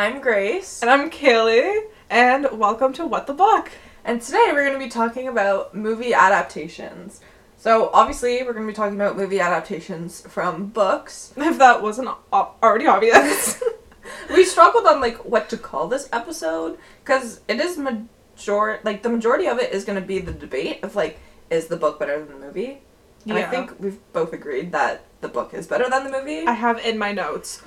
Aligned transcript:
I'm 0.00 0.22
Grace. 0.22 0.80
And 0.80 0.90
I'm 0.90 1.10
Kaylee, 1.10 1.82
and 2.08 2.48
welcome 2.52 2.94
to 2.94 3.04
What 3.04 3.26
the 3.26 3.34
Book. 3.34 3.70
And 4.02 4.22
today 4.22 4.48
we're 4.50 4.64
going 4.64 4.78
to 4.78 4.82
be 4.82 4.88
talking 4.88 5.28
about 5.28 5.74
movie 5.74 6.14
adaptations. 6.14 7.20
So, 7.58 7.90
obviously, 7.92 8.42
we're 8.42 8.54
going 8.54 8.64
to 8.64 8.72
be 8.72 8.74
talking 8.74 8.94
about 8.94 9.18
movie 9.18 9.40
adaptations 9.40 10.22
from 10.22 10.68
books. 10.68 11.34
If 11.36 11.58
that 11.58 11.82
wasn't 11.82 12.08
o- 12.32 12.54
already 12.62 12.86
obvious. 12.86 13.62
we 14.30 14.46
struggled 14.46 14.86
on 14.86 15.02
like 15.02 15.22
what 15.26 15.50
to 15.50 15.58
call 15.58 15.86
this 15.86 16.08
episode 16.14 16.78
because 17.04 17.42
it 17.46 17.60
is 17.60 17.76
major 17.76 18.80
like 18.82 19.02
the 19.02 19.10
majority 19.10 19.48
of 19.48 19.58
it 19.58 19.70
is 19.70 19.84
going 19.84 20.00
to 20.00 20.06
be 20.06 20.18
the 20.18 20.32
debate 20.32 20.82
of 20.82 20.96
like 20.96 21.18
is 21.50 21.66
the 21.66 21.76
book 21.76 21.98
better 21.98 22.24
than 22.24 22.40
the 22.40 22.46
movie? 22.46 22.80
And 23.26 23.34
I 23.34 23.42
think 23.42 23.78
we've 23.78 23.98
both 24.14 24.32
agreed 24.32 24.72
that 24.72 25.04
the 25.20 25.28
book 25.28 25.52
is 25.52 25.66
better 25.66 25.90
than 25.90 26.04
the 26.04 26.10
movie. 26.10 26.46
I 26.46 26.52
have 26.52 26.78
in 26.78 26.96
my 26.96 27.12
notes, 27.12 27.60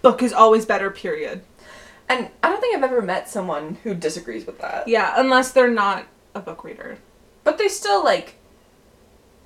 book 0.00 0.22
is 0.22 0.32
always 0.32 0.64
better, 0.64 0.88
period. 0.88 1.42
And 2.08 2.28
I 2.42 2.48
don't 2.50 2.60
think 2.60 2.76
I've 2.76 2.82
ever 2.84 3.02
met 3.02 3.28
someone 3.28 3.78
who 3.82 3.94
disagrees 3.94 4.46
with 4.46 4.58
that. 4.60 4.86
Yeah, 4.88 5.14
unless 5.16 5.52
they're 5.52 5.70
not 5.70 6.06
a 6.34 6.40
book 6.40 6.64
reader. 6.64 6.98
But 7.44 7.58
they 7.58 7.68
still 7.68 8.04
like 8.04 8.36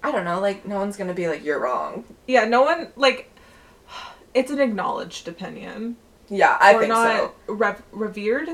I 0.03 0.13
don't 0.13 0.25
know, 0.25 0.41
like 0.41 0.65
no 0.67 0.77
one's 0.77 0.97
going 0.97 1.09
to 1.09 1.15
be 1.15 1.27
like 1.29 1.45
you're 1.45 1.59
wrong. 1.59 2.05
Yeah, 2.27 2.45
no 2.45 2.63
one, 2.63 2.89
like, 2.97 3.31
it's 4.35 4.51
an 4.51 4.61
acknowledged 4.61 5.27
opinion. 5.27 5.97
Yeah, 6.29 6.57
I 6.61 6.75
Or 6.75 6.79
think 6.81 6.89
not 6.91 7.35
so. 7.47 7.55
rev- 7.55 7.83
revered? 7.93 8.51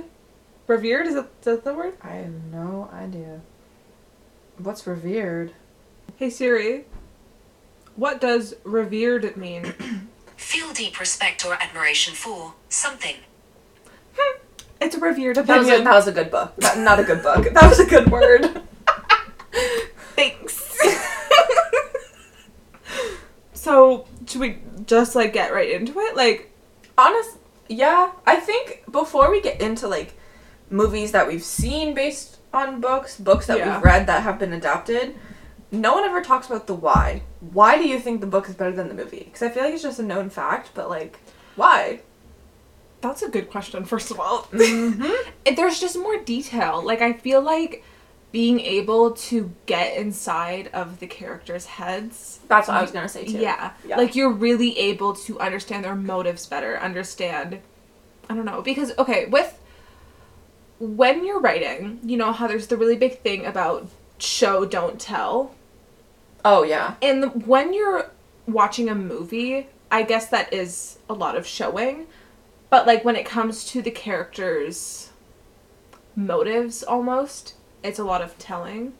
Revered? 0.66 1.06
Is 1.06 1.14
that, 1.14 1.24
is 1.40 1.44
that 1.44 1.64
the 1.64 1.74
word? 1.74 1.94
I 2.02 2.12
have 2.14 2.32
no 2.52 2.88
idea. 2.92 3.40
What's 4.58 4.86
revered? 4.86 5.52
Hey 6.16 6.30
Siri, 6.30 6.84
what 7.96 8.20
does 8.20 8.54
revered 8.64 9.36
mean? 9.36 9.64
Feel 10.36 10.72
deep 10.72 10.98
respect 11.00 11.44
or 11.44 11.54
admiration 11.54 12.14
for 12.14 12.54
something. 12.68 13.16
it's 14.80 14.96
a 14.96 15.00
revered 15.00 15.36
That 15.36 15.46
was, 15.46 15.50
a, 15.50 15.60
opinion. 15.60 15.84
that 15.84 15.94
was 15.94 16.08
a 16.08 16.12
good 16.12 16.30
book. 16.30 16.54
That- 16.58 16.78
not 16.78 16.98
a 17.00 17.04
good 17.04 17.22
book. 17.22 17.44
That 17.52 17.68
was 17.68 17.78
a 17.80 17.86
good 17.86 18.10
word. 18.10 18.62
Thanks. 20.16 20.78
so, 23.54 24.06
should 24.26 24.40
we 24.40 24.58
just 24.86 25.14
like 25.14 25.32
get 25.32 25.52
right 25.52 25.70
into 25.70 25.98
it? 25.98 26.16
Like, 26.16 26.50
Honest, 26.98 27.38
yeah. 27.68 28.12
I 28.26 28.36
think 28.36 28.84
before 28.90 29.30
we 29.30 29.40
get 29.40 29.60
into 29.60 29.88
like 29.88 30.14
movies 30.70 31.12
that 31.12 31.26
we've 31.26 31.42
seen 31.42 31.94
based 31.94 32.38
on 32.52 32.80
books, 32.80 33.18
books 33.18 33.46
that 33.46 33.58
Yeah. 33.58 33.76
we've 33.76 33.84
read 33.84 34.06
that 34.08 34.22
have 34.22 34.38
been 34.38 34.52
adapted, 34.52 35.16
no 35.70 35.94
one 35.94 36.04
ever 36.04 36.20
talks 36.20 36.46
about 36.48 36.66
the 36.66 36.74
why. 36.74 37.22
Why 37.40 37.78
do 37.78 37.88
you 37.88 37.98
think 37.98 38.20
the 38.20 38.26
book 38.26 38.48
is 38.48 38.54
better 38.54 38.72
than 38.72 38.88
the 38.88 38.94
movie? 38.94 39.22
Because 39.24 39.42
I 39.42 39.48
feel 39.48 39.64
like 39.64 39.72
it's 39.72 39.82
just 39.82 39.98
a 39.98 40.02
known 40.02 40.28
fact, 40.28 40.70
but 40.74 40.90
like, 40.90 41.18
why? 41.56 42.00
That's 43.02 43.22
a 43.22 43.28
good 43.28 43.50
question, 43.50 43.84
first 43.84 44.10
of 44.10 44.18
all. 44.18 44.48
Mm-hmm. 44.52 45.54
There's 45.54 45.78
just 45.80 45.98
more 45.98 46.18
detail. 46.18 46.82
Like, 46.82 47.02
I 47.02 47.12
feel 47.12 47.42
like 47.42 47.84
being 48.30 48.60
able 48.60 49.10
to 49.10 49.52
get 49.66 49.96
inside 49.96 50.70
of 50.72 50.98
the 51.00 51.06
characters' 51.06 51.66
heads. 51.66 52.40
That's 52.48 52.68
what 52.68 52.78
I 52.78 52.82
was 52.82 52.90
gonna 52.90 53.08
say 53.08 53.24
too. 53.24 53.38
Yeah. 53.38 53.72
Yeah. 53.86 53.96
Like, 53.96 54.14
you're 54.14 54.32
really 54.32 54.78
able 54.78 55.14
to 55.26 55.38
understand 55.40 55.84
their 55.84 55.94
motives 55.94 56.46
better, 56.46 56.78
understand. 56.78 57.58
I 58.30 58.34
don't 58.34 58.46
know. 58.46 58.62
Because, 58.62 58.92
okay, 58.98 59.26
with. 59.26 59.58
When 60.78 61.24
you're 61.24 61.38
writing, 61.38 62.00
you 62.02 62.16
know 62.16 62.32
how 62.32 62.48
there's 62.48 62.66
the 62.66 62.76
really 62.76 62.96
big 62.96 63.20
thing 63.20 63.46
about 63.46 63.88
show, 64.18 64.64
don't 64.64 65.00
tell. 65.00 65.54
Oh 66.44 66.64
yeah. 66.64 66.94
And 67.02 67.46
when 67.46 67.72
you're 67.72 68.10
watching 68.46 68.88
a 68.88 68.94
movie, 68.94 69.68
I 69.90 70.02
guess 70.02 70.28
that 70.28 70.52
is 70.52 70.98
a 71.08 71.14
lot 71.14 71.36
of 71.36 71.46
showing. 71.46 72.06
But 72.72 72.86
like 72.86 73.04
when 73.04 73.16
it 73.16 73.26
comes 73.26 73.66
to 73.66 73.82
the 73.82 73.90
characters' 73.90 75.10
motives 76.16 76.82
almost, 76.82 77.52
it's 77.82 77.98
a 77.98 78.04
lot 78.04 78.22
of 78.22 78.38
telling. 78.38 78.94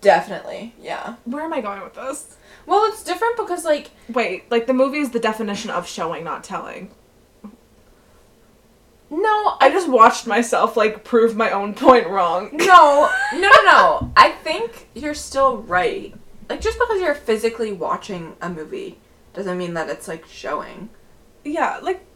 Definitely. 0.00 0.74
Yeah. 0.82 1.14
Where 1.24 1.44
am 1.44 1.52
I 1.52 1.60
going 1.60 1.80
with 1.84 1.94
this? 1.94 2.38
Well, 2.66 2.84
it's 2.86 3.04
different 3.04 3.36
because 3.36 3.64
like 3.64 3.92
Wait, 4.08 4.50
like 4.50 4.66
the 4.66 4.72
movie 4.74 4.98
is 4.98 5.10
the 5.10 5.20
definition 5.20 5.70
of 5.70 5.86
showing, 5.86 6.24
not 6.24 6.42
telling. 6.42 6.90
no, 9.10 9.56
I 9.60 9.70
just 9.70 9.88
watched 9.88 10.26
myself 10.26 10.76
like 10.76 11.04
prove 11.04 11.36
my 11.36 11.52
own 11.52 11.74
point 11.74 12.08
wrong. 12.08 12.50
No, 12.66 13.08
no, 13.32 13.38
no, 13.38 13.62
no. 13.64 14.12
I 14.16 14.32
think 14.42 14.88
you're 14.94 15.14
still 15.14 15.58
right. 15.58 16.12
Like 16.50 16.60
just 16.60 16.80
because 16.80 17.00
you're 17.00 17.14
physically 17.14 17.72
watching 17.72 18.34
a 18.42 18.50
movie 18.50 18.98
doesn't 19.34 19.56
mean 19.56 19.74
that 19.74 19.88
it's 19.88 20.08
like 20.08 20.26
showing. 20.26 20.88
Yeah, 21.44 21.78
like 21.80 22.12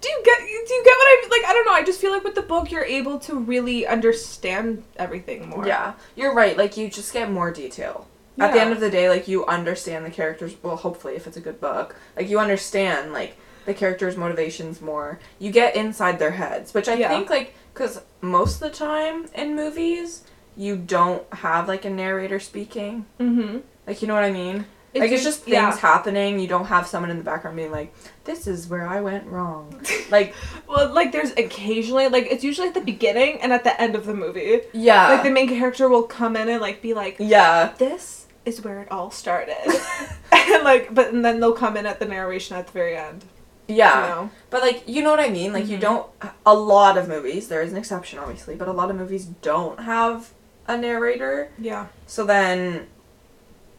do 0.00 0.08
you 0.08 0.22
get 0.24 0.38
do 0.38 0.74
you 0.74 0.84
get 0.84 0.90
what 0.96 1.06
I 1.06 1.18
mean? 1.22 1.30
Like 1.30 1.48
I 1.50 1.52
don't 1.52 1.66
know, 1.66 1.72
I 1.72 1.82
just 1.84 2.00
feel 2.00 2.12
like 2.12 2.24
with 2.24 2.34
the 2.34 2.42
book 2.42 2.70
you're 2.70 2.84
able 2.84 3.18
to 3.20 3.38
really 3.38 3.86
understand 3.86 4.84
everything 4.96 5.48
more. 5.48 5.66
Yeah, 5.66 5.94
you're 6.16 6.34
right. 6.34 6.56
Like 6.56 6.76
you 6.76 6.88
just 6.90 7.12
get 7.12 7.30
more 7.30 7.50
detail. 7.50 8.06
Yeah. 8.36 8.46
At 8.46 8.52
the 8.54 8.60
end 8.60 8.72
of 8.72 8.80
the 8.80 8.90
day, 8.90 9.08
like 9.08 9.26
you 9.26 9.44
understand 9.46 10.04
the 10.06 10.10
characters. 10.10 10.54
Well, 10.62 10.76
hopefully, 10.76 11.16
if 11.16 11.26
it's 11.26 11.36
a 11.36 11.40
good 11.40 11.60
book, 11.60 11.96
like 12.16 12.28
you 12.28 12.38
understand 12.38 13.12
like 13.12 13.36
the 13.66 13.74
characters' 13.74 14.16
motivations 14.16 14.80
more. 14.80 15.18
You 15.38 15.50
get 15.50 15.76
inside 15.76 16.18
their 16.18 16.30
heads, 16.30 16.72
which 16.72 16.88
I 16.88 16.94
Yeah. 16.94 17.08
think 17.08 17.28
like 17.30 17.54
because 17.74 18.00
most 18.20 18.54
of 18.54 18.60
the 18.60 18.70
time 18.70 19.26
in 19.34 19.54
movies 19.56 20.22
you 20.56 20.76
don't 20.76 21.22
have 21.34 21.68
like 21.68 21.84
a 21.84 21.90
narrator 21.90 22.40
speaking. 22.40 23.06
Mhm. 23.20 23.62
Like 23.86 24.00
you 24.02 24.08
know 24.08 24.14
what 24.14 24.24
I 24.24 24.30
mean? 24.30 24.66
It's 24.98 25.10
like 25.10 25.12
it's 25.12 25.24
just- 25.24 25.42
things 25.42 25.54
yeah. 25.54 25.76
happening. 25.76 26.38
You 26.38 26.48
don't 26.48 26.66
have 26.66 26.86
someone 26.86 27.10
in 27.10 27.18
the 27.18 27.24
background 27.24 27.56
being 27.56 27.70
like, 27.70 27.94
"This 28.24 28.46
is 28.46 28.68
where 28.68 28.86
I 28.86 29.00
went 29.00 29.26
wrong." 29.26 29.80
like, 30.10 30.34
Well, 30.68 30.92
like 30.92 31.12
there's 31.12 31.32
occasionally 31.32 32.08
like 32.08 32.26
it's 32.30 32.44
usually 32.44 32.68
at 32.68 32.74
the 32.74 32.80
beginning 32.80 33.40
and 33.40 33.52
at 33.52 33.64
the 33.64 33.80
end 33.80 33.94
of 33.94 34.06
the 34.06 34.14
movie. 34.14 34.60
yeah, 34.72 35.08
like 35.08 35.22
the 35.22 35.30
main 35.30 35.48
character 35.48 35.88
will 35.88 36.04
come 36.04 36.36
in 36.36 36.48
and 36.48 36.60
like 36.60 36.82
be 36.82 36.94
like, 36.94 37.16
yeah, 37.18 37.72
"This 37.78 38.26
is 38.44 38.62
where 38.64 38.80
it 38.80 38.90
all 38.90 39.10
started," 39.10 39.56
and 40.32 40.64
like, 40.64 40.94
but 40.94 41.12
and 41.12 41.24
then 41.24 41.40
they'll 41.40 41.52
come 41.52 41.76
in 41.76 41.86
at 41.86 41.98
the 41.98 42.06
narration 42.06 42.56
at 42.56 42.66
the 42.66 42.72
very 42.72 42.96
end. 42.96 43.24
yeah. 43.66 44.02
You 44.02 44.08
know? 44.14 44.30
But 44.50 44.62
like, 44.62 44.82
you 44.86 45.02
know 45.02 45.10
what 45.10 45.20
I 45.20 45.28
mean? 45.28 45.52
Like, 45.52 45.66
you 45.68 45.76
Mhm. 45.76 45.80
don't. 45.82 46.06
A 46.46 46.54
lot 46.54 46.96
of 46.96 47.06
movies. 47.08 47.48
There 47.48 47.60
is 47.60 47.70
an 47.72 47.76
exception, 47.78 48.18
obviously, 48.18 48.54
but 48.54 48.66
a 48.68 48.72
lot 48.72 48.88
of 48.90 48.96
movies 48.96 49.26
don't 49.26 49.80
have 49.80 50.32
a 50.66 50.76
narrator. 50.78 51.50
Yeah. 51.58 51.86
So 52.06 52.24
then, 52.24 52.86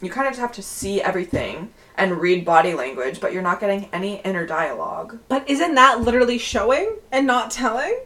you 0.02 0.10
kind 0.10 0.28
of 0.28 0.32
just 0.32 0.40
have 0.40 0.54
to 0.54 0.62
see 0.62 1.02
everything 1.02 1.74
and 1.98 2.22
read 2.22 2.46
body 2.46 2.74
language, 2.74 3.20
but 3.20 3.34
you're 3.34 3.42
not 3.42 3.60
getting 3.60 3.90
any 3.92 4.22
inner 4.22 4.46
dialogue. 4.46 5.20
But 5.28 5.50
isn't 5.50 5.76
that 5.76 6.02
literally 6.02 6.38
showing 6.38 6.98
and 7.12 7.28
not 7.28 7.52
telling? 7.52 8.00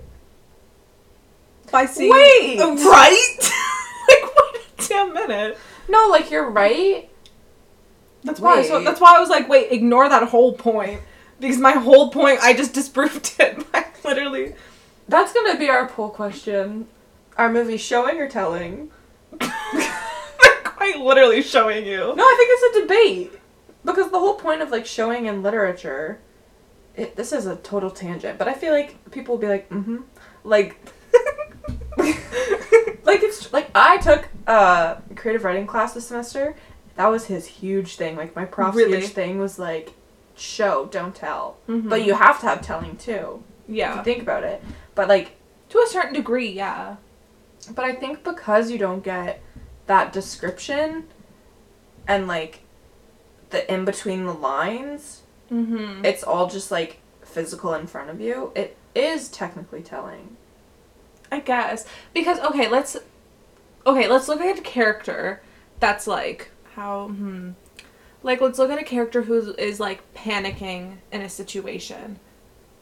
By 1.72 1.86
seeing. 1.86 2.12
Wait! 2.12 2.60
right? 2.60 3.38
like 4.10 4.36
wait 4.36 4.62
a 4.80 4.88
damn 4.88 5.14
minute. 5.14 5.58
No, 5.88 6.08
like 6.10 6.32
you're 6.32 6.50
right. 6.50 7.10
That's 8.24 8.40
why. 8.40 8.64
So 8.64 8.84
that's 8.84 9.02
why 9.02 9.18
I 9.18 9.20
was 9.20 9.30
like, 9.30 9.48
wait, 9.50 9.72
ignore 9.72 10.10
that 10.10 10.30
whole 10.30 10.54
point 10.54 11.02
because 11.40 11.58
my 11.58 11.74
whole 11.74 12.10
point 12.10 12.40
I 12.42 12.54
just 12.54 12.74
disproved 12.80 13.36
it 13.40 13.72
by 13.72 13.86
literally. 14.04 14.56
That's 15.08 15.34
gonna 15.34 15.58
be 15.58 15.70
our 15.70 15.88
poll 15.88 16.10
question. 16.10 16.88
Are 17.38 17.52
movies 17.52 17.82
showing 17.82 18.20
or 18.20 18.30
telling? 18.30 18.92
Quite 20.92 21.04
literally 21.06 21.42
showing 21.42 21.86
you. 21.86 22.14
No, 22.16 22.24
I 22.24 22.36
think 22.38 22.50
it's 22.52 22.78
a 22.78 22.82
debate 22.82 23.40
because 23.86 24.12
the 24.12 24.20
whole 24.20 24.36
point 24.36 24.62
of 24.62 24.72
like 24.72 24.86
showing 24.86 25.26
in 25.28 25.42
literature, 25.44 26.20
it, 26.96 27.16
this 27.16 27.32
is 27.32 27.46
a 27.46 27.56
total 27.58 27.90
tangent, 27.92 28.38
but 28.38 28.48
I 28.48 28.54
feel 28.54 28.74
like 28.74 29.12
people 29.12 29.36
will 29.36 29.42
be 29.42 29.48
like, 29.48 29.70
mm-hmm, 29.70 29.98
like, 30.44 30.78
like 31.98 33.24
it's 33.24 33.52
like 33.54 33.70
I 33.76 33.98
took 33.98 34.28
a 34.48 35.02
creative 35.16 35.44
writing 35.44 35.68
class 35.68 35.94
this 35.94 36.08
semester. 36.08 36.56
That 36.96 37.08
was 37.08 37.26
his 37.26 37.46
huge 37.48 37.96
thing. 37.96 38.16
Like 38.16 38.36
my 38.36 38.46
prof's 38.46 38.78
Really? 38.78 39.00
huge 39.02 39.12
thing 39.12 39.40
was 39.40 39.58
like, 39.58 39.94
show, 40.36 40.86
don't 40.92 41.16
tell. 41.16 41.58
Mhm. 41.68 41.90
But 41.90 42.04
you 42.06 42.14
have 42.14 42.40
to 42.42 42.48
have 42.48 42.62
telling 42.62 42.98
too. 42.98 43.44
Yeah. 43.68 44.04
think 44.04 44.22
about 44.22 44.44
it. 44.44 44.62
But 44.94 45.08
like, 45.08 45.32
To 45.70 45.80
a 45.80 45.88
certain 45.88 46.14
degree, 46.14 46.50
yeah. 46.52 46.98
but 47.74 47.86
I 47.86 47.94
think 47.96 48.24
because 48.24 48.70
you 48.70 48.78
don't 48.78 49.04
get 49.04 49.42
that 49.88 50.14
description 50.14 51.06
and 52.08 52.28
like 52.28 52.62
the 53.50 53.72
in 53.72 53.86
between 53.86 54.26
the 54.26 54.34
lines, 54.34 55.22
Mm-hmm. 55.52 56.04
it's 56.04 56.24
all 56.24 56.48
just 56.50 56.72
like 56.72 57.00
physical 57.22 57.74
in 57.76 57.86
front 57.86 58.10
of 58.10 58.20
you. 58.20 58.52
It 58.56 58.76
is 58.96 59.30
technically 59.30 59.82
telling. 59.84 60.36
I 61.32 61.40
guess 61.42 61.86
because 62.14 62.40
okay, 62.40 62.68
let's 62.68 62.98
okay, 63.86 64.08
let's 64.08 64.28
look 64.28 64.42
at 64.42 64.58
a 64.58 64.62
character 64.62 65.42
that's 65.80 66.08
like 66.08 66.50
how 66.76 67.08
hmm 67.10 67.52
like 68.24 68.40
let's 68.42 68.58
look 68.58 68.72
at 68.72 68.80
a 68.80 68.84
character 68.86 69.24
who 69.24 69.54
is 69.56 69.80
like 69.80 70.02
panicking 70.16 70.98
in 71.12 71.22
a 71.22 71.30
situation 71.30 72.20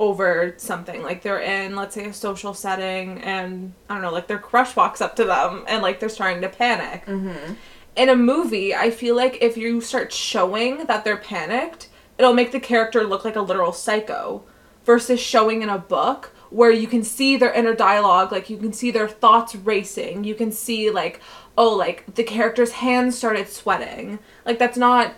over 0.02 0.56
something 0.58 1.04
like 1.04 1.22
they're 1.22 1.40
in 1.40 1.76
let's 1.76 1.94
say 1.94 2.06
a 2.06 2.14
social 2.14 2.56
setting 2.56 3.22
and 3.22 3.72
I 3.88 3.94
don't 3.94 4.02
know 4.02 4.12
like 4.12 4.26
their 4.26 4.40
crush 4.40 4.76
walks 4.76 5.00
up 5.00 5.16
to 5.18 5.26
them 5.26 5.64
and 5.68 5.84
like 5.84 6.00
they're 6.00 6.10
starting 6.10 6.42
to 6.42 6.50
panic. 6.50 7.06
Mm-hmm. 7.06 7.54
In 7.96 8.10
a 8.10 8.16
movie, 8.16 8.74
I 8.74 8.90
feel 8.90 9.16
like 9.16 9.38
if 9.42 9.58
you 9.58 9.80
start 9.80 10.12
showing 10.12 10.86
that 10.86 11.04
they're 11.04 11.18
panicked, 11.18 11.88
it'll 12.18 12.34
make 12.34 12.52
the 12.52 12.60
character 12.60 13.04
look 13.04 13.24
like 13.24 13.36
a 13.36 13.42
literal 13.42 13.74
psycho. 13.74 14.44
versus 14.86 15.20
showing 15.20 15.62
in 15.62 15.70
a 15.70 15.78
book 15.78 16.34
where 16.50 16.72
you 16.72 16.88
can 16.88 17.04
see 17.04 17.38
their 17.38 17.54
inner 17.54 17.76
dialogue, 17.76 18.32
like 18.32 18.50
you 18.50 18.58
can 18.58 18.74
see 18.74 18.90
their 18.90 19.08
thoughts 19.08 19.54
racing. 19.56 20.24
You 20.24 20.34
can 20.34 20.52
see 20.52 20.90
like 20.90 21.22
oh, 21.58 21.76
like 21.76 22.16
the 22.16 22.24
character's 22.24 22.72
hands 22.72 23.16
started 23.16 23.48
sweating. 23.48 24.18
Like 24.48 24.58
that's 24.58 24.78
not 24.78 25.14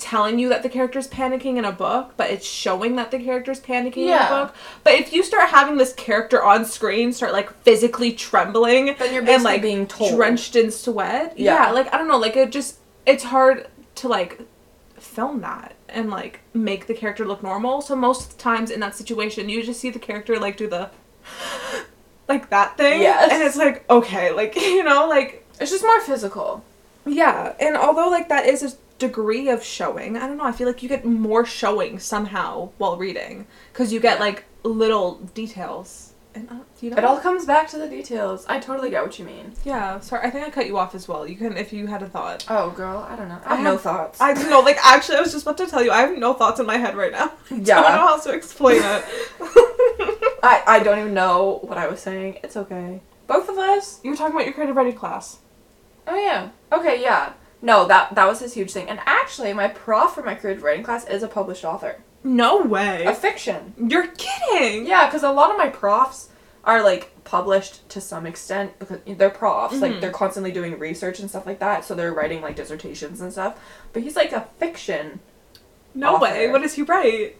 telling 0.00 0.38
you 0.38 0.48
that 0.48 0.62
the 0.62 0.68
character's 0.68 1.06
panicking 1.06 1.56
in 1.58 1.64
a 1.64 1.70
book, 1.72 2.14
but 2.16 2.30
it's 2.30 2.46
showing 2.46 2.96
that 2.96 3.10
the 3.10 3.18
character's 3.18 3.60
panicking 3.60 4.06
Yeah. 4.08 4.26
in 4.26 4.32
a 4.32 4.44
book. 4.46 4.54
But 4.82 4.94
if 4.94 5.12
you 5.12 5.22
start 5.22 5.50
having 5.50 5.76
this 5.76 5.92
character 5.92 6.42
on 6.42 6.64
screen 6.64 7.12
start 7.12 7.32
like 7.32 7.52
physically 7.62 8.12
trembling 8.12 8.96
Then 8.98 9.12
you're 9.12 9.18
and 9.20 9.26
basically 9.26 9.44
like 9.52 9.62
being 9.62 9.86
told. 9.86 10.14
drenched 10.16 10.56
in 10.56 10.70
sweat, 10.70 11.34
Yeah. 11.38 11.66
yeah, 11.66 11.70
like 11.72 11.92
I 11.94 11.98
don't 11.98 12.08
know, 12.08 12.18
like 12.18 12.36
it 12.36 12.50
just 12.50 12.78
it's 13.06 13.24
hard 13.24 13.68
to 13.96 14.08
like 14.08 14.40
film 14.96 15.40
that 15.42 15.74
and 15.88 16.08
like 16.10 16.40
make 16.54 16.86
the 16.86 16.94
character 16.94 17.24
look 17.26 17.42
normal. 17.42 17.80
So 17.82 17.94
most 17.94 18.38
times 18.38 18.70
in 18.70 18.80
that 18.80 18.94
situation, 18.96 19.48
you 19.48 19.62
just 19.62 19.80
see 19.80 19.90
the 19.90 19.98
character 19.98 20.38
like 20.38 20.56
do 20.56 20.66
the 20.68 20.90
like 22.28 22.50
that 22.50 22.76
thing, 22.76 23.02
Yes. 23.02 23.30
and 23.32 23.42
it's 23.42 23.56
like 23.56 23.88
okay, 23.90 24.32
like 24.32 24.54
you 24.76 24.82
know, 24.84 25.08
like 25.08 25.44
It's 25.60 25.70
just 25.70 25.84
more 25.84 26.00
physical. 26.00 26.64
yeah, 27.06 27.54
and 27.60 27.76
although 27.76 28.08
like 28.08 28.28
that 28.28 28.46
is 28.46 28.62
a 28.62 28.72
degree 29.00 29.48
of 29.48 29.64
showing, 29.64 30.16
I 30.16 30.26
don't 30.28 30.36
know. 30.36 30.44
I 30.44 30.52
feel 30.52 30.68
like 30.68 30.82
you 30.84 30.88
get 30.88 31.04
more 31.04 31.44
showing 31.44 31.98
somehow 31.98 32.70
while 32.78 32.96
reading 32.96 33.46
because 33.72 33.92
you 33.92 33.98
get 33.98 34.18
Yeah. 34.18 34.24
like 34.26 34.44
little 34.62 35.16
details. 35.34 36.06
And 36.32 36.48
uh, 36.48 36.54
you 36.80 36.90
know, 36.90 36.96
It 36.96 37.04
all 37.04 37.18
comes 37.18 37.44
back 37.44 37.66
to 37.70 37.78
the 37.78 37.88
details. 37.88 38.46
I 38.48 38.60
totally 38.60 38.88
get 38.90 39.02
what 39.02 39.18
you 39.18 39.24
mean. 39.24 39.52
yeah. 39.64 39.98
Sorry, 39.98 40.24
I 40.24 40.30
think 40.30 40.46
I 40.46 40.50
cut 40.50 40.66
you 40.68 40.78
off 40.78 40.94
as 40.94 41.08
well. 41.08 41.26
You 41.26 41.34
can 41.34 41.56
if 41.56 41.72
you 41.72 41.88
had 41.88 42.02
a 42.02 42.08
thought. 42.08 42.44
Oh, 42.48 42.70
girl, 42.70 43.04
I 43.10 43.16
don't 43.16 43.28
know. 43.28 43.40
I 43.44 43.54
I 43.54 43.56
have 43.56 43.64
no 43.64 43.76
thoughts. 43.76 44.20
I 44.20 44.32
don't 44.34 44.48
know, 44.48 44.60
like 44.60 44.78
actually, 44.84 45.16
I 45.18 45.22
was 45.22 45.32
just 45.32 45.44
about 45.44 45.58
to 45.58 45.66
tell 45.66 45.82
you, 45.82 45.90
I 45.90 46.02
have 46.02 46.16
no 46.16 46.32
thoughts 46.34 46.60
in 46.60 46.66
my 46.66 46.76
head 46.76 46.94
right 46.94 47.10
now. 47.10 47.32
Yeah. 47.50 47.80
I 47.80 47.82
don't 47.82 47.94
know 48.00 48.06
how 48.06 48.20
to 48.20 48.30
explain 48.32 48.80
it. 48.84 49.04
I, 50.42 50.62
I 50.66 50.80
don't 50.84 50.98
even 51.00 51.14
know 51.14 51.58
what 51.62 51.78
I 51.78 51.86
was 51.88 52.00
saying. 52.00 52.38
It's 52.44 52.56
okay. 52.56 53.00
Both 53.26 53.48
of 53.48 53.58
us? 53.58 54.00
you 54.04 54.10
were 54.10 54.16
talking 54.16 54.34
about 54.34 54.44
your 54.46 54.54
creative 54.54 54.76
writing 54.76 54.94
class. 54.94 55.38
Oh, 56.06 56.16
yeah. 56.16 56.50
Okay, 56.72 57.00
yeah. 57.02 57.32
No, 57.62 57.86
that 57.86 58.14
that 58.14 58.26
was 58.26 58.40
his 58.40 58.54
huge 58.54 58.72
thing. 58.72 58.88
And 58.88 59.00
actually, 59.06 59.52
my 59.52 59.68
prof 59.68 60.12
for 60.14 60.22
my 60.22 60.34
creative 60.34 60.62
writing 60.62 60.82
class 60.84 61.06
is 61.06 61.22
a 61.22 61.28
published 61.28 61.64
author. 61.64 62.00
No 62.24 62.62
way. 62.62 63.04
A 63.04 63.14
fiction. 63.14 63.74
You're 63.78 64.08
kidding. 64.08 64.86
Yeah, 64.86 65.06
because 65.06 65.22
a 65.22 65.30
lot 65.32 65.50
of 65.50 65.56
my 65.58 65.68
profs 65.68 66.28
are 66.64 66.82
like 66.82 67.10
published 67.24 67.88
to 67.88 68.00
some 68.00 68.26
extent 68.26 68.78
because 68.78 68.98
they're 69.06 69.30
profs, 69.30 69.80
like 69.80 69.92
Mhm. 69.92 70.00
they're 70.02 70.10
constantly 70.10 70.52
doing 70.52 70.78
research 70.78 71.18
and 71.18 71.30
stuff 71.30 71.46
like 71.46 71.58
that, 71.58 71.84
so 71.84 71.94
they're 71.94 72.12
writing 72.12 72.42
like 72.42 72.56
dissertations 72.56 73.20
and 73.22 73.32
stuff. 73.32 73.58
But 73.94 74.02
he's 74.02 74.16
like 74.16 74.32
a 74.32 74.46
fiction. 74.58 75.20
No 75.94 76.18
way. 76.18 76.48
What 76.50 76.60
does 76.62 76.74
he 76.74 76.82
write? 76.82 77.36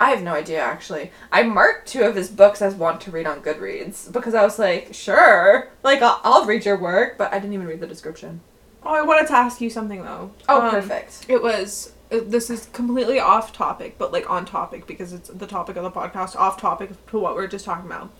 I 0.00 0.10
have 0.10 0.22
no 0.22 0.34
idea 0.34 0.60
actually. 0.60 1.10
I 1.32 1.42
marked 1.42 1.88
two 1.88 2.02
of 2.04 2.14
his 2.14 2.28
books 2.28 2.62
as 2.62 2.74
want 2.76 3.00
to 3.02 3.10
read 3.10 3.26
on 3.26 3.40
Goodreads 3.42 4.12
because 4.12 4.34
I 4.34 4.44
was 4.44 4.58
like, 4.58 4.94
sure, 4.94 5.70
like 5.82 6.00
I'll, 6.02 6.20
I'll 6.22 6.44
read 6.46 6.64
your 6.64 6.76
work, 6.78 7.18
but 7.18 7.32
I 7.32 7.40
didn't 7.40 7.54
even 7.54 7.66
read 7.66 7.80
the 7.80 7.86
description. 7.88 8.40
Oh, 8.84 8.94
I 8.94 9.02
wanted 9.02 9.26
to 9.28 9.34
ask 9.34 9.60
you 9.60 9.70
something 9.70 10.02
though. 10.02 10.30
Oh, 10.48 10.62
Um, 10.62 10.70
perfect. 10.70 11.26
It 11.28 11.42
was. 11.42 11.92
This 12.10 12.48
is 12.48 12.66
completely 12.72 13.18
off 13.18 13.52
topic, 13.52 13.96
but 13.98 14.12
like 14.12 14.30
on 14.30 14.46
topic 14.46 14.86
because 14.86 15.12
it's 15.12 15.28
the 15.28 15.46
topic 15.46 15.76
of 15.76 15.82
the 15.82 15.90
podcast. 15.90 16.36
Off 16.36 16.58
topic 16.60 16.90
to 17.08 17.18
what 17.18 17.36
we 17.36 17.42
are 17.42 17.48
just 17.48 17.64
talking 17.66 17.84
about. 17.86 18.10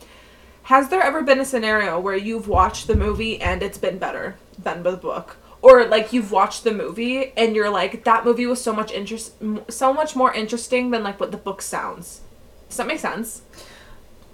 Has 0.64 0.90
there 0.90 1.00
ever 1.02 1.22
been 1.22 1.40
a 1.40 1.44
scenario 1.46 1.99
where 1.99 2.16
you've 2.16 2.46
watched 2.49 2.87
the 2.87 2.94
movie 2.94 3.40
and 3.40 3.62
it's 3.62 3.78
been 3.78 3.96
better 3.99 4.37
than 4.58 4.82
the 4.82 4.96
book, 4.99 5.38
or 5.62 5.87
like 5.87 6.12
you've 6.12 6.31
watched 6.31 6.64
the 6.64 6.72
movie 6.75 7.32
and 7.38 7.56
you're 7.56 7.70
like 7.70 8.04
that 8.04 8.26
movie 8.26 8.44
was 8.44 8.61
so 8.61 8.75
much 8.75 8.93
interest, 8.93 9.32
m- 9.40 9.62
so 9.70 9.94
much 9.94 10.14
more 10.14 10.34
interesting 10.34 10.90
than 10.90 11.02
like 11.02 11.19
what 11.19 11.31
the 11.31 11.38
book 11.38 11.62
sounds. 11.62 12.20
Does 12.69 12.76
that 12.76 12.87
make 12.87 12.99
sense? 12.99 13.40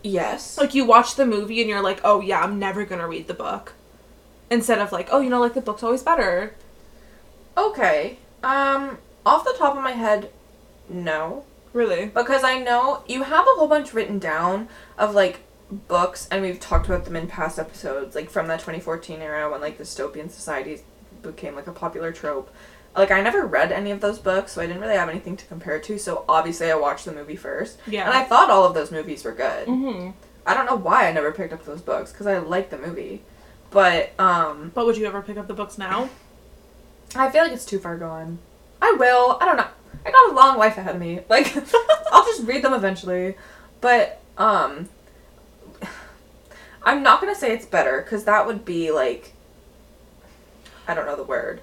Yes. 0.03 0.59
Like 0.59 0.75
you 0.75 0.85
watch 0.85 1.15
the 1.15 1.25
movie 1.27 1.61
and 1.61 1.70
you're 1.70 1.82
like, 1.82 2.00
oh 2.03 2.20
yeah, 2.20 2.41
I'm 2.41 2.59
never 2.59 2.85
gonna 2.85 3.06
read 3.06 3.29
the 3.29 3.35
book, 3.35 3.75
instead 4.50 4.79
of 4.79 4.93
like, 4.93 5.08
oh 5.11 5.20
you 5.20 5.31
know, 5.31 5.41
like 5.41 5.55
the 5.55 5.61
book's 5.61 5.82
always 5.82 6.02
better. 6.02 6.55
okay. 7.56 8.19
Um, 8.43 8.99
off 9.25 9.44
the 9.44 9.55
top 9.56 9.76
of 9.76 9.82
my 9.82 9.93
head, 9.93 10.31
no. 10.88 11.44
Really? 11.73 12.06
Because 12.06 12.44
I 12.44 12.58
know 12.61 13.02
you 13.08 13.23
have 13.25 13.46
a 13.46 13.50
whole 13.56 13.67
bunch 13.69 13.93
written 13.94 14.19
down 14.19 14.69
of 14.99 15.14
like 15.14 15.41
books, 15.70 16.29
and 16.31 16.43
we've 16.43 16.61
talked 16.61 16.87
about 16.87 17.05
them 17.05 17.17
in 17.17 17.26
past 17.26 17.58
episodes, 17.58 18.14
like 18.14 18.31
from 18.31 18.46
that 18.49 18.61
2014 18.61 19.20
era 19.20 19.50
when 19.50 19.61
like 19.61 19.79
dystopian 19.79 20.31
societies 20.31 20.82
became 21.23 21.56
like 21.56 21.67
a 21.67 21.73
popular 21.73 22.12
trope. 22.12 22.52
Like 22.96 23.11
I 23.11 23.23
never 23.23 23.44
read 23.44 23.73
any 23.73 23.91
of 23.91 24.00
those 24.00 24.19
books, 24.20 24.52
so 24.52 24.61
I 24.62 24.67
didn't 24.67 24.82
really 24.82 24.94
have 24.94 25.08
anything 25.08 25.37
to 25.37 25.46
compare 25.46 25.81
to. 25.81 25.99
So 25.99 26.25
obviously, 26.29 26.70
I 26.70 26.76
watched 26.76 27.06
the 27.06 27.12
movie 27.12 27.35
first, 27.35 27.79
Yeah. 27.88 28.05
and 28.06 28.14
I 28.17 28.23
thought 28.25 28.50
all 28.50 28.64
of 28.64 28.75
those 28.75 28.93
movies 28.93 29.25
were 29.25 29.32
good. 29.32 29.67
Mm-hmm. 29.67 30.11
I 30.46 30.55
don't 30.55 30.67
know 30.67 30.76
why 30.76 31.08
I 31.08 31.12
never 31.12 31.32
picked 31.32 31.52
up 31.55 31.64
those 31.64 31.81
books 31.81 32.12
because 32.12 32.26
I 32.29 32.38
liked 32.38 32.70
the 32.70 32.79
movie, 32.79 33.23
but 33.75 34.19
um, 34.19 34.71
But 34.75 34.87
would 34.87 34.97
you 34.97 35.05
ever 35.06 35.21
pick 35.21 35.37
up 35.37 35.47
the 35.49 35.53
books 35.55 35.76
now? 35.76 36.09
I 37.15 37.31
feel 37.31 37.43
like 37.43 37.53
it's 37.53 37.67
too 37.67 37.79
far 37.79 37.99
gone. 37.99 38.38
I 38.81 38.97
will. 38.99 39.37
I 39.41 39.44
don't 39.44 39.56
know. 39.59 39.67
I 40.06 40.11
got 40.11 40.32
a 40.32 40.35
long 40.35 40.56
life 40.59 40.79
ahead 40.79 40.94
of 40.94 41.00
me. 41.00 41.21
Like 41.29 41.55
I'll 42.12 42.25
just 42.25 42.44
read 42.44 42.62
them 42.65 42.73
eventually. 42.73 43.37
But 43.82 44.21
um 44.38 44.88
I'm 46.82 47.03
not 47.03 47.21
going 47.21 47.32
to 47.32 47.38
say 47.38 47.53
it's 47.53 47.67
better 47.67 48.03
cuz 48.03 48.25
that 48.25 48.47
would 48.47 48.65
be 48.65 48.91
like 48.91 49.32
I 50.87 50.94
don't 50.94 51.06
know 51.06 51.17
the 51.17 51.23
word. 51.23 51.61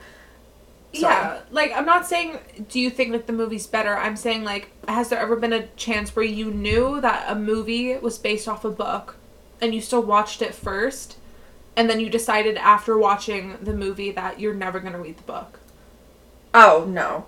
So- 0.94 1.02
Yeah, 1.02 1.40
like 1.52 1.72
I'm 1.74 1.86
not 1.86 2.06
saying 2.08 2.40
do 2.70 2.80
you 2.80 2.90
think 2.90 3.12
that 3.12 3.28
the 3.28 3.34
movie's 3.34 3.68
better? 3.68 3.96
I'm 3.98 4.16
saying 4.16 4.44
like 4.44 4.70
has 4.88 5.10
there 5.10 5.20
ever 5.20 5.36
been 5.36 5.54
a 5.54 5.68
chance 5.76 6.16
where 6.16 6.26
you 6.26 6.52
knew 6.52 7.00
that 7.02 7.26
a 7.30 7.36
movie 7.36 7.96
was 7.98 8.18
based 8.18 8.48
off 8.48 8.66
a 8.66 8.72
book 8.72 9.16
and 9.62 9.76
you 9.76 9.82
still 9.82 10.02
watched 10.02 10.42
it 10.42 10.56
first 10.56 11.18
and 11.82 11.90
then 11.90 12.00
you 12.00 12.12
decided 12.12 12.58
after 12.58 12.96
watching 12.96 13.58
the 13.60 13.74
movie 13.74 14.12
that 14.12 14.40
you're 14.40 14.54
never 14.54 14.80
going 14.80 14.94
to 14.94 15.00
read 15.00 15.18
the 15.18 15.24
book? 15.24 15.60
Oh, 16.54 16.86
no. 16.88 17.26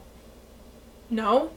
No? 1.10 1.50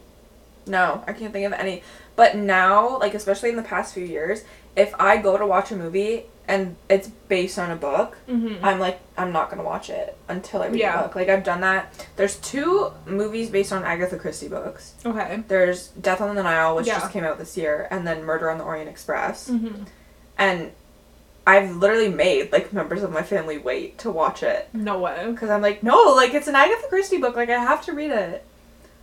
No, 0.66 1.04
I 1.06 1.12
can't 1.12 1.30
think 1.30 1.44
of 1.44 1.52
any. 1.52 1.82
But 2.16 2.36
now, 2.36 2.98
like 2.98 3.12
especially 3.12 3.50
in 3.50 3.56
the 3.56 3.62
past 3.62 3.92
few 3.92 4.02
years, 4.06 4.44
if 4.74 4.94
I 4.98 5.18
go 5.18 5.36
to 5.36 5.46
watch 5.46 5.70
a 5.72 5.76
movie 5.76 6.24
and 6.48 6.76
it's 6.88 7.08
based 7.28 7.58
on 7.58 7.70
a 7.70 7.76
book, 7.76 8.16
Mhm. 8.26 8.60
I'm 8.62 8.78
like, 8.80 8.98
I'm 9.18 9.30
not 9.30 9.50
gonna 9.50 9.62
watch 9.62 9.90
it 9.90 10.16
until 10.26 10.62
I 10.62 10.68
read 10.68 10.80
Yeah. 10.80 10.96
the 10.96 11.02
book. 11.08 11.16
Like 11.16 11.28
I've 11.28 11.44
done 11.44 11.60
that. 11.60 11.92
There's 12.16 12.36
two 12.36 12.92
movies 13.04 13.50
based 13.50 13.74
on 13.74 13.84
Agatha 13.84 14.16
Christie 14.16 14.48
books. 14.48 14.94
Okay. 15.04 15.42
There's 15.48 15.88
Death 15.88 16.22
on 16.22 16.34
the 16.34 16.42
Nile, 16.42 16.74
which 16.76 16.86
Yeah. 16.86 17.00
just 17.00 17.12
came 17.12 17.24
out 17.24 17.36
this 17.38 17.58
year, 17.58 17.88
and 17.90 18.06
then 18.06 18.24
Murder 18.24 18.50
on 18.50 18.56
the 18.56 18.64
Orient 18.64 18.88
Express. 18.88 19.50
Mhm. 19.50 19.86
And 20.38 20.70
I've 21.46 21.76
literally 21.76 22.08
made 22.08 22.50
like 22.52 22.72
members 22.72 23.02
of 23.02 23.12
my 23.12 23.22
family 23.22 23.56
wait 23.58 23.98
to 23.98 24.10
watch 24.10 24.42
it 24.42 24.68
No 24.72 24.98
way. 24.98 25.30
because 25.30 25.48
I'm 25.50 25.62
like, 25.62 25.82
no, 25.82 26.12
like 26.16 26.34
it's 26.34 26.48
an 26.48 26.56
Agatha 26.56 26.88
Christie 26.88 27.18
book, 27.18 27.36
like 27.36 27.48
I 27.50 27.58
have 27.58 27.84
to 27.86 27.92
read 27.92 28.10
it. 28.10 28.44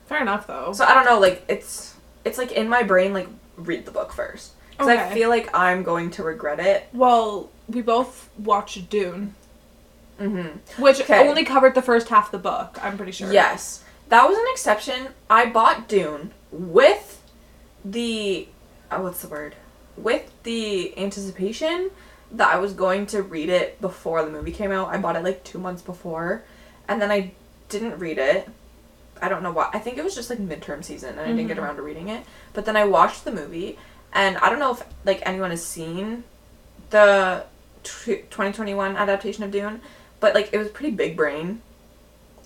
Fair 0.07 0.21
enough 0.21 0.45
though. 0.47 0.73
So 0.73 0.83
I 0.85 0.93
don't 0.93 1.05
know, 1.05 1.19
like 1.19 1.43
it's 1.47 1.95
it's 2.25 2.37
like 2.37 2.51
in 2.51 2.67
my 2.69 2.83
brain, 2.83 3.13
like 3.13 3.27
read 3.55 3.85
the 3.85 3.91
book 3.91 4.11
first 4.11 4.53
because 4.71 4.87
I 4.89 5.13
feel 5.13 5.29
like 5.29 5.49
I'm 5.55 5.83
going 5.83 6.09
to 6.11 6.23
regret 6.23 6.59
it. 6.59 6.87
well, 6.93 7.49
we 7.69 7.81
both 7.81 8.29
watched 8.37 8.89
Dune, 8.89 9.35
Mm-hmm. 10.19 10.81
which 10.81 11.01
Okay. 11.01 11.27
only 11.27 11.43
covered 11.45 11.75
the 11.75 11.81
first 11.81 12.09
half 12.09 12.25
of 12.27 12.31
the 12.31 12.37
book, 12.39 12.77
I'm 12.83 12.97
pretty 12.97 13.11
sure. 13.13 13.31
Yes, 13.31 13.83
that 14.09 14.27
was 14.27 14.37
an 14.37 14.45
exception. 14.51 15.07
I 15.29 15.45
bought 15.47 15.87
Dune 15.87 16.31
with 16.51 17.21
the 17.85 18.47
uh, 18.91 18.99
what's 18.99 19.21
the 19.21 19.27
word? 19.27 19.55
With 19.97 20.29
the 20.43 20.97
anticipation 20.97 21.89
that 22.33 22.53
I 22.53 22.57
was 22.57 22.73
going 22.73 23.05
to 23.07 23.21
read 23.21 23.49
it 23.49 23.79
before 23.79 24.23
the 24.25 24.31
movie 24.31 24.51
came 24.51 24.71
out. 24.71 24.89
I 24.89 24.97
bought 24.97 25.15
it 25.15 25.23
like 25.23 25.43
two 25.43 25.59
months 25.59 25.81
before, 25.81 26.43
and 26.87 27.01
then 27.01 27.11
I 27.11 27.31
didn't 27.69 27.99
read 27.99 28.17
it. 28.17 28.47
I 29.21 29.29
don't 29.29 29.43
know 29.43 29.51
why. 29.51 29.69
I 29.73 29.79
think 29.79 29.97
it 29.97 30.03
was 30.03 30.15
just 30.15 30.29
like 30.29 30.39
midterm 30.39 30.83
season, 30.83 31.11
and 31.11 31.21
I 31.21 31.27
didn't 31.27 31.47
get 31.47 31.57
Mhm. 31.57 31.61
around 31.63 31.75
to 31.77 31.81
reading 31.83 32.09
it. 32.09 32.23
But 32.53 32.65
then 32.65 32.75
I 32.75 32.85
watched 32.85 33.23
the 33.23 33.31
movie, 33.31 33.77
and 34.11 34.37
I 34.37 34.49
don't 34.49 34.59
know 34.59 34.71
if 34.71 34.83
like 35.05 35.21
anyone 35.25 35.51
has 35.51 35.63
seen 35.65 36.23
the 36.89 37.45
tw 37.83 38.05
2021 38.29 38.95
adaptation 38.97 39.43
of 39.43 39.51
Dune, 39.51 39.81
but 40.19 40.33
like 40.33 40.49
it 40.53 40.57
was 40.57 40.69
pretty 40.69 40.91
big 40.95 41.15
brain. 41.15 41.61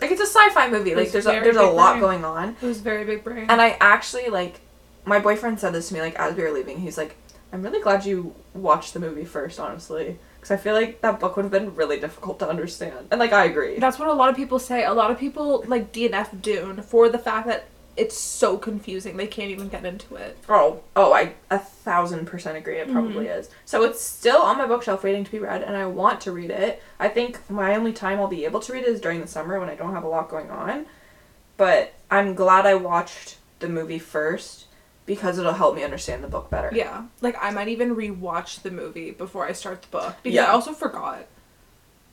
Like 0.01 0.12
it's 0.12 0.22
a 0.22 0.25
sci-fi 0.27 0.70
movie. 0.70 0.94
Like 0.96 1.12
there's 1.12 1.25
a, 1.25 1.32
there's 1.39 1.56
a 1.58 1.63
lot 1.63 1.94
brain. 1.94 2.01
going 2.01 2.25
on, 2.25 2.56
It 2.62 2.65
was 2.65 2.79
very 2.82 3.03
big 3.03 3.24
brain. 3.24 3.48
and 3.50 3.62
I 3.62 3.77
actually 3.79 4.27
like 4.29 4.60
my 5.06 5.20
boyfriend 5.20 5.60
said 5.60 5.74
this 5.74 5.88
to 5.88 5.94
me 5.94 6.01
like 6.01 6.15
as 6.15 6.36
we 6.36 6.44
were 6.44 6.51
leaving. 6.51 6.79
He's 6.82 6.98
like, 6.98 7.15
"I'm 7.51 7.62
really 7.62 7.82
glad 7.82 8.06
you 8.06 8.36
watched 8.54 8.94
the 8.94 9.00
movie 9.00 9.25
first, 9.25 9.60
honestly, 9.60 10.20
because 10.36 10.51
I 10.51 10.58
feel 10.58 10.74
like 10.74 11.01
that 11.01 11.20
book 11.20 11.36
would 11.36 11.44
have 11.44 11.51
been 11.51 11.75
really 11.75 12.00
difficult 12.00 12.39
to 12.39 12.50
understand." 12.50 13.08
And 13.12 13.20
like 13.20 13.34
I 13.34 13.46
agree. 13.46 13.80
That's 13.80 14.00
what 14.00 14.08
a 14.08 14.13
lot 14.13 14.30
of 14.30 14.36
people 14.36 14.60
say. 14.60 14.84
A 14.84 14.94
lot 14.94 15.12
of 15.12 15.18
people 15.20 15.63
like 15.68 15.92
DNF 15.92 16.42
Dune 16.42 16.82
for 16.82 17.10
the 17.10 17.20
fact 17.20 17.48
that 17.48 17.68
it's 17.98 18.18
so 18.18 18.58
confusing 18.58 19.18
they 19.18 19.27
can't 19.27 19.50
even 19.50 19.68
get 19.68 19.84
into 19.84 20.16
it. 20.16 20.38
Oh, 20.48 20.82
oh, 20.96 21.13
I 21.13 21.34
a 21.50 21.58
thousand 21.58 22.27
percent 22.27 22.56
agree. 22.56 22.77
It 22.77 22.92
probably 22.92 23.25
mm-hmm. 23.25 23.39
is. 23.39 23.50
So 23.66 23.84
it's 23.84 24.01
still 24.01 24.42
on 24.42 24.58
my 24.58 24.68
bookshelf 24.68 25.04
waiting 25.04 25.24
to 25.24 25.32
be 25.32 25.39
read, 25.39 25.63
and 25.63 25.75
I 25.75 25.88
want 25.88 26.22
to 26.22 26.32
read 26.32 26.51
it. 26.51 26.82
I 27.00 27.10
think 27.10 27.50
my 27.50 27.75
only 27.75 27.92
time 27.92 28.20
I'll 28.20 28.27
be 28.27 28.46
able 28.46 28.60
to 28.62 28.74
read 28.74 28.84
it 28.84 28.89
is 28.89 29.01
during 29.01 29.20
the 29.20 29.27
summer 29.27 29.60
when 29.60 29.70
I 29.70 29.75
don't 29.75 29.94
have 29.94 30.04
a 30.04 30.08
lot 30.08 30.30
going 30.30 30.51
on. 30.51 30.86
But 31.58 31.96
I'm 32.12 32.36
glad 32.36 32.68
I 32.68 32.75
watched 32.75 33.38
the 33.60 33.68
movie 33.68 34.00
first, 34.00 34.67
because 35.08 35.40
it'll 35.40 35.54
help 35.54 35.76
me 35.76 35.84
understand 35.84 36.24
the 36.24 36.28
book 36.28 36.52
better. 36.52 36.70
Yeah. 36.72 37.06
Like 37.22 37.36
I 37.42 37.50
might 37.50 37.70
even 37.70 37.96
rewatch 37.96 38.62
the 38.62 38.70
movie 38.70 39.10
before 39.10 39.48
I 39.48 39.54
start 39.54 39.82
the 39.82 39.88
book 39.88 40.16
because 40.22 40.36
Yeah. 40.36 40.46
I 40.46 40.50
also 40.50 40.74
forgot. 40.74 41.26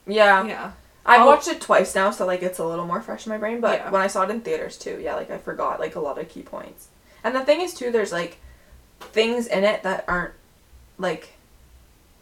Yeah. 0.07 0.43
Yeah. 0.45 0.71
I've 1.05 1.19
I'll- 1.19 1.27
watched 1.27 1.47
it 1.47 1.61
twice 1.61 1.93
now, 1.93 2.09
so 2.09 2.25
like 2.25 2.41
it's 2.41 2.57
a 2.57 2.65
little 2.65 2.87
more 2.87 3.01
fresh 3.01 3.27
in 3.27 3.29
my 3.31 3.37
brain. 3.37 3.61
But 3.61 3.79
Yeah. 3.79 3.91
when 3.91 4.01
I 4.01 4.07
saw 4.07 4.23
it 4.23 4.31
in 4.31 4.41
theaters 4.41 4.77
too, 4.77 4.99
yeah, 4.99 5.15
like 5.15 5.29
I 5.29 5.37
forgot 5.37 5.79
like 5.79 5.95
a 5.95 5.99
lot 5.99 6.17
of 6.17 6.27
key 6.29 6.41
points. 6.41 6.87
And 7.23 7.35
the 7.35 7.41
thing 7.41 7.61
is 7.61 7.73
too, 7.73 7.91
there's 7.91 8.13
like 8.13 8.37
things 8.99 9.45
in 9.45 9.63
it 9.65 9.83
that 9.83 10.05
aren't 10.07 10.33
like 10.97 11.33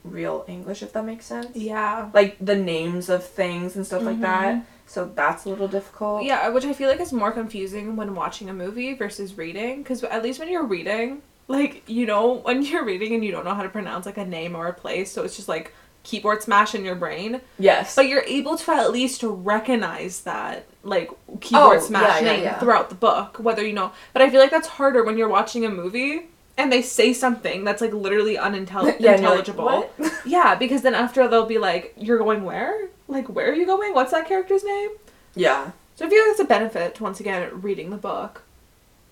real 0.03 0.43
English, 0.47 0.81
if 0.81 0.91
that 0.93 1.05
makes 1.05 1.25
sense. 1.25 1.55
Yeah. 1.55 2.09
Like 2.13 2.35
the 2.41 2.55
names 2.55 3.09
of 3.09 3.23
things 3.23 3.75
and 3.75 3.85
stuff 3.85 4.01
like 4.01 4.15
mm-hmm. 4.15 4.23
that. 4.23 4.65
So 4.85 5.11
that's 5.15 5.45
a 5.45 5.49
little 5.49 5.67
difficult. 5.67 6.23
Yeah, 6.23 6.47
which 6.49 6.65
I 6.65 6.73
feel 6.73 6.89
like 6.89 6.99
is 6.99 7.13
more 7.13 7.31
confusing 7.31 7.95
when 7.95 8.15
watching 8.15 8.49
a 8.49 8.53
movie 8.53 8.93
versus 8.93 9.37
reading. 9.37 9.81
Because 9.81 10.03
at 10.03 10.23
least 10.23 10.39
when 10.39 10.49
you're 10.49 10.65
reading, 10.65 11.21
like, 11.47 11.83
you 11.87 12.05
know, 12.05 12.35
when 12.35 12.61
you're 12.65 12.85
reading 12.85 13.13
and 13.13 13.23
you 13.23 13.31
don't 13.31 13.45
know 13.45 13.55
how 13.55 13.63
to 13.63 13.69
pronounce, 13.69 14.05
like, 14.05 14.17
a 14.17 14.25
name 14.25 14.55
or 14.55 14.67
a 14.67 14.73
place, 14.73 15.11
so 15.11 15.23
it's 15.23 15.35
just 15.35 15.47
like 15.47 15.73
keyboard 16.03 16.43
smash 16.43 16.75
in 16.75 16.83
your 16.83 16.95
brain. 16.95 17.39
Yes. 17.57 17.95
But 17.95 18.07
you're 18.09 18.23
able 18.27 18.57
to 18.57 18.71
at 18.71 18.91
least 18.91 19.23
recognize 19.23 20.21
that, 20.21 20.65
like, 20.83 21.09
keyboard 21.39 21.79
Oh, 21.81 21.87
yeah, 21.89 22.19
yeah, 22.19 22.33
yeah. 22.35 22.59
throughout 22.59 22.89
the 22.89 22.95
book, 22.95 23.39
whether 23.39 23.65
you 23.65 23.73
know. 23.73 23.93
But 24.11 24.21
I 24.21 24.29
feel 24.29 24.41
like 24.41 24.51
that's 24.51 24.67
harder 24.67 25.03
when 25.03 25.17
you're 25.17 25.29
watching 25.29 25.65
a 25.65 25.69
movie 25.69 26.27
and 26.57 26.71
they 26.71 26.81
say 26.81 27.13
something 27.13 27.63
that's, 27.63 27.81
like, 27.81 27.93
literally 27.93 28.37
unintelligible. 28.47 29.03
Yeah, 29.03 29.17
you're 29.19 29.29
like, 29.55 30.13
yeah, 30.25 30.55
because 30.55 30.81
then 30.81 30.93
after 30.95 31.27
they'll 31.27 31.45
be 31.45 31.57
like, 31.57 31.93
You're 31.97 32.17
going 32.19 32.43
where? 32.43 32.89
Like, 33.07 33.27
where 33.29 33.51
are 33.51 33.55
you 33.55 33.65
going? 33.65 33.93
What's 33.93 34.11
that 34.11 34.27
character's 34.27 34.63
name? 34.63 34.89
yeah. 35.35 35.71
So 35.95 36.07
I 36.07 36.09
feel 36.09 36.21
like 36.23 36.31
it's 36.31 36.39
a 36.39 36.45
benefit 36.45 36.95
to 36.95 37.03
once 37.03 37.19
again 37.19 37.61
reading 37.61 37.91
the 37.91 37.97
book 37.97 38.41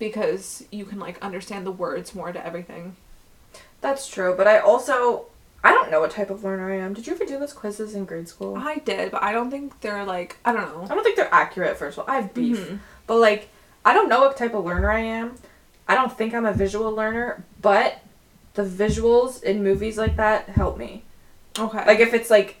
because 0.00 0.64
you 0.72 0.84
can 0.84 0.98
like 0.98 1.16
understand 1.22 1.64
the 1.64 1.70
words 1.70 2.12
more 2.12 2.32
to 2.32 2.44
everything. 2.44 2.96
That's 3.80 4.08
true. 4.08 4.34
But 4.36 4.48
I 4.48 4.58
also 4.58 5.26
I 5.62 5.70
don't 5.70 5.92
know 5.92 6.00
what 6.00 6.10
type 6.10 6.28
of 6.30 6.42
learner 6.42 6.72
I 6.72 6.78
am. 6.78 6.92
Did 6.92 7.06
you 7.06 7.14
ever 7.14 7.24
do 7.24 7.38
those 7.38 7.52
quizzes 7.52 7.94
in 7.94 8.04
grade 8.04 8.28
school? 8.28 8.56
I 8.56 8.78
did, 8.78 9.12
but 9.12 9.22
I 9.22 9.30
don't 9.30 9.48
think 9.48 9.80
they're 9.80 10.04
like 10.04 10.38
I 10.44 10.52
don't 10.52 10.62
know. 10.74 10.84
I 10.90 10.94
don't 10.96 11.04
think 11.04 11.14
they're 11.16 11.32
accurate, 11.32 11.76
first 11.76 11.98
of 11.98 12.04
all. 12.08 12.12
I 12.12 12.16
have 12.20 12.34
beef. 12.34 12.58
Mhm. 12.58 12.80
But, 13.06 13.18
like, 13.18 13.48
I 13.84 13.94
don't 13.94 14.08
know 14.08 14.20
what 14.20 14.36
type 14.36 14.54
of 14.54 14.64
learner 14.64 14.90
I 14.90 15.00
am. 15.00 15.36
I 15.92 15.94
don't 15.94 16.16
think 16.16 16.34
I'm 16.34 16.46
a 16.46 16.52
visual 16.54 16.90
learner, 16.90 17.44
but 17.60 17.98
the 18.54 18.64
visuals 18.64 19.42
in 19.42 19.62
movies 19.62 19.98
like 19.98 20.16
that 20.16 20.48
help 20.48 20.78
me. 20.78 21.04
Okay. 21.58 21.84
Like, 21.86 22.00
if 22.00 22.14
it's, 22.14 22.30
like, 22.30 22.56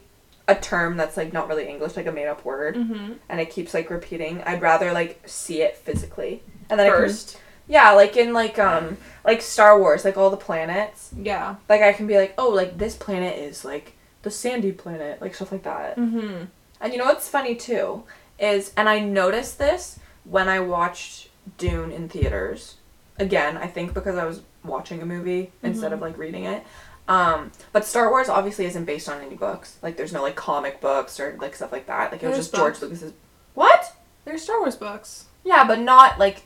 a 0.48 0.54
term 0.54 0.96
that's, 0.96 1.16
like, 1.16 1.32
not 1.32 1.48
really 1.48 1.66
English, 1.66 1.96
like 1.96 2.06
a 2.06 2.12
made 2.12 2.26
up 2.26 2.44
word, 2.44 2.76
mm-hmm. 2.76 3.12
and 3.28 3.40
it 3.40 3.50
keeps, 3.50 3.72
like, 3.72 3.90
repeating, 3.90 4.42
I'd 4.42 4.60
rather, 4.60 4.92
like, 4.92 5.22
see 5.26 5.62
it 5.62 5.76
physically. 5.76 6.42
And 6.68 6.78
then 6.78 6.86
I 6.86 6.90
first. 6.90 7.32
can, 7.32 7.40
yeah, 7.68 7.90
like 7.92 8.16
in, 8.16 8.32
like, 8.34 8.58
um, 8.58 8.98
like 9.24 9.40
Star 9.40 9.78
Wars, 9.78 10.04
like, 10.04 10.16
all 10.16 10.30
the 10.30 10.36
planets. 10.36 11.10
Yeah. 11.16 11.56
Like, 11.68 11.80
I 11.80 11.92
can 11.92 12.06
be 12.06 12.16
like, 12.16 12.34
oh, 12.36 12.50
like, 12.50 12.76
this 12.76 12.96
planet 12.96 13.38
is, 13.38 13.64
like, 13.64 13.94
the 14.22 14.30
sandy 14.30 14.72
planet, 14.72 15.20
like, 15.22 15.34
stuff 15.34 15.52
like 15.52 15.62
that. 15.62 15.96
Mm-hmm. 15.96 16.44
And 16.80 16.92
you 16.92 16.98
know 16.98 17.06
what's 17.06 17.28
funny 17.28 17.54
too 17.54 18.02
is, 18.38 18.72
and 18.76 18.88
I 18.88 18.98
noticed 18.98 19.58
this 19.58 20.00
when 20.24 20.48
I 20.48 20.60
watched 20.60 21.28
Dune 21.56 21.92
in 21.92 22.08
theaters. 22.08 22.76
Again, 23.18 23.56
I 23.56 23.66
think 23.66 23.94
because 23.94 24.16
I 24.16 24.24
was 24.24 24.40
watching 24.64 25.02
a 25.02 25.06
movie 25.06 25.52
instead 25.62 25.92
of 25.92 26.00
like 26.00 26.16
reading 26.18 26.44
it. 26.44 26.64
Um, 27.08 27.50
but 27.72 27.84
Star 27.84 28.10
Wars 28.10 28.28
obviously 28.28 28.64
isn't 28.66 28.84
based 28.84 29.08
on 29.08 29.20
any 29.20 29.34
books. 29.34 29.76
Like, 29.82 29.96
there's 29.96 30.12
no 30.12 30.22
like 30.22 30.36
comic 30.36 30.80
books 30.80 31.18
or 31.20 31.36
like 31.40 31.54
stuff 31.54 31.72
like 31.72 31.86
that. 31.86 32.12
Like, 32.12 32.22
it 32.22 32.26
was 32.26 32.36
There's 32.36 32.46
just 32.46 32.54
George 32.54 32.72
books. 32.74 32.82
Lucas's. 32.82 33.12
What? 33.54 33.94
They're 34.24 34.38
Star 34.38 34.60
Wars 34.60 34.76
books. 34.76 35.26
Yeah, 35.44 35.66
but 35.66 35.78
not 35.80 36.18
like. 36.18 36.42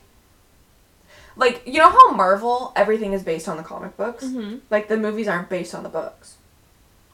Like 1.35 1.61
you 1.67 1.77
know 1.77 1.89
how 1.89 2.11
Marvel 2.13 2.73
everything 2.75 3.13
is 3.13 3.21
based 3.21 3.47
on 3.47 3.57
the 3.57 3.63
comic 3.63 3.95
books. 3.95 4.23
Mm-hmm. 4.25 4.57
Like 4.71 4.87
the 4.87 4.97
movies 4.97 5.27
aren't 5.27 5.49
based 5.49 5.75
on 5.75 5.83
the 5.83 5.89
books. 5.89 6.37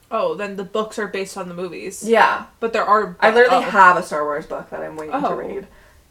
Oh, 0.10 0.36
then 0.36 0.56
the 0.56 0.64
books 0.64 0.98
are 0.98 1.08
based 1.08 1.36
on 1.38 1.50
the 1.50 1.56
movies. 1.56 2.08
Yeah, 2.08 2.46
But 2.60 2.72
there 2.72 2.86
are. 2.86 3.18
I 3.20 3.32
literally 3.34 3.66
oh. 3.66 3.70
have 3.70 3.98
a 3.98 4.04
Star 4.04 4.24
Wars 4.24 4.46
book 4.46 4.70
that 4.70 4.80
I'm 4.80 4.96
waiting 4.96 5.20
to 5.20 5.28
Oh. 5.28 5.36
read, 5.36 5.68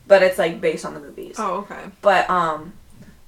but 0.08 0.22
it's 0.22 0.38
like 0.38 0.60
based 0.60 0.84
on 0.84 0.92
the 0.94 1.00
movies. 1.00 1.36
Oh, 1.38 1.58
okay. 1.58 1.84
But 2.02 2.28
um, 2.28 2.72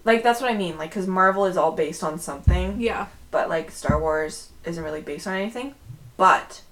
like 0.05 0.23
that's 0.23 0.41
what 0.41 0.51
I 0.51 0.55
mean. 0.57 0.77
Like, 0.79 0.93
cause 0.93 1.07
Marvel 1.07 1.45
is 1.47 1.57
all 1.57 1.73
based 1.73 2.03
on 2.05 2.19
something, 2.19 2.81
Yeah. 2.81 3.07
but 3.31 3.49
like 3.49 3.71
Star 3.71 4.01
Wars 4.01 4.51
isn't 4.65 4.83
really 4.83 5.01
based 5.01 5.27
on 5.27 5.35
anything. 5.35 5.75
But 6.17 6.63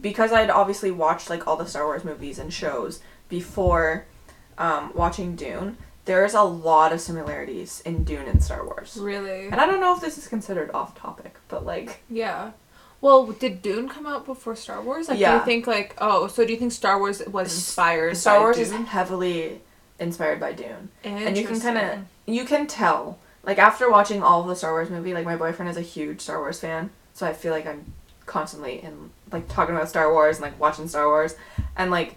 because 0.00 0.32
I'd 0.32 0.50
obviously 0.50 0.90
watched 0.90 1.30
like 1.30 1.46
all 1.46 1.56
the 1.56 1.66
Star 1.66 1.84
Wars 1.84 2.04
movies 2.04 2.38
and 2.38 2.52
shows 2.52 3.00
before 3.28 4.04
um, 4.56 4.92
watching 4.94 5.36
Dune, 5.36 5.76
there's 6.04 6.34
a 6.34 6.42
lot 6.42 6.92
of 6.92 7.00
similarities 7.00 7.80
in 7.84 8.04
Dune 8.04 8.26
and 8.26 8.42
Star 8.42 8.64
Wars. 8.64 8.96
Really. 9.00 9.46
And 9.46 9.60
I 9.60 9.66
don't 9.66 9.80
know 9.80 9.94
if 9.94 10.00
this 10.00 10.16
is 10.18 10.26
considered 10.28 10.70
off 10.72 10.94
topic, 10.98 11.36
but 11.48 11.64
like 11.66 12.00
Yeah. 12.10 12.52
Well, 13.00 13.26
did 13.26 13.62
Dune 13.62 13.88
come 13.88 14.06
out 14.06 14.26
before 14.26 14.56
Star 14.56 14.82
Wars? 14.82 15.08
Like, 15.08 15.18
do 15.18 15.24
you 15.24 15.40
think 15.44 15.66
like 15.68 15.94
oh, 16.00 16.26
so 16.26 16.44
do 16.44 16.52
you 16.52 16.58
think 16.58 16.72
Star 16.72 16.98
Wars 16.98 17.22
was 17.26 17.54
inspired? 17.54 18.16
Star 18.16 18.40
Wars 18.40 18.56
Dune? 18.56 18.82
is 18.82 18.88
heavily 18.88 19.60
inspired 19.98 20.40
by 20.40 20.52
Dune. 20.52 20.90
and 21.04 21.36
you 21.36 21.46
can 21.46 21.60
kind 21.60 21.78
of 21.78 21.98
you 22.26 22.44
can 22.44 22.66
tell 22.66 23.18
like 23.42 23.58
after 23.58 23.90
watching 23.90 24.22
all 24.22 24.42
of 24.42 24.48
the 24.48 24.56
Star 24.56 24.72
Wars 24.72 24.90
movie, 24.90 25.14
like 25.14 25.24
my 25.24 25.36
boyfriend 25.36 25.70
is 25.70 25.76
a 25.76 25.82
huge 25.82 26.20
Star 26.20 26.38
Wars 26.38 26.60
fan, 26.60 26.90
so 27.14 27.26
I 27.26 27.32
feel 27.32 27.52
like 27.52 27.66
I'm 27.66 27.92
constantly 28.26 28.82
in 28.82 29.10
like 29.32 29.48
talking 29.48 29.74
about 29.74 29.88
Star 29.88 30.12
Wars 30.12 30.36
and 30.36 30.42
like 30.42 30.58
watching 30.60 30.88
Star 30.88 31.06
Wars, 31.06 31.34
and 31.76 31.90
like 31.90 32.16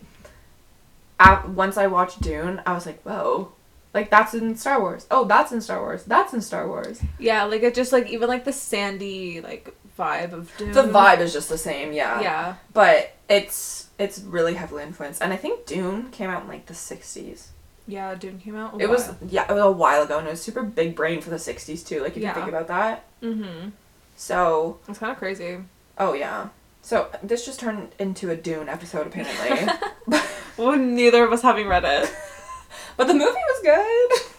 at, 1.19 1.47
once 1.49 1.77
I 1.77 1.87
watched 1.87 2.21
Dune, 2.21 2.61
I 2.65 2.73
was 2.73 2.85
like, 2.85 3.01
whoa. 3.03 3.53
Like 3.93 4.09
that's 4.09 4.33
in 4.33 4.55
Star 4.55 4.79
Wars. 4.79 5.05
Oh, 5.11 5.25
that's 5.25 5.51
in 5.51 5.59
Star 5.61 5.79
Wars. 5.81 6.03
That's 6.03 6.33
in 6.33 6.41
Star 6.41 6.67
Wars. 6.67 7.01
Yeah, 7.19 7.43
like 7.43 7.61
it 7.61 7.75
just 7.75 7.91
like 7.91 8.09
even 8.09 8.29
like 8.29 8.45
the 8.45 8.53
sandy 8.53 9.41
like 9.41 9.75
vibe 9.97 10.31
of 10.31 10.51
Dune. 10.57 10.71
The 10.71 10.83
vibe 10.83 11.19
is 11.19 11.33
just 11.33 11.49
the 11.49 11.57
same, 11.57 11.91
yeah. 11.93 12.21
Yeah. 12.21 12.55
But 12.73 13.13
it's 13.29 13.89
it's 13.99 14.19
really 14.19 14.53
heavily 14.53 14.83
influenced, 14.83 15.21
and 15.21 15.33
I 15.33 15.37
think 15.37 15.65
Dune 15.65 16.09
came 16.11 16.29
out 16.29 16.43
in 16.43 16.47
like 16.47 16.65
the 16.67 16.73
'60s. 16.73 17.47
Yeah, 17.87 18.15
Dune 18.15 18.39
came 18.39 18.55
out. 18.55 18.79
It 18.81 18.89
was 18.89 19.11
yeah, 19.27 19.45
it 19.49 19.53
was 19.53 19.63
a 19.63 19.71
while 19.71 20.03
ago, 20.03 20.19
and 20.19 20.27
it 20.27 20.31
was 20.31 20.41
super 20.41 20.63
big 20.63 20.95
brain 20.95 21.21
for 21.21 21.29
the 21.29 21.35
'60s 21.37 21.85
too. 21.85 22.01
Like 22.01 22.15
if 22.15 22.23
Yeah. 22.23 22.29
you 22.29 22.35
think 22.35 22.47
about 22.47 22.67
that. 22.67 23.03
Mm-hmm. 23.21 23.69
So 24.15 24.79
It's 24.87 24.99
kind 24.99 25.11
of 25.11 25.17
crazy. 25.17 25.57
Oh 25.97 26.13
yeah. 26.13 26.49
So 26.83 27.09
this 27.21 27.45
just 27.45 27.59
turned 27.59 27.89
into 27.99 28.29
a 28.29 28.35
Dune 28.35 28.69
episode 28.69 29.07
apparently. 29.07 29.73
Well, 30.57 30.77
neither 30.77 31.23
of 31.23 31.31
us 31.31 31.41
having 31.41 31.67
read 31.67 31.85
it. 31.85 32.13
but 32.97 33.07
the 33.07 33.13
movie 33.13 33.25
was 33.25 33.61
good. 33.63 34.29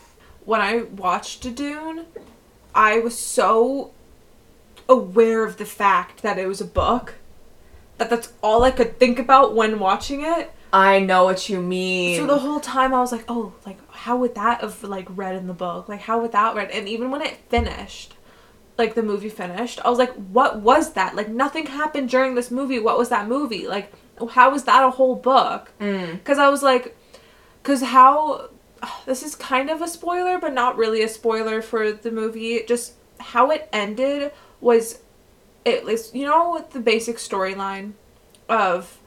when 0.44 0.60
I 0.60 0.82
watched 0.82 1.42
Dune, 1.54 2.04
I 2.74 2.98
was 3.00 3.18
so 3.18 3.90
aware 4.88 5.44
of 5.44 5.56
the 5.56 5.64
fact 5.64 6.22
that 6.22 6.38
it 6.38 6.46
was 6.46 6.60
a 6.60 6.64
book 6.66 7.14
that 7.98 8.10
that's 8.10 8.32
all 8.42 8.62
I 8.62 8.70
could 8.70 8.98
think 8.98 9.18
about 9.18 9.54
when 9.54 9.78
watching 9.78 10.22
it. 10.22 10.52
I 10.72 11.00
know 11.00 11.24
what 11.24 11.48
you 11.48 11.60
mean. 11.60 12.18
So 12.18 12.26
the 12.26 12.38
whole 12.38 12.60
time 12.60 12.94
I 12.94 13.00
was 13.00 13.12
like, 13.12 13.24
oh, 13.28 13.52
like 13.66 13.78
how 13.90 14.16
would 14.16 14.34
that 14.36 14.62
have 14.62 14.82
like 14.82 15.06
read 15.10 15.36
in 15.36 15.46
the 15.46 15.52
book? 15.52 15.88
Like 15.88 16.00
how 16.00 16.20
would 16.20 16.32
that 16.32 16.54
read? 16.54 16.70
And 16.70 16.88
even 16.88 17.10
when 17.10 17.20
it 17.20 17.36
finished, 17.50 18.14
like 18.78 18.94
the 18.94 19.02
movie 19.02 19.28
finished, 19.28 19.80
I 19.84 19.90
was 19.90 19.98
like, 19.98 20.14
what 20.14 20.60
was 20.60 20.94
that? 20.94 21.14
Like 21.14 21.28
nothing 21.28 21.66
happened 21.66 22.08
during 22.08 22.34
this 22.34 22.50
movie. 22.50 22.78
What 22.78 22.96
was 22.96 23.10
that 23.10 23.28
movie? 23.28 23.68
Like 23.68 23.92
how 24.30 24.50
was 24.50 24.64
that 24.64 24.82
a 24.82 24.90
whole 24.90 25.14
book? 25.14 25.72
Mm. 25.78 26.12
Because 26.12 26.38
I 26.38 26.48
was 26.48 26.62
like, 26.62 26.96
because 27.62 27.82
how 27.82 28.48
this 29.04 29.22
is 29.22 29.34
kind 29.34 29.68
of 29.68 29.82
a 29.82 29.88
spoiler, 29.88 30.38
but 30.38 30.54
not 30.54 30.78
really 30.78 31.02
a 31.02 31.08
spoiler 31.08 31.60
for 31.60 31.92
the 31.92 32.10
movie. 32.10 32.62
Just 32.66 32.94
how 33.20 33.50
it 33.50 33.68
ended 33.74 34.32
was, 34.62 35.00
it 35.66 35.84
was 35.84 36.14
you 36.14 36.24
know 36.24 36.48
what 36.48 36.70
the 36.70 36.80
basic 36.80 37.16
storyline 37.16 37.92
of 38.48 38.98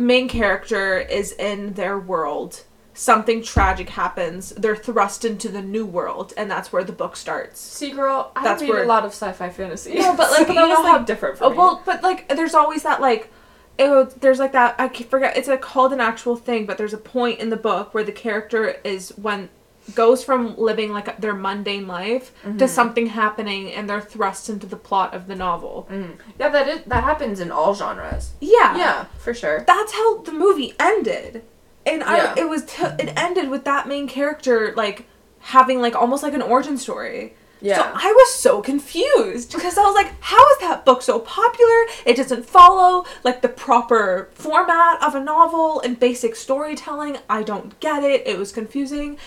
main 0.00 0.28
character 0.28 0.98
is 0.98 1.32
in 1.32 1.74
their 1.74 1.98
world. 1.98 2.64
Something 2.92 3.42
tragic 3.42 3.88
happens. 3.90 4.50
They're 4.50 4.76
thrust 4.76 5.24
into 5.24 5.48
the 5.48 5.62
new 5.62 5.86
world, 5.86 6.32
and 6.36 6.50
that's 6.50 6.72
where 6.72 6.84
the 6.84 6.92
book 6.92 7.16
starts. 7.16 7.60
See, 7.60 7.92
girl, 7.92 8.32
I 8.36 8.42
That's 8.42 8.60
read 8.62 8.70
where- 8.70 8.82
a 8.82 8.86
lot 8.86 9.04
of 9.04 9.12
sci-fi 9.12 9.48
fantasy. 9.50 9.94
No, 9.94 10.14
but, 10.16 10.30
like, 10.32 10.46
so 10.46 10.52
you 10.52 10.58
that 10.60 10.68
know, 10.68 10.74
like 10.82 10.84
like- 10.98 11.06
different 11.06 11.38
for 11.38 11.44
Oh, 11.44 11.50
me. 11.50 11.56
well, 11.56 11.82
but 11.86 12.02
like, 12.02 12.28
there's 12.28 12.54
always 12.54 12.82
that 12.82 13.00
like, 13.00 13.32
it, 13.78 14.20
there's 14.20 14.38
like 14.38 14.52
that. 14.52 14.74
I 14.78 14.88
forget. 14.88 15.36
It's 15.38 15.48
like 15.48 15.62
called 15.62 15.92
an 15.94 16.00
actual 16.00 16.36
thing, 16.36 16.66
but 16.66 16.76
there's 16.76 16.92
a 16.92 16.98
point 16.98 17.38
in 17.38 17.48
the 17.48 17.56
book 17.56 17.94
where 17.94 18.04
the 18.04 18.12
character 18.12 18.76
is 18.84 19.10
when 19.16 19.48
goes 19.94 20.22
from 20.24 20.56
living 20.56 20.92
like 20.92 21.20
their 21.20 21.34
mundane 21.34 21.86
life 21.86 22.32
Mm-hmm. 22.44 22.58
to 22.58 22.68
something 22.68 23.06
happening, 23.08 23.72
and 23.72 23.88
they're 23.88 24.00
thrust 24.00 24.48
into 24.48 24.66
the 24.66 24.76
plot 24.76 25.14
of 25.14 25.26
the 25.26 25.34
novel. 25.34 25.86
Mm. 25.90 26.16
Yeah, 26.38 26.48
that 26.48 26.68
is 26.68 26.80
that 26.86 27.04
happens 27.04 27.40
in 27.40 27.50
all 27.50 27.74
genres. 27.74 28.32
Yeah, 28.40 28.76
Yeah, 28.76 29.04
for 29.18 29.34
sure. 29.34 29.64
That's 29.66 29.92
how 29.92 30.18
the 30.22 30.32
movie 30.32 30.74
ended, 30.78 31.42
and 31.86 32.02
I 32.04 32.16
Yeah. 32.16 32.34
it 32.38 32.48
was 32.48 32.64
t- 32.64 32.82
it 32.98 33.12
ended 33.16 33.50
with 33.50 33.64
that 33.64 33.86
main 33.88 34.08
character 34.08 34.72
like 34.76 35.06
having 35.40 35.80
like 35.80 35.94
almost 35.96 36.22
like 36.22 36.34
an 36.34 36.42
origin 36.42 36.76
story. 36.78 37.34
So 37.62 37.66
Yeah. 37.66 37.92
I 37.94 38.10
was 38.12 38.34
so 38.34 38.62
confused 38.62 39.52
because 39.52 39.76
I 39.76 39.82
was 39.82 39.94
like, 39.94 40.12
how 40.20 40.42
is 40.52 40.58
that 40.60 40.86
book 40.86 41.02
so 41.02 41.18
popular? 41.18 41.80
It 42.06 42.16
doesn't 42.16 42.46
follow 42.46 43.04
like 43.22 43.42
the 43.42 43.50
proper 43.50 44.30
format 44.32 45.02
of 45.02 45.14
a 45.14 45.20
novel 45.20 45.80
and 45.82 46.00
basic 46.00 46.36
storytelling. 46.36 47.18
I 47.28 47.42
don't 47.42 47.78
get 47.80 48.02
it. 48.02 48.26
It 48.26 48.38
was 48.38 48.50
confusing. 48.50 49.18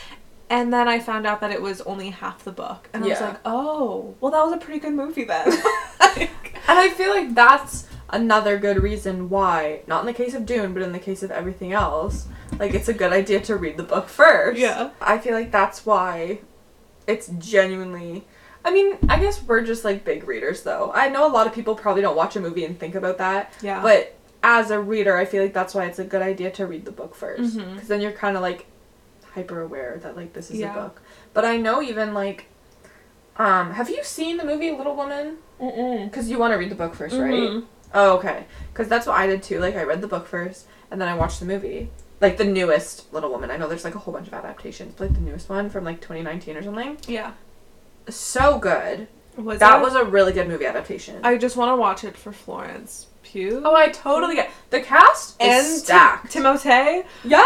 And 0.54 0.72
then 0.72 0.88
I 0.88 1.00
found 1.00 1.26
out 1.26 1.42
that 1.42 1.50
it 1.50 1.64
was 1.64 1.82
only 1.82 2.12
half 2.12 2.44
the 2.44 2.52
book. 2.52 2.88
And 2.94 3.04
I 3.04 3.08
was 3.08 3.20
like, 3.20 3.40
oh, 3.44 4.14
well, 4.22 4.32
that 4.32 4.44
was 4.44 4.54
a 4.54 4.58
pretty 4.58 4.80
good 4.80 4.94
movie 4.94 5.24
then. 5.24 5.52
And 6.66 6.80
I 6.80 6.90
feel 6.92 7.10
like 7.10 7.36
that's 7.36 7.88
another 8.10 8.58
good 8.58 8.82
reason 8.82 9.30
why, 9.30 9.82
not 9.86 10.00
in 10.00 10.06
the 10.06 10.14
case 10.14 10.34
of 10.34 10.46
Dune, 10.46 10.74
but 10.74 10.82
in 10.82 10.94
the 10.94 11.00
case 11.00 11.24
of 11.24 11.30
everything 11.32 11.74
else, 11.74 12.28
like 12.58 12.74
it's 12.74 12.88
a 12.88 12.94
good 12.94 13.12
idea 13.12 13.42
to 13.42 13.58
read 13.58 13.76
the 13.76 13.84
book 13.84 14.08
first. 14.08 14.60
Yeah. 14.60 14.92
I 15.02 15.18
feel 15.18 15.34
like 15.34 15.52
that's 15.52 15.86
why 15.86 16.40
it's 17.06 17.28
genuinely. 17.40 18.26
I 18.64 18.72
mean, 18.72 18.98
I 19.10 19.20
guess 19.20 19.44
we're 19.44 19.64
just 19.64 19.84
like 19.84 20.06
big 20.06 20.26
readers 20.26 20.64
though. 20.64 20.92
I 20.94 21.10
know 21.10 21.28
a 21.28 21.34
lot 21.34 21.48
of 21.48 21.54
people 21.54 21.76
probably 21.76 22.02
don't 22.02 22.16
watch 22.16 22.38
a 22.38 22.40
movie 22.40 22.64
and 22.64 22.80
think 22.80 22.96
about 22.96 23.18
that. 23.18 23.52
Yeah. 23.62 23.82
But 23.82 24.16
as 24.42 24.72
a 24.72 24.80
reader, 24.80 25.18
I 25.18 25.26
feel 25.26 25.44
like 25.44 25.54
that's 25.54 25.76
why 25.76 25.86
it's 25.86 26.00
a 26.00 26.06
good 26.06 26.22
idea 26.22 26.50
to 26.52 26.66
read 26.66 26.86
the 26.86 26.92
book 26.92 27.16
first. 27.16 27.58
Mm-hmm. 27.58 27.74
Because 27.74 27.90
then 27.90 28.00
you're 28.00 28.14
kind 28.14 28.38
of 28.38 28.42
like 28.42 28.68
hyper 29.34 29.62
aware 29.62 30.00
that 30.04 30.16
like 30.16 30.34
this 30.34 30.50
is 30.52 30.60
Yeah. 30.60 30.72
a 30.72 30.82
book. 30.82 31.02
But 31.34 31.46
I 31.46 31.58
know 31.58 31.82
even 31.82 32.14
like. 32.14 32.46
Um, 33.36 33.72
have 33.72 33.90
you 33.90 34.04
seen 34.04 34.38
the 34.38 34.46
movie 34.46 34.72
Little 34.72 34.96
Woman? 34.96 35.38
Because 35.58 36.30
you 36.30 36.38
want 36.38 36.54
to 36.54 36.58
read 36.58 36.70
the 36.70 36.76
book 36.76 36.94
1st 36.94 37.20
right? 37.20 37.34
Mhm. 37.34 37.66
Oh, 37.96 38.18
okay. 38.18 38.46
Because 38.72 38.88
that's 38.88 39.08
what 39.08 39.18
I 39.18 39.26
did 39.26 39.42
too. 39.42 39.60
Like, 39.60 39.76
I 39.76 39.84
read 39.84 40.02
the 40.02 40.08
book 40.08 40.28
first, 40.28 40.68
and 40.92 41.02
then 41.02 41.08
I 41.08 41.16
watched 41.16 41.40
the 41.40 41.46
movie. 41.48 41.90
Like, 42.22 42.38
the 42.38 42.44
newest 42.44 43.12
Little 43.12 43.32
Woman. 43.32 43.50
I 43.50 43.58
know 43.58 43.68
there's, 43.68 43.84
like, 43.84 43.96
a 43.96 44.00
whole 44.00 44.14
bunch 44.14 44.28
of 44.28 44.34
adaptations, 44.36 44.94
but, 44.98 45.06
like, 45.10 45.14
the 45.16 45.22
newest 45.22 45.50
one 45.50 45.70
from, 45.70 45.84
like, 45.84 46.00
2019 46.00 46.56
or 46.58 46.64
something. 46.64 46.98
Yeah. 47.08 47.32
So 48.10 48.60
good. 48.60 49.08
Was 49.38 49.60
that 49.60 49.80
it? 49.80 49.84
was 49.84 49.96
a 49.96 50.04
really 50.06 50.32
good 50.34 50.48
movie 50.48 50.66
adaptation. 50.66 51.20
I 51.24 51.38
just 51.38 51.58
want 51.58 51.72
to 51.72 51.76
watch 51.76 52.04
it 52.04 52.16
for 52.16 52.32
Florence 52.32 53.08
Pugh. 53.24 53.62
oh, 53.66 53.74
I 53.76 53.90
totally 53.90 54.36
get 54.36 54.52
The 54.70 54.82
cast 54.82 55.42
and 55.42 55.66
is 55.66 55.84
stacked. 55.84 56.32
Tim- 56.32 56.44
Timothée. 56.44 57.04
yeah! 57.24 57.38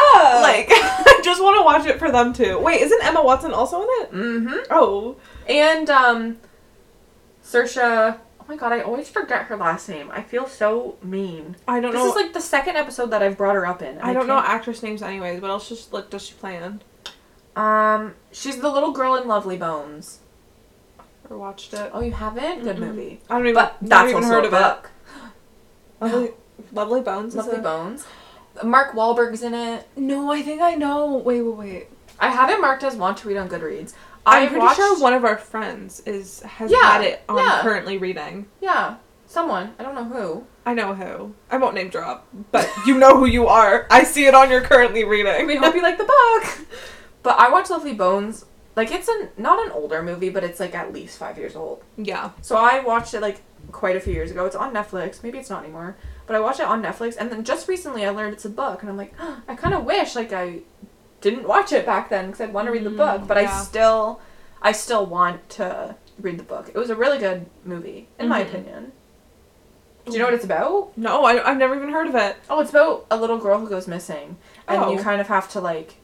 Like, 0.42 0.68
I 0.72 1.22
just 1.24 1.42
want 1.42 1.58
to 1.60 1.64
watch 1.64 1.86
it 1.86 1.98
for 2.00 2.12
them 2.12 2.34
too. 2.34 2.60
Wait, 2.60 2.82
isn't 2.82 3.06
Emma 3.06 3.24
Watson 3.24 3.54
also 3.54 3.82
in 3.82 3.88
it? 3.90 4.12
Mm-hmm. 4.12 4.56
Oh. 4.72 5.16
And, 5.48 5.90
um, 5.90 6.38
Saoirse... 7.44 8.18
Oh 8.40 8.46
my 8.54 8.56
god, 8.56 8.72
I 8.72 8.80
always 8.82 9.10
forget 9.10 9.44
her 9.48 9.58
last 9.58 9.90
name. 9.90 10.10
I 10.12 10.22
feel 10.24 10.48
so 10.48 10.98
mean. 11.04 11.58
I 11.68 11.80
don't 11.82 11.92
This 11.92 12.00
know. 12.00 12.06
This 12.08 12.16
is, 12.16 12.22
like, 12.24 12.34
the 12.34 12.40
second 12.42 12.78
episode 12.78 13.08
that 13.12 13.22
I've 13.22 13.38
brought 13.38 13.56
her 13.56 13.66
up 13.66 13.82
in. 13.82 13.98
I 14.00 14.14
don't 14.14 14.26
know 14.28 14.38
actress 14.40 14.82
names 14.82 15.02
anyways. 15.02 15.42
What 15.42 15.52
else 15.52 15.68
just 15.68 15.92
like 15.92 16.10
does 16.10 16.26
she 16.26 16.34
play 16.34 16.56
in? 16.56 16.82
Um, 17.58 18.16
she's 18.32 18.60
the 18.62 18.70
little 18.70 18.92
girl 18.92 19.16
in 19.16 19.28
Lovely 19.28 19.58
Bones. 19.58 20.20
Or 21.30 21.38
watched 21.38 21.74
it? 21.74 21.92
Oh, 21.94 22.02
you 22.02 22.12
haven't? 22.12 22.64
Good 22.64 22.78
Mm-mm. 22.78 22.80
movie. 22.80 23.20
I 23.30 23.34
don't 23.38 23.44
even. 23.48 23.56
But 23.56 23.78
that's 23.82 24.10
even 24.10 24.24
also 24.24 24.36
heard 24.36 24.44
a 24.44 24.48
of 24.48 24.52
book. 24.52 24.90
it. 26.02 26.02
Lovely, 26.02 26.32
Lovely 26.74 27.02
Bones. 27.02 27.34
is 27.34 27.38
Lovely 27.38 27.58
a- 27.58 27.62
Bones. 27.62 28.06
Mark 28.64 28.94
Wahlberg's 28.96 29.44
in 29.44 29.54
it. 29.54 29.88
No, 29.96 30.32
I 30.32 30.42
think 30.42 30.62
I 30.62 30.74
know. 30.76 31.18
Wait, 31.18 31.42
wait, 31.42 31.56
wait. 31.58 31.88
I 32.20 32.30
have 32.30 32.50
it 32.50 32.60
marked 32.60 32.84
as 32.84 32.96
want 32.96 33.18
to 33.20 33.28
read 33.28 33.38
on 33.38 33.48
Goodreads. 33.50 33.94
I'm 34.26 34.44
I 34.44 34.48
pretty 34.48 34.62
watched, 34.66 34.78
sure 34.78 35.00
one 35.00 35.14
of 35.14 35.24
our 35.24 35.38
friends 35.38 36.00
is 36.02 36.42
has 36.42 36.72
Yeah, 36.72 36.82
had 36.92 37.02
it 37.04 37.22
on 37.30 37.38
yeah. 37.38 37.60
currently 37.62 37.98
reading. 37.98 38.48
Yeah, 38.60 38.96
someone. 39.28 39.74
I 39.80 39.84
don't 39.84 39.94
know 39.96 40.04
who. 40.06 40.46
I 40.66 40.74
know 40.74 40.94
who. 40.96 41.34
I 41.52 41.58
won't 41.58 41.76
name 41.76 41.90
drop, 41.90 42.28
but 42.52 42.68
you 42.88 42.98
know 42.98 43.16
who 43.18 43.26
you 43.26 43.48
are. 43.48 43.86
I 43.92 44.04
see 44.04 44.26
it 44.26 44.34
on 44.34 44.50
your 44.50 44.62
currently 44.62 45.04
reading. 45.04 45.46
We 45.48 45.56
hope 45.56 45.76
you 45.76 45.82
like 45.84 45.98
the 45.98 46.04
book. 46.06 46.68
But 47.24 47.40
I 47.40 47.50
watched 47.50 47.70
Lovely 47.70 47.94
Bones. 47.94 48.46
Like 48.78 48.92
it's 48.92 49.08
an 49.10 49.30
not 49.38 49.66
an 49.66 49.72
older 49.74 50.02
movie, 50.04 50.30
but 50.30 50.44
it's 50.46 50.60
like 50.62 50.74
at 50.76 50.94
least 50.94 51.18
five 51.18 51.38
years 51.38 51.56
old. 51.56 51.84
yeah. 51.98 52.30
So 52.42 52.56
I 52.56 52.80
watched 52.80 53.14
it 53.14 53.22
like 53.22 53.42
quite 53.72 53.96
a 53.98 54.00
few 54.00 54.14
years 54.14 54.32
ago. 54.32 54.46
It's 54.46 54.56
on 54.56 54.74
Netflix. 54.74 55.22
Maybe 55.24 55.38
it's 55.40 55.50
not 55.50 55.64
anymore. 55.64 55.98
But 56.28 56.36
I 56.36 56.40
watched 56.40 56.60
it 56.60 56.68
on 56.68 56.82
Netflix, 56.84 57.16
and 57.18 57.32
then 57.32 57.44
just 57.44 57.68
recently 57.68 58.06
I 58.06 58.10
learned 58.12 58.34
it's 58.34 58.46
a 58.46 58.50
book, 58.50 58.82
and 58.82 58.90
I'm 58.90 58.96
like, 58.98 59.14
I 59.48 59.56
kind 59.56 59.74
of 59.74 59.84
wish 59.86 60.16
like 60.16 60.32
I 60.32 60.60
didn't 61.22 61.48
watch 61.48 61.72
it 61.74 61.86
back 61.86 62.10
then 62.10 62.28
because 62.28 62.42
I'd 62.42 62.54
want 62.54 62.68
to 62.68 62.72
read 62.72 62.84
the 62.84 62.90
Mm, 62.92 62.98
book. 62.98 63.28
But 63.28 63.38
yeah. 63.42 63.50
I 63.52 63.64
still, 63.64 64.22
I 64.62 64.72
still 64.74 65.06
want 65.06 65.50
to 65.52 65.96
read 66.22 66.38
the 66.38 66.44
book. 66.44 66.70
It 66.70 66.76
was 66.78 66.90
a 66.92 66.96
really 66.96 67.18
good 67.18 67.48
movie, 67.66 68.08
in 68.20 68.28
my 68.30 68.44
Mhm. 68.44 68.48
opinion. 68.50 68.92
Do 70.06 70.12
you 70.14 70.20
know 70.20 70.26
what 70.26 70.36
it's 70.36 70.46
about? 70.46 70.96
No, 70.98 71.26
I, 71.26 71.44
I've 71.50 71.58
never 71.58 71.76
even 71.76 71.90
heard 71.90 72.08
of 72.08 72.16
it. 72.16 72.38
Oh, 72.50 72.60
it's 72.62 72.70
about 72.70 73.06
a 73.10 73.18
little 73.18 73.38
girl 73.40 73.60
who 73.60 73.68
goes 73.70 73.88
missing, 73.88 74.38
and 74.68 74.92
you 74.92 75.00
Oh. 75.00 75.04
kind 75.04 75.20
of 75.20 75.28
have 75.28 75.50
to 75.50 75.60
like. 75.60 75.96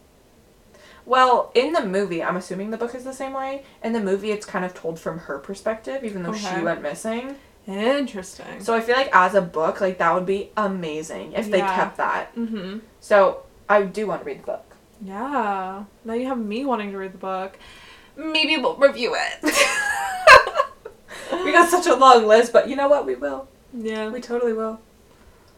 Well, 1.05 1.51
in 1.53 1.73
the 1.73 1.85
movie, 1.85 2.23
I'm 2.23 2.37
assuming 2.37 2.71
the 2.71 2.77
book 2.77 2.95
is 2.95 3.03
the 3.03 3.13
same 3.13 3.33
way. 3.33 3.63
In 3.83 3.93
the 3.93 3.99
movie, 3.99 4.31
it's 4.31 4.45
kind 4.45 4.63
of 4.63 4.73
told 4.73 4.99
from 4.99 5.19
her 5.19 5.37
perspective, 5.37 6.03
even 6.03 6.23
though 6.23 6.33
she 6.33 6.61
went 6.61 6.81
missing. 6.81 7.35
Interesting. 7.67 8.61
So 8.61 8.73
I 8.73 8.81
feel 8.81 8.95
like 8.95 9.09
as 9.13 9.35
a 9.35 9.41
book, 9.41 9.81
like 9.81 9.97
that 9.97 10.13
would 10.13 10.25
be 10.25 10.51
amazing 10.57 11.33
if 11.33 11.49
they 11.49 11.59
kept 11.59 11.97
that. 11.97 12.35
mm-hmm. 12.35 12.79
So 12.99 13.43
I 13.69 13.83
do 13.83 14.07
want 14.07 14.21
to 14.21 14.25
read 14.25 14.39
the 14.39 14.45
book. 14.45 14.65
Yeah. 15.01 15.83
Now 16.05 16.13
you 16.13 16.27
have 16.27 16.37
me 16.37 16.65
wanting 16.65 16.91
to 16.91 16.97
read 16.97 17.13
the 17.13 17.17
book. 17.17 17.57
Maybe 18.15 18.57
we'll 18.57 18.75
review 18.75 19.15
it. 19.15 19.55
We 21.31 21.51
got 21.51 21.69
such 21.69 21.87
a 21.87 21.95
long 21.95 22.25
list, 22.27 22.53
but 22.53 22.69
you 22.69 22.75
know 22.75 22.87
what? 22.87 23.05
We 23.05 23.15
will. 23.15 23.47
yeah. 23.73 24.09
We 24.09 24.21
totally 24.21 24.53
will. 24.53 24.79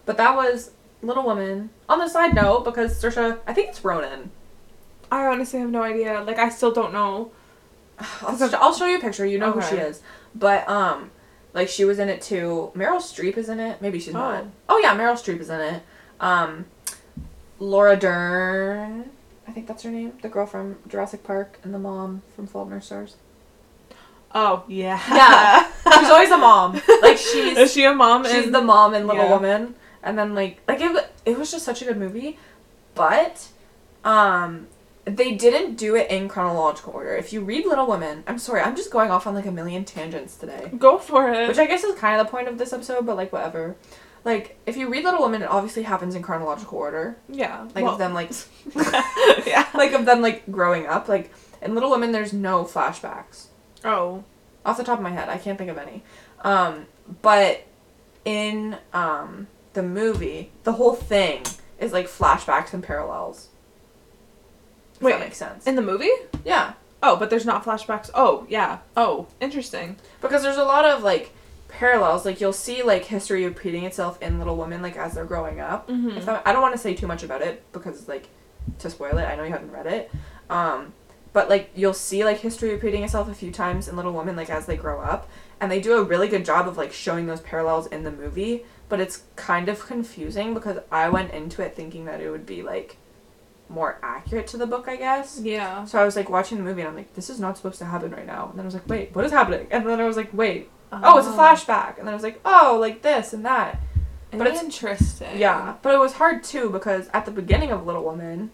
But 0.06 0.18
that 0.18 0.36
was 0.36 0.72
Little 1.02 1.24
Woman. 1.24 1.70
On 1.90 2.00
the 2.00 2.08
side 2.08 2.34
note, 2.34 2.64
because 2.64 3.02
Saoirse, 3.02 3.40
I 3.46 3.54
think 3.54 3.70
it's 3.70 3.84
Ronan. 3.84 4.32
I 5.12 5.26
honestly 5.28 5.60
have 5.60 5.70
no 5.70 5.82
idea. 5.84 6.22
Like, 6.22 6.38
I 6.40 6.50
still 6.50 6.72
don't 6.72 6.94
know. 6.94 7.32
I'll, 8.22 8.38
sh- 8.38 8.54
I'll 8.54 8.74
show 8.74 8.86
you 8.88 8.98
a 8.98 9.02
picture. 9.02 9.26
You 9.26 9.40
know 9.40 9.52
who 9.52 9.62
she 9.62 9.76
is. 9.76 10.02
But 10.34 10.68
um, 10.70 11.12
like 11.54 11.70
she 11.70 11.86
was 11.86 12.00
in 12.00 12.10
it 12.10 12.22
too. 12.22 12.72
Meryl 12.76 12.98
Streep 12.98 13.38
is 13.38 13.48
in 13.50 13.60
it. 13.60 13.82
Maybe 13.82 14.00
she's 14.00 14.14
not. 14.14 14.44
Oh. 14.44 14.52
Oh 14.70 14.78
yeah, 14.80 14.96
Meryl 14.98 15.14
Streep 15.14 15.40
is 15.40 15.50
in 15.50 15.62
it. 15.62 15.84
Um, 16.20 16.66
Laura 17.60 17.96
Dern. 17.96 19.10
I 19.48 19.52
think 19.52 19.68
that's 19.68 19.84
her 19.84 19.92
name. 19.92 20.14
The 20.22 20.30
girl 20.30 20.46
from 20.46 20.78
Jurassic 20.88 21.24
Park 21.24 21.60
and 21.64 21.74
the 21.74 21.80
mom 21.80 22.24
from 22.36 22.48
Fault 22.48 22.68
in 22.68 22.74
Our 22.74 22.82
Stars. 22.82 23.16
Oh, 24.34 24.64
yeah. 24.68 25.00
Yeah. 25.10 25.72
She's 26.00 26.10
always 26.10 26.32
a 26.32 26.38
mom. 26.38 26.74
Like 27.02 27.18
she's 27.18 27.58
Is 27.58 27.72
she 27.72 27.86
a 27.86 27.94
mom? 27.94 28.26
she's 28.26 28.48
in- 28.48 28.52
the 28.52 28.62
mom 28.62 28.94
in 28.94 29.08
Little 29.08 29.24
Yeah. 29.24 29.30
Woman, 29.32 29.76
and 30.04 30.18
then 30.18 30.36
like 30.36 30.60
like 30.68 30.82
it 30.82 31.10
it 31.26 31.38
was 31.38 31.52
just 31.52 31.64
such 31.64 31.82
a 31.82 31.86
good 31.86 31.98
movie, 31.98 32.38
but 32.96 33.48
um 34.04 34.68
they 35.06 35.34
didn't 35.36 35.76
do 35.76 35.96
it 35.96 36.10
in 36.10 36.28
chronological 36.28 36.94
order. 36.94 37.16
If 37.16 37.32
you 37.32 37.42
read 37.42 37.66
Little 37.66 37.86
Women, 37.88 38.24
I'm 38.28 38.40
sorry, 38.40 38.62
I'm 38.62 38.76
just 38.76 38.92
going 38.92 39.12
off 39.12 39.28
on 39.28 39.36
like 39.36 39.46
a 39.46 39.52
million 39.52 39.86
tangents 39.86 40.36
today, 40.36 40.72
Go 40.78 40.98
for 40.98 41.30
it. 41.32 41.48
which 41.48 41.58
I 41.60 41.68
guess 41.68 41.84
is 41.84 41.96
kind 42.00 42.20
of 42.20 42.26
the 42.26 42.32
point 42.32 42.48
of 42.48 42.58
this 42.58 42.74
episode, 42.74 43.06
but 43.06 43.16
like 43.16 43.32
whatever. 43.32 43.76
Like 44.24 44.58
if 44.66 44.76
you 44.76 44.90
read 44.90 45.04
Little 45.04 45.22
Women, 45.22 45.44
it 45.44 45.50
obviously 45.50 45.84
happens 45.84 46.16
in 46.16 46.24
chronological 46.24 46.80
order, 46.80 47.18
yeah. 47.30 47.68
like 47.76 47.84
well- 47.84 47.94
of 47.94 48.00
them 48.00 48.14
like 48.16 48.32
yeah. 49.46 49.68
like 49.76 49.94
of 49.94 50.06
them 50.06 50.22
like 50.22 50.50
growing 50.52 50.88
up. 50.88 51.08
Like 51.08 51.32
in 51.62 51.76
Little 51.76 51.92
Women, 51.92 52.12
there's 52.12 52.34
no 52.34 52.64
flashbacks. 52.64 53.48
Oh. 53.84 54.24
off 54.66 54.78
the 54.78 54.84
top 54.84 54.98
of 54.98 55.04
my 55.04 55.12
head, 55.12 55.30
I 55.30 55.38
can't 55.38 55.60
think 55.60 55.70
of 55.70 55.78
any. 55.78 56.04
Um, 56.42 56.88
but 57.22 57.64
in 58.26 58.78
um, 58.94 59.46
the 59.74 59.84
movie, 59.84 60.52
the 60.64 60.74
whole 60.74 60.96
thing 60.96 61.44
is 61.78 61.94
like 61.94 62.08
flashbacks 62.08 62.74
and 62.74 62.82
parallels. 62.84 63.50
Wait, 65.02 65.12
that 65.12 65.20
makes 65.20 65.38
sense. 65.38 65.68
In 65.68 65.76
the 65.76 65.82
movie? 65.82 66.12
yeah, 66.44 66.74
Oh, 67.04 67.16
but 67.18 67.30
there's 67.30 67.46
not 67.46 67.64
flashbacks. 67.64 68.10
Oh, 68.16 68.48
yeah. 68.50 68.80
Oh, 68.98 69.28
interesting. 69.40 69.98
because 70.22 70.42
there's 70.42 70.58
a 70.58 70.64
lot 70.64 70.86
of 70.86 71.04
like 71.04 71.32
parallels. 71.68 72.26
Like 72.26 72.42
you'll 72.42 72.54
see 72.54 72.82
like 72.82 73.06
history 73.06 73.46
repeating 73.46 73.84
itself 73.84 74.20
in 74.22 74.40
Little 74.40 74.56
Women, 74.56 74.82
like 74.82 74.98
as 74.98 75.14
they're 75.14 75.26
growing 75.26 75.60
up. 75.60 75.88
Mm-hmm. 75.88 76.26
That, 76.26 76.42
I 76.48 76.52
don't 76.54 76.62
want 76.64 76.74
to 76.74 76.80
say 76.80 76.94
too 76.96 77.06
much 77.06 77.22
about 77.22 77.42
it 77.42 77.64
because 77.74 78.08
like 78.08 78.30
to 78.80 78.90
spoil 78.90 79.18
it. 79.20 79.26
I 79.26 79.36
know 79.36 79.44
you 79.44 79.52
haven't 79.52 79.72
read 79.72 79.86
it. 79.86 80.12
Um, 80.50 80.94
but 81.34 81.50
like 81.50 81.70
you'll 81.76 81.94
see 81.94 82.24
like 82.24 82.40
history 82.40 82.72
repeating 82.72 83.04
itself 83.04 83.30
a 83.30 83.36
few 83.36 83.52
times 83.52 83.88
in 83.88 83.96
Little 83.96 84.14
Women 84.14 84.36
like 84.36 84.50
as 84.50 84.66
they 84.66 84.78
grow 84.78 85.00
up, 85.02 85.30
and 85.60 85.72
they 85.72 85.82
do 85.82 85.98
a 85.98 86.04
really 86.04 86.28
good 86.28 86.46
job 86.46 86.68
of 86.68 86.78
like 86.78 86.92
showing 86.94 87.28
those 87.28 87.42
parallels 87.42 87.86
in 87.88 88.04
the 88.04 88.12
movie. 88.12 88.66
But 88.90 89.00
it's 89.00 89.24
kind 89.36 89.68
of 89.70 89.86
confusing 89.86 90.54
because 90.54 90.80
I 90.92 91.10
went 91.10 91.34
into 91.34 91.62
it 91.62 91.76
thinking 91.76 92.06
that 92.06 92.22
it 92.22 92.30
would 92.32 92.46
be 92.46 92.64
like 92.64 92.98
more 93.70 94.00
accurate 94.04 94.48
to 94.48 94.58
the 94.58 94.68
book, 94.68 94.88
I 94.88 94.96
guess. 94.96 95.40
Yeah. 95.42 95.86
So 95.86 96.00
I 96.00 96.06
was 96.06 96.16
like 96.16 96.30
watching 96.30 96.58
the 96.58 96.64
movie 96.64 96.82
and 96.82 96.90
I'm 96.90 96.96
like, 96.96 97.14
this 97.16 97.30
is 97.30 97.40
not 97.40 97.58
supposed 97.58 97.80
to 97.80 97.86
happen 97.86 98.12
right 98.12 98.26
now. 98.26 98.50
And 98.50 98.58
then 98.58 98.66
I 98.66 98.68
was 98.68 98.74
like, 98.74 98.88
wait, 98.88 99.16
what 99.16 99.26
is 99.26 99.32
happening? 99.32 99.68
And 99.72 99.86
then 99.88 100.00
I 100.00 100.06
was 100.06 100.18
like, 100.18 100.30
wait, 100.34 100.70
oh, 100.92 101.18
it's 101.18 101.28
a 101.28 101.32
ah. 101.32 101.56
flashback. 101.56 101.98
And 101.98 102.08
then 102.08 102.14
I 102.14 102.16
was 102.16 102.24
like, 102.24 102.40
oh, 102.46 102.78
like 102.80 103.02
this 103.02 103.34
and 103.34 103.46
that. 103.46 103.82
but 104.32 104.48
it's- 104.48 104.64
interesting. 104.64 105.38
Yeah, 105.38 105.76
but 105.82 105.94
it 105.94 106.00
was 106.00 106.14
hard 106.14 106.44
too 106.44 106.70
because 106.70 107.10
at 107.14 107.26
the 107.26 107.32
beginning 107.32 107.72
of 107.72 107.86
Little 107.86 108.04
Woman, 108.04 108.52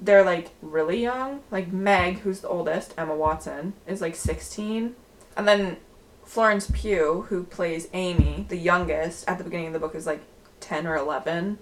they're 0.00 0.24
like 0.24 0.50
really 0.62 1.00
young. 1.02 1.40
Like 1.50 1.72
Meg, 1.72 2.20
who's 2.20 2.40
the 2.40 2.48
oldest, 2.48 2.94
Emma 2.96 3.14
Watson, 3.14 3.74
is 3.86 4.00
like 4.00 4.16
16. 4.16 4.94
And 5.36 5.48
then 5.48 5.76
Florence 6.24 6.70
Pugh, 6.72 7.26
who 7.28 7.44
plays 7.44 7.88
Amy, 7.92 8.46
the 8.48 8.56
youngest, 8.56 9.28
at 9.28 9.38
the 9.38 9.44
beginning 9.44 9.68
of 9.68 9.72
the 9.72 9.78
book 9.78 9.94
is 9.94 10.06
like 10.06 10.22
10 10.60 10.86
or 10.86 10.96
11. 10.96 11.58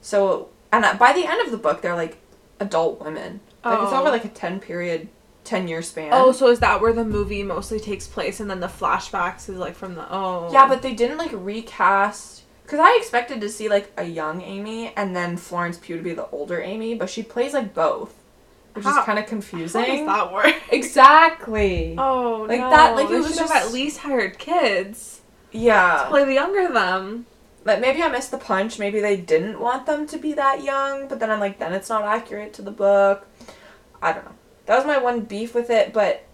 So, 0.00 0.48
and 0.72 0.98
by 0.98 1.12
the 1.12 1.26
end 1.26 1.40
of 1.44 1.50
the 1.50 1.58
book, 1.58 1.82
they're 1.82 1.96
like 1.96 2.18
adult 2.60 3.00
women. 3.02 3.40
Like 3.64 3.82
it's 3.82 3.92
Oh. 3.92 4.00
over 4.00 4.10
like 4.10 4.24
a 4.24 4.28
10 4.28 4.60
period, 4.60 5.08
10 5.44 5.68
year 5.68 5.82
span. 5.82 6.10
Oh, 6.12 6.32
so 6.32 6.48
is 6.48 6.60
that 6.60 6.80
where 6.80 6.92
the 6.92 7.04
movie 7.04 7.42
mostly 7.42 7.80
takes 7.80 8.06
place, 8.06 8.40
and 8.40 8.50
then 8.50 8.60
the 8.60 8.66
flashbacks 8.68 9.48
is 9.48 9.56
like 9.56 9.74
from 9.74 9.94
the 9.94 10.06
oh 10.12 10.50
Yeah, 10.52 10.66
but 10.68 10.82
they 10.82 10.94
didn't 10.94 11.18
like 11.18 11.30
recast. 11.32 12.42
Because 12.62 12.80
I 12.80 12.96
expected 13.00 13.40
to 13.40 13.48
see 13.48 13.68
like 13.68 13.90
a 13.96 14.04
young 14.04 14.42
Amy 14.42 14.92
and 14.96 15.14
then 15.16 15.36
Florence 15.36 15.76
Pugh 15.78 15.96
to 15.96 16.02
be 16.02 16.12
the 16.14 16.28
older 16.30 16.60
Amy, 16.60 16.94
but 16.94 17.10
she 17.10 17.22
plays 17.22 17.52
like 17.52 17.74
both. 17.74 18.14
which 18.74 18.84
How- 18.84 19.00
is 19.00 19.04
kind 19.04 19.18
of 19.18 19.26
confusing. 19.26 19.80
How 19.80 19.86
does 19.96 20.06
that 20.06 20.32
work? 20.32 20.54
Exactly. 20.70 21.96
Oh, 21.98 22.46
Like 22.48 22.60
no. 22.60 22.68
Like 22.68 22.76
that, 22.76 22.94
like, 22.94 23.06
it 23.06 23.08
They 23.10 23.16
was 23.18 23.28
should 23.30 23.38
have 23.38 23.48
just- 23.48 23.66
at 23.66 23.72
least 23.72 23.98
hired 23.98 24.38
kids 24.38 25.20
Yeah. 25.50 26.02
to 26.04 26.08
play 26.08 26.24
the 26.24 26.34
younger 26.34 26.72
them. 26.72 27.26
Like 27.64 27.80
maybe 27.80 28.02
I 28.02 28.08
missed 28.08 28.30
the 28.30 28.38
punch. 28.38 28.78
Maybe 28.78 29.00
they 29.00 29.16
didn't 29.16 29.60
want 29.60 29.86
them 29.86 30.06
to 30.08 30.18
be 30.18 30.32
that 30.34 30.62
young, 30.64 31.08
but 31.08 31.20
then 31.20 31.30
I'm 31.30 31.40
like, 31.40 31.58
then 31.58 31.72
it's 31.72 31.88
not 31.88 32.04
accurate 32.04 32.52
to 32.54 32.62
the 32.62 32.70
book. 32.70 33.26
I 34.02 34.12
don't 34.12 34.24
know. 34.24 34.34
That 34.66 34.76
was 34.76 34.86
my 34.86 34.98
one 34.98 35.22
beef 35.22 35.54
with 35.54 35.68
it, 35.68 35.92
but 35.92 36.24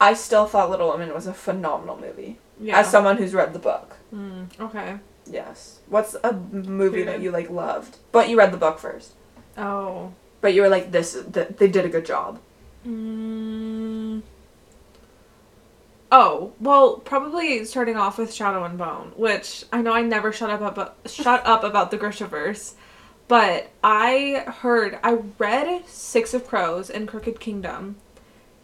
I 0.00 0.14
still 0.14 0.46
thought 0.46 0.70
Little 0.70 0.90
Women 0.90 1.14
was 1.14 1.26
a 1.26 1.34
phenomenal 1.34 1.98
movie. 1.98 2.38
Yeah. 2.60 2.80
As 2.80 2.90
someone 2.90 3.16
who's 3.16 3.34
read 3.34 3.52
the 3.52 3.58
book. 3.58 3.96
Mm, 4.14 4.48
okay. 4.60 4.98
Yes. 5.30 5.80
What's 5.88 6.16
a 6.22 6.32
movie 6.32 7.02
that 7.02 7.20
you 7.20 7.30
like 7.30 7.50
loved, 7.50 7.96
but 8.12 8.28
you 8.28 8.38
read 8.38 8.52
the 8.52 8.58
book 8.58 8.78
first? 8.78 9.12
Oh. 9.56 10.12
But 10.40 10.54
you 10.54 10.62
were 10.62 10.68
like, 10.68 10.92
this, 10.92 11.18
th- 11.32 11.48
they 11.56 11.68
did 11.68 11.84
a 11.84 11.88
good 11.88 12.06
job. 12.06 12.38
Mm. 12.86 14.22
Oh 16.18 16.54
well, 16.58 16.96
probably 16.96 17.62
starting 17.66 17.98
off 17.98 18.16
with 18.16 18.32
Shadow 18.32 18.64
and 18.64 18.78
Bone, 18.78 19.12
which 19.16 19.66
I 19.70 19.82
know 19.82 19.92
I 19.92 20.00
never 20.00 20.32
shut 20.32 20.48
up 20.48 20.62
about 20.62 20.96
shut 21.04 21.44
up 21.44 21.62
about 21.62 21.90
the 21.90 21.98
Grishaverse, 21.98 22.72
but 23.28 23.68
I 23.84 24.44
heard 24.62 24.98
I 25.02 25.18
read 25.36 25.86
Six 25.86 26.32
of 26.32 26.46
Crows 26.46 26.88
and 26.88 27.06
Crooked 27.06 27.38
Kingdom, 27.38 27.96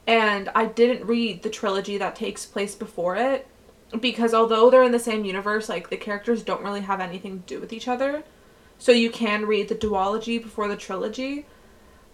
and 0.07 0.49
I 0.55 0.65
didn't 0.65 1.07
read 1.07 1.43
the 1.43 1.51
trilogy 1.51 1.99
that 1.99 2.17
takes 2.17 2.47
place 2.47 2.75
before 2.75 3.17
it 3.17 3.47
because 4.01 4.33
although 4.33 4.71
they're 4.71 4.83
in 4.83 4.93
the 4.93 4.99
same 4.99 5.27
universe, 5.27 5.69
like 5.69 5.91
the 5.91 5.99
characters 5.99 6.43
don't 6.43 6.65
really 6.65 6.81
have 6.81 7.01
anything 7.01 7.43
to 7.43 7.55
do 7.57 7.61
with 7.61 7.75
each 7.75 7.87
other. 7.87 8.25
So 8.79 8.93
you 8.93 9.11
can 9.11 9.45
read 9.45 9.69
the 9.69 9.75
duology 9.75 10.43
before 10.43 10.69
the 10.69 10.77
trilogy. 10.77 11.45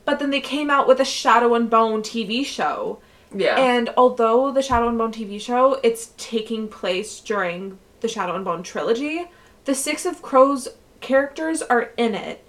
But 0.05 0.19
then 0.19 0.31
they 0.31 0.41
came 0.41 0.69
out 0.69 0.89
with 0.89 0.99
a 0.99 1.05
Shadow 1.05 1.55
and 1.55 1.71
Bone 1.71 2.03
TV 2.03 2.45
show. 2.45 2.99
Yeah. 3.35 3.57
And 3.59 3.91
although 3.97 4.51
the 4.53 4.63
Shadow 4.63 4.89
and 4.89 4.99
Bone 4.99 5.13
TV 5.13 5.41
show, 5.41 5.81
it's 5.83 6.13
taking 6.17 6.69
place 6.69 7.21
during 7.21 7.79
the 8.01 8.09
Shadow 8.09 8.35
and 8.35 8.45
Bone 8.45 8.63
trilogy, 8.63 9.27
the 9.65 9.75
Six 9.75 10.07
of 10.07 10.23
Crows 10.23 10.69
characters 11.01 11.63
are 11.63 11.91
in 11.97 12.15
it. 12.15 12.45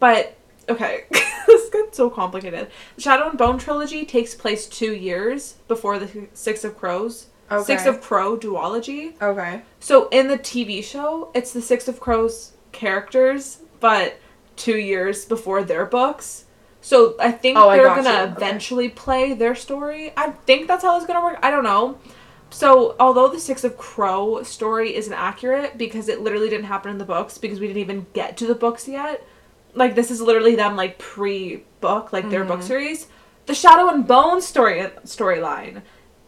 But 0.00 0.36
okay, 0.68 1.04
this 1.46 1.70
gets 1.70 1.96
so 1.96 2.10
complicated. 2.10 2.68
The 2.96 3.02
Shadow 3.02 3.28
and 3.28 3.38
Bone 3.38 3.58
trilogy 3.58 4.04
takes 4.04 4.34
place 4.34 4.66
two 4.66 4.92
years 4.94 5.54
before 5.68 5.98
the 5.98 6.28
Six 6.34 6.64
of 6.64 6.76
Crows. 6.76 7.28
Six 7.64 7.86
of 7.86 8.00
Crow 8.00 8.36
duology. 8.36 9.14
okay. 9.22 9.62
So 9.78 10.08
in 10.08 10.28
the 10.28 10.38
TV 10.38 10.82
show, 10.82 11.30
it's 11.34 11.52
the 11.52 11.62
Six 11.62 11.86
of 11.86 12.00
Crows 12.00 12.52
characters, 12.72 13.58
but 13.80 14.18
two 14.56 14.76
years 14.78 15.24
before 15.24 15.62
their 15.62 15.84
books. 15.84 16.46
So 16.84 17.14
I 17.18 17.32
think 17.32 17.56
Oh, 17.58 17.70
they're 17.70 17.84
got 17.86 18.04
gonna 18.04 18.10
you. 18.10 18.22
Okay. 18.24 18.32
eventually 18.32 18.88
play 18.90 19.32
their 19.32 19.54
story. 19.54 20.12
I 20.18 20.32
think 20.44 20.68
that's 20.68 20.84
how 20.84 20.94
it's 20.98 21.06
gonna 21.06 21.22
work. 21.24 21.38
I 21.42 21.50
don't 21.50 21.64
know. 21.64 21.98
So 22.50 22.94
although 23.00 23.28
the 23.28 23.40
Six 23.40 23.64
of 23.64 23.78
Crow 23.78 24.42
story 24.42 24.94
isn't 24.94 25.12
accurate 25.14 25.78
because 25.78 26.08
it 26.10 26.20
literally 26.20 26.50
didn't 26.50 26.66
happen 26.66 26.90
in 26.90 26.98
the 26.98 27.06
books 27.06 27.38
because 27.38 27.58
we 27.58 27.68
didn't 27.68 27.80
even 27.80 28.06
get 28.12 28.36
to 28.36 28.46
the 28.46 28.54
books 28.54 28.86
yet. 28.86 29.26
Like 29.72 29.94
this 29.94 30.10
is 30.10 30.20
literally 30.20 30.56
them 30.56 30.76
like 30.76 30.98
pre-book, 30.98 32.12
like 32.12 32.28
their 32.28 32.44
book 32.44 32.58
Mm-hmm. 32.58 32.66
series. 32.68 33.06
The 33.46 33.54
Shadow 33.54 33.88
and 33.88 34.06
Bone 34.06 34.42
story 34.42 34.82
storyline 35.04 35.80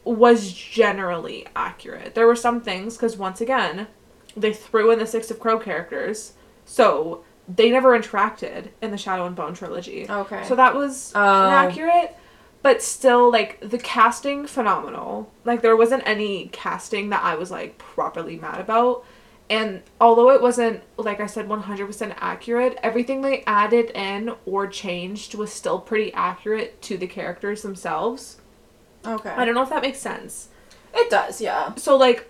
was 0.04 0.52
generally 0.52 1.46
accurate. 1.54 2.14
There 2.14 2.26
were 2.26 2.34
some 2.36 2.62
things 2.62 2.96
because 2.96 3.18
once 3.18 3.42
again, 3.42 3.88
they 4.34 4.54
threw 4.54 4.90
in 4.90 4.98
the 4.98 5.06
Six 5.06 5.30
of 5.30 5.38
Crow 5.38 5.58
characters, 5.58 6.32
so 6.64 7.24
they 7.48 7.70
never 7.70 7.96
interacted 7.98 8.68
in 8.82 8.90
the 8.90 8.98
Shadow 8.98 9.26
and 9.26 9.36
Bone 9.36 9.54
trilogy. 9.54 10.06
Okay. 10.08 10.42
So 10.44 10.54
that 10.56 10.74
was 10.74 11.12
Oh. 11.14 11.46
inaccurate, 11.46 12.16
but 12.62 12.82
still, 12.82 13.30
like 13.30 13.58
the 13.60 13.78
casting 13.78 14.46
phenomenal. 14.46 15.30
Like 15.44 15.62
there 15.62 15.76
wasn't 15.76 16.02
any 16.06 16.48
casting 16.52 17.10
that 17.10 17.22
I 17.22 17.36
was 17.36 17.50
like 17.50 17.78
properly 17.78 18.36
mad 18.36 18.60
about. 18.60 19.04
And 19.48 19.82
although 20.00 20.30
it 20.30 20.42
wasn't, 20.42 20.82
like 20.96 21.20
I 21.20 21.26
said, 21.26 21.46
100% 21.48 22.14
accurate, 22.18 22.76
everything 22.82 23.22
they 23.22 23.44
added 23.46 23.90
in 23.94 24.34
or 24.44 24.66
changed 24.66 25.36
was 25.36 25.52
still 25.52 25.78
pretty 25.78 26.12
accurate 26.14 26.82
to 26.82 26.96
the 26.98 27.06
characters 27.06 27.62
themselves. 27.62 28.38
okay. 29.06 29.30
I 29.30 29.44
don't 29.44 29.54
know 29.54 29.62
if 29.62 29.68
that 29.68 29.82
makes 29.82 30.00
sense. 30.00 30.48
It 30.92 31.10
does, 31.10 31.40
yeah. 31.40 31.74
So 31.76 31.96
like 31.96 32.28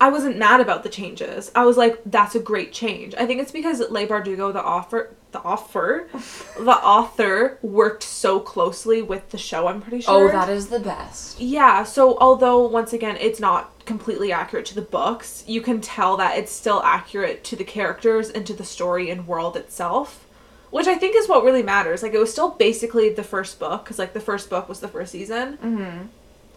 I 0.00 0.10
wasn't 0.10 0.36
mad 0.36 0.60
about 0.60 0.82
the 0.82 0.88
changes. 0.88 1.50
I 1.54 1.64
was 1.64 1.76
like, 1.76 2.00
that's 2.04 2.34
a 2.34 2.40
great 2.40 2.72
change. 2.72 3.14
I 3.14 3.26
think 3.26 3.40
it's 3.40 3.52
because 3.52 3.80
Leigh 3.90 4.06
Bardugo, 4.06 4.52
the 4.52 4.64
author, 4.64 5.14
the 5.32 5.40
author, 5.40 6.08
the 6.58 6.72
author 6.72 7.58
worked 7.62 8.02
so 8.02 8.40
closely 8.40 9.02
with 9.02 9.30
the 9.30 9.38
show. 9.38 9.68
I'm 9.68 9.80
pretty 9.80 10.02
sure. 10.02 10.28
Oh, 10.28 10.32
that 10.32 10.48
is 10.48 10.68
the 10.68 10.80
best. 10.80 11.40
Yeah. 11.40 11.84
So 11.84 12.18
although 12.18 12.66
once 12.66 12.92
again 12.92 13.16
it's 13.20 13.40
not 13.40 13.70
completely 13.86 14.32
accurate 14.32 14.66
to 14.66 14.74
the 14.74 14.82
books, 14.82 15.44
you 15.46 15.60
can 15.60 15.80
tell 15.80 16.16
that 16.16 16.38
it's 16.38 16.52
still 16.52 16.82
accurate 16.82 17.44
to 17.44 17.56
the 17.56 17.64
characters 17.64 18.30
and 18.30 18.46
to 18.46 18.54
the 18.54 18.64
story 18.64 19.10
and 19.10 19.26
world 19.26 19.56
itself. 19.56 20.26
Which 20.70 20.88
I 20.88 20.96
think 20.96 21.14
is 21.14 21.28
what 21.28 21.44
really 21.44 21.62
matters. 21.62 22.02
Like 22.02 22.14
it 22.14 22.18
was 22.18 22.32
still 22.32 22.50
basically 22.50 23.08
the 23.10 23.22
first 23.22 23.60
book 23.60 23.84
because 23.84 23.98
like 23.98 24.12
the 24.12 24.20
first 24.20 24.50
book 24.50 24.68
was 24.68 24.80
the 24.80 24.88
first 24.88 25.12
season. 25.12 25.56
Mm-hmm. 25.58 26.06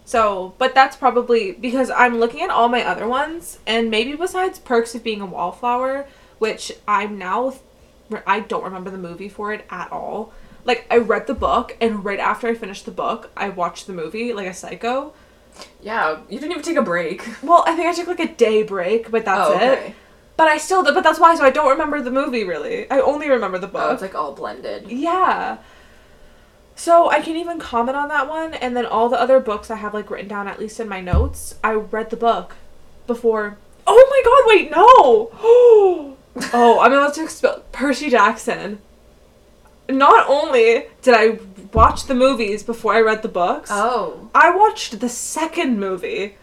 So, 0.08 0.54
but 0.58 0.74
that's 0.74 0.96
probably 0.96 1.52
because 1.52 1.89
I'm 1.89 2.17
looking 2.17 2.41
at 2.41 2.50
all 2.50 2.70
my 2.70 2.82
other 2.82 3.06
ones, 3.06 3.60
and 3.67 3.91
maybe 3.91 4.15
besides 4.15 4.58
Perks 4.58 4.96
of 4.96 5.04
Being 5.04 5.20
a 5.20 5.26
Wallflower, 5.26 6.08
which 6.39 6.72
I'm 6.88 7.17
now, 7.17 7.56
I 8.26 8.39
don't 8.39 8.63
remember 8.63 8.89
the 8.89 8.98
movie 8.98 9.28
for 9.28 9.52
it 9.52 9.65
at 9.70 9.91
all. 9.91 10.32
Like, 10.63 10.88
I 10.89 11.00
read 11.00 11.28
the 11.28 11.34
book, 11.34 11.76
and 11.82 12.06
right 12.06 12.22
after 12.22 12.48
I 12.48 12.54
finished 12.54 12.86
the 12.86 12.91
book, 12.91 13.32
I 13.36 13.50
watched 13.50 13.86
the 13.86 13.91
movie, 13.91 14.32
like 14.32 14.48
a 14.48 14.54
psycho. 14.54 15.12
Yeah, 15.82 16.22
you 16.30 16.39
didn't 16.39 16.52
even 16.52 16.63
take 16.63 16.78
a 16.78 16.82
break. 16.82 17.28
Well, 17.43 17.65
I 17.67 17.76
think 17.76 17.89
I 17.89 17.93
took 17.93 18.08
like 18.08 18.22
a 18.22 18.34
day 18.34 18.63
break, 18.63 19.12
but 19.12 19.26
that's 19.26 19.50
oh, 19.50 19.56
okay. 19.56 19.88
it. 19.88 19.96
But 20.38 20.48
I 20.48 20.58
still, 20.58 20.86
but 20.86 21.04
that's 21.04 21.20
why, 21.20 21.36
so 21.36 21.43
I 21.43 21.50
don't 21.50 21.72
remember 21.72 22.02
the 22.02 22.12
movie 22.12 22.46
really. 22.46 22.89
I 22.89 23.02
only 23.02 23.30
remember 23.30 23.58
the 23.58 23.67
book. 23.67 23.82
Oh, 23.84 23.91
it's 23.91 24.02
like 24.02 24.15
all 24.15 24.32
blended. 24.32 24.89
Yeah. 24.89 25.58
So 26.78 27.10
I 27.10 27.22
can 27.22 27.36
even 27.36 27.58
comment 27.60 27.98
on 27.98 28.08
that 28.10 28.30
one, 28.30 28.54
and 28.54 28.78
then 28.78 28.86
all 28.86 29.10
the 29.10 29.20
other 29.20 29.40
books 29.40 29.72
I 29.72 29.76
have 29.78 29.96
like 29.96 30.12
written 30.12 30.28
down 30.28 30.48
at 30.48 30.60
least 30.60 30.80
in 30.80 30.88
my 30.88 31.02
notes. 31.02 31.56
I 31.63 31.74
read 31.74 32.12
the 32.12 32.16
book 32.16 32.56
before. 33.08 33.58
Oh 33.88 34.08
my 34.10 34.22
god! 34.24 34.44
Wait, 34.48 34.72
no. 34.72 35.32
oh, 36.54 36.80
I'm 36.80 36.94
about 36.94 37.16
to 37.16 37.24
expel 37.24 37.63
Percy 37.72 38.12
Jackson. 38.12 38.80
Not 39.90 40.30
only 40.30 40.86
did 41.02 41.16
I 41.16 41.40
watch 41.74 42.06
the 42.06 42.13
movies 42.13 42.62
before 42.62 42.94
I 42.94 43.02
read 43.02 43.24
the 43.24 43.28
books, 43.28 43.70
Oh. 43.74 44.30
I 44.36 44.56
watched 44.56 45.00
the 45.00 45.10
second 45.10 45.80
movie 45.80 46.36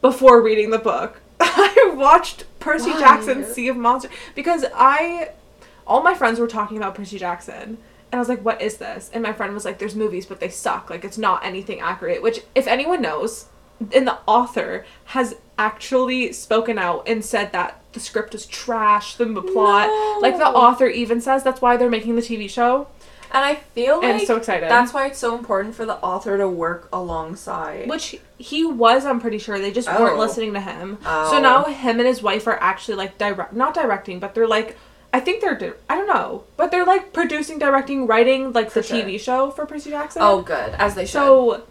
before 0.00 0.40
reading 0.40 0.70
the 0.70 0.78
book. 0.78 1.20
I 1.40 1.92
watched 1.94 2.44
Percy 2.60 2.92
Why? 2.92 3.00
Jackson's 3.00 3.48
Sea 3.48 3.68
of 3.68 3.76
Monsters 3.76 4.12
because 4.34 4.64
I 4.74 5.32
all 5.86 6.02
my 6.02 6.14
friends 6.14 6.40
were 6.40 6.48
talking 6.48 6.78
about 6.78 6.94
Percy 6.94 7.18
Jackson. 7.18 7.76
And 8.12 8.18
I 8.18 8.20
was 8.20 8.28
like, 8.28 8.44
what 8.44 8.62
is 8.62 8.76
this? 8.78 9.10
And 9.12 9.22
my 9.22 9.32
friend 9.32 9.52
was 9.52 9.64
like, 9.64 9.78
there's 9.78 9.96
movies, 9.96 10.26
but 10.26 10.38
they 10.40 10.48
suck. 10.48 10.90
Like, 10.90 11.04
it's 11.04 11.18
not 11.18 11.44
anything 11.44 11.80
accurate. 11.80 12.22
Which, 12.22 12.42
if 12.54 12.66
anyone 12.66 13.02
knows, 13.02 13.46
and 13.92 14.06
the 14.06 14.18
author 14.26 14.86
has 15.06 15.34
actually 15.58 16.32
spoken 16.32 16.78
out 16.78 17.08
and 17.08 17.24
said 17.24 17.52
that 17.52 17.80
the 17.92 18.00
script 18.00 18.34
is 18.34 18.46
trash, 18.46 19.16
the 19.16 19.26
plot. 19.26 19.88
No. 19.88 20.18
Like, 20.22 20.38
the 20.38 20.46
author 20.46 20.86
even 20.86 21.20
says 21.20 21.42
that's 21.42 21.60
why 21.60 21.76
they're 21.76 21.90
making 21.90 22.14
the 22.16 22.22
TV 22.22 22.48
show. 22.48 22.86
And 23.32 23.44
I 23.44 23.56
feel 23.56 24.00
And 24.02 24.18
like 24.18 24.26
so 24.26 24.36
excited. 24.36 24.70
that's 24.70 24.94
why 24.94 25.08
it's 25.08 25.18
so 25.18 25.36
important 25.36 25.74
for 25.74 25.84
the 25.84 25.96
author 25.96 26.38
to 26.38 26.48
work 26.48 26.88
alongside. 26.92 27.88
Which 27.88 28.14
he 28.38 28.64
was, 28.64 29.04
I'm 29.04 29.20
pretty 29.20 29.38
sure. 29.38 29.58
They 29.58 29.72
just 29.72 29.88
weren't 29.88 30.16
Oh. 30.16 30.20
listening 30.20 30.52
to 30.54 30.60
him. 30.60 30.98
Oh. 31.04 31.30
So 31.32 31.40
now 31.40 31.64
him 31.64 31.98
and 31.98 32.06
his 32.06 32.22
wife 32.22 32.46
are 32.46 32.56
actually 32.62 32.96
like 32.96 33.18
direct, 33.18 33.52
not 33.52 33.74
directing, 33.74 34.20
but 34.20 34.34
they're 34.34 34.46
like, 34.46 34.76
I 35.12 35.20
think 35.20 35.40
they're, 35.40 35.76
I 35.88 35.96
don't 35.96 36.06
know, 36.08 36.44
but 36.56 36.70
they're 36.70 36.84
like 36.84 37.12
producing, 37.12 37.58
directing, 37.58 38.06
writing 38.06 38.52
like 38.52 38.70
For 38.70 38.80
the 38.80 38.86
sure. 38.86 38.98
TV 38.98 39.18
show 39.20 39.50
for 39.50 39.66
Percy 39.66 39.90
Jackson. 39.90 40.22
Oh, 40.22 40.42
good. 40.42 40.74
As 40.74 40.94
they 40.94 41.04
should. 41.04 41.12
so 41.12 41.64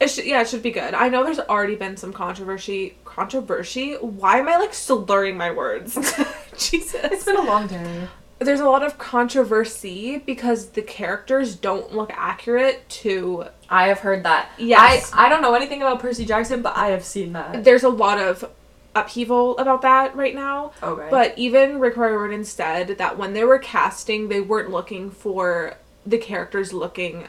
it 0.00 0.08
should, 0.10 0.26
yeah, 0.26 0.42
it 0.42 0.48
should 0.48 0.62
be 0.62 0.70
good. 0.70 0.94
I 0.94 1.08
know 1.08 1.24
there's 1.24 1.38
already 1.40 1.74
been 1.76 1.96
some 1.96 2.12
controversy. 2.12 2.96
Controversy? 3.04 3.94
Why 3.94 4.38
am 4.38 4.48
I 4.48 4.56
like 4.58 4.74
slurring 4.74 5.36
my 5.36 5.50
words? 5.50 5.94
Jesus. 6.56 7.00
it's 7.04 7.24
been 7.24 7.36
a 7.36 7.42
long 7.42 7.66
day. 7.66 8.08
There's 8.40 8.60
a 8.60 8.68
lot 8.68 8.84
of 8.84 8.98
controversy 8.98 10.18
because 10.18 10.70
the 10.70 10.82
characters 10.82 11.56
don't 11.56 11.92
look 11.94 12.10
accurate 12.14 12.88
to 12.90 13.46
I 13.68 13.88
have 13.88 13.98
heard 14.00 14.22
that. 14.24 14.50
Yes. 14.58 15.10
I, 15.12 15.26
I 15.26 15.28
don't 15.28 15.42
know 15.42 15.54
anything 15.54 15.82
about 15.82 15.98
Percy 16.00 16.24
Jackson, 16.24 16.62
but 16.62 16.76
I 16.76 16.88
have 16.88 17.04
seen 17.04 17.32
that. 17.32 17.64
there's 17.64 17.82
a 17.82 17.88
lot 17.88 18.18
of 18.18 18.48
upheaval 18.94 19.56
about 19.58 19.82
that 19.82 20.16
right 20.16 20.34
now. 20.34 20.72
Okay. 20.82 21.08
But 21.10 21.36
even 21.38 21.78
Rick 21.78 21.96
Riordan 21.96 22.44
said 22.44 22.98
that 22.98 23.16
when 23.18 23.32
they 23.34 23.44
were 23.44 23.58
casting, 23.58 24.28
they 24.28 24.40
weren't 24.40 24.70
looking 24.70 25.10
for 25.10 25.76
the 26.06 26.18
characters 26.18 26.72
looking 26.72 27.26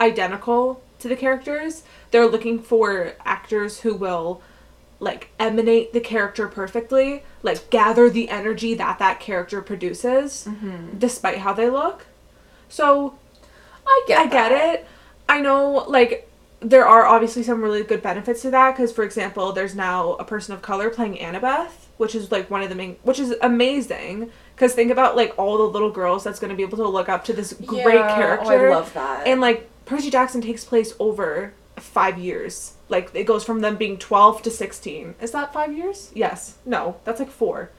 identical 0.00 0.82
to 0.98 1.08
the 1.08 1.16
characters. 1.16 1.82
They're 2.10 2.26
looking 2.26 2.58
for 2.60 3.12
actors 3.24 3.80
who 3.80 3.94
will 3.94 4.42
like 5.00 5.30
emanate 5.38 5.92
the 5.92 6.00
character 6.00 6.46
perfectly, 6.46 7.24
like 7.42 7.70
gather 7.70 8.08
the 8.08 8.28
energy 8.28 8.74
that 8.74 8.98
that 9.00 9.18
character 9.20 9.60
produces, 9.60 10.46
Mm-hmm. 10.48 10.98
despite 10.98 11.38
how 11.38 11.52
they 11.52 11.68
look. 11.68 12.06
So 12.68 13.18
I 13.86 14.04
get 14.06 14.18
I 14.18 14.26
get 14.26 14.52
it. 14.52 14.86
I 15.28 15.40
know, 15.40 15.84
like, 15.88 16.28
there 16.62 16.86
are 16.86 17.04
obviously 17.06 17.42
some 17.42 17.62
really 17.62 17.82
good 17.82 18.02
benefits 18.02 18.42
to 18.42 18.50
that 18.50 18.72
because, 18.76 18.92
for 18.92 19.04
example, 19.04 19.52
there's 19.52 19.74
now 19.74 20.12
a 20.14 20.24
person 20.24 20.54
of 20.54 20.62
color 20.62 20.90
playing 20.90 21.16
Annabeth, 21.16 21.70
which 21.96 22.14
is 22.14 22.30
like 22.30 22.50
one 22.50 22.62
of 22.62 22.68
the 22.68 22.74
main, 22.74 22.96
which 23.02 23.18
is 23.18 23.34
amazing. 23.42 24.30
Because 24.54 24.74
think 24.74 24.90
about 24.90 25.16
like 25.16 25.34
all 25.38 25.58
the 25.58 25.64
little 25.64 25.90
girls 25.90 26.24
that's 26.24 26.38
going 26.38 26.50
to 26.50 26.56
be 26.56 26.62
able 26.62 26.78
to 26.78 26.88
look 26.88 27.08
up 27.08 27.24
to 27.24 27.32
this 27.32 27.52
great 27.52 27.94
Yeah, 27.96 28.14
character. 28.14 28.68
Oh, 28.68 28.72
I 28.72 28.74
love 28.74 28.92
that. 28.94 29.26
And 29.26 29.40
like 29.40 29.68
Percy 29.86 30.10
Jackson 30.10 30.40
takes 30.40 30.64
place 30.64 30.94
over 30.98 31.52
five 31.76 32.18
years. 32.18 32.74
Like 32.88 33.10
it 33.14 33.24
goes 33.24 33.44
from 33.44 33.60
them 33.60 33.76
being 33.76 33.98
twelve 33.98 34.42
to 34.42 34.50
sixteen. 34.50 35.14
Is 35.20 35.30
that 35.32 35.52
five 35.52 35.72
years? 35.76 36.12
Yes. 36.14 36.58
No, 36.64 36.96
that's 37.04 37.18
like 37.18 37.30
four. 37.30 37.70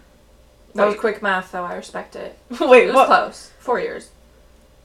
that 0.76 0.88
was 0.88 0.96
quick 0.98 1.22
math, 1.22 1.52
though. 1.52 1.64
I 1.64 1.76
respect 1.76 2.16
it. 2.16 2.38
Wait, 2.60 2.84
It 2.84 2.88
was 2.88 2.96
what? 2.96 3.06
close. 3.08 3.52
Four 3.60 3.80
years. 3.80 4.10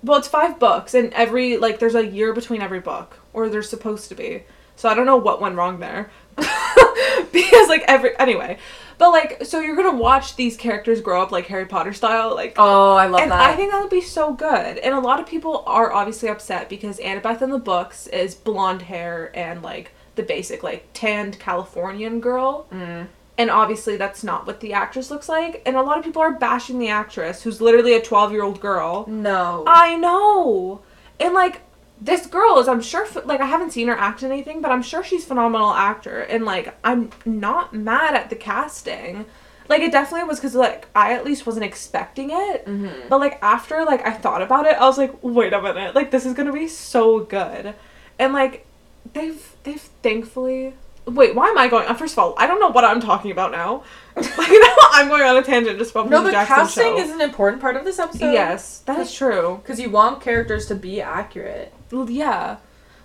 Well, 0.04 0.18
it's 0.18 0.28
five 0.28 0.60
books, 0.60 0.94
and 0.94 1.12
every 1.14 1.56
like 1.56 1.80
there's 1.80 1.96
a 1.96 2.06
year 2.06 2.32
between 2.32 2.60
every 2.62 2.78
book, 2.78 3.18
or 3.32 3.48
they're 3.48 3.62
supposed 3.62 4.08
to 4.08 4.14
be. 4.14 4.44
So 4.76 4.88
I 4.88 4.94
don't 4.94 5.06
know 5.06 5.16
what 5.16 5.40
went 5.40 5.56
wrong 5.56 5.80
there, 5.80 6.10
because 6.36 7.68
like 7.68 7.82
every 7.88 8.16
anyway, 8.18 8.58
but 8.96 9.10
like 9.10 9.44
so 9.44 9.60
you're 9.60 9.74
gonna 9.74 9.96
watch 9.96 10.36
these 10.36 10.56
characters 10.56 11.00
grow 11.00 11.20
up 11.20 11.32
like 11.32 11.46
Harry 11.46 11.66
Potter 11.66 11.92
style, 11.92 12.34
like. 12.34 12.54
Oh, 12.58 12.94
I 12.94 13.06
love 13.06 13.22
and 13.22 13.32
that. 13.32 13.40
I 13.40 13.56
think 13.56 13.72
that 13.72 13.80
would 13.80 13.90
be 13.90 14.00
so 14.00 14.32
good. 14.32 14.78
And 14.78 14.94
a 14.94 15.00
lot 15.00 15.18
of 15.18 15.26
people 15.26 15.64
are 15.66 15.92
obviously 15.92 16.28
upset 16.28 16.68
because 16.68 16.98
Annabeth 17.00 17.42
in 17.42 17.50
the 17.50 17.58
books 17.58 18.06
is 18.06 18.36
blonde 18.36 18.82
hair 18.82 19.32
and 19.34 19.62
like 19.62 19.90
the 20.14 20.22
basic 20.22 20.62
like 20.62 20.88
tanned 20.92 21.38
Californian 21.38 22.20
girl. 22.20 22.66
Mm. 22.72 23.08
And 23.38 23.50
obviously 23.50 23.96
that's 23.96 24.24
not 24.24 24.46
what 24.46 24.60
the 24.60 24.72
actress 24.72 25.10
looks 25.10 25.28
like. 25.28 25.62
And 25.64 25.76
a 25.76 25.82
lot 25.82 25.96
of 25.96 26.04
people 26.04 26.20
are 26.22 26.32
bashing 26.32 26.78
the 26.78 26.88
actress 26.88 27.42
who's 27.42 27.60
literally 27.60 27.94
a 27.94 28.02
12 28.02 28.32
year 28.32 28.42
old 28.42 28.60
girl. 28.60 29.06
no. 29.08 29.64
I 29.66 29.96
know. 29.96 30.82
And 31.20 31.34
like 31.34 31.62
this 32.00 32.26
girl 32.26 32.58
is 32.58 32.68
I'm 32.68 32.80
sure 32.80 33.06
like 33.24 33.40
I 33.40 33.46
haven't 33.46 33.72
seen 33.72 33.88
her 33.88 33.96
act 33.96 34.22
in 34.22 34.30
anything, 34.30 34.60
but 34.60 34.70
I'm 34.70 34.82
sure 34.82 35.02
she's 35.02 35.24
a 35.24 35.26
phenomenal 35.26 35.70
actor 35.72 36.20
and 36.20 36.44
like 36.44 36.74
I'm 36.84 37.10
not 37.24 37.74
mad 37.74 38.14
at 38.14 38.30
the 38.30 38.36
casting. 38.36 39.24
Like 39.68 39.82
it 39.82 39.92
definitely 39.92 40.26
was 40.28 40.40
cuz 40.40 40.54
like 40.54 40.86
I 40.94 41.12
at 41.14 41.24
least 41.24 41.44
wasn't 41.46 41.64
expecting 41.64 42.30
it. 42.30 42.66
Mhm. 42.66 43.08
But 43.08 43.20
like 43.20 43.38
after 43.42 43.84
like 43.84 44.06
I 44.06 44.12
thought 44.12 44.42
about 44.42 44.66
it, 44.66 44.76
I 44.80 44.86
was 44.86 44.96
like, 44.96 45.12
"Wait 45.22 45.52
a 45.52 45.60
minute. 45.60 45.94
Like 45.94 46.10
this 46.10 46.24
is 46.24 46.34
going 46.34 46.46
to 46.46 46.52
be 46.52 46.68
so 46.68 47.20
good." 47.20 47.74
And 48.18 48.32
like 48.32 48.64
they've 49.12 49.56
they've 49.64 49.82
thankfully 50.02 50.74
Wait, 51.06 51.34
why 51.34 51.48
am 51.48 51.56
I 51.56 51.68
going? 51.68 51.86
uh, 51.88 51.94
First 51.94 52.12
of 52.12 52.18
all, 52.18 52.34
I 52.36 52.46
don't 52.46 52.60
know 52.60 52.68
what 52.68 52.84
I'm 52.84 53.00
talking 53.00 53.30
about 53.30 53.50
now. 53.50 53.82
like 54.16 54.26
now 54.38 54.76
I'm 54.92 55.08
going 55.08 55.22
on 55.22 55.38
a 55.38 55.42
tangent 55.42 55.78
just 55.78 55.92
about 55.92 56.10
no, 56.10 56.22
the 56.22 56.30
Jackson 56.30 56.56
casting 56.56 56.96
show. 56.96 57.02
is 57.02 57.10
an 57.10 57.22
important 57.22 57.62
part 57.62 57.76
of 57.76 57.84
this 57.86 57.98
episode. 57.98 58.30
yes, 58.30 58.80
that 58.80 58.98
is 58.98 59.12
true. 59.14 59.60
Because 59.62 59.80
you 59.80 59.88
want 59.88 60.20
characters 60.20 60.66
to 60.66 60.74
be 60.74 61.00
accurate. 61.00 61.72
Yeah 61.92 62.58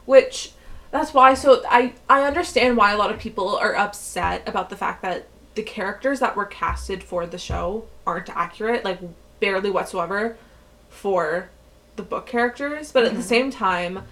which 0.06 0.52
that's 0.92 1.14
why 1.14 1.34
so 1.34 1.62
i 1.70 1.94
i 2.10 2.24
understand 2.24 2.78
why 2.78 2.92
a 2.92 2.98
lot 2.98 3.12
of 3.12 3.20
people 3.20 3.56
are 3.56 3.76
upset 3.76 4.48
about 4.48 4.70
the 4.70 4.76
fact 4.76 5.02
that 5.02 5.28
the 5.56 5.64
characters 5.64 6.20
that 6.20 6.36
were 6.36 6.46
casted 6.46 7.04
for 7.04 7.26
the 7.26 7.38
show 7.38 7.86
aren't 8.06 8.30
accurate 8.30 8.84
like 8.84 9.00
barely 9.40 9.70
whatsoever 9.70 10.38
for 10.90 11.50
the 11.96 12.04
book 12.04 12.26
characters 12.26 12.92
but 12.92 13.04
at 13.04 13.12
the 13.12 13.20
mm-hmm. 13.20 13.28
same 13.28 13.52
time 13.52 14.04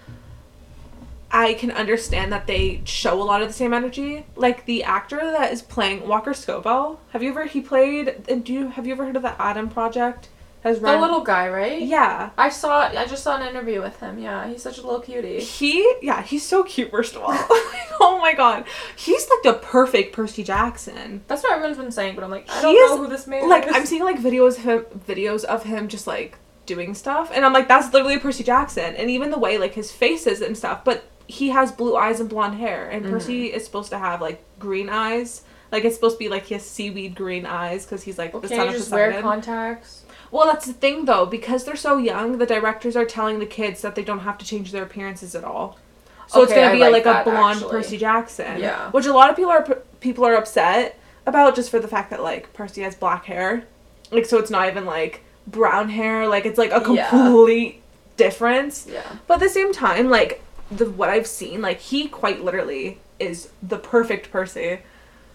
I 1.33 1.53
can 1.53 1.71
understand 1.71 2.33
that 2.33 2.45
they 2.45 2.81
show 2.83 3.21
a 3.21 3.23
lot 3.23 3.41
of 3.41 3.47
the 3.47 3.53
same 3.53 3.73
energy. 3.73 4.25
Like 4.35 4.65
the 4.65 4.83
actor 4.83 5.15
that 5.15 5.53
is 5.53 5.61
playing 5.61 6.05
Walker 6.05 6.31
Scobell. 6.31 6.97
Have 7.13 7.23
you 7.23 7.29
ever 7.29 7.45
he 7.45 7.61
played? 7.61 8.25
and 8.27 8.43
Do 8.43 8.51
you 8.51 8.67
have 8.67 8.85
you 8.85 8.91
ever 8.91 9.05
heard 9.05 9.15
of 9.15 9.21
the 9.21 9.41
Adam 9.41 9.69
Project? 9.69 10.27
Has 10.61 10.79
The 10.79 10.85
run- 10.85 11.01
little 11.01 11.21
guy, 11.21 11.49
right? 11.49 11.81
yeah. 11.81 12.29
I 12.37 12.49
saw. 12.49 12.81
I 12.81 13.05
just 13.05 13.23
saw 13.23 13.35
an 13.35 13.47
interview 13.47 13.81
with 13.81 13.99
him. 13.99 14.19
Yeah, 14.19 14.47
he's 14.47 14.61
such 14.61 14.77
a 14.77 14.81
little 14.81 14.99
cutie. 14.99 15.39
He, 15.39 15.95
yeah, 16.03 16.21
he's 16.21 16.45
so 16.45 16.63
cute. 16.63 16.91
First 16.91 17.15
of 17.15 17.23
all, 17.23 17.29
oh 17.99 18.19
my 18.21 18.33
god, 18.35 18.65
he's 18.95 19.27
like 19.29 19.43
the 19.43 19.59
perfect 19.59 20.13
Percy 20.13 20.43
Jackson. 20.43 21.23
That's 21.27 21.41
what 21.41 21.53
everyone's 21.53 21.77
been 21.77 21.91
saying, 21.91 22.13
but 22.15 22.23
I'm 22.23 22.29
like, 22.29 22.47
I 22.49 22.61
don't 22.61 22.75
is, 22.75 22.91
know 22.91 22.97
who 22.97 23.07
this 23.07 23.25
man 23.25 23.49
Like 23.49 23.67
is. 23.67 23.75
I'm 23.75 23.85
seeing 23.87 24.03
like 24.03 24.19
videos 24.19 24.57
of 24.57 24.63
him, 24.63 24.85
videos 25.07 25.43
of 25.43 25.63
him 25.63 25.87
just 25.87 26.05
like 26.05 26.37
doing 26.67 26.93
stuff, 26.93 27.31
and 27.33 27.43
I'm 27.43 27.53
like, 27.53 27.67
that's 27.67 27.91
literally 27.91 28.19
Percy 28.19 28.43
Jackson, 28.43 28.95
and 28.95 29.09
even 29.09 29.31
the 29.31 29.39
way 29.39 29.57
like 29.57 29.73
his 29.73 29.91
face 29.91 30.27
is 30.27 30.41
and 30.41 30.55
stuff. 30.55 30.85
But 30.85 31.05
he 31.25 31.49
has 31.49 31.71
blue 31.71 31.95
eyes 31.95 32.19
and 32.19 32.29
blonde 32.29 32.59
hair, 32.59 32.87
and 32.87 33.05
Percy 33.05 33.47
mm-hmm. 33.47 33.55
is 33.55 33.65
supposed 33.65 33.89
to 33.91 33.97
have 33.97 34.21
like 34.21 34.43
green 34.59 34.89
eyes. 34.89 35.41
Like 35.71 35.85
it's 35.85 35.95
supposed 35.95 36.15
to 36.17 36.19
be 36.19 36.29
like 36.29 36.45
he 36.45 36.53
has 36.53 36.65
seaweed 36.65 37.15
green 37.15 37.45
eyes 37.45 37.85
because 37.85 38.03
he's 38.03 38.17
like 38.17 38.33
Well, 38.33 38.41
the 38.41 38.49
son 38.49 38.59
you 38.59 38.67
of 38.67 38.73
just 38.73 38.91
wear 38.91 39.21
contacts? 39.21 40.03
Well, 40.31 40.47
that's 40.47 40.65
the 40.65 40.73
thing 40.73 41.05
though, 41.05 41.25
because 41.25 41.65
they're 41.65 41.75
so 41.75 41.97
young, 41.97 42.37
the 42.37 42.45
directors 42.45 42.95
are 42.95 43.05
telling 43.05 43.39
the 43.39 43.45
kids 43.45 43.81
that 43.81 43.95
they 43.95 44.03
don't 44.03 44.19
have 44.19 44.37
to 44.39 44.45
change 44.45 44.71
their 44.71 44.83
appearances 44.83 45.35
at 45.35 45.43
all. 45.43 45.77
So 46.27 46.41
it's 46.43 46.53
gonna 46.53 46.71
be 46.71 46.79
like 46.79 47.05
like, 47.05 47.27
a 47.27 47.29
blonde 47.29 47.57
actually. 47.57 47.71
Percy 47.71 47.97
Jackson. 47.97 48.59
Yeah. 48.59 48.89
Which 48.91 49.05
a 49.05 49.11
lot 49.13 49.29
of 49.29 49.35
people 49.35 49.51
are 49.51 49.63
people 49.99 50.25
are 50.25 50.35
upset 50.35 50.97
about 51.25 51.55
just 51.55 51.69
for 51.69 51.79
the 51.79 51.87
fact 51.89 52.09
that 52.11 52.23
like 52.23 52.53
Percy 52.53 52.81
has 52.83 52.95
black 52.95 53.25
hair, 53.25 53.65
like 54.11 54.25
so 54.25 54.37
it's 54.39 54.49
not 54.49 54.69
even 54.69 54.85
like 54.85 55.23
brown 55.45 55.89
hair, 55.89 56.27
like 56.27 56.45
it's 56.45 56.57
like 56.57 56.71
a 56.71 56.93
Yeah. 56.93 57.09
complete 57.09 57.81
difference. 58.15 58.87
Yeah. 58.89 59.03
But 59.27 59.35
at 59.35 59.39
the 59.41 59.49
same 59.49 59.73
time, 59.73 60.09
like 60.09 60.41
the 60.71 60.89
what 60.89 61.09
I've 61.09 61.27
seen, 61.27 61.61
like 61.61 61.79
he 61.81 62.07
quite 62.07 62.41
literally 62.41 62.99
is 63.19 63.49
the 63.61 63.77
perfect 63.77 64.31
Percy. 64.31 64.79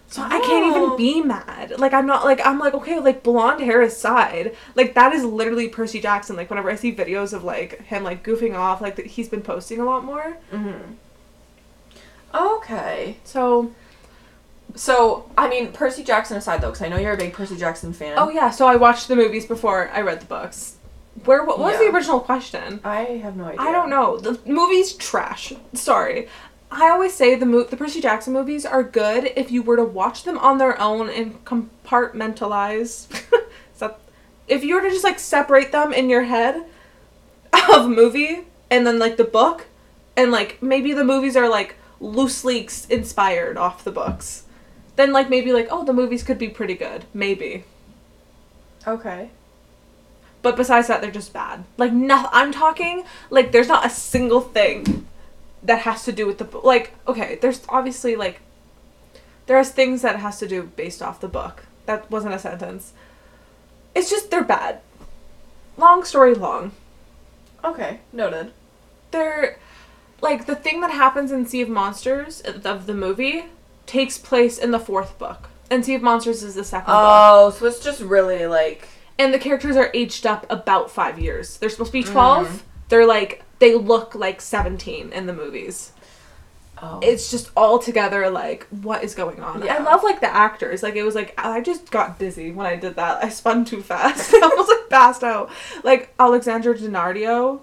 So 0.09 0.23
I 0.23 0.39
can't 0.41 0.73
Oh. 0.77 0.95
even 0.95 0.97
be 0.97 1.21
mad. 1.21 1.79
Like 1.79 1.93
I'm 1.93 2.07
not 2.07 2.25
like 2.25 2.41
I'm 2.47 2.59
like 2.59 2.75
okay, 2.75 2.99
like 3.01 3.23
blonde 3.23 3.61
hair 3.61 3.83
aside, 3.83 4.55
like 4.77 4.95
that 4.95 5.13
is 5.13 5.25
literally 5.25 5.69
Percy 5.69 6.01
Jackson. 6.01 6.37
Like 6.37 6.49
whenever 6.49 6.71
I 6.71 6.77
see 6.77 6.95
videos 6.95 7.33
of 7.33 7.43
like 7.45 7.83
him 7.83 8.05
like 8.05 8.23
goofing 8.25 8.55
off, 8.57 8.81
like 8.81 8.97
that 8.97 9.07
he's 9.07 9.29
been 9.29 9.43
posting 9.43 9.81
a 9.81 9.85
lot 9.85 10.05
more. 10.05 10.37
Mm-hmm. 10.53 10.93
Okay. 12.35 13.17
So 13.25 13.73
So, 14.75 15.31
I 15.39 15.49
mean, 15.49 15.73
Percy 15.73 16.05
Jackson 16.05 16.37
aside, 16.37 16.61
though, 16.61 16.69
because 16.71 16.83
I 16.83 16.89
know 16.89 16.99
you're 16.99 17.15
a 17.15 17.17
big 17.17 17.33
Percy 17.33 17.57
Jackson 17.57 17.93
fan. 17.93 18.15
oh 18.19 18.29
yeah, 18.31 18.51
so 18.51 18.67
I 18.67 18.77
watched 18.77 19.09
the 19.09 19.17
movies 19.17 19.47
before 19.47 19.89
I 19.93 20.03
read 20.03 20.21
the 20.21 20.27
books. 20.27 20.77
Where 21.25 21.45
what, 21.45 21.59
what 21.59 21.71
was 21.73 21.79
the 21.81 21.87
original 21.89 22.21
question? 22.21 22.81
I 22.85 23.01
have 23.23 23.37
no 23.37 23.45
idea. 23.47 23.61
I 23.63 23.73
don't 23.73 23.89
know. 23.89 24.19
The 24.19 24.39
movie's 24.45 24.93
trash. 24.93 25.53
Sorry. 25.73 26.29
I 26.71 26.91
always 26.91 27.15
say 27.15 27.35
the 27.37 27.47
mo- 27.47 27.65
the 27.65 27.77
Percy 27.77 28.01
Jackson 28.01 28.33
movies 28.33 28.67
are 28.67 28.83
good 28.83 29.33
if 29.37 29.51
you 29.51 29.63
were 29.63 29.77
to 29.77 29.85
watch 29.85 30.25
them 30.25 30.37
on 30.39 30.59
their 30.59 30.79
own 30.81 31.09
and 31.11 31.45
compartmentalize. 31.45 33.07
That- 33.79 33.99
if 34.49 34.65
you 34.65 34.75
were 34.75 34.81
to 34.83 34.91
just 34.91 35.05
like 35.05 35.19
separate 35.19 35.71
them 35.73 35.93
in 35.93 36.09
your 36.09 36.23
head 36.25 36.65
of 37.75 37.89
movie 37.89 38.45
and 38.71 38.87
then 38.87 38.99
like 38.99 39.17
the 39.17 39.25
book 39.25 39.67
and 40.17 40.31
like 40.33 40.63
maybe 40.63 40.93
the 40.93 41.05
movies 41.05 41.37
are 41.37 41.49
like 41.49 41.77
loosely 42.01 42.69
inspired 42.91 43.57
off 43.57 43.85
the 43.85 43.91
books. 43.93 44.45
Then 44.97 45.13
like 45.13 45.29
maybe 45.31 45.53
like 45.53 45.69
oh 45.71 45.85
the 45.85 45.93
movies 45.93 46.23
could 46.23 46.39
be 46.39 46.49
pretty 46.49 46.75
good. 46.75 47.05
Maybe. 47.13 47.65
Okay. 48.87 49.31
But 50.43 50.57
besides 50.57 50.87
that, 50.89 51.01
they're 51.01 51.11
just 51.11 51.33
bad. 51.33 51.65
Like 51.77 51.93
no, 51.93 52.29
I'm 52.33 52.53
talking 52.53 53.05
like 53.31 53.53
there's 53.53 53.69
not 53.69 53.85
a 53.87 53.91
single 53.91 54.41
thing 54.41 55.07
that 55.67 55.81
has 55.81 56.05
to 56.05 56.13
do 56.13 56.27
with 56.27 56.39
the 56.39 56.45
book. 56.45 56.65
Like 56.65 56.95
okay, 57.07 57.39
there's 57.41 57.63
obviously 57.69 58.17
like 58.17 58.41
there's 59.47 59.71
things 59.71 60.03
that 60.03 60.17
has 60.17 60.39
to 60.39 60.49
do 60.49 60.63
based 60.65 61.03
off 61.03 61.21
the 61.21 61.29
book. 61.29 61.65
That 61.87 62.11
wasn't 62.11 62.35
a 62.35 62.39
sentence. 62.39 62.93
It's 63.95 64.11
just 64.11 64.31
they're 64.31 64.45
bad. 64.45 64.81
Long 65.77 66.05
story 66.05 66.35
long. 66.35 66.73
Okay. 67.65 68.01
Noted. 68.13 68.53
They're 69.11 69.59
like 70.21 70.47
the 70.47 70.57
thing 70.57 70.81
that 70.81 70.91
happens 70.91 71.31
in 71.31 71.47
Sea 71.47 71.63
of 71.63 71.69
Monsters 71.69 72.43
uh, 72.45 72.61
of 72.65 72.87
the 72.87 72.95
movie 72.95 73.47
takes 73.87 74.19
place 74.19 74.59
in 74.59 74.71
the 74.71 74.81
fourth 74.81 75.19
book. 75.19 75.49
And 75.71 75.85
Sea 75.85 75.95
of 75.95 76.03
Monsters 76.03 76.43
is 76.43 76.55
the 76.55 76.65
second 76.65 76.87
book. 76.87 76.95
Oh, 76.97 77.51
so 77.51 77.67
it's 77.67 77.81
just 77.81 78.01
really 78.01 78.47
like. 78.47 78.89
and 79.19 79.33
the 79.33 79.39
characters 79.39 79.77
are 79.77 79.91
aged 79.95 80.27
up 80.27 80.47
about 80.51 80.91
five 80.91 81.19
years. 81.19 81.57
They're 81.59 81.71
supposed 81.71 81.93
to 81.93 81.99
be 81.99 82.05
12. 82.05 82.47
Mm-hmm. 82.47 82.57
They're 82.89 83.07
like, 83.07 83.43
they 83.59 83.75
look 83.75 84.15
like 84.15 84.41
17 84.41 85.13
in 85.13 85.27
the 85.27 85.33
movies. 85.33 85.93
Oh. 86.83 87.01
It's 87.03 87.31
just 87.31 87.51
all 87.57 87.79
together, 87.79 88.29
like, 88.29 88.67
what 88.69 89.03
is 89.03 89.15
going 89.15 89.41
on? 89.41 89.65
Yeah. 89.65 89.77
I 89.77 89.83
love, 89.83 90.03
like, 90.03 90.21
the 90.21 90.29
actors. 90.33 90.83
Like, 90.83 90.95
it 90.95 91.05
was 91.05 91.15
like, 91.15 91.33
I 91.39 91.63
just 91.63 91.91
got 91.91 92.19
dizzy 92.19 92.53
when 92.53 92.67
I 92.67 92.77
did 92.77 92.97
that. 92.97 93.25
I 93.25 93.31
spun 93.31 93.65
too 93.65 93.83
fast. 93.83 94.31
I 94.35 94.41
almost, 94.43 94.69
like, 94.69 94.91
passed 94.91 95.25
out. 95.25 95.51
Like, 95.85 96.13
Alexandra 96.21 96.75
Denardio. 96.77 97.61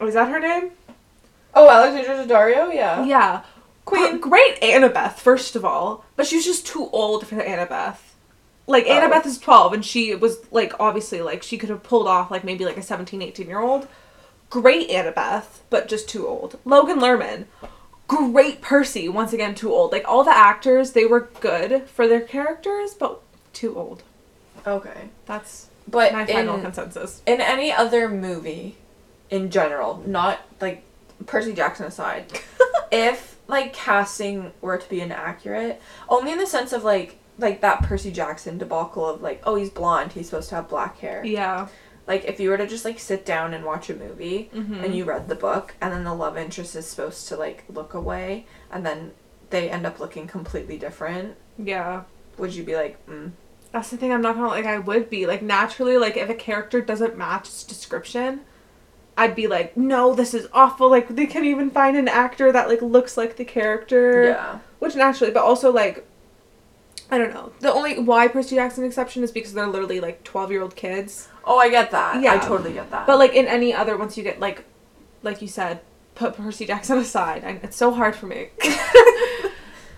Oh, 0.00 0.06
is 0.06 0.14
that 0.14 0.28
her 0.28 0.40
name? 0.40 0.72
oh, 1.54 1.68
Alexandra 1.70 2.24
Daddario? 2.26 2.74
Yeah. 2.74 3.04
Yeah. 3.04 3.42
Queen. 3.84 4.18
Gr- 4.20 4.28
Great 4.30 4.60
Annabeth, 4.60 5.14
first 5.14 5.54
of 5.54 5.64
all. 5.64 6.04
But 6.16 6.26
she 6.26 6.36
was 6.36 6.44
just 6.44 6.66
too 6.66 6.88
old 6.92 7.28
for 7.28 7.36
Annabeth. 7.36 7.98
Like, 8.66 8.86
Oh. 8.88 8.90
Annabeth 8.90 9.26
is 9.26 9.38
12, 9.38 9.74
and 9.74 9.84
she 9.84 10.12
was, 10.16 10.38
like, 10.50 10.72
obviously, 10.80 11.22
like, 11.22 11.44
she 11.44 11.56
could 11.56 11.68
have 11.70 11.84
pulled 11.84 12.08
off, 12.08 12.32
like, 12.32 12.42
maybe, 12.42 12.64
like, 12.64 12.76
a 12.78 12.82
17, 12.82 13.22
18 13.22 13.46
year 13.46 13.60
old. 13.60 13.86
Great 14.50 14.90
Annabeth, 14.90 15.60
but 15.70 15.88
just 15.88 16.08
too 16.08 16.26
old. 16.26 16.58
Logan 16.64 16.98
Lerman. 16.98 17.46
Great 18.08 18.60
Percy, 18.60 19.08
once 19.08 19.32
again, 19.32 19.54
too 19.54 19.72
old. 19.72 19.92
Like, 19.92 20.04
all 20.06 20.24
the 20.24 20.36
actors, 20.36 20.92
they 20.92 21.04
were 21.04 21.30
good 21.40 21.88
for 21.88 22.08
their 22.08 22.20
characters, 22.20 22.92
but 22.92 23.22
too 23.52 23.76
old. 23.78 24.02
Okay. 24.66 25.10
That's 25.26 25.68
But 25.86 26.12
my 26.12 26.26
final 26.26 26.56
in, 26.56 26.62
consensus. 26.62 27.22
in 27.26 27.40
any 27.40 27.72
other 27.72 28.08
movie, 28.08 28.76
in 29.30 29.50
general, 29.50 30.02
not 30.06 30.40
like 30.60 30.82
Percy 31.26 31.52
Jackson 31.52 31.86
aside, 31.86 32.26
if 32.92 33.38
like 33.46 33.72
casting 33.72 34.52
were 34.60 34.78
to 34.78 34.88
be 34.88 35.00
inaccurate, 35.00 35.80
only 36.08 36.32
in 36.32 36.38
the 36.38 36.46
sense 36.46 36.72
of 36.72 36.82
like 36.84 37.16
like 37.38 37.60
that 37.62 37.82
Percy 37.82 38.10
Jackson 38.10 38.58
debacle 38.58 39.06
of 39.06 39.22
like, 39.22 39.40
oh, 39.44 39.54
he's 39.54 39.70
blonde, 39.70 40.12
he's 40.12 40.26
supposed 40.26 40.48
to 40.50 40.56
have 40.56 40.68
black 40.68 40.98
hair. 40.98 41.24
Yeah. 41.24 41.68
Like 42.10 42.24
if 42.24 42.40
you 42.40 42.50
were 42.50 42.56
to 42.58 42.66
just 42.66 42.84
like 42.84 42.98
sit 42.98 43.24
down 43.24 43.54
and 43.54 43.64
watch 43.64 43.88
a 43.88 43.94
movie 43.94 44.50
Mhm. 44.54 44.82
and 44.84 44.94
you 44.96 45.04
read 45.04 45.28
the 45.28 45.36
book 45.48 45.74
and 45.80 45.92
then 45.92 46.02
the 46.04 46.12
love 46.14 46.36
interest 46.36 46.74
is 46.74 46.86
supposed 46.86 47.28
to 47.28 47.36
like 47.36 47.62
look 47.72 47.94
away 47.94 48.46
and 48.72 48.84
then 48.84 49.12
they 49.50 49.70
end 49.70 49.86
up 49.86 50.00
looking 50.00 50.26
completely 50.26 50.76
different, 50.76 51.36
Yeah. 51.56 52.02
would 52.36 52.52
you 52.54 52.64
be 52.64 52.74
like, 52.74 52.94
mm, 53.06 53.30
That's 53.72 53.90
the 53.90 53.96
thing. 53.96 54.12
I'm 54.12 54.22
not 54.22 54.34
gonna 54.34 54.48
like. 54.48 54.66
I 54.66 54.78
would 54.78 55.08
be 55.08 55.26
like 55.32 55.42
naturally 55.42 55.96
like 55.96 56.16
if 56.16 56.28
a 56.28 56.34
character 56.34 56.80
doesn't 56.80 57.16
match 57.16 57.46
its 57.46 57.62
description, 57.62 58.40
I'd 59.16 59.36
be 59.36 59.46
like, 59.46 59.76
no, 59.76 60.12
this 60.12 60.34
is 60.34 60.48
awful. 60.52 60.90
Like 60.90 61.06
they 61.14 61.26
can't 61.26 61.44
even 61.44 61.70
find 61.70 61.96
an 61.96 62.08
actor 62.08 62.50
that 62.50 62.68
like 62.68 62.82
looks 62.82 63.16
like 63.16 63.36
the 63.36 63.44
character. 63.44 64.24
yeah. 64.24 64.58
Which 64.80 64.96
naturally, 64.96 65.32
but 65.32 65.44
also 65.44 65.70
like, 65.70 66.04
I 67.12 67.18
don't 67.18 67.32
know. 67.32 67.52
The 67.60 67.72
only 67.72 67.98
why 68.00 68.26
Percy 68.28 68.56
Jackson 68.56 68.82
exception 68.84 69.22
is 69.22 69.30
because 69.30 69.52
they're 69.52 69.66
literally 69.68 70.00
like 70.00 70.24
twelve 70.24 70.50
year 70.50 70.62
old 70.62 70.74
kids. 70.74 71.28
Oh, 71.44 71.58
I 71.58 71.68
get 71.68 71.90
that. 71.90 72.22
Yeah, 72.22 72.34
I 72.34 72.38
totally 72.38 72.72
get 72.72 72.90
that. 72.90 73.06
But 73.06 73.18
like 73.18 73.32
in 73.34 73.46
any 73.46 73.74
other, 73.74 73.96
once 73.96 74.16
you 74.16 74.22
get 74.22 74.40
like, 74.40 74.64
like 75.22 75.42
you 75.42 75.48
said, 75.48 75.80
put 76.14 76.36
Percy 76.36 76.66
Jackson 76.66 76.98
aside, 77.06 77.42
and 77.44 77.60
it's 77.62 77.76
so 77.76 77.92
hard 77.92 78.14
for 78.16 78.26
me. 78.26 78.48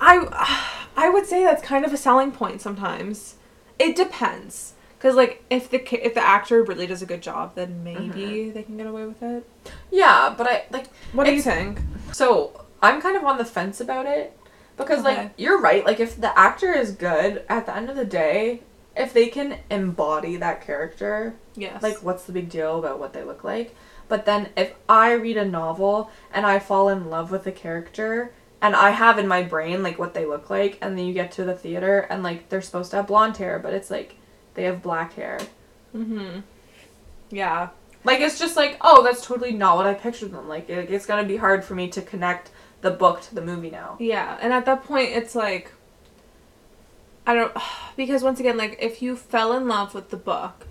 I, 0.00 0.78
I 0.96 1.08
would 1.10 1.26
say 1.26 1.44
that's 1.44 1.62
kind 1.62 1.84
of 1.84 1.92
a 1.92 1.96
selling 1.96 2.32
point 2.32 2.60
sometimes. 2.60 3.36
It 3.78 3.96
depends, 3.96 4.74
because 4.98 5.14
like 5.16 5.44
if 5.50 5.70
the 5.70 5.78
if 6.04 6.14
the 6.14 6.24
actor 6.24 6.62
really 6.62 6.86
does 6.86 7.02
a 7.02 7.06
good 7.06 7.22
job, 7.22 7.54
then 7.54 7.82
maybe 7.82 8.00
mm-hmm. 8.00 8.52
they 8.52 8.62
can 8.62 8.76
get 8.76 8.86
away 8.86 9.06
with 9.06 9.22
it. 9.22 9.48
yeah, 9.90 10.34
but 10.36 10.46
I 10.46 10.64
like 10.70 10.88
What 11.12 11.24
do 11.24 11.34
you 11.34 11.42
think? 11.42 11.80
So 12.12 12.64
I'm 12.80 13.00
kind 13.00 13.16
of 13.16 13.24
on 13.24 13.38
the 13.38 13.44
fence 13.44 13.80
about 13.80 14.06
it 14.06 14.36
because 14.76 15.00
Okay. 15.00 15.16
like 15.16 15.32
you're 15.36 15.60
right. 15.60 15.84
Like 15.84 16.00
if 16.00 16.20
the 16.20 16.36
actor 16.38 16.72
is 16.72 16.92
good, 16.92 17.44
at 17.48 17.66
the 17.66 17.74
end 17.76 17.90
of 17.90 17.96
the 17.96 18.04
day, 18.04 18.62
if 18.96 19.12
they 19.12 19.28
can 19.28 19.58
embody 19.70 20.36
that 20.36 20.64
character, 20.64 21.34
Yes. 21.54 21.82
like 21.82 21.98
what's 21.98 22.24
the 22.24 22.32
big 22.32 22.48
deal 22.50 22.78
about 22.78 22.98
what 22.98 23.12
they 23.12 23.22
look 23.22 23.44
like? 23.44 23.74
But 24.08 24.26
then 24.26 24.50
if 24.56 24.74
I 24.88 25.12
read 25.12 25.36
a 25.36 25.44
novel 25.44 26.10
and 26.32 26.44
I 26.44 26.58
fall 26.58 26.88
in 26.88 27.08
love 27.08 27.30
with 27.30 27.46
a 27.46 27.52
character 27.52 28.32
and 28.60 28.76
I 28.76 28.90
have 28.90 29.18
in 29.18 29.26
my 29.26 29.42
brain 29.42 29.82
like 29.82 29.98
what 29.98 30.12
they 30.14 30.26
look 30.26 30.50
like 30.50 30.78
and 30.82 30.98
then 30.98 31.06
you 31.06 31.14
get 31.14 31.32
to 31.32 31.44
the 31.44 31.54
theater 31.54 32.00
and 32.10 32.22
like 32.22 32.48
they're 32.48 32.60
supposed 32.62 32.90
to 32.90 32.98
have 32.98 33.06
blonde 33.06 33.36
hair, 33.38 33.58
but 33.58 33.72
it's 33.72 33.90
like 33.90 34.16
they 34.54 34.64
have 34.64 34.82
black 34.82 35.14
hair. 35.14 35.38
Mm-hmm. 35.96 36.40
Yeah. 37.30 37.70
Like 38.04 38.20
it's 38.20 38.38
just 38.38 38.56
like, 38.56 38.76
oh, 38.80 39.02
that's 39.02 39.24
totally 39.24 39.52
not 39.52 39.76
what 39.76 39.86
I 39.86 39.94
pictured 39.94 40.32
them. 40.32 40.48
Like 40.48 40.68
it, 40.68 40.90
it's 40.90 41.06
gonna 41.06 41.24
be 41.24 41.36
hard 41.36 41.64
for 41.64 41.74
me 41.74 41.88
to 41.88 42.02
connect 42.02 42.50
the 42.82 42.90
book 42.90 43.22
to 43.22 43.34
the 43.34 43.40
movie 43.42 43.70
now. 43.70 43.96
Yeah, 44.00 44.36
and 44.42 44.52
at 44.52 44.66
that 44.66 44.82
point, 44.84 45.10
it's 45.10 45.34
like, 45.36 45.72
I 47.26 47.34
don't, 47.34 47.52
because 47.96 48.22
once 48.22 48.40
again, 48.40 48.56
like, 48.56 48.78
if 48.80 49.02
you 49.02 49.16
fell 49.16 49.52
in 49.52 49.66
love 49.68 49.94
with 49.94 50.10
the 50.10 50.16
book 50.16 50.66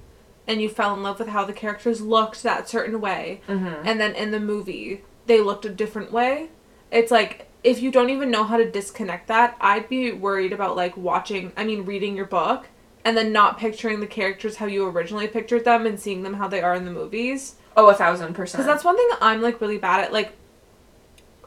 and 0.48 0.62
you 0.62 0.70
fell 0.70 0.94
in 0.94 1.04
love 1.04 1.20
with 1.20 1.30
how 1.30 1.46
the 1.46 1.54
characters 1.54 2.02
looked 2.02 2.44
that 2.44 2.68
certain 2.68 3.00
way, 3.00 3.42
Mm-hmm. 3.48 3.88
and 3.88 4.00
then 4.00 4.16
in 4.16 4.32
the 4.32 4.40
movie 4.40 5.04
they 5.28 5.40
looked 5.40 5.66
a 5.66 5.70
different 5.70 6.12
way, 6.12 6.50
it's 6.92 7.12
like, 7.12 7.48
if 7.64 7.80
you 7.82 7.92
don't 7.92 8.10
even 8.10 8.32
know 8.32 8.44
how 8.44 8.58
to 8.58 8.70
disconnect 8.70 9.28
that, 9.28 9.56
I'd 9.62 9.88
be 9.88 10.12
worried 10.12 10.52
about, 10.52 10.76
like, 10.76 10.98
watching, 10.98 11.52
I 11.56 11.64
mean, 11.64 11.86
reading 11.86 12.16
your 12.18 12.26
book 12.26 12.68
and 13.06 13.16
then 13.16 13.32
not 13.32 13.58
picturing 13.60 14.00
the 14.00 14.08
characters 14.08 14.58
how 14.58 14.66
you 14.66 14.88
originally 14.88 15.28
pictured 15.28 15.64
them 15.64 15.86
and 15.86 16.00
seeing 16.00 16.24
them 16.24 16.34
how 16.36 16.48
they 16.48 16.62
are 16.62 16.74
in 16.76 16.86
the 16.86 16.92
movies. 16.92 17.56
Oh, 17.78 17.88
a 17.90 17.94
thousand 17.94 18.34
percent. 18.34 18.62
Because 18.64 18.66
that's 18.66 18.84
one 18.84 18.98
thing 18.98 19.08
I'm 19.22 19.42
like 19.42 19.62
really 19.62 19.78
bad 19.78 20.02
at. 20.04 20.12
Like, 20.14 20.34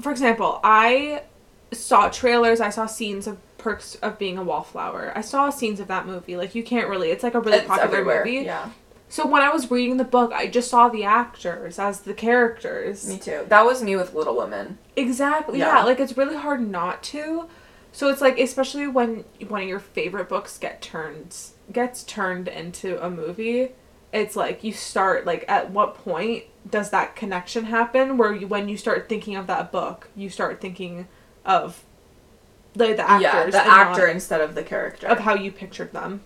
for 0.00 0.10
example, 0.10 0.60
I 0.64 1.22
saw 1.72 2.08
trailers, 2.08 2.60
I 2.60 2.70
saw 2.70 2.86
scenes 2.86 3.26
of 3.26 3.38
Perks 3.64 3.94
of 3.96 4.18
Being 4.18 4.36
a 4.36 4.42
Wallflower. 4.44 5.12
I 5.16 5.22
saw 5.22 5.48
scenes 5.48 5.80
of 5.80 5.88
that 5.88 6.06
movie. 6.06 6.36
Like, 6.36 6.54
you 6.54 6.62
can't 6.62 6.86
really, 6.86 7.10
it's 7.10 7.22
like 7.22 7.32
a 7.34 7.40
really 7.40 7.56
It's 7.58 7.66
popular 7.66 7.86
everywhere. 8.00 8.24
movie. 8.26 8.44
Yeah, 8.44 8.68
So 9.08 9.26
when 9.26 9.40
I 9.40 9.48
was 9.48 9.70
reading 9.70 9.96
the 9.96 10.04
book, 10.04 10.32
I 10.32 10.48
just 10.48 10.68
saw 10.68 10.90
the 10.90 11.04
actors 11.04 11.78
as 11.78 12.00
the 12.00 12.12
characters. 12.12 13.08
me 13.08 13.18
too. 13.18 13.46
That 13.48 13.64
was 13.64 13.82
me 13.82 13.96
with 13.96 14.12
Little 14.12 14.36
Women. 14.36 14.76
Exactly. 14.96 15.58
Yeah. 15.60 15.78
Yeah. 15.78 15.84
like 15.84 15.98
it's 15.98 16.16
really 16.16 16.36
hard 16.36 16.60
not 16.60 17.02
to. 17.04 17.48
So 17.92 18.10
it's 18.10 18.20
like 18.20 18.38
especially 18.38 18.86
when 18.86 19.24
one 19.48 19.62
of 19.62 19.68
your 19.68 19.78
favorite 19.80 20.28
books 20.28 20.58
get 20.58 20.82
turned 20.82 21.34
gets 21.72 22.02
turned 22.04 22.48
into 22.48 23.02
a 23.02 23.08
movie, 23.08 23.70
it's 24.12 24.36
like 24.36 24.62
you 24.62 24.72
start 24.74 25.24
like 25.24 25.44
at 25.48 25.70
what 25.70 25.94
point 25.94 26.44
does 26.68 26.90
that 26.90 27.14
connection 27.16 27.64
happen 27.64 28.18
where 28.18 28.34
you, 28.34 28.46
when 28.48 28.68
you 28.68 28.76
start 28.76 29.08
thinking 29.08 29.36
of 29.36 29.46
that 29.46 29.70
book, 29.72 30.08
you 30.16 30.28
start 30.28 30.60
thinking 30.60 31.06
of 31.46 31.83
the 32.74 32.94
the 32.94 33.08
actors 33.08 33.22
yeah, 33.22 33.50
the 33.50 33.58
and 33.60 33.68
not 33.68 33.86
actor 33.88 34.06
instead 34.06 34.40
of 34.40 34.54
the 34.54 34.62
character. 34.62 35.06
of 35.06 35.20
how 35.20 35.34
you 35.34 35.50
pictured 35.52 35.92
them. 35.92 36.20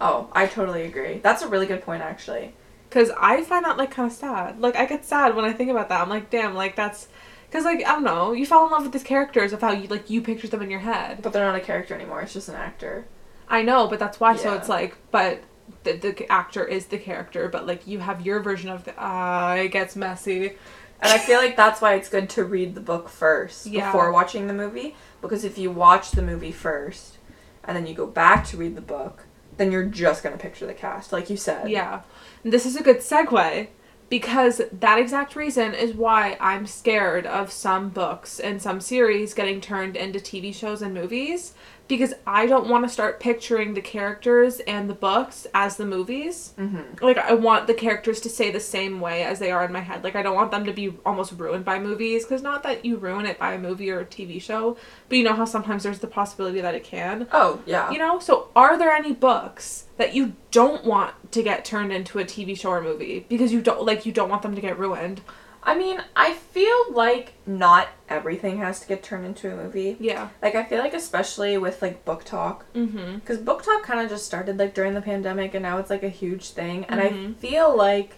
Oh, 0.00 0.28
I 0.32 0.46
totally 0.46 0.82
agree. 0.82 1.18
That's 1.22 1.42
a 1.42 1.48
really 1.48 1.66
good 1.66 1.82
point, 1.82 2.02
actually. 2.02 2.54
Cause 2.90 3.10
I 3.20 3.42
find 3.44 3.64
that 3.64 3.76
like 3.76 3.92
kind 3.92 4.10
of 4.10 4.16
sad. 4.16 4.60
Like 4.60 4.74
I 4.76 4.84
get 4.86 5.04
sad 5.04 5.36
when 5.36 5.44
I 5.44 5.52
think 5.52 5.70
about 5.70 5.88
that. 5.90 6.00
I'm 6.00 6.08
like, 6.08 6.28
damn, 6.30 6.54
like 6.54 6.74
that's, 6.74 7.06
cause 7.52 7.64
like 7.64 7.78
I 7.86 7.92
don't 7.92 8.02
know, 8.02 8.32
you 8.32 8.44
fall 8.46 8.64
in 8.66 8.72
love 8.72 8.82
with 8.82 8.92
these 8.92 9.04
characters 9.04 9.52
of 9.52 9.60
how 9.60 9.70
you 9.72 9.86
like 9.88 10.10
you 10.10 10.22
pictured 10.22 10.50
them 10.50 10.62
in 10.62 10.70
your 10.70 10.80
head. 10.80 11.22
But 11.22 11.32
they're 11.32 11.44
not 11.46 11.54
a 11.54 11.60
character 11.60 11.94
anymore. 11.94 12.22
It's 12.22 12.32
just 12.32 12.48
an 12.48 12.56
actor. 12.56 13.04
I 13.48 13.62
know, 13.62 13.86
but 13.86 13.98
that's 14.00 14.18
why. 14.18 14.36
So 14.36 14.54
it's 14.54 14.68
like, 14.68 14.96
but 15.12 15.42
the 15.84 15.92
the 15.92 16.32
actor 16.32 16.64
is 16.64 16.86
the 16.86 16.98
character, 16.98 17.48
but 17.48 17.66
like 17.66 17.86
you 17.86 17.98
have 18.00 18.24
your 18.26 18.40
version 18.40 18.70
of 18.70 18.84
the. 18.84 18.94
Ah, 18.98 19.54
it 19.54 19.68
gets 19.68 19.94
messy. 19.94 20.56
And 21.02 21.10
I 21.12 21.18
feel 21.18 21.38
like 21.38 21.56
that's 21.56 21.80
why 21.80 21.94
it's 21.94 22.08
good 22.10 22.28
to 22.30 22.44
read 22.44 22.74
the 22.74 22.80
book 22.80 23.08
first 23.08 23.66
Yeah. 23.66 23.86
before 23.86 24.12
watching 24.12 24.48
the 24.48 24.52
movie. 24.54 24.96
Because 25.20 25.44
if 25.44 25.58
you 25.58 25.70
watch 25.70 26.12
the 26.12 26.22
movie 26.22 26.52
first 26.52 27.18
and 27.64 27.76
then 27.76 27.86
you 27.86 27.94
go 27.94 28.06
back 28.06 28.46
to 28.46 28.56
read 28.56 28.74
the 28.76 28.80
book, 28.80 29.26
then 29.56 29.70
you're 29.70 29.84
just 29.84 30.22
gonna 30.22 30.38
picture 30.38 30.66
the 30.66 30.74
cast, 30.74 31.12
like 31.12 31.28
you 31.28 31.36
said. 31.36 31.70
Yeah, 31.70 32.02
and 32.42 32.52
this 32.52 32.64
is 32.64 32.76
a 32.76 32.82
good 32.82 32.98
segue 32.98 33.68
because 34.08 34.60
that 34.72 34.98
exact 34.98 35.36
reason 35.36 35.72
is 35.72 35.94
why 35.94 36.36
I'm 36.40 36.66
scared 36.66 37.26
of 37.26 37.52
some 37.52 37.90
books 37.90 38.40
and 38.40 38.60
some 38.60 38.80
series 38.80 39.34
getting 39.34 39.60
turned 39.60 39.96
into 39.96 40.18
TV 40.18 40.52
shows 40.54 40.82
and 40.82 40.92
movies 40.92 41.54
because 41.90 42.14
I 42.24 42.46
don't 42.46 42.68
want 42.68 42.84
to 42.84 42.88
start 42.88 43.18
picturing 43.18 43.74
the 43.74 43.80
characters 43.80 44.60
and 44.60 44.88
the 44.88 44.94
books 44.94 45.46
as 45.52 45.76
the 45.76 45.84
movies. 45.84 46.54
Mm-hmm. 46.56 47.04
Like 47.04 47.18
I 47.18 47.34
want 47.34 47.66
the 47.66 47.74
characters 47.74 48.20
to 48.20 48.30
stay 48.30 48.52
the 48.52 48.60
same 48.60 49.00
way 49.00 49.24
as 49.24 49.40
they 49.40 49.50
are 49.50 49.64
in 49.64 49.72
my 49.72 49.80
head. 49.80 50.04
Like 50.04 50.14
I 50.14 50.22
don't 50.22 50.36
want 50.36 50.52
them 50.52 50.64
to 50.66 50.72
be 50.72 50.94
almost 51.04 51.32
ruined 51.32 51.64
by 51.64 51.80
movies 51.80 52.24
because 52.24 52.42
not 52.42 52.62
that 52.62 52.84
you 52.84 52.96
ruin 52.96 53.26
it 53.26 53.38
by 53.40 53.54
a 53.54 53.58
movie 53.58 53.90
or 53.90 54.00
a 54.00 54.06
TV 54.06 54.40
show, 54.40 54.78
but 55.08 55.18
you 55.18 55.24
know 55.24 55.34
how 55.34 55.44
sometimes 55.44 55.82
there's 55.82 55.98
the 55.98 56.06
possibility 56.06 56.60
that 56.60 56.76
it 56.76 56.84
can. 56.84 57.26
Oh 57.32 57.60
yeah. 57.66 57.90
You 57.90 57.98
know, 57.98 58.20
so 58.20 58.50
are 58.54 58.78
there 58.78 58.92
any 58.92 59.12
books 59.12 59.86
that 59.96 60.14
you 60.14 60.34
don't 60.52 60.84
want 60.84 61.32
to 61.32 61.42
get 61.42 61.64
turned 61.64 61.92
into 61.92 62.20
a 62.20 62.24
TV 62.24 62.56
show 62.56 62.70
or 62.70 62.80
movie 62.80 63.26
because 63.28 63.52
you 63.52 63.60
don't 63.60 63.84
like 63.84 64.06
you 64.06 64.12
don't 64.12 64.30
want 64.30 64.42
them 64.42 64.54
to 64.54 64.60
get 64.60 64.78
ruined? 64.78 65.22
I 65.62 65.76
mean, 65.76 66.02
I 66.16 66.32
feel 66.34 66.92
like 66.92 67.34
not 67.46 67.88
everything 68.08 68.58
has 68.58 68.80
to 68.80 68.88
get 68.88 69.02
turned 69.02 69.26
into 69.26 69.52
a 69.52 69.56
movie. 69.56 69.96
Yeah. 70.00 70.30
Like 70.40 70.54
I 70.54 70.64
feel 70.64 70.78
like 70.78 70.94
especially 70.94 71.58
with 71.58 71.82
like 71.82 72.04
BookTok, 72.04 72.62
Mm-hmm. 72.74 73.16
because 73.16 73.38
BookTok 73.38 73.82
kind 73.82 74.00
of 74.00 74.08
just 74.08 74.24
started 74.24 74.58
like 74.58 74.72
during 74.74 74.94
the 74.94 75.02
pandemic, 75.02 75.52
and 75.54 75.62
now 75.62 75.76
it's 75.78 75.90
like 75.90 76.02
a 76.02 76.08
huge 76.08 76.50
thing. 76.50 76.84
And 76.86 77.00
I 77.00 77.08
Mhm. 77.10 77.36
feel 77.36 77.76
like 77.76 78.16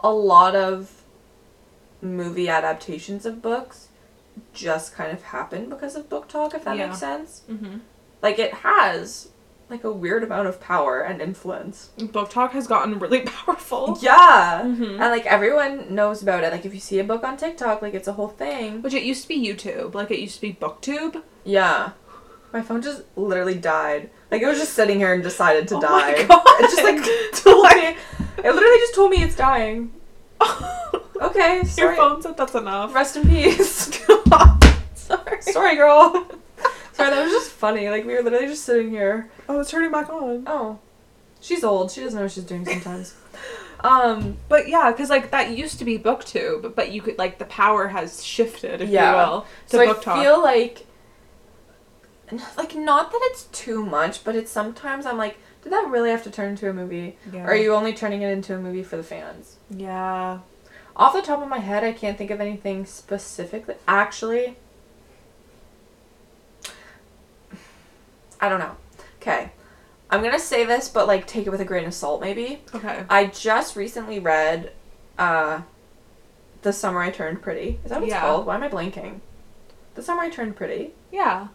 a 0.00 0.12
lot 0.12 0.54
of 0.54 1.02
movie 2.02 2.48
adaptations 2.48 3.26
of 3.26 3.42
books 3.42 3.88
just 4.52 4.94
kind 4.94 5.10
of 5.10 5.22
happen 5.24 5.68
because 5.68 5.96
of 5.96 6.08
BookTok. 6.08 6.54
If 6.54 6.64
that 6.64 6.76
Yeah. 6.76 6.86
makes 6.88 6.98
sense. 7.00 7.42
Mm-hmm. 7.50 7.78
Like 8.22 8.38
it 8.38 8.52
has 8.54 9.28
like 9.70 9.84
a 9.84 9.92
weird 9.92 10.24
amount 10.24 10.48
of 10.48 10.60
power 10.60 11.00
and 11.00 11.20
influence. 11.20 11.90
BookTok 11.98 12.50
has 12.52 12.66
gotten 12.66 12.98
really 12.98 13.20
powerful. 13.36 13.98
Yeah. 14.00 14.62
Mhm. 14.64 14.92
And 14.92 14.98
like 14.98 15.26
everyone 15.26 15.94
knows 15.94 16.22
about 16.22 16.42
it. 16.44 16.52
Like 16.52 16.64
if 16.64 16.72
you 16.72 16.80
see 16.80 16.98
a 16.98 17.04
book 17.04 17.22
on 17.24 17.36
TikTok, 17.36 17.82
like 17.82 17.94
it's 17.94 18.08
a 18.08 18.14
whole 18.14 18.28
thing. 18.28 18.80
Which 18.82 18.94
it 18.94 19.02
used 19.02 19.22
to 19.22 19.28
be 19.28 19.38
YouTube, 19.46 19.94
like 19.94 20.10
it 20.10 20.20
used 20.20 20.36
to 20.36 20.40
be 20.40 20.54
BookTube. 20.54 21.22
Yeah. 21.44 21.90
My 22.52 22.62
phone 22.62 22.80
just 22.80 23.02
literally 23.14 23.56
died. 23.56 24.08
Like 24.30 24.40
it 24.40 24.46
was 24.46 24.58
just 24.58 24.72
sitting 24.72 24.98
here 24.98 25.12
and 25.12 25.22
decided 25.22 25.68
to 25.68 25.76
Oh 25.76 25.80
die. 25.82 26.12
my 26.12 26.22
God. 26.28 26.42
It 26.60 26.70
just 26.70 26.82
like 26.82 27.02
told 27.44 27.64
me. 27.76 27.96
It 28.38 28.54
literally 28.54 28.78
just 28.78 28.94
told 28.94 29.10
me 29.10 29.22
it's 29.22 29.36
dying. 29.36 29.92
Okay, 31.20 31.56
Your 31.56 31.64
sorry. 31.66 31.96
phone 31.96 32.22
said 32.22 32.36
that's 32.36 32.54
enough. 32.54 32.94
Rest 32.94 33.16
in 33.16 33.28
peace. 33.28 33.90
Sorry. 34.94 35.42
sorry, 35.42 35.74
girl. 35.76 36.26
Sorry, 36.98 37.10
that 37.10 37.24
was 37.24 37.32
just 37.32 37.50
funny. 37.50 37.88
Like 37.88 38.04
we 38.04 38.14
were 38.14 38.22
literally 38.22 38.46
just 38.48 38.64
sitting 38.64 38.90
here. 38.90 39.30
Oh, 39.48 39.60
it's 39.60 39.70
turning 39.70 39.90
back 39.90 40.10
on. 40.10 40.44
Oh, 40.46 40.78
she's 41.40 41.64
old. 41.64 41.90
She 41.90 42.02
doesn't 42.02 42.16
know 42.16 42.24
what 42.24 42.32
she's 42.32 42.44
doing 42.44 42.64
sometimes. 42.66 43.14
um. 43.80 44.36
But 44.48 44.68
yeah, 44.68 44.90
because 44.90 45.08
like 45.10 45.30
that 45.30 45.50
used 45.56 45.78
to 45.78 45.84
be 45.84 45.98
BookTube, 45.98 46.74
but 46.74 46.92
you 46.92 47.00
could 47.00 47.16
like 47.18 47.38
the 47.38 47.44
power 47.46 47.88
has 47.88 48.22
shifted, 48.24 48.80
if 48.82 48.88
Yeah. 48.90 49.10
you 49.10 49.16
will, 49.16 49.40
to 49.68 49.76
So 49.78 49.86
Book 49.86 49.98
I 49.98 50.02
Talk. 50.02 50.22
feel 50.22 50.42
like, 50.42 50.84
like 52.56 52.74
not 52.74 53.10
that 53.12 53.20
it's 53.24 53.44
too 53.44 53.84
much, 53.84 54.24
but 54.24 54.36
it's 54.36 54.50
sometimes 54.50 55.06
I'm 55.06 55.16
like, 55.16 55.38
did 55.62 55.72
that 55.72 55.88
really 55.88 56.10
have 56.10 56.22
to 56.24 56.30
turn 56.30 56.50
into 56.50 56.68
a 56.68 56.72
movie? 56.72 57.16
yeah. 57.32 57.44
Or 57.44 57.50
are 57.50 57.56
you 57.56 57.74
only 57.74 57.92
turning 57.94 58.22
it 58.22 58.30
into 58.30 58.54
a 58.54 58.58
movie 58.58 58.82
for 58.82 58.96
the 58.96 59.02
fans? 59.02 59.56
Yeah. 59.70 60.40
Off 60.96 61.12
the 61.12 61.22
top 61.22 61.40
of 61.40 61.48
my 61.48 61.58
head, 61.58 61.84
I 61.84 61.92
can't 61.92 62.18
think 62.18 62.30
of 62.32 62.40
anything 62.40 62.84
specifically. 62.84 63.76
Actually, 63.86 64.56
I 68.40 68.48
don't 68.48 68.60
know. 68.60 68.76
Okay. 69.20 69.52
I'm 70.10 70.22
gonna 70.22 70.38
say 70.38 70.64
this, 70.64 70.88
but 70.88 71.06
like 71.06 71.26
take 71.26 71.46
it 71.46 71.50
with 71.50 71.60
a 71.60 71.64
grain 71.64 71.84
of 71.86 71.92
salt, 71.94 72.20
maybe. 72.20 72.62
Okay. 72.74 73.04
I 73.10 73.26
just 73.26 73.76
recently 73.76 74.18
read 74.18 74.72
uh 75.18 75.62
The 76.62 76.72
Summer 76.72 77.00
I 77.00 77.10
Turned 77.10 77.42
Pretty. 77.42 77.78
Is 77.84 77.90
that 77.90 77.96
what 78.00 78.04
it's 78.04 78.10
Yeah. 78.14 78.20
called? 78.20 78.46
Why 78.46 78.54
am 78.54 78.62
I 78.62 78.68
blanking? 78.68 79.20
The 79.94 80.02
Summer 80.02 80.22
I 80.22 80.30
Turned 80.30 80.56
Pretty. 80.56 80.92
Yeah. 81.12 81.48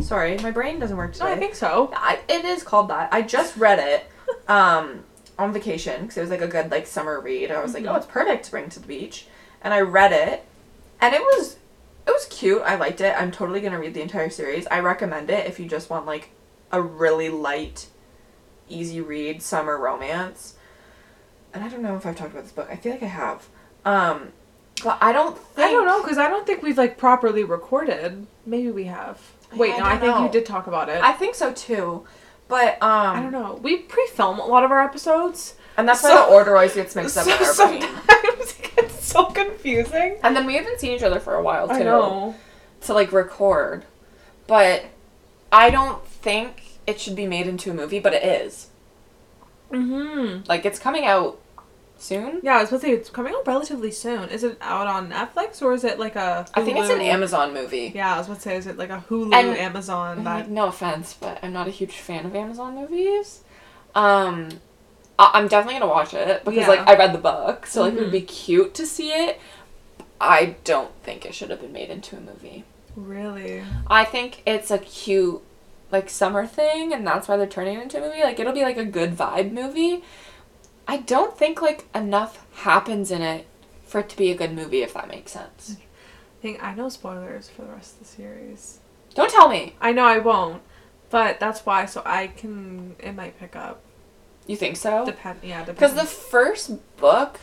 Sorry, 0.00 0.36
my 0.38 0.50
brain 0.50 0.78
doesn't 0.78 0.96
work 0.96 1.12
today. 1.12 1.26
No, 1.26 1.32
I 1.32 1.36
think 1.38 1.54
so. 1.54 1.90
I, 1.94 2.18
it 2.28 2.44
is 2.44 2.62
called 2.62 2.88
that. 2.88 3.10
I 3.12 3.22
just 3.22 3.56
read 3.56 3.78
it 3.78 4.06
um, 4.48 5.04
on 5.38 5.52
vacation 5.52 6.02
because 6.02 6.16
it 6.16 6.22
was 6.22 6.30
like 6.30 6.40
a 6.40 6.46
good 6.48 6.70
like 6.70 6.86
summer 6.86 7.20
read. 7.20 7.50
I 7.50 7.62
was 7.62 7.74
like, 7.74 7.84
Mhm. 7.84 7.92
oh, 7.92 7.96
it's 7.96 8.06
perfect 8.06 8.46
to 8.46 8.50
bring 8.50 8.68
to 8.70 8.80
the 8.80 8.86
beach, 8.86 9.26
and 9.60 9.72
I 9.74 9.80
read 9.80 10.12
it, 10.12 10.44
and 11.00 11.14
it 11.14 11.20
was 11.20 11.56
it 12.06 12.10
was 12.10 12.26
cute. 12.26 12.62
I 12.62 12.76
liked 12.76 13.00
it. 13.00 13.14
I'm 13.16 13.30
totally 13.30 13.60
gonna 13.60 13.78
read 13.78 13.94
the 13.94 14.02
entire 14.02 14.30
series. 14.30 14.66
I 14.68 14.80
recommend 14.80 15.30
it 15.30 15.46
if 15.46 15.60
you 15.60 15.68
just 15.68 15.90
want 15.90 16.06
like 16.06 16.30
a 16.70 16.80
really 16.80 17.28
light, 17.28 17.86
easy 18.68 19.00
read 19.00 19.42
summer 19.42 19.78
romance. 19.78 20.54
And 21.54 21.62
I 21.62 21.68
don't 21.68 21.82
know 21.82 21.96
if 21.96 22.06
I've 22.06 22.16
talked 22.16 22.32
about 22.32 22.44
this 22.44 22.52
book. 22.52 22.68
I 22.70 22.76
feel 22.76 22.92
like 22.92 23.02
I 23.02 23.06
have. 23.06 23.46
Um, 23.84 24.32
but 24.82 24.98
I 25.00 25.12
don't. 25.12 25.36
Think, 25.36 25.68
I 25.68 25.70
don't 25.70 25.86
know 25.86 26.02
because 26.02 26.18
I 26.18 26.28
don't 26.28 26.46
think 26.46 26.62
we've 26.62 26.78
like 26.78 26.98
properly 26.98 27.44
recorded. 27.44 28.26
Maybe 28.46 28.70
we 28.70 28.84
have. 28.84 29.20
Wait, 29.54 29.74
I 29.74 29.78
no, 29.78 29.84
I 29.84 29.98
think 29.98 30.14
know. 30.14 30.24
you 30.24 30.30
did 30.30 30.46
talk 30.46 30.66
about 30.66 30.88
it. 30.88 31.02
I 31.02 31.12
think 31.12 31.34
so 31.34 31.52
too, 31.52 32.06
but 32.48 32.82
um, 32.82 33.16
I 33.16 33.20
don't 33.20 33.32
know. 33.32 33.60
We 33.62 33.78
pre-film 33.78 34.38
a 34.38 34.46
lot 34.46 34.64
of 34.64 34.70
our 34.70 34.82
episodes. 34.82 35.56
And 35.76 35.88
that's 35.88 36.02
why 36.02 36.14
the 36.14 36.34
order 36.34 36.54
always 36.54 36.74
gets 36.74 36.94
mixed 36.94 37.16
up 37.16 37.24
so 37.26 37.32
our 37.32 37.44
sometimes 37.44 38.06
so 39.12 39.26
confusing. 39.26 40.16
And 40.22 40.34
then 40.36 40.46
we 40.46 40.54
haven't 40.54 40.80
seen 40.80 40.92
each 40.92 41.02
other 41.02 41.20
for 41.20 41.34
a 41.34 41.42
while 41.42 41.68
too. 41.68 41.74
I 41.74 41.82
know. 41.82 42.34
To 42.82 42.94
like 42.94 43.12
record. 43.12 43.84
But 44.46 44.84
I 45.52 45.70
don't 45.70 46.04
think 46.06 46.78
it 46.86 47.00
should 47.00 47.14
be 47.16 47.26
made 47.26 47.46
into 47.46 47.70
a 47.70 47.74
movie, 47.74 48.00
but 48.00 48.12
it 48.12 48.24
is. 48.24 48.68
Mm-hmm. 49.70 50.44
Like 50.48 50.64
it's 50.66 50.78
coming 50.78 51.04
out 51.04 51.38
soon. 51.98 52.40
Yeah, 52.42 52.56
I 52.56 52.60
was 52.60 52.68
supposed 52.68 52.82
to 52.82 52.88
say 52.88 52.94
it's 52.94 53.08
coming 53.10 53.32
out 53.34 53.46
relatively 53.46 53.90
soon. 53.90 54.28
Is 54.28 54.42
it 54.44 54.58
out 54.60 54.86
on 54.86 55.10
Netflix 55.10 55.62
or 55.62 55.72
is 55.72 55.84
it 55.84 55.98
like 55.98 56.16
a? 56.16 56.46
I 56.54 56.62
think 56.64 56.78
it's 56.78 56.90
an 56.90 57.00
Amazon 57.00 57.54
movie. 57.54 57.92
Yeah, 57.94 58.14
I 58.14 58.18
was 58.18 58.26
about 58.26 58.36
to 58.38 58.42
say, 58.42 58.56
is 58.56 58.66
it 58.66 58.76
like 58.76 58.90
a 58.90 59.04
Hulu, 59.08 59.32
And- 59.34 59.56
Amazon? 59.56 60.24
That 60.24 60.40
like, 60.40 60.48
no 60.48 60.66
offense, 60.66 61.14
but 61.18 61.38
I'm 61.42 61.52
not 61.52 61.68
a 61.68 61.70
huge 61.70 61.96
fan 61.98 62.26
of 62.26 62.34
Amazon 62.34 62.74
movies. 62.74 63.44
Um, 63.94 64.48
I- 65.22 65.30
I'm 65.38 65.48
definitely 65.48 65.78
gonna 65.80 65.90
watch 65.92 66.14
it 66.14 66.44
because 66.44 66.60
Yeah. 66.62 66.68
like 66.68 66.88
I 66.88 66.94
read 66.96 67.12
the 67.14 67.18
book, 67.18 67.66
so 67.66 67.82
like 67.82 67.92
it 67.94 67.96
Mhm. 67.96 68.00
would 68.02 68.12
be 68.12 68.20
cute 68.22 68.74
to 68.74 68.86
see 68.86 69.12
it. 69.12 69.40
I 70.20 70.56
don't 70.64 70.90
think 71.02 71.24
it 71.26 71.34
should 71.34 71.50
have 71.50 71.60
been 71.60 71.72
made 71.72 71.90
into 71.90 72.16
a 72.16 72.20
movie. 72.20 72.64
really. 72.94 73.62
I 73.86 74.04
think 74.04 74.42
it's 74.44 74.70
a 74.70 74.76
cute 74.78 75.40
like 75.90 76.10
summer 76.10 76.46
thing 76.46 76.92
and 76.92 77.06
that's 77.06 77.26
why 77.26 77.36
they're 77.38 77.46
turning 77.46 77.78
it 77.78 77.82
into 77.82 77.96
a 77.96 78.06
movie. 78.06 78.22
Like 78.22 78.38
it'll 78.38 78.52
be 78.52 78.62
like 78.64 78.76
a 78.76 78.84
good 78.84 79.16
vibe 79.16 79.50
movie. 79.52 80.02
I 80.86 80.98
don't 80.98 81.36
think 81.38 81.62
like 81.62 81.86
enough 81.94 82.44
happens 82.54 83.10
in 83.10 83.22
it 83.22 83.46
for 83.86 84.00
it 84.00 84.08
to 84.10 84.16
be 84.16 84.30
a 84.30 84.34
good 84.34 84.52
movie 84.52 84.82
if 84.82 84.92
that 84.94 85.08
makes 85.08 85.32
sense. 85.32 85.76
I 85.78 86.42
think 86.42 86.62
I 86.62 86.74
know 86.74 86.88
spoilers 86.90 87.48
for 87.48 87.62
the 87.62 87.68
rest 87.72 87.94
of 87.94 87.98
the 88.00 88.04
series. 88.04 88.78
Don't 89.14 89.30
tell 89.30 89.48
me. 89.48 89.74
I 89.80 89.92
know 89.92 90.04
I 90.04 90.18
won't, 90.18 90.60
but 91.08 91.40
that's 91.40 91.64
why. 91.64 91.86
So 91.86 92.02
I 92.04 92.26
can. 92.26 92.96
It 92.98 93.12
might 93.14 93.38
pick 93.40 93.54
up. 93.56 93.80
You 94.46 94.56
think 94.56 94.76
so? 94.76 95.04
Depend. 95.06 95.40
Yeah, 95.42 95.60
depends. 95.64 95.78
Because 95.78 95.94
the 95.94 96.06
first 96.06 96.96
book 96.96 97.40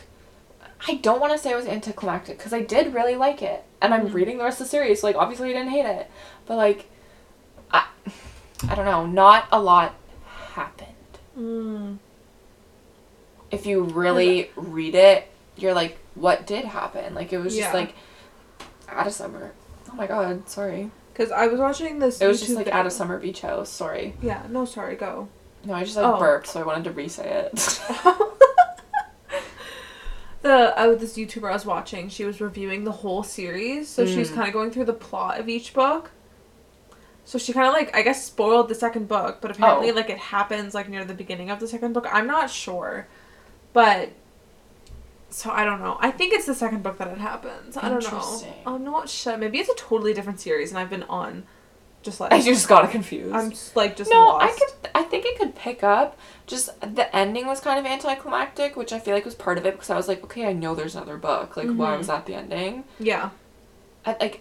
I 0.88 0.94
don't 0.94 1.20
want 1.20 1.32
to 1.32 1.38
say 1.38 1.50
it 1.50 1.56
was 1.56 1.66
anticlimactic 1.66 2.38
because 2.38 2.52
I 2.54 2.62
did 2.62 2.94
really 2.94 3.14
like 3.14 3.42
it. 3.42 3.64
And 3.82 3.92
I'm 3.92 4.08
Mhm. 4.08 4.14
reading 4.14 4.38
the 4.38 4.44
rest 4.44 4.60
of 4.60 4.66
the 4.66 4.70
series, 4.70 5.00
so 5.02 5.06
like 5.08 5.16
obviously 5.16 5.50
I 5.50 5.52
didn't 5.52 5.70
hate 5.70 5.84
it. 5.86 6.10
But 6.46 6.56
like 6.56 6.86
I 7.70 7.84
I 8.68 8.74
don't 8.74 8.84
know, 8.86 9.06
not 9.06 9.46
a 9.52 9.60
lot 9.60 9.94
happened. 10.54 10.86
Mm. 11.38 11.98
if 13.50 13.66
you 13.66 13.82
really 13.82 14.50
read 14.54 14.94
it, 14.94 15.26
you're 15.56 15.74
like, 15.74 15.98
what 16.14 16.46
did 16.46 16.64
happen? 16.64 17.14
Like 17.14 17.32
it 17.32 17.38
was 17.38 17.54
just 17.56 17.72
Yeah. 17.72 17.78
like 17.80 17.94
out 18.88 19.06
of 19.06 19.12
summer. 19.12 19.52
Oh 19.90 19.94
my 19.96 20.06
god, 20.06 20.48
sorry. 20.48 20.90
Because 21.12 21.32
I 21.32 21.46
was 21.48 21.58
watching 21.60 21.98
this. 21.98 22.20
It 22.20 22.26
was 22.28 22.40
just 22.40 22.52
like 22.54 22.66
video. 22.66 22.80
at 22.80 22.86
a 22.86 22.90
summer 22.90 23.18
beach 23.18 23.40
house. 23.40 23.68
Sorry. 23.68 24.14
Yeah. 24.22 24.42
No, 24.48 24.64
sorry. 24.64 24.94
Go. 24.96 25.28
No, 25.64 25.74
I 25.74 25.84
just 25.84 25.96
like 25.96 26.06
Oh. 26.06 26.18
burped, 26.18 26.46
so 26.48 26.60
I 26.60 26.64
wanted 26.64 26.84
to 26.84 26.90
re-say 26.92 27.48
it. 27.52 27.54
the 30.42 30.78
uh, 30.78 30.94
this 30.94 31.16
YouTuber 31.16 31.50
I 31.50 31.52
was 31.52 31.66
watching, 31.66 32.08
she 32.08 32.24
was 32.24 32.40
reviewing 32.40 32.84
the 32.84 32.92
whole 32.92 33.22
series, 33.22 33.88
so 33.88 34.04
Mm. 34.04 34.34
kind 34.34 34.48
of 34.48 34.54
going 34.54 34.70
through 34.70 34.86
the 34.86 34.92
plot 34.94 35.38
of 35.38 35.48
each 35.48 35.74
book. 35.74 36.10
So 37.26 37.38
she 37.38 37.52
kind 37.52 37.68
of 37.68 37.74
like 37.74 37.94
I 37.94 38.02
guess 38.02 38.24
spoiled 38.24 38.68
the 38.68 38.74
second 38.74 39.06
book, 39.06 39.38
but 39.40 39.50
apparently 39.50 39.90
Oh. 39.90 39.94
like 39.94 40.10
it 40.10 40.18
happens 40.18 40.74
like 40.74 40.88
near 40.88 41.04
the 41.04 41.14
beginning 41.14 41.50
of 41.50 41.60
the 41.60 41.68
second 41.68 41.92
book. 41.92 42.06
I'm 42.10 42.26
not 42.26 42.50
sure, 42.50 43.06
but 43.72 44.10
so 45.28 45.50
I 45.50 45.64
don't 45.64 45.80
know. 45.80 45.96
I 46.00 46.10
think 46.10 46.32
it's 46.32 46.46
the 46.46 46.54
second 46.54 46.82
book 46.82 46.98
that 46.98 47.08
it 47.08 47.18
happens. 47.18 47.76
I 47.76 47.88
don't 47.88 48.02
know. 48.02 48.42
I'm 48.66 48.82
not 48.82 49.08
sure. 49.08 49.36
Maybe 49.36 49.58
it's 49.58 49.68
a 49.68 49.74
totally 49.76 50.14
different 50.14 50.40
series, 50.40 50.70
and 50.70 50.78
I've 50.78 50.90
been 50.90 51.04
on, 51.04 51.44
just 52.02 52.20
like 52.20 52.32
I 52.32 52.40
just 52.40 52.68
got 52.68 52.90
confused. 52.90 53.34
I'm 53.34 53.50
just, 53.50 53.76
like 53.76 53.96
just 53.96 54.10
no, 54.10 54.24
lost. 54.26 54.44
I 54.44 54.58
could. 54.58 54.90
I 54.94 55.02
think 55.04 55.24
it 55.26 55.38
could 55.38 55.54
pick 55.54 55.82
up. 55.84 56.18
Just 56.46 56.68
the 56.80 57.14
ending 57.14 57.46
was 57.46 57.60
kind 57.60 57.78
of 57.78 57.86
anticlimactic, 57.90 58.76
which 58.76 58.92
I 58.92 58.98
feel 58.98 59.14
like 59.14 59.24
was 59.24 59.34
part 59.34 59.56
of 59.58 59.66
it 59.66 59.74
because 59.74 59.90
I 59.90 59.96
was 59.96 60.08
like, 60.08 60.24
okay, 60.24 60.46
I 60.46 60.52
know 60.52 60.74
there's 60.74 60.96
another 60.96 61.16
book. 61.16 61.56
Like, 61.56 61.68
why 61.68 61.92
Mhm. 61.94 61.98
was 61.98 62.06
that 62.08 62.26
the 62.26 62.34
ending? 62.34 62.84
Yeah. 62.98 63.30
I, 64.04 64.16
like, 64.20 64.40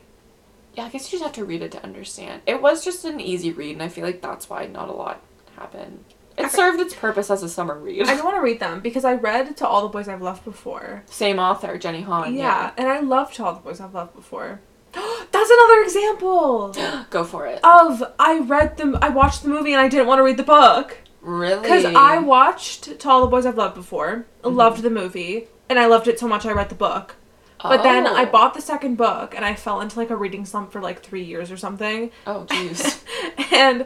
yeah, 0.75 0.85
I 0.85 0.89
guess 0.89 1.05
you 1.11 1.19
just 1.19 1.23
have 1.23 1.35
to 1.35 1.45
read 1.45 1.61
it 1.61 1.71
to 1.73 1.83
understand. 1.83 2.41
It 2.47 2.61
was 2.61 2.83
just 2.83 3.05
an 3.05 3.19
easy 3.19 3.51
read, 3.51 3.73
and 3.73 3.83
I 3.83 3.89
feel 3.89 4.05
like 4.05 4.21
that's 4.21 4.49
why 4.49 4.65
not 4.65 4.89
a 4.89 4.93
lot 4.93 5.21
happened. 5.55 6.03
It 6.37 6.45
Okay. 6.45 6.55
served 6.55 6.79
its 6.79 6.93
purpose 6.95 7.29
as 7.29 7.43
a 7.43 7.49
summer 7.49 7.77
read. 7.77 8.07
I 8.07 8.15
don't 8.15 8.23
want 8.23 8.37
to 8.37 8.41
read 8.41 8.59
them 8.61 8.79
because 8.79 9.03
I 9.03 9.13
read 9.15 9.57
To 9.57 9.67
All 9.67 9.81
the 9.81 9.89
Boys 9.89 10.07
I've 10.07 10.21
Loved 10.21 10.45
Before. 10.45 11.03
Same 11.07 11.37
author, 11.37 11.77
Jenny 11.77 12.01
Han. 12.03 12.33
yeah, 12.33 12.71
and 12.77 12.87
I 12.87 13.01
loved 13.01 13.35
To 13.35 13.45
All 13.45 13.53
the 13.53 13.59
Boys 13.59 13.81
I've 13.81 13.93
Loved 13.93 14.15
Before. 14.15 14.61
That's 15.31 15.49
another 15.49 15.81
example 15.83 16.75
Go 17.09 17.23
for 17.23 17.45
it. 17.47 17.59
of 17.63 18.03
I 18.19 18.39
read 18.39 18.77
them. 18.77 18.97
I 19.01 19.09
watched 19.09 19.43
the 19.43 19.49
movie 19.49 19.71
and 19.73 19.81
I 19.81 19.87
didn't 19.87 20.07
want 20.07 20.19
to 20.19 20.23
read 20.23 20.37
the 20.37 20.43
book 20.43 20.97
really? 21.21 21.61
because 21.61 21.85
I 21.85 22.17
watched 22.19 22.99
To 22.99 23.09
All 23.09 23.21
the 23.21 23.27
Boys 23.27 23.45
I've 23.45 23.57
Loved 23.57 23.75
Before, 23.75 24.25
Mhm. 24.43 24.55
loved 24.55 24.81
the 24.81 24.89
movie, 24.89 25.47
and 25.69 25.77
I 25.79 25.85
loved 25.85 26.07
it 26.07 26.19
so 26.19 26.27
much 26.27 26.45
I 26.45 26.51
read 26.51 26.69
the 26.69 26.75
book. 26.75 27.15
But 27.61 27.83
then 27.83 28.07
I 28.07 28.23
Oh. 28.23 28.25
bought 28.27 28.53
the 28.53 28.61
second 28.61 28.95
book 28.95 29.35
and 29.35 29.43
I 29.43 29.53
fell 29.53 29.81
into 29.81 29.99
like 29.99 30.09
a 30.09 30.15
reading 30.15 30.45
slump 30.45 30.71
for 30.71 30.79
like 30.81 31.03
three 31.03 31.23
years 31.23 31.51
or 31.51 31.57
something. 31.57 32.09
Oh, 32.25 32.45
jeez. 32.47 33.01
and 33.51 33.85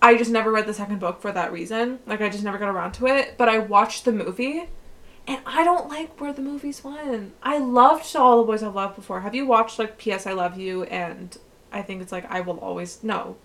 I 0.00 0.16
just 0.16 0.30
never 0.30 0.52
read 0.52 0.66
the 0.66 0.72
second 0.74 1.00
book 1.00 1.20
for 1.20 1.32
that 1.32 1.52
reason. 1.52 1.98
Like 2.06 2.20
I 2.20 2.28
just 2.28 2.44
never 2.44 2.58
got 2.58 2.68
around 2.68 2.92
to 2.92 3.06
it. 3.08 3.34
But 3.36 3.48
I 3.48 3.58
watched 3.58 4.04
the 4.04 4.12
movie, 4.12 4.68
and 5.28 5.40
I 5.46 5.62
don't 5.62 5.88
like 5.88 6.20
where 6.20 6.32
the 6.32 6.42
movies 6.42 6.82
went. 6.82 7.34
I 7.42 7.58
loved 7.58 8.16
All 8.16 8.38
the 8.38 8.44
Boys 8.44 8.62
I've 8.62 8.74
Loved 8.74 8.96
Before. 8.96 9.20
Have 9.20 9.34
you 9.34 9.46
watched 9.46 9.78
like 9.78 9.98
P.S. 9.98 10.26
I 10.26 10.32
Love 10.32 10.58
You 10.58 10.84
and 10.84 11.36
I 11.70 11.82
think 11.82 12.00
it's 12.00 12.10
like 12.10 12.28
I 12.30 12.40
Will 12.40 12.58
Always 12.58 13.04
no, 13.04 13.36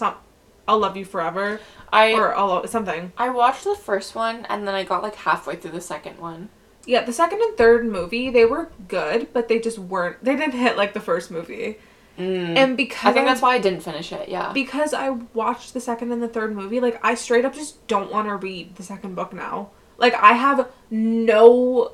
not. 0.00 0.22
I'll 0.68 0.78
love 0.78 0.96
you 0.96 1.04
forever 1.04 1.58
I 1.92 2.12
or 2.12 2.32
I'll 2.32 2.64
something. 2.68 3.12
I 3.18 3.28
watched 3.30 3.64
the 3.64 3.74
first 3.74 4.14
one, 4.14 4.46
and 4.48 4.68
then 4.68 4.74
I 4.74 4.84
got 4.84 5.02
like 5.02 5.16
halfway 5.16 5.56
through 5.56 5.72
the 5.72 5.80
second 5.80 6.18
one. 6.18 6.48
Yeah, 6.86 7.04
the 7.04 7.12
second 7.12 7.40
and 7.40 7.56
third 7.56 7.84
movie 7.84 8.30
they 8.30 8.44
were 8.44 8.70
good, 8.86 9.32
but 9.32 9.48
they 9.48 9.58
just 9.58 9.78
weren't. 9.78 10.22
They 10.22 10.36
didn't 10.36 10.54
hit 10.54 10.76
like 10.76 10.92
the 10.92 11.00
first 11.00 11.32
movie. 11.32 11.78
Mm. 12.16 12.56
And 12.56 12.76
because 12.76 13.10
I 13.10 13.12
think 13.12 13.26
that's 13.26 13.42
why 13.42 13.54
I 13.54 13.58
didn't 13.58 13.80
finish 13.80 14.12
it. 14.12 14.28
Yeah. 14.28 14.52
because 14.52 14.94
I 14.94 15.10
watched 15.34 15.74
the 15.74 15.80
second 15.80 16.12
and 16.12 16.22
the 16.22 16.28
third 16.28 16.54
movie, 16.54 16.78
like 16.78 17.00
I 17.02 17.14
straight 17.14 17.44
up 17.44 17.54
just 17.54 17.84
don't 17.88 18.12
want 18.12 18.28
to 18.28 18.36
read 18.36 18.76
the 18.76 18.82
second 18.84 19.16
book 19.16 19.32
now. 19.32 19.70
Like 20.00 20.14
I 20.14 20.32
have 20.32 20.68
no 20.90 21.92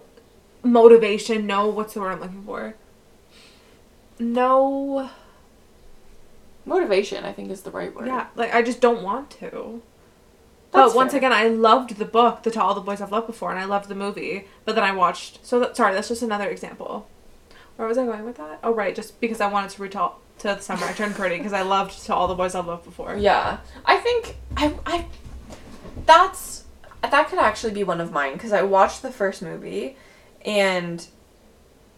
motivation, 0.62 1.46
no 1.46 1.66
what's 1.68 1.92
the 1.92 2.00
word 2.00 2.12
I'm 2.12 2.20
looking 2.20 2.42
for? 2.44 2.74
No 4.18 5.11
Motivation, 6.64 7.24
I 7.24 7.32
think, 7.32 7.50
is 7.52 7.62
the 7.62 7.70
right 7.70 7.94
word. 7.94 8.09
yeah, 8.09 8.26
like 8.34 8.52
I 8.52 8.61
just 8.62 8.80
don't 8.80 9.02
want 9.02 9.30
to. 9.32 9.82
That's 10.72 10.92
but 10.92 10.96
once 10.96 11.12
fair. 11.12 11.18
again, 11.18 11.32
I 11.32 11.46
loved 11.46 11.96
the 11.96 12.04
book, 12.04 12.42
The 12.42 12.50
To 12.50 12.61
All 12.62 12.74
the 12.74 12.80
Boys 12.80 13.00
I've 13.00 13.12
Loved 13.12 13.28
Before, 13.28 13.50
and 13.50 13.59
I 13.61 13.64
loved 13.64 13.88
the 13.88 13.94
movie. 13.94 14.48
But 14.64 14.74
then 14.74 14.82
I 14.82 14.90
watched. 14.92 15.46
So 15.46 15.61
that, 15.61 15.76
sorry, 15.76 15.94
that's 15.94 16.09
just 16.09 16.22
another 16.22 16.48
example. 16.48 17.09
Where 17.76 17.86
was 17.86 17.98
I 17.98 18.04
going 18.04 18.24
with 18.24 18.36
that? 18.38 18.59
Oh 18.64 18.74
right, 18.74 18.96
just 18.96 19.20
because 19.20 19.40
I 19.40 19.46
wanted 19.46 19.70
to 19.70 19.82
retell 19.82 20.18
to 20.38 20.48
the 20.48 20.61
summer 20.61 20.84
I 20.86 20.92
turned 20.92 21.14
pretty 21.14 21.36
because 21.38 21.52
I 21.52 21.62
loved 21.62 22.04
To 22.07 22.14
All 22.14 22.26
the 22.26 22.34
Boys 22.34 22.57
I've 22.57 22.66
Loved 22.66 22.84
Before. 22.84 23.16
Yeah, 23.16 23.59
I 23.84 23.98
think 23.98 24.36
I 24.57 24.74
I 24.84 25.07
that's 26.04 26.64
that 27.03 27.28
could 27.28 27.38
actually 27.38 27.72
be 27.72 27.84
one 27.84 28.01
of 28.01 28.12
mine 28.12 28.32
because 28.34 28.53
I 28.53 28.62
watched 28.62 29.03
the 29.03 29.11
first 29.12 29.42
movie, 29.42 29.97
and 30.44 31.07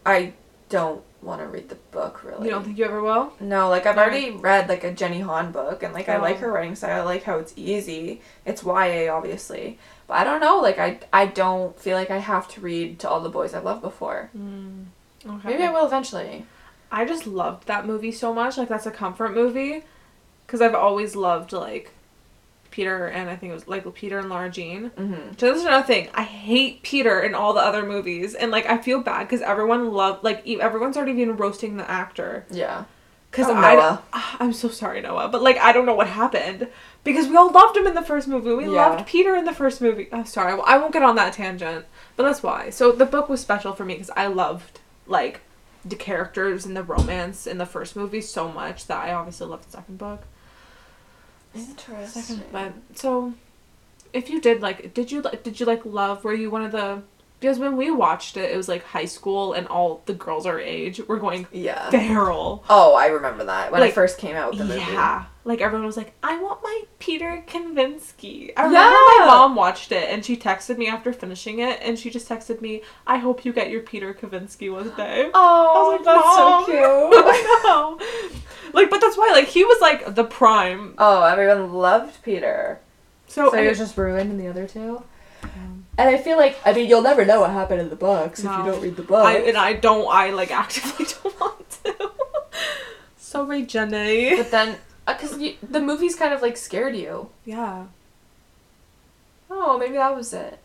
I 0.04 0.32
don't 0.68 1.02
want 1.22 1.40
to 1.40 1.46
read 1.46 1.68
the 1.68 1.74
book 1.90 2.22
really. 2.22 2.44
You 2.44 2.50
don't 2.50 2.62
think 2.64 2.78
you 2.78 2.84
ever 2.84 3.02
will? 3.02 3.32
No, 3.40 3.68
like 3.68 3.86
I've 3.86 3.96
already 3.98 4.30
read 4.30 4.68
like 4.68 4.84
a 4.84 4.92
Jenny 4.92 5.20
Han 5.20 5.50
book 5.50 5.82
and 5.82 5.92
like 5.92 6.08
I 6.08 6.18
like 6.18 6.36
Oh. 6.36 6.40
her 6.40 6.52
writing 6.52 6.74
style. 6.76 7.00
I 7.00 7.04
like 7.04 7.24
how 7.24 7.38
it's 7.38 7.52
easy. 7.56 8.20
It's 8.44 8.62
YA 8.64 9.12
obviously. 9.12 9.78
But 10.06 10.14
I 10.18 10.24
don't 10.24 10.40
know, 10.40 10.58
like 10.60 10.78
I 10.78 11.00
I 11.12 11.26
don't 11.26 11.78
feel 11.78 11.96
like 11.96 12.10
I 12.10 12.18
have 12.18 12.46
to 12.48 12.60
read 12.60 12.98
to 13.00 13.08
all 13.08 13.20
the 13.20 13.28
boys 13.28 13.54
I've 13.54 13.64
loved 13.64 13.82
before. 13.82 14.30
Hmm, 14.32 14.84
okay. 15.26 15.48
Maybe 15.48 15.64
I 15.64 15.72
will 15.72 15.86
eventually. 15.86 16.46
I 16.92 17.04
just 17.04 17.26
loved 17.26 17.66
that 17.66 17.84
movie 17.86 18.12
so 18.12 18.32
much. 18.32 18.56
Like 18.56 18.68
that's 18.68 18.86
a 18.86 18.90
comfort 18.92 19.34
movie, 19.34 19.82
because 20.46 20.60
I've 20.62 20.74
always 20.74 21.16
loved 21.16 21.52
like 21.52 21.92
Peter 22.70 23.06
and 23.06 23.28
I 23.30 23.36
think 23.36 23.50
it 23.50 23.54
was 23.54 23.66
like 23.68 23.92
Peter 23.94 24.18
and 24.18 24.28
Lara 24.28 24.50
Jean. 24.50 24.90
Mm-hmm. 24.90 25.32
So 25.38 25.46
this 25.52 25.58
is 25.58 25.64
another 25.64 25.86
thing. 25.86 26.08
I 26.14 26.22
hate 26.22 26.82
Peter 26.82 27.20
in 27.20 27.34
all 27.34 27.52
the 27.54 27.60
other 27.60 27.84
movies, 27.84 28.34
and 28.34 28.50
like 28.50 28.66
I 28.66 28.78
feel 28.78 29.00
bad 29.00 29.24
because 29.24 29.40
everyone 29.42 29.92
loved 29.92 30.24
like 30.24 30.46
everyone's 30.46 30.96
already 30.96 31.14
been 31.14 31.36
roasting 31.36 31.76
the 31.76 31.90
actor. 31.90 32.44
Yeah. 32.50 32.84
Because 33.30 33.46
Oh, 33.48 33.54
I, 33.54 33.74
Noah. 33.74 34.02
ah, 34.14 34.36
I'm 34.40 34.54
so 34.54 34.68
sorry, 34.68 35.02
Noah, 35.02 35.28
but 35.28 35.42
like 35.42 35.58
I 35.58 35.72
don't 35.72 35.84
know 35.86 35.94
what 35.94 36.06
happened 36.08 36.68
because 37.04 37.28
we 37.28 37.36
all 37.36 37.50
loved 37.52 37.76
him 37.76 37.86
in 37.86 37.94
the 37.94 38.02
first 38.02 38.26
movie. 38.26 38.52
We 38.54 38.64
Yeah. 38.64 38.86
loved 38.88 39.06
Peter 39.06 39.36
in 39.36 39.44
the 39.44 39.52
first 39.52 39.80
movie. 39.82 40.08
I'm 40.12 40.24
sorry, 40.24 40.58
I 40.64 40.78
won't 40.78 40.92
get 40.94 41.02
on 41.02 41.16
that 41.16 41.34
tangent, 41.34 41.84
but 42.16 42.22
that's 42.22 42.42
why. 42.42 42.70
So 42.70 42.90
the 42.92 43.04
book 43.06 43.28
was 43.28 43.40
special 43.40 43.72
for 43.74 43.84
me 43.84 43.94
because 43.94 44.10
I 44.16 44.28
loved 44.28 44.80
like 45.06 45.40
the 45.84 45.94
characters 45.96 46.64
and 46.66 46.76
the 46.76 46.82
romance 46.82 47.46
in 47.46 47.58
the 47.58 47.66
first 47.66 47.96
movie 47.96 48.20
so 48.20 48.48
much 48.50 48.86
that 48.86 48.98
I 49.04 49.12
obviously 49.12 49.46
loved 49.46 49.66
the 49.68 49.72
second 49.72 49.98
book. 49.98 50.22
Interesting. 51.58 52.22
Second, 52.22 52.44
but 52.52 52.72
so 52.94 53.34
if 54.12 54.30
you 54.30 54.40
did 54.40 54.60
like, 54.60 54.94
did 54.94 55.10
you 55.12 55.20
like, 55.22 55.42
did 55.42 55.60
you 55.60 55.66
like 55.66 55.84
love? 55.84 56.24
Were 56.24 56.34
you 56.34 56.50
one 56.50 56.64
of 56.64 56.72
the? 56.72 57.02
Because 57.40 57.58
when 57.60 57.76
we 57.76 57.90
watched 57.92 58.36
it, 58.36 58.50
it 58.50 58.56
was 58.56 58.68
like 58.68 58.82
high 58.82 59.04
school, 59.04 59.52
and 59.52 59.66
all 59.68 60.02
the 60.06 60.12
girls 60.14 60.44
our 60.44 60.58
age 60.58 61.00
were 61.06 61.18
going 61.18 61.46
Yeah. 61.52 61.88
feral. 61.90 62.64
Oh, 62.68 62.94
I 62.94 63.06
remember 63.06 63.44
that 63.44 63.70
when 63.70 63.80
Like, 63.80 63.90
it 63.90 63.94
first 63.94 64.18
came 64.18 64.34
out. 64.34 64.50
With 64.50 64.58
the 64.58 64.64
movie. 64.64 64.80
Yeah. 64.80 65.24
Like 65.44 65.60
everyone 65.60 65.86
was 65.86 65.96
like, 65.96 66.12
I 66.22 66.36
want 66.42 66.62
my 66.62 66.82
Peter 66.98 67.42
Kavinsky. 67.46 68.52
I 68.56 68.64
remember 68.64 68.78
Yeah. 68.90 69.24
my 69.24 69.24
mom 69.26 69.54
watched 69.54 69.92
it 69.92 70.10
and 70.10 70.24
she 70.24 70.36
texted 70.36 70.76
me 70.78 70.88
after 70.88 71.12
finishing 71.12 71.60
it 71.60 71.78
and 71.82 71.98
she 71.98 72.10
just 72.10 72.28
texted 72.28 72.60
me, 72.60 72.82
I 73.06 73.16
hope 73.18 73.44
you 73.44 73.52
get 73.52 73.70
your 73.70 73.80
Peter 73.80 74.12
Kavinsky 74.12 74.70
one 74.70 74.90
day. 74.96 75.30
Oh, 75.32 75.72
I 75.74 75.78
was 75.78 75.96
like, 75.96 76.04
that's 76.04 76.26
"Mom." 76.26 76.64
so 76.64 76.66
cute. 76.66 77.24
I 77.26 77.62
know. 77.64 77.98
Like, 78.74 78.90
but 78.90 79.00
that's 79.00 79.16
why, 79.16 79.30
like, 79.32 79.46
he 79.46 79.64
was 79.64 79.80
like 79.80 80.14
the 80.14 80.24
prime. 80.24 80.94
oh, 80.98 81.22
everyone 81.22 81.72
loved 81.72 82.22
Peter. 82.22 82.80
So, 83.28 83.50
So 83.50 83.56
he 83.62 83.66
was 83.68 83.78
just 83.78 83.96
ruined 83.96 84.30
in 84.30 84.38
the 84.38 84.48
other 84.48 84.66
two. 84.66 85.02
And 85.98 86.08
I 86.08 86.16
feel 86.16 86.38
like 86.38 86.56
I 86.64 86.72
mean 86.72 86.88
you'll 86.88 87.02
never 87.02 87.24
know 87.26 87.40
what 87.40 87.50
happened 87.50 87.80
in 87.80 87.90
the 87.90 87.96
books 87.96 88.42
No. 88.42 88.52
if 88.52 88.58
you 88.66 88.72
don't 88.72 88.82
read 88.82 88.96
the 88.96 89.02
book. 89.02 89.26
And 89.46 89.56
I 89.56 89.74
don't, 89.74 90.06
I 90.10 90.30
like 90.30 90.50
actively 90.50 91.04
don't 91.22 91.40
want 91.40 91.70
to. 91.84 92.10
Sorry, 93.18 93.62
Jenny. 93.66 94.36
but 94.36 94.50
then 94.50 94.76
uh, 95.06 95.14
because 95.14 95.36
the 95.62 95.80
movies 95.80 96.14
kind 96.14 96.32
of 96.32 96.40
like 96.40 96.56
scared 96.56 96.96
you. 96.96 97.30
Yeah. 97.44 97.86
Oh, 99.50 99.78
maybe 99.78 99.94
that 99.94 100.14
was 100.14 100.32
it. 100.32 100.58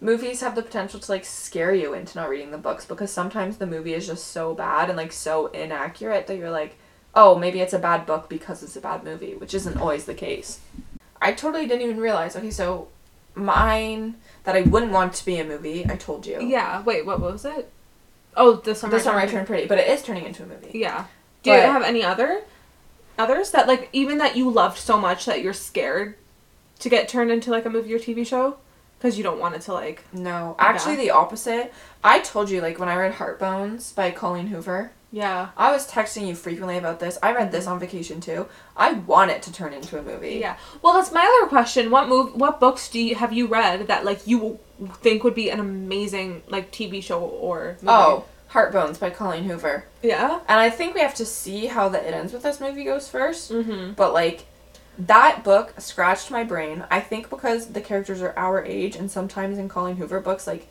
Movies 0.00 0.40
have 0.40 0.54
the 0.54 0.62
potential 0.62 1.00
to 1.00 1.10
like 1.10 1.24
scare 1.24 1.72
you 1.74 1.94
into 1.94 2.18
not 2.18 2.28
reading 2.28 2.50
the 2.50 2.58
books 2.58 2.84
because 2.84 3.10
sometimes 3.10 3.56
the 3.56 3.66
movie 3.66 3.94
is 3.94 4.06
just 4.06 4.26
so 4.28 4.54
bad 4.54 4.88
and 4.88 4.96
like 4.96 5.12
so 5.12 5.46
inaccurate 5.48 6.26
that 6.26 6.36
you're 6.36 6.50
like, 6.50 6.76
oh, 7.14 7.34
maybe 7.38 7.60
it's 7.60 7.72
a 7.72 7.78
bad 7.78 8.04
book 8.04 8.28
because 8.28 8.62
it's 8.62 8.76
a 8.76 8.80
bad 8.80 9.04
movie, 9.04 9.34
which 9.34 9.54
isn't 9.54 9.78
always 9.78 10.04
the 10.04 10.14
case. 10.14 10.60
I 11.20 11.32
totally 11.32 11.66
didn't 11.66 11.82
even 11.82 11.98
realize. 11.98 12.36
Okay, 12.36 12.50
so 12.50 12.88
mine 13.34 14.16
that 14.46 14.56
I 14.56 14.62
wouldn't 14.62 14.92
want 14.92 15.12
to 15.14 15.24
be 15.26 15.38
a 15.38 15.44
movie, 15.44 15.84
I 15.86 15.96
told 15.96 16.24
you. 16.24 16.40
Yeah. 16.40 16.82
Wait, 16.84 17.04
what 17.04 17.20
was 17.20 17.44
it? 17.44 17.70
Oh, 18.36 18.54
the 18.56 18.74
summer. 18.74 18.96
The 18.96 19.00
Summer 19.02 19.18
I 19.18 19.26
Turned- 19.26 19.46
Pretty, 19.46 19.66
but 19.66 19.78
it 19.78 19.88
is 19.88 20.02
turning 20.02 20.24
into 20.24 20.44
a 20.44 20.46
movie. 20.46 20.70
Yeah. 20.78 21.06
Do 21.42 21.50
you 21.50 21.58
have 21.58 21.82
any 21.82 22.02
other 22.02 22.42
others 23.18 23.50
that 23.52 23.66
like 23.66 23.88
even 23.92 24.18
that 24.18 24.36
you 24.36 24.50
loved 24.50 24.78
so 24.78 24.98
much 24.98 25.24
that 25.26 25.40
you're 25.42 25.52
scared 25.52 26.16
to 26.80 26.88
get 26.88 27.08
turned 27.08 27.30
into 27.30 27.50
like 27.50 27.64
a 27.64 27.70
movie 27.70 27.94
or 27.94 27.98
TV 27.98 28.26
show 28.26 28.56
because 28.98 29.16
you 29.16 29.22
don't 29.24 29.38
want 29.40 29.54
it 29.54 29.62
to 29.62 29.72
like 29.72 30.04
No, 30.12 30.54
actually 30.58 30.96
the 30.96 31.10
opposite. 31.10 31.72
I 32.04 32.18
told 32.20 32.50
you 32.50 32.60
like 32.60 32.78
when 32.78 32.88
I 32.88 32.96
read 32.96 33.14
Heartbones 33.14 33.94
by 33.94 34.10
Colleen 34.10 34.48
Hoover. 34.48 34.92
Yeah 35.12 35.48
I 35.56 35.72
was 35.72 35.88
texting 35.90 36.26
you 36.26 36.34
frequently 36.34 36.76
about 36.76 37.00
this. 37.00 37.18
I 37.22 37.32
read 37.32 37.52
this 37.52 37.66
on 37.66 37.78
vacation 37.78 38.20
too. 38.20 38.46
I 38.76 38.92
want 38.92 39.30
it 39.30 39.42
to 39.42 39.52
turn 39.52 39.72
into 39.72 39.98
a 39.98 40.02
movie. 40.02 40.36
yeah. 40.36 40.56
Well, 40.82 40.94
that's 40.94 41.12
my 41.12 41.24
other 41.24 41.48
question. 41.48 41.90
What 41.90 42.08
move? 42.08 42.34
What 42.34 42.60
books 42.60 42.88
do 42.88 42.98
you 43.00 43.14
have 43.14 43.32
you 43.32 43.46
read 43.46 43.86
that 43.88 44.04
like 44.04 44.26
you 44.26 44.58
think 44.94 45.24
would 45.24 45.34
be 45.34 45.48
an 45.50 45.60
amazing 45.60 46.42
like 46.48 46.70
TV 46.72 47.02
show 47.02 47.20
or 47.20 47.76
movie? 47.80 47.86
Oh, 47.88 48.24
Heartbones 48.50 48.98
by 48.98 49.10
Colleen 49.10 49.44
Hoover. 49.44 49.84
yeah. 50.02 50.40
And 50.48 50.60
I 50.60 50.70
think 50.70 50.94
we 50.94 51.00
have 51.00 51.14
to 51.16 51.26
see 51.26 51.66
how 51.66 51.88
the 51.88 52.06
It 52.06 52.14
Ends 52.14 52.32
With 52.32 52.44
Us 52.46 52.60
movie 52.60 52.84
goes 52.84 53.10
1st 53.10 53.52
Mm-hmm. 53.64 53.92
But 53.94 54.12
like, 54.12 54.46
that 54.98 55.42
book 55.44 55.74
scratched 55.78 56.30
my 56.30 56.42
brain. 56.44 56.84
I 56.90 57.00
think 57.00 57.28
because 57.28 57.68
the 57.72 57.80
characters 57.80 58.22
are 58.22 58.32
our 58.36 58.64
age, 58.64 58.96
and 58.96 59.10
sometimes 59.10 59.58
in 59.58 59.68
Colleen 59.68 59.96
Hoover 59.96 60.20
books, 60.20 60.46
like, 60.46 60.68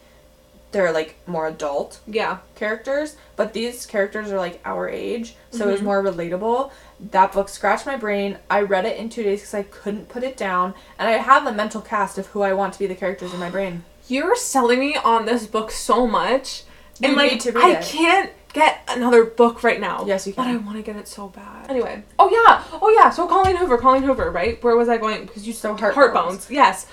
they're 0.76 0.92
like 0.92 1.16
more 1.26 1.48
adult 1.48 2.00
Yeah. 2.06 2.40
characters, 2.56 3.16
but 3.38 3.54
these 3.54 3.86
characters 3.86 4.30
are 4.30 4.38
like 4.38 4.60
our 4.66 4.90
age, 4.90 5.36
so 5.52 5.70
it 5.70 5.72
was 5.72 5.80
Mhm. 5.80 5.86
more 5.86 6.04
relatable. 6.04 6.70
That 7.12 7.32
book 7.32 7.48
scratched 7.48 7.86
my 7.86 7.96
brain. 7.96 8.40
I 8.50 8.62
read 8.62 8.86
it 8.86 8.98
in 8.98 9.08
two 9.08 9.24
days 9.24 9.40
because 9.40 9.54
I 9.54 9.64
couldn't 9.64 10.10
put 10.10 10.22
it 10.24 10.36
down, 10.36 10.74
and 11.00 11.08
I 11.08 11.14
have 11.14 11.46
the 11.46 11.54
mental 11.54 11.80
cast 11.80 12.18
of 12.18 12.28
who 12.28 12.42
I 12.42 12.52
want 12.52 12.74
to 12.74 12.80
be 12.80 12.88
the 12.88 12.96
characters 12.96 13.34
in 13.34 13.40
my 13.40 13.50
brain. 13.50 13.86
You're 14.10 14.36
selling 14.36 14.80
me 14.80 14.98
on 14.98 15.26
this 15.26 15.48
book 15.48 15.72
so 15.72 16.06
much, 16.06 16.64
and 17.02 17.16
like 17.16 17.32
need 17.32 17.42
to 17.42 17.54
read 17.54 17.64
I 17.64 17.70
it. 17.80 17.86
can't 17.86 18.32
get 18.52 18.80
another 18.90 19.24
book 19.24 19.64
right 19.64 19.80
now. 19.80 20.04
Yes, 20.06 20.28
you 20.28 20.34
But 20.34 20.48
I 20.48 20.58
want 20.58 20.76
to 20.76 20.82
get 20.84 20.98
it 20.98 21.08
so 21.08 21.28
bad. 21.30 21.70
Anyway. 21.70 22.04
Oh 22.20 22.30
yeah. 22.30 22.64
Oh 22.82 22.90
yeah. 22.90 23.10
So 23.12 23.28
Colleen 23.28 23.56
Hoover. 23.56 23.78
Colleen 23.78 24.04
Hoover. 24.04 24.30
Right. 24.30 24.62
Where 24.62 24.76
was 24.76 24.90
I 24.90 24.98
going? 24.98 25.26
Because 25.26 25.48
you 25.48 25.54
So 25.54 25.74
Heartbones. 25.76 25.94
Heartbones. 25.96 26.50
Yes. 26.50 26.86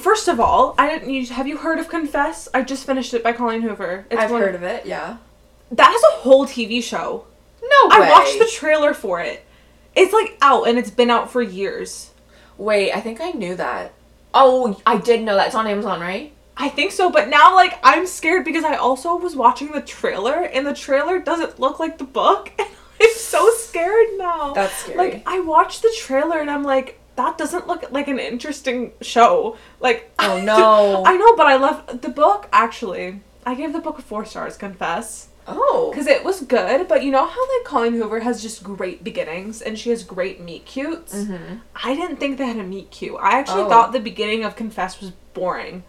First 0.00 0.28
of 0.28 0.40
all, 0.40 0.74
I 0.78 0.88
didn't. 0.88 1.10
You, 1.12 1.26
have 1.26 1.46
you 1.46 1.58
heard 1.58 1.78
of 1.78 1.88
Confess? 1.88 2.48
I 2.54 2.62
just 2.62 2.86
finished 2.86 3.12
it 3.14 3.22
by 3.22 3.32
Colleen 3.32 3.62
Hoover. 3.62 4.06
I've 4.10 4.30
heard 4.30 4.54
of 4.54 4.62
it. 4.62 4.86
Yeah. 4.86 5.18
That 5.70 5.90
has 5.90 6.02
a 6.02 6.22
whole 6.22 6.46
TV 6.46 6.82
show. 6.82 7.26
No 7.62 7.88
way. 7.88 8.06
I 8.06 8.10
watched 8.10 8.38
the 8.38 8.50
trailer 8.50 8.94
for 8.94 9.20
it. 9.20 9.44
It's 9.94 10.12
like 10.12 10.38
out 10.40 10.68
and 10.68 10.78
it's 10.78 10.90
been 10.90 11.10
out 11.10 11.30
for 11.30 11.42
years. 11.42 12.10
Wait, 12.56 12.92
I 12.92 13.00
think 13.00 13.20
I 13.20 13.30
knew 13.30 13.54
that. 13.56 13.92
Oh, 14.34 14.80
I 14.86 14.96
did 14.96 15.22
know 15.22 15.36
that. 15.36 15.46
It's 15.46 15.54
on 15.54 15.66
Amazon, 15.66 16.00
right? 16.00 16.32
I 16.56 16.68
think 16.68 16.92
so, 16.92 17.10
but 17.10 17.28
now 17.28 17.54
like 17.54 17.78
I'm 17.82 18.06
scared 18.06 18.44
because 18.44 18.64
I 18.64 18.76
also 18.76 19.16
was 19.16 19.34
watching 19.34 19.72
the 19.72 19.80
trailer 19.80 20.44
and 20.44 20.66
the 20.66 20.74
trailer 20.74 21.18
doesn't 21.18 21.58
look 21.58 21.80
like 21.80 21.98
the 21.98 22.04
book 22.04 22.52
and 22.58 22.68
I'm 23.00 23.14
so 23.14 23.50
scared 23.56 24.08
now. 24.16 24.52
That's 24.52 24.76
scary. 24.76 24.98
Like 24.98 25.22
I 25.26 25.40
watched 25.40 25.82
the 25.82 25.94
trailer 25.98 26.38
and 26.38 26.50
I'm 26.50 26.62
like 26.62 26.98
that 27.16 27.36
doesn't 27.38 27.66
look 27.66 27.90
like 27.90 28.08
an 28.08 28.18
interesting 28.18 28.92
show. 29.00 29.56
Like 29.80 30.10
Oh, 30.18 30.40
no. 30.44 31.04
I 31.04 31.16
know, 31.16 31.36
but 31.36 31.46
I 31.46 31.56
love 31.56 32.00
the 32.02 32.08
book 32.08 32.48
actually. 32.52 33.20
I 33.44 33.54
gave 33.54 33.72
the 33.72 33.80
book 33.80 33.98
a 33.98 34.02
4 34.02 34.24
stars, 34.24 34.56
confess. 34.56 35.28
Oh. 35.48 35.90
Cuz 35.94 36.06
it 36.06 36.22
was 36.24 36.40
good, 36.42 36.86
but 36.86 37.02
you 37.02 37.10
know 37.10 37.26
how 37.26 37.40
like 37.56 37.64
Colleen 37.64 37.94
Hoover 37.94 38.20
has 38.20 38.40
just 38.40 38.62
great 38.62 39.02
beginnings 39.02 39.60
and 39.60 39.76
she 39.78 39.90
has 39.90 40.04
great 40.04 40.40
meet 40.40 40.64
cutes? 40.66 41.14
Mm-hmm. 41.14 41.56
I 41.84 41.94
didn't 41.96 42.16
think 42.18 42.38
they 42.38 42.46
had 42.46 42.56
a 42.58 42.62
meet 42.62 42.90
cute. 42.92 43.16
I 43.20 43.38
actually 43.40 43.62
Oh. 43.62 43.68
thought 43.68 43.92
the 43.92 43.98
beginning 44.00 44.44
of 44.44 44.54
Confess 44.56 45.00
was 45.00 45.10
boring. 45.34 45.82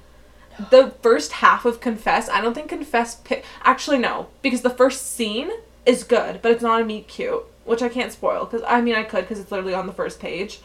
The 0.71 0.93
first 1.01 1.33
half 1.33 1.65
of 1.65 1.79
Confess, 1.79 2.29
I 2.29 2.41
don't 2.41 2.53
think 2.53 2.69
Confess 2.69 3.15
pi- 3.15 3.43
actually 3.63 3.97
no, 3.99 4.27
because 4.41 4.61
the 4.61 4.69
first 4.69 5.13
scene 5.15 5.49
is 5.85 6.03
good, 6.03 6.41
but 6.41 6.51
it's 6.51 6.61
not 6.63 6.81
a 6.81 6.85
meet 6.85 7.07
cute, 7.07 7.43
which 7.65 7.81
I 7.81 7.89
can't 7.89 8.11
spoil 8.11 8.45
because 8.45 8.63
I 8.67 8.81
mean 8.81 8.95
I 8.95 9.03
could 9.03 9.21
because 9.21 9.39
it's 9.39 9.51
literally 9.51 9.73
on 9.75 9.85
the 9.87 9.93
first 9.93 10.19
page, 10.19 10.61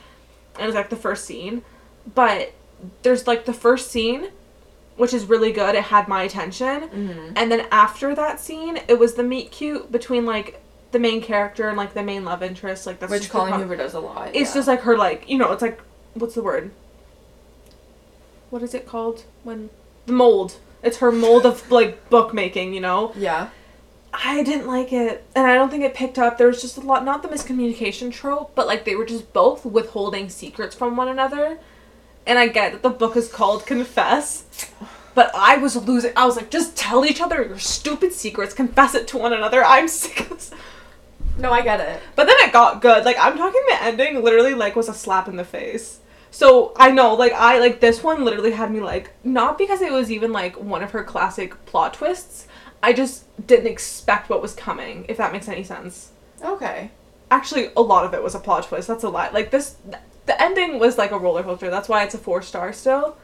and 0.59 0.67
it's 0.69 0.75
like 0.75 0.91
the 0.91 0.97
first 0.97 1.25
scene, 1.25 1.63
but 2.15 2.53
there's 3.03 3.27
like 3.27 3.45
the 3.45 3.53
first 3.53 3.91
scene, 3.91 4.29
which 4.97 5.13
is 5.15 5.25
really 5.27 5.53
good. 5.53 5.75
It 5.75 5.85
had 5.85 6.09
my 6.09 6.23
attention, 6.23 6.89
Mm-hmm. 6.89 7.33
and 7.37 7.51
then 7.53 7.67
after 7.71 8.15
that 8.15 8.41
scene, 8.41 8.79
it 8.89 8.99
was 8.99 9.15
the 9.15 9.23
meet 9.23 9.51
cute 9.51 9.91
between 9.93 10.27
like 10.27 10.61
the 10.91 10.99
main 10.99 11.21
character 11.21 11.69
and 11.69 11.77
like 11.77 11.93
the 11.95 12.03
main 12.03 12.25
love 12.25 12.43
interest. 12.43 12.87
Like 12.87 12.99
that's 12.99 13.11
Which 13.13 13.29
Colleen 13.31 13.55
Hoover 13.55 13.77
does 13.77 13.95
a 13.95 14.01
lot. 14.01 14.29
it's 14.35 14.51
yeah. 14.51 14.55
just 14.55 14.69
like 14.69 14.81
her 14.83 14.97
like 14.97 15.29
you 15.29 15.37
know 15.39 15.53
it's 15.53 15.63
like 15.63 15.81
what's 16.15 16.35
the 16.35 16.43
word 16.43 16.71
what 18.51 18.63
is 18.63 18.75
it 18.75 18.87
called 18.87 19.25
when 19.45 19.69
the 20.07 20.13
mold 20.13 20.57
it's 20.83 20.97
her 20.99 21.13
mold 21.13 21.45
of 21.45 21.71
like 21.71 22.09
bookmaking 22.09 22.73
you 22.73 22.81
know 22.81 23.13
Yeah. 23.15 23.51
I 24.13 24.43
didn't 24.43 24.67
like 24.67 24.93
it 24.93 25.25
and 25.35 25.47
i 25.47 25.55
don't 25.55 25.71
think 25.71 25.85
it 25.85 25.95
picked 25.95 26.19
up 26.19 26.39
there 26.39 26.47
was 26.49 26.61
just 26.63 26.77
a 26.77 26.81
lot 26.81 27.05
not 27.05 27.23
the 27.23 27.29
miscommunication 27.29 28.13
trope 28.13 28.53
but 28.55 28.67
like 28.67 28.85
they 28.85 28.95
were 28.97 29.05
just 29.07 29.33
both 29.33 29.65
withholding 29.65 30.29
secrets 30.29 30.75
from 30.75 30.97
one 30.97 31.09
another 31.09 31.59
and 32.27 32.39
i 32.39 32.47
get 32.49 32.73
that 32.73 32.83
the 32.83 32.91
book 32.91 33.17
is 33.17 33.31
called 33.31 33.67
confess 33.67 34.45
but 35.15 35.31
i 35.35 35.57
was 35.57 35.77
losing 35.77 36.13
i 36.17 36.25
was 36.25 36.37
like 36.37 36.51
just 36.51 36.77
tell 36.77 37.05
each 37.05 37.21
other 37.21 37.43
your 37.43 37.59
stupid 37.59 38.13
secrets 38.13 38.55
confess 38.55 38.95
it 38.95 39.07
to 39.07 39.19
one 39.19 39.33
another 39.33 39.63
i'm 39.65 39.89
sick 39.89 40.21
of 40.21 40.29
this 40.31 40.51
No, 41.39 41.53
I 41.53 41.63
get 41.63 41.79
it. 41.79 42.01
but 42.17 42.27
then 42.27 42.35
it 42.41 42.53
got 42.53 42.83
good. 42.83 43.05
Like 43.05 43.17
I'm 43.17 43.37
talking 43.39 43.63
the 43.69 43.81
ending 43.81 44.25
literally 44.25 44.55
like 44.55 44.75
was 44.75 44.89
a 44.89 44.93
slap 44.93 45.29
in 45.29 45.37
the 45.37 45.45
face. 45.45 46.01
So 46.33 46.73
I 46.77 46.91
know, 46.91 47.15
like 47.15 47.33
I 47.33 47.61
like 47.61 47.79
this 47.79 48.03
one 48.03 48.25
literally 48.25 48.51
had 48.51 48.73
me 48.73 48.81
like 48.81 49.13
not 49.23 49.57
because 49.57 49.81
it 49.81 49.93
was 49.93 50.11
even 50.11 50.33
like 50.33 50.59
one 50.61 50.83
of 50.83 50.91
her 50.91 51.05
classic 51.05 51.65
plot 51.65 51.95
twists. 51.95 52.49
I 52.83 52.93
just 52.93 53.25
didn't 53.47 53.67
expect 53.67 54.31
what 54.31 54.41
was 54.43 54.55
coming, 54.55 55.05
if 55.09 55.17
that 55.17 55.33
makes 55.33 55.49
any 55.49 55.65
sense. 55.65 56.11
Okay. 56.45 56.91
Actually, 57.31 57.71
a 57.77 57.81
lot 57.83 58.05
of 58.05 58.15
it 58.15 58.23
was 58.23 58.35
a 58.35 58.39
plot 58.39 58.65
twist. 58.67 58.89
That's 58.89 59.05
a 59.05 59.09
lie. 59.09 59.31
Like 59.31 59.51
this, 59.51 59.77
the 60.27 60.41
ending 60.43 60.79
was 60.79 60.97
like 60.97 61.11
a 61.11 61.19
roller 61.19 61.43
coaster. 61.43 61.71
That's 61.71 61.89
why 61.89 62.05
it's 62.05 62.15
a 62.15 62.19
four 62.19 62.41
star 62.43 62.73
still. 62.73 63.17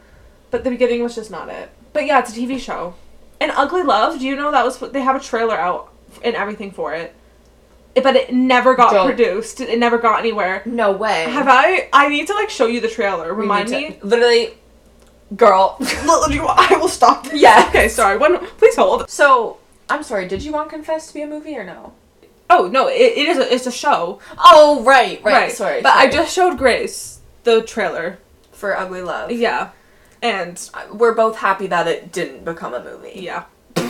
But 0.51 0.65
the 0.65 0.71
beginning 0.71 1.03
was 1.03 1.15
just 1.15 1.31
not 1.31 1.49
it. 1.49 1.71
But 1.93 2.07
yeah, 2.07 2.19
it's 2.21 2.37
a 2.37 2.39
TV 2.41 2.59
show. 2.59 2.95
And 3.41 3.51
Ugly 3.53 3.83
Love. 3.85 4.19
Do 4.19 4.27
you 4.27 4.37
know 4.37 4.51
that 4.51 4.65
was 4.65 4.79
they 4.79 5.01
have 5.03 5.17
a 5.17 5.21
trailer 5.21 5.57
out 5.57 5.93
and 6.23 6.35
everything 6.37 6.71
for 6.71 6.95
it, 6.95 7.15
It- 7.95 8.03
but 8.05 8.15
it 8.17 8.33
never 8.33 8.75
got 8.75 8.93
Don't. 8.93 9.07
produced. 9.07 9.61
It 9.61 9.79
never 9.79 9.99
got 9.99 10.21
anywhere. 10.21 10.63
No 10.65 10.93
way. 10.93 11.25
Have 11.25 11.49
I? 11.49 11.89
I 11.93 12.09
need 12.09 12.27
to 12.29 12.35
like 12.35 12.51
show 12.51 12.67
you 12.67 12.81
the 12.81 12.89
trailer. 12.89 13.33
Remind 13.35 13.71
me. 13.71 13.93
to- 14.01 14.07
Literally, 14.07 14.55
girl. 15.37 15.77
I 15.81 16.77
will 16.81 16.89
stop. 16.89 17.27
Yeah. 17.33 17.67
Okay. 17.69 17.89
Sorry. 17.89 18.17
One. 18.19 18.47
Please 18.59 18.77
hold. 18.77 19.09
So, 19.11 19.59
I'm 19.91 20.03
sorry. 20.03 20.29
Did 20.29 20.43
you 20.43 20.53
want 20.53 20.71
Confess 20.71 21.09
to 21.09 21.15
be 21.15 21.23
a 21.23 21.27
movie 21.27 21.57
or 21.57 21.65
no? 21.65 21.93
Oh 22.51 22.69
no! 22.69 22.89
It, 22.89 23.17
it 23.17 23.27
is. 23.29 23.39
A, 23.39 23.53
it's 23.55 23.67
a 23.67 23.73
show. 23.73 24.21
Oh, 24.39 24.83
right, 24.85 25.23
right. 25.25 25.51
Sorry. 25.51 25.81
But 25.83 25.95
I 25.97 26.09
just 26.11 26.35
showed 26.35 26.59
Grace 26.59 27.21
the 27.45 27.63
trailer. 27.63 28.19
for 28.53 28.77
Ugly 28.77 29.03
Love. 29.03 29.31
Yeah. 29.33 29.71
And 30.23 30.71
We're 30.93 31.15
both 31.15 31.37
happy 31.39 31.67
that 31.69 31.87
it 31.87 32.13
didn't 32.13 32.45
become 32.45 32.73
a 32.75 32.83
movie. 32.83 33.21
yeah. 33.21 33.45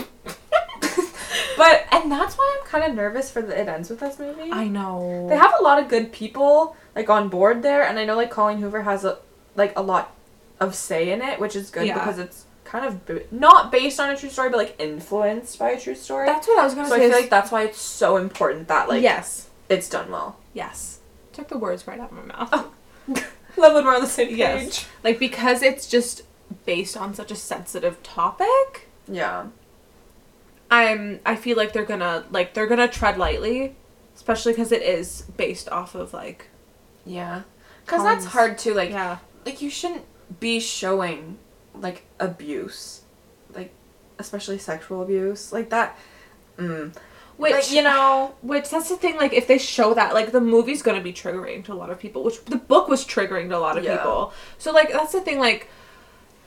But 1.57 1.85
and 1.91 2.11
that's 2.11 2.35
why 2.37 2.57
I'm 2.59 2.67
kind 2.67 2.83
of 2.89 2.95
nervous 2.95 3.31
for 3.31 3.41
the 3.41 3.57
It 3.59 3.67
Ends 3.69 3.89
with 3.89 4.03
Us 4.03 4.19
movie. 4.19 4.51
I 4.51 4.67
know. 4.67 5.25
They 5.29 5.37
have 5.37 5.53
a 5.57 5.63
lot 5.63 5.79
of 5.81 5.87
good 5.87 6.11
people 6.11 6.75
like 6.95 7.09
on 7.09 7.29
board 7.29 7.61
there, 7.63 7.83
and 7.83 7.97
I 7.97 8.03
know 8.05 8.15
like 8.15 8.29
Colleen 8.29 8.57
Hoover 8.59 8.81
has 8.83 9.05
a 9.05 9.19
like 9.55 9.77
a 9.77 9.81
lot 9.81 10.14
of 10.59 10.75
say 10.75 11.11
in 11.11 11.21
it, 11.21 11.39
which 11.39 11.55
is 11.55 11.69
good 11.69 11.87
Yeah. 11.87 11.95
because 11.95 12.19
it's 12.19 12.45
kind 12.63 12.85
of 12.85 13.05
b- 13.05 13.21
not 13.31 13.71
based 13.71 13.99
on 13.99 14.09
a 14.09 14.17
true 14.17 14.29
story, 14.29 14.49
but 14.49 14.57
like 14.57 14.75
influenced 14.79 15.59
by 15.59 15.71
a 15.71 15.79
true 15.79 15.95
story. 15.95 16.27
That's 16.27 16.47
what 16.47 16.59
I 16.59 16.63
was 16.63 16.73
gonna 16.73 16.87
say. 16.87 16.95
so 16.95 16.95
I 16.95 17.09
feel 17.09 17.17
like 17.17 17.29
that's 17.29 17.51
why 17.51 17.63
it's 17.63 17.79
so 17.79 18.17
important 18.17 18.67
that 18.67 18.89
like 18.89 19.01
yes. 19.01 19.49
it's 19.69 19.89
done 19.89 20.11
well. 20.11 20.37
Yes. 20.53 20.99
Took 21.33 21.49
the 21.49 21.57
words 21.57 21.87
right 21.87 21.99
out 21.99 22.11
of 22.11 22.17
my 22.17 22.23
mouth. 22.23 22.49
Oh. 22.51 22.71
Love 23.57 23.73
when 23.73 23.85
we're 23.85 23.95
on 23.95 24.01
the 24.01 24.07
same 24.07 24.29
page. 24.29 24.37
Yes. 24.37 24.87
Like 25.03 25.19
because 25.19 25.61
it's 25.61 25.87
just 25.87 26.23
based 26.65 26.97
on 26.97 27.13
such 27.13 27.31
a 27.31 27.35
sensitive 27.35 28.01
topic. 28.03 28.87
Yeah. 29.07 29.47
I'm 30.71 31.19
I 31.25 31.35
feel 31.35 31.55
like 31.55 31.73
they're 31.73 31.85
gonna 31.85 32.25
like 32.31 32.53
they're 32.53 32.67
gonna 32.67 32.87
tread 32.87 33.17
lightly, 33.17 33.75
especially 34.15 34.53
because 34.53 34.71
it 34.71 34.81
is 34.81 35.23
based 35.37 35.69
off 35.69 35.95
of 35.95 36.13
like 36.13 36.47
Yeah. 37.05 37.43
Because 37.85 38.03
that's 38.03 38.25
hard 38.25 38.57
too. 38.57 38.73
Like, 38.73 38.89
yeah 38.89 39.19
like 39.45 39.61
you 39.61 39.69
shouldn't 39.69 40.03
be 40.39 40.59
showing 40.59 41.37
like 41.73 42.05
abuse, 42.19 43.01
like 43.53 43.71
especially 44.19 44.57
sexual 44.57 45.01
abuse, 45.01 45.51
like 45.53 45.69
that. 45.69 45.97
Mm. 46.57 46.95
which 47.35 47.51
like, 47.51 47.71
you 47.71 47.81
know, 47.81 48.33
which 48.41 48.69
that's 48.69 48.87
the 48.87 48.95
thing 48.95 49.17
like 49.17 49.33
if 49.33 49.45
they 49.45 49.57
show 49.57 49.93
that 49.93 50.13
like 50.13 50.31
the 50.31 50.39
movie's 50.39 50.81
gonna 50.81 51.01
be 51.01 51.11
triggering 51.11 51.65
to 51.65 51.73
a 51.73 51.75
lot 51.75 51.89
of 51.89 51.99
people 51.99 52.23
which 52.23 52.43
the 52.45 52.55
book 52.55 52.87
was 52.87 53.03
triggering 53.05 53.49
to 53.49 53.57
a 53.57 53.59
lot 53.59 53.77
of 53.77 53.83
Yeah. 53.83 53.97
people 53.97 54.31
so 54.57 54.71
like 54.71 54.89
that's 54.93 55.11
the 55.11 55.19
thing 55.19 55.37
like 55.37 55.67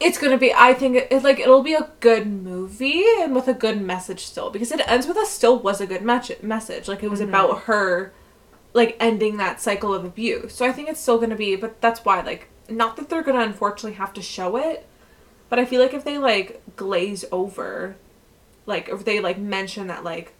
it's 0.00 0.16
gonna 0.16 0.38
be 0.38 0.50
i 0.54 0.72
think 0.72 0.96
it, 0.96 1.22
like 1.22 1.38
it'll 1.40 1.62
be 1.62 1.74
a 1.74 1.90
good 2.00 2.26
movie 2.26 3.04
and 3.20 3.34
with 3.34 3.48
a 3.48 3.52
good 3.52 3.82
message 3.82 4.24
still 4.24 4.48
because 4.48 4.72
it 4.72 4.80
ends 4.88 5.06
with 5.06 5.18
us 5.18 5.28
still 5.28 5.58
was 5.58 5.82
a 5.82 5.86
good 5.86 6.00
match- 6.00 6.40
message 6.42 6.88
like 6.88 7.02
it 7.02 7.10
was 7.10 7.20
Mhm. 7.20 7.28
about 7.28 7.60
her 7.64 8.14
like 8.72 8.96
ending 8.98 9.36
that 9.36 9.60
cycle 9.60 9.92
of 9.92 10.06
abuse 10.06 10.54
so 10.54 10.64
i 10.64 10.72
think 10.72 10.88
it's 10.88 11.00
still 11.00 11.18
gonna 11.18 11.36
be 11.36 11.54
but 11.54 11.82
that's 11.82 12.02
why 12.02 12.22
like 12.22 12.48
not 12.68 12.96
that 12.96 13.08
they're 13.08 13.22
gonna 13.22 13.40
unfortunately 13.40 13.92
have 13.94 14.12
to 14.12 14.22
show 14.22 14.56
it 14.56 14.86
but 15.48 15.58
i 15.58 15.64
feel 15.64 15.80
like 15.80 15.94
if 15.94 16.04
they 16.04 16.18
like 16.18 16.60
glaze 16.76 17.24
over 17.32 17.96
like 18.66 18.88
if 18.88 19.04
they 19.04 19.20
like 19.20 19.38
mention 19.38 19.86
that 19.86 20.04
like 20.04 20.32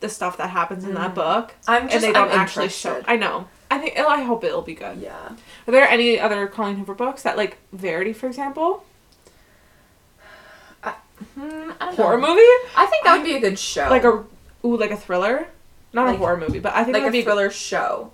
the 0.00 0.08
stuff 0.08 0.36
that 0.36 0.50
happens 0.50 0.84
in 0.84 0.94
that 0.94 1.12
Mhm. 1.12 1.14
book 1.14 1.54
I'm 1.68 1.84
just 1.84 1.94
and 1.94 2.02
they 2.04 2.12
don't 2.12 2.30
I'm 2.30 2.38
actually 2.38 2.68
show 2.68 2.90
interested. 2.96 3.10
i 3.12 3.16
know 3.16 3.48
i 3.70 3.78
think 3.78 3.96
i 3.98 4.22
hope 4.22 4.44
it'll 4.44 4.60
be 4.62 4.74
good 4.74 4.98
Yeah. 4.98 5.30
are 5.66 5.70
there 5.72 5.88
any 5.88 6.18
other 6.20 6.46
colleen 6.46 6.76
hoover 6.76 6.94
books 6.94 7.22
that 7.22 7.36
like 7.36 7.56
verity 7.72 8.12
for 8.12 8.26
example 8.26 8.84
Hmm, 10.84 11.70
I 11.80 11.86
don't 11.86 11.96
horror 11.96 12.18
know. 12.18 12.28
movie 12.28 12.40
I 12.76 12.86
think 12.90 13.04
that 13.04 13.16
would 13.16 13.24
be 13.24 13.36
a 13.36 13.40
good 13.40 13.58
show. 13.58 13.88
like 13.88 14.02
a 14.04 14.24
ooh 14.64 14.76
like 14.76 14.90
a 14.90 14.96
thriller 14.96 15.46
not 15.92 16.06
Like- 16.06 16.16
a 16.16 16.18
horror 16.18 16.36
movie 16.36 16.58
but 16.58 16.74
i 16.74 16.82
think 16.84 16.94
like 16.94 17.04
that 17.04 17.14
a 17.14 17.22
thriller 17.22 17.50
show. 17.50 18.10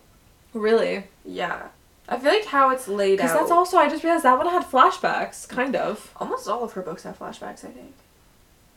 really 0.53 1.05
Yeah. 1.25 1.69
I 2.09 2.19
feel 2.19 2.33
like 2.33 2.47
how 2.47 2.71
it's 2.71 2.89
laid 2.89 3.21
out. 3.21 3.25
because 3.27 3.33
that's 3.39 3.51
also 3.51 3.77
i 3.77 3.89
just 3.89 4.03
realized 4.03 4.25
that 4.25 4.39
one 4.39 4.47
had 4.49 4.63
flashbacks 4.65 5.47
kind 5.49 5.77
of 5.77 6.13
Almost 6.17 6.49
all 6.49 6.65
of 6.65 6.73
her 6.73 6.83
books 6.83 7.03
have 7.03 7.19
flashbacks. 7.19 7.65
I 7.65 7.71
think. 7.71 7.95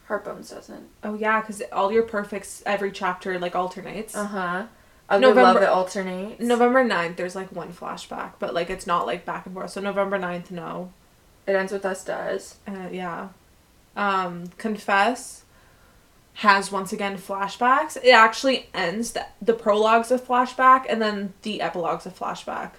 Heartbones 0.09 0.49
doesn't. 0.49 0.87
oh 1.03 1.13
yeah 1.15 1.39
because 1.41 1.61
all 1.71 1.91
your 1.91 2.03
perfects 2.03 2.61
every 2.65 2.91
chapter 2.91 3.39
like 3.39 3.55
alternates 3.55 4.15
Uh 4.15 4.25
huh. 4.25 4.63
November- 5.11 5.41
Love 5.43 5.55
it 5.61 5.69
alternates. 5.69 6.41
november 6.41 6.83
9th 6.85 7.15
there's 7.17 7.35
like 7.35 7.51
one 7.51 7.71
flashback 7.73 8.31
but 8.39 8.53
like 8.53 8.69
it's 8.69 8.85
not 8.87 9.05
like 9.05 9.25
back 9.25 9.45
and 9.45 9.53
forth 9.55 9.71
so 9.71 9.79
november 9.81 10.17
9th 10.19 10.51
no 10.51 10.91
It 11.47 11.55
ends 11.55 11.71
with 11.71 11.85
us. 11.85 12.03
Does. 12.03 12.55
Uh, 12.67 12.87
yeah. 12.91 13.29
Um, 13.97 14.51
Confess 14.57 15.43
has 16.35 16.71
once 16.71 16.93
again 16.93 17.17
flashbacks. 17.17 17.97
It 18.01 18.11
actually 18.11 18.69
ends 18.73 19.11
the, 19.13 19.25
the 19.41 19.53
prologue's 19.53 20.11
a 20.11 20.17
flashback 20.19 20.85
and 20.87 21.01
then 21.01 21.33
the 21.41 21.59
epilogues 21.61 22.05
a 22.05 22.09
flashback. 22.11 22.71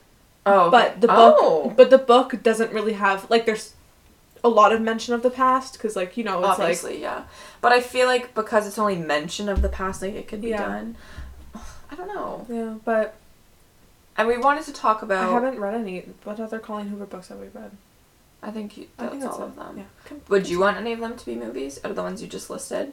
Oh. 0.45 0.70
But 0.70 1.01
the 1.01 1.07
book 1.09 1.36
Oh. 1.38 1.72
but 1.76 1.90
the 1.90 1.99
book 1.99 2.43
doesn't 2.43 2.72
really 2.72 2.95
have 2.95 3.30
like 3.30 3.47
there's 3.47 3.74
a 4.45 4.49
lot 4.49 4.72
of 4.72 4.80
mention 4.80 5.14
of 5.14 5.22
the 5.22 5.30
past 5.30 5.78
cuz 5.78 5.95
like, 5.95 6.16
you 6.16 6.24
know, 6.24 6.43
it's 6.45 6.82
like 6.82 6.99
yeah. 7.01 7.24
But 7.61 7.72
I 7.72 7.80
feel 7.80 8.07
like 8.07 8.34
because 8.34 8.66
it's 8.66 8.78
only 8.78 8.97
mention 8.97 9.49
of 9.49 9.62
the 9.62 9.68
past, 9.68 10.03
like 10.03 10.14
it 10.14 10.26
could 10.28 10.40
be 10.40 10.49
Yeah. 10.49 10.66
done. 10.66 10.97
I 11.90 11.95
don't 11.95 12.09
know. 12.09 12.47
yeah, 12.49 12.74
but 12.84 13.14
And 14.16 14.26
we 14.28 14.36
wanted 14.36 14.64
to 14.64 14.72
talk 14.72 15.03
about. 15.03 15.28
I 15.28 15.32
haven't 15.32 15.59
read 15.61 15.74
any 15.74 16.01
what 16.24 16.40
other 16.40 16.59
Colleen 16.59 16.88
Hoover 16.88 17.07
books 17.07 17.28
have 17.28 17.38
we 17.38 17.49
read? 17.49 17.70
I 18.43 18.51
think 18.51 18.76
you, 18.76 18.88
I 18.99 19.07
think 19.07 19.22
that's 19.22 19.36
all 19.36 19.43
it. 19.45 19.47
of 19.51 19.57
them. 19.57 19.78
Yeah. 19.78 20.16
Would 20.28 20.49
you 20.49 20.59
want 20.59 20.76
any 20.76 20.93
of 20.93 20.99
them 20.99 21.16
to 21.16 21.24
be 21.24 21.36
movies? 21.36 21.78
Out 21.84 21.90
of 21.90 21.97
the 21.97 22.03
ones 22.03 22.20
you 22.20 22.26
just 22.26 22.51
listed? 22.51 22.93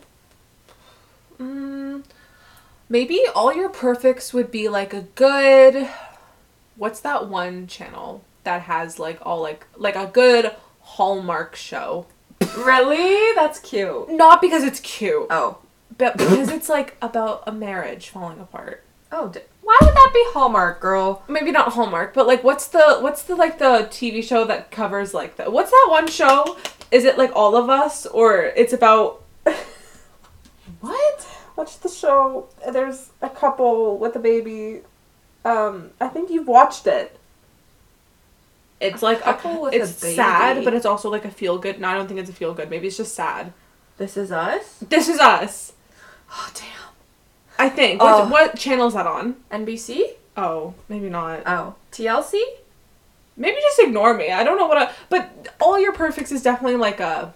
Mm, 1.42 2.04
maybe 2.88 3.24
all 3.34 3.52
your 3.54 3.70
perfects 3.70 4.34
would 4.34 4.52
be 4.52 4.70
like 4.70 4.94
a 4.94 5.02
good. 5.16 5.90
What's 6.80 7.02
that 7.02 7.28
one 7.28 7.68
channel 7.68 8.24
that 8.46 8.62
has 8.64 8.98
like 9.00 9.20
all 9.22 9.42
like 9.42 9.68
like 9.76 9.96
a 9.98 10.06
good 10.08 10.56
Hallmark 10.80 11.56
show? 11.58 12.06
Really? 12.58 13.36
That's 13.36 13.60
cute. 13.60 14.10
Not 14.10 14.42
because 14.42 14.64
it's 14.64 14.80
cute, 14.80 15.28
Oh. 15.30 15.58
but 15.98 16.18
because 16.18 16.50
it's 16.50 16.70
like 16.70 16.96
about 17.02 17.44
a 17.46 17.52
marriage 17.52 18.08
falling 18.10 18.40
apart. 18.40 18.84
Oh. 19.12 19.28
D- 19.28 19.42
why 19.62 19.78
would 19.82 19.94
that 19.94 20.12
be 20.14 20.24
Hallmark, 20.34 20.80
girl? 20.80 21.22
Maybe 21.28 21.52
not 21.52 21.74
Hallmark, 21.74 22.14
but 22.14 22.26
like 22.26 22.44
what's 22.46 22.68
the 22.68 22.98
what's 23.02 23.24
the 23.24 23.36
like 23.36 23.60
the 23.60 23.88
TV 23.92 24.24
show 24.24 24.46
that 24.46 24.72
covers 24.72 25.14
like 25.14 25.36
the 25.36 25.52
what's 25.52 25.70
that 25.72 25.88
one 25.90 26.08
show? 26.08 26.58
Is 26.92 27.04
it 27.04 27.18
like 27.18 27.32
All 27.36 27.56
of 27.58 27.70
Us 27.70 28.06
or 28.08 28.42
it's 28.56 28.72
about 28.74 29.22
What? 30.82 31.22
What's 31.56 31.76
the 31.76 31.90
show? 31.90 32.48
There's 32.72 33.10
a 33.22 33.30
couple 33.30 33.98
with 33.98 34.16
a 34.16 34.20
baby. 34.20 34.82
Um, 35.46 35.92
I 36.00 36.08
think 36.08 36.30
you've 36.30 36.48
watched 36.48 36.88
it. 36.88 37.18
It's 38.80 39.02
like 39.02 39.20
a, 39.20 39.34
couple 39.34 39.64
with 39.64 39.74
it's 39.74 39.98
a 39.98 40.02
baby. 40.02 40.16
sad, 40.16 40.64
but 40.64 40.74
it's 40.74 40.86
also 40.86 41.10
like 41.10 41.26
a 41.26 41.32
feel 41.32 41.58
good. 41.58 41.82
No, 41.82 41.90
I 41.90 41.94
don't 41.96 42.08
think 42.08 42.20
it's 42.20 42.30
a 42.30 42.34
feel 42.34 42.54
good. 42.54 42.70
Maybe 42.70 42.88
it's 42.88 42.98
just 42.98 43.14
sad. 43.14 43.52
This 43.98 44.16
is 44.16 44.32
us? 44.32 44.78
This 44.88 45.10
is 45.10 45.20
us. 45.20 45.74
Oh, 46.32 46.50
damn. 46.54 46.94
I 47.58 47.70
think. 47.70 48.00
Oh. 48.02 48.22
What, 48.22 48.32
what 48.32 48.58
channel 48.58 48.88
is 48.88 48.94
that 48.94 49.06
on? 49.06 49.36
NBC? 49.52 50.14
Oh, 50.38 50.74
maybe 50.88 51.10
not. 51.10 51.44
Oh. 51.46 51.76
TLC? 51.92 52.42
Maybe 53.36 53.58
just 53.62 53.80
ignore 53.80 54.14
me. 54.14 54.32
I 54.32 54.44
don't 54.44 54.58
know 54.58 54.68
what. 54.68 54.78
I, 54.78 54.94
but 55.10 55.54
all 55.60 55.80
your 55.80 55.92
perfects 55.92 56.32
is 56.32 56.42
definitely 56.42 56.78
like 56.78 57.00
a. 57.02 57.34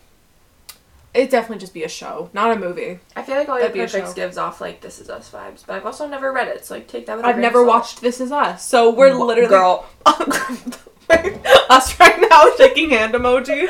It 1.13 1.29
definitely 1.29 1.59
just 1.59 1.73
be 1.75 1.83
a 1.83 1.89
show, 1.89 2.29
not 2.33 2.55
a 2.57 2.59
movie. 2.59 2.99
I 3.15 3.21
feel 3.21 3.35
like 3.35 3.47
all 3.47 3.55
your 3.55 3.67
That'd 3.67 3.73
be 3.75 3.81
a 3.81 3.83
perfects 3.83 4.09
show. 4.11 4.15
gives 4.15 4.37
off 4.37 4.59
like 4.61 4.81
This 4.81 4.99
Is 4.99 5.09
Us 5.11 5.29
vibes, 5.29 5.63
but 5.65 5.75
I've 5.75 5.85
also 5.85 6.07
never 6.07 6.31
read 6.31 6.47
it, 6.47 6.65
so 6.65 6.73
like 6.73 6.87
take 6.87 7.05
that 7.05 7.17
with 7.17 7.25
a 7.25 7.27
I've 7.27 7.35
grain 7.35 7.45
of 7.45 7.53
never 7.53 7.59
salt. 7.59 7.67
watched 7.67 8.01
This 8.01 8.19
Is 8.19 8.31
Us, 8.31 8.65
so 8.67 8.89
we're 8.91 9.09
W- 9.09 9.25
literally 9.25 9.49
Girl. 9.49 9.85
us 11.69 11.99
right 11.99 12.25
now 12.29 12.45
shaking 12.57 12.89
hand 12.89 13.13
emoji. 13.13 13.67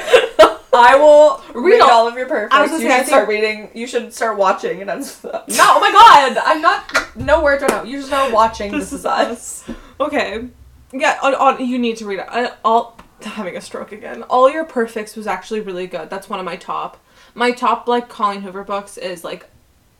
I 0.75 0.95
will 0.95 1.43
Read 1.53 1.73
read 1.73 1.81
all- 1.81 1.89
all 1.91 2.07
of 2.07 2.15
your 2.15 2.27
perfects. 2.27 2.55
I 2.55 2.61
was 2.61 2.71
gonna 2.71 2.83
you 2.83 2.89
say, 2.89 2.95
I 2.95 2.99
should 2.99 3.07
start 3.07 3.27
reading. 3.27 3.69
You 3.73 3.85
should 3.87 4.13
start 4.13 4.37
watching. 4.37 4.81
And 4.81 4.89
that's 4.89 5.23
no. 5.23 5.31
Oh 5.33 5.79
my 5.79 5.91
god! 5.91 6.37
I'm 6.43 6.61
not. 6.61 7.15
No 7.15 7.43
words 7.43 7.61
right 7.61 7.69
now. 7.71 7.83
You 7.83 7.97
should 7.99 8.07
start 8.07 8.31
watching. 8.33 8.71
This, 8.71 8.91
is 8.93 9.05
us. 9.05 9.69
Okay. 9.99 10.47
Yeah, 10.91 11.17
on, 11.23 11.35
on, 11.35 11.63
you 11.65 11.77
need 11.77 11.97
to 11.97 12.05
read 12.05 12.19
it. 12.19 12.25
I, 12.29 12.51
all 12.65 12.97
having 13.21 13.55
a 13.55 13.61
stroke 13.61 13.91
again. 13.91 14.23
All 14.23 14.49
Your 14.49 14.63
Perfects 14.63 15.15
was 15.15 15.27
actually 15.27 15.59
really 15.61 15.87
good. 15.87 16.09
That's 16.09 16.29
one 16.29 16.39
of 16.39 16.45
my 16.45 16.55
top. 16.55 16.99
My 17.35 17.51
top 17.51 17.87
like 17.87 18.09
Colleen 18.09 18.41
Hoover 18.41 18.63
books 18.63 18.97
is 18.97 19.23
like 19.23 19.47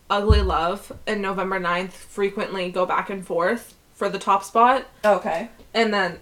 Ugly 0.09 0.41
Love 0.41 0.91
and 1.07 1.21
November 1.21 1.59
9th 1.59 1.91
frequently 1.91 2.69
go 2.71 2.85
back 2.85 3.09
and 3.09 3.25
forth 3.25 3.73
for 3.93 4.09
the 4.09 4.19
top 4.19 4.43
spot. 4.43 4.85
Okay. 5.03 5.49
And 5.73 5.93
then 5.93 6.19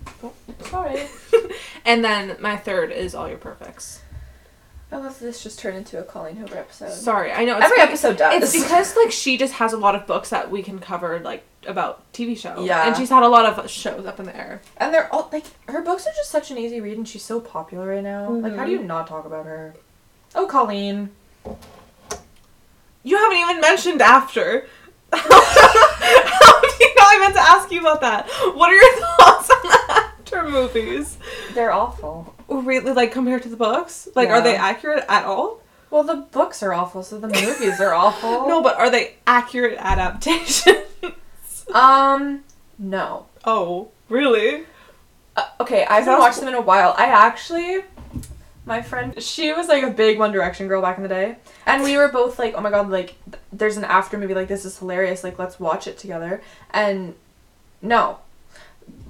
Sorry. 0.62 1.08
and 1.86 2.04
then 2.04 2.38
my 2.40 2.56
third 2.56 2.92
is 2.92 3.14
All 3.16 3.28
Your 3.28 3.38
Perfects. 3.38 4.02
I 4.94 4.98
love 4.98 5.20
this 5.20 5.42
just 5.42 5.58
turned 5.60 5.78
into 5.78 5.98
a 6.00 6.04
Colleen 6.04 6.36
Hoover 6.36 6.58
episode. 6.58 6.92
Sorry, 6.92 7.32
I 7.32 7.46
know 7.46 7.56
it's 7.56 7.66
Every 7.66 7.78
be- 7.78 7.82
episode 7.84 8.18
does. 8.18 8.44
It's 8.54 8.62
because 8.64 8.94
like 8.98 9.10
she 9.12 9.38
just 9.38 9.54
has 9.54 9.72
a 9.72 9.78
lot 9.78 9.96
of 9.96 10.06
books 10.06 10.30
that 10.32 10.52
we 10.52 10.62
can 10.64 10.80
cover 10.80 11.20
like 11.20 11.44
about 11.66 12.12
TV 12.12 12.38
shows. 12.38 12.66
Yeah. 12.68 12.88
And 12.88 12.98
she's 12.98 13.10
had 13.10 13.24
a 13.24 13.30
lot 13.30 13.46
of 13.46 13.70
shows 13.70 14.06
up 14.06 14.20
in 14.20 14.26
the 14.26 14.36
air. 14.36 14.62
And 14.78 14.94
they're 14.94 15.14
all 15.14 15.30
like 15.32 15.46
her 15.70 15.82
books 15.82 16.06
are 16.08 16.12
just 16.14 16.30
such 16.30 16.52
an 16.52 16.58
easy 16.58 16.82
read, 16.82 16.98
and 16.98 17.08
she's 17.08 17.24
so 17.24 17.40
popular 17.40 17.88
right 17.88 18.04
now. 18.04 18.30
Like, 18.32 18.54
how 18.56 18.66
do 18.66 18.72
Mm-hmm. 18.74 18.82
you 18.82 18.88
not 18.88 19.08
talk 19.08 19.26
about 19.26 19.46
her? 19.46 19.76
Oh, 20.36 20.48
Colleen. 20.48 21.10
You 23.04 23.18
haven't 23.18 23.38
even 23.38 23.62
mentioned 23.62 24.02
after. 24.02 24.68
How 25.14 26.62
do 26.62 26.70
you 26.80 26.96
know 26.96 27.04
I 27.04 27.18
meant 27.20 27.34
to 27.36 27.42
ask 27.42 27.72
you 27.72 27.82
about 27.82 28.02
that? 28.02 28.28
What 28.56 28.70
are 28.72 28.76
your 28.76 28.94
thoughts 29.18 29.50
on 29.50 29.64
the 29.64 29.80
after 29.90 30.50
movies? 30.50 31.18
They're 31.54 31.72
awful. 31.74 32.34
Really, 32.48 32.94
like 32.94 33.12
compared 33.12 33.44
to 33.44 33.50
the 33.50 33.56
books? 33.58 34.08
Like, 34.16 34.30
are 34.30 34.42
they 34.42 34.56
accurate 34.56 35.04
at 35.10 35.26
all? 35.26 35.62
Well, 35.90 36.04
the 36.04 36.16
books 36.32 36.64
are 36.64 36.74
awful, 36.74 37.04
so 37.04 37.20
the 37.20 37.28
movies 37.28 37.82
are 37.82 37.94
awful. 37.94 38.48
No, 38.48 38.62
but 38.62 38.78
are 38.78 38.90
they 38.90 39.16
accurate 39.28 39.78
adaptations? 39.78 40.78
Um, 41.74 42.44
no. 42.78 43.26
oh, 43.46 43.90
really? 44.10 44.64
Uh, 45.36 45.46
okay, 45.62 45.86
I 45.86 46.00
haven't 46.02 46.20
watched 46.20 46.40
them 46.40 46.50
in 46.50 46.54
a 46.54 46.62
while. 46.62 46.94
I 46.98 47.06
actually, 47.06 47.84
my 48.66 48.82
friend, 48.82 49.22
she 49.22 49.52
was 49.54 49.68
like 49.68 49.84
a 49.84 49.90
big 49.90 50.20
One 50.20 50.32
Direction 50.32 50.68
girl 50.68 50.82
back 50.82 50.98
in 50.98 51.04
the 51.04 51.10
day, 51.10 51.38
and 51.66 51.82
we 51.84 51.98
were 51.98 52.08
both 52.10 52.38
like, 52.40 52.54
"Oh 52.56 52.62
my 52.62 52.70
god, 52.70 52.90
like, 52.90 53.16
th- 53.30 53.42
there's 53.52 53.78
an 53.78 53.84
after 53.84 54.18
movie, 54.18 54.34
like 54.36 54.48
this 54.48 54.66
is 54.66 54.78
hilarious, 54.78 55.24
like 55.24 55.40
let's 55.40 55.60
watch 55.60 55.88
it 55.88 55.98
together." 55.98 56.42
And 56.70 57.16
no, 57.82 58.20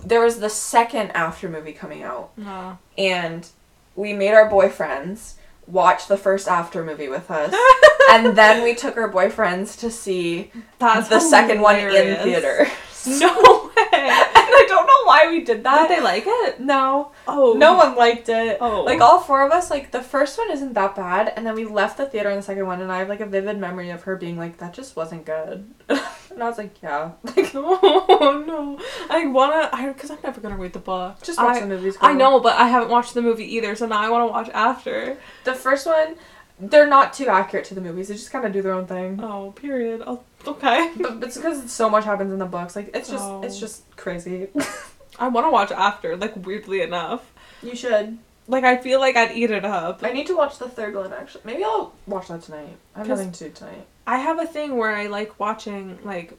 there 0.05 0.21
was 0.21 0.39
the 0.39 0.49
second 0.49 1.11
after 1.11 1.49
movie 1.49 1.73
coming 1.73 2.01
out, 2.03 2.31
No. 2.37 2.77
and 2.97 3.47
we 3.95 4.13
made 4.13 4.33
our 4.33 4.49
boyfriends 4.49 5.33
watch 5.67 6.07
the 6.07 6.17
first 6.17 6.47
after 6.47 6.83
movie 6.83 7.09
with 7.09 7.29
us, 7.29 7.53
and 8.11 8.37
then 8.37 8.63
we 8.63 8.73
took 8.73 8.95
our 8.97 9.09
boyfriends 9.11 9.77
to 9.79 9.91
see 9.91 10.51
That's 10.79 11.07
the 11.09 11.19
second 11.19 11.61
one 11.61 11.75
in 11.75 11.87
hilarious. 11.87 12.23
theater. 12.23 12.67
No 13.07 13.71
way. 13.75 14.23
And 14.51 14.57
I 14.63 14.65
don't 14.67 14.85
know 14.87 15.03
why 15.05 15.27
we 15.29 15.43
did 15.43 15.63
that. 15.63 15.87
Did 15.87 15.97
they 15.97 16.03
like 16.03 16.23
it? 16.25 16.59
No. 16.59 17.11
Oh. 17.27 17.53
No 17.53 17.75
one 17.75 17.95
liked 17.95 18.29
it. 18.29 18.57
Oh. 18.59 18.83
Like 18.83 18.99
all 19.01 19.19
four 19.19 19.45
of 19.45 19.51
us, 19.51 19.69
like 19.69 19.91
the 19.91 20.01
first 20.01 20.37
one 20.37 20.51
isn't 20.51 20.73
that 20.73 20.95
bad, 20.95 21.33
and 21.35 21.45
then 21.45 21.55
we 21.55 21.65
left 21.65 21.97
the 21.97 22.05
theater 22.05 22.29
in 22.29 22.35
the 22.37 22.41
second 22.41 22.65
one, 22.65 22.81
and 22.81 22.91
I 22.91 22.99
have 22.99 23.09
like 23.09 23.19
a 23.21 23.25
vivid 23.25 23.57
memory 23.57 23.89
of 23.89 24.03
her 24.03 24.15
being 24.15 24.37
like, 24.37 24.57
"That 24.57 24.73
just 24.73 24.95
wasn't 24.95 25.25
good," 25.25 25.73
and 25.89 26.43
I 26.43 26.47
was 26.47 26.57
like, 26.57 26.81
"Yeah." 26.81 27.11
Like, 27.35 27.51
Oh 27.55 28.43
no! 28.45 28.79
I 29.09 29.25
wanna, 29.27 29.69
I 29.71 29.87
because 29.87 30.11
I'm 30.11 30.17
never 30.23 30.41
gonna 30.41 30.57
read 30.57 30.73
the 30.73 30.79
book. 30.79 31.21
just 31.21 31.39
watch 31.39 31.57
I, 31.57 31.59
the 31.61 31.67
movies. 31.67 31.97
I 32.01 32.13
know, 32.13 32.39
but 32.39 32.55
I 32.57 32.67
haven't 32.67 32.89
watched 32.89 33.13
the 33.13 33.21
movie 33.21 33.45
either, 33.55 33.75
so 33.75 33.85
now 33.87 33.99
I 33.99 34.09
want 34.09 34.27
to 34.27 34.31
watch 34.31 34.49
after. 34.53 35.17
the 35.43 35.53
first 35.53 35.85
one. 35.85 36.15
They're 36.63 36.85
not 36.87 37.13
too 37.13 37.25
accurate 37.27 37.65
to 37.65 37.73
the 37.73 37.81
movies. 37.81 38.09
They 38.09 38.13
just 38.13 38.29
kind 38.31 38.45
of 38.45 38.53
do 38.53 38.61
their 38.61 38.73
own 38.73 38.85
thing. 38.85 39.19
Oh, 39.23 39.51
period. 39.53 40.03
Oh, 40.05 40.21
okay. 40.47 40.91
But 40.97 41.19
but 41.19 41.27
it's 41.29 41.37
because 41.37 41.71
so 41.71 41.89
much 41.89 42.05
happens 42.05 42.31
in 42.33 42.39
the 42.39 42.45
books. 42.45 42.75
Like 42.75 42.91
it's 42.95 43.09
just 43.09 43.23
Oh. 43.23 43.41
it's 43.43 43.59
just 43.59 43.83
crazy. 43.97 44.47
I 45.19 45.27
want 45.27 45.45
to 45.45 45.51
watch 45.51 45.71
after. 45.71 46.15
Like 46.17 46.45
weirdly 46.45 46.81
enough, 46.81 47.31
you 47.61 47.75
should. 47.75 48.17
like 48.47 48.63
I 48.63 48.77
feel 48.77 48.99
like 48.99 49.15
I'd 49.15 49.31
eat 49.31 49.51
it 49.51 49.65
up. 49.65 50.03
I 50.03 50.11
need 50.11 50.27
to 50.27 50.35
watch 50.35 50.57
the 50.57 50.69
third 50.69 50.95
one 50.95 51.13
actually. 51.13 51.41
Maybe 51.45 51.63
I'll 51.63 51.93
watch 52.07 52.27
that 52.29 52.41
tonight. 52.43 52.75
I 52.95 52.99
have 52.99 53.07
'Cause- 53.07 53.19
nothing 53.19 53.31
to 53.33 53.43
do 53.45 53.49
tonight. 53.51 53.85
I 54.07 54.17
have 54.17 54.39
a 54.39 54.45
thing 54.47 54.77
where 54.77 54.95
I 54.95 55.07
like 55.07 55.39
watching 55.39 55.99
like 56.03 56.33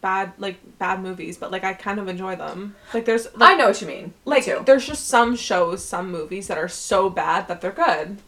bad 0.00 0.32
like 0.38 0.78
bad 0.78 1.02
movies, 1.02 1.36
but 1.36 1.50
like 1.50 1.64
I 1.64 1.72
kind 1.74 1.98
of 1.98 2.06
enjoy 2.08 2.36
them. 2.36 2.76
Like 2.94 3.04
there's 3.04 3.24
like, 3.34 3.50
I 3.50 3.54
know 3.56 3.66
what 3.66 3.80
you 3.80 3.88
mean. 3.88 4.04
Me 4.06 4.12
like 4.24 4.44
too. 4.44 4.62
there's 4.64 4.86
just 4.86 5.08
some 5.08 5.34
shows, 5.34 5.84
some 5.84 6.12
movies 6.12 6.46
that 6.46 6.56
are 6.58 6.68
so 6.68 7.10
bad 7.10 7.48
that 7.48 7.60
they're 7.60 7.72
good. 7.72 8.18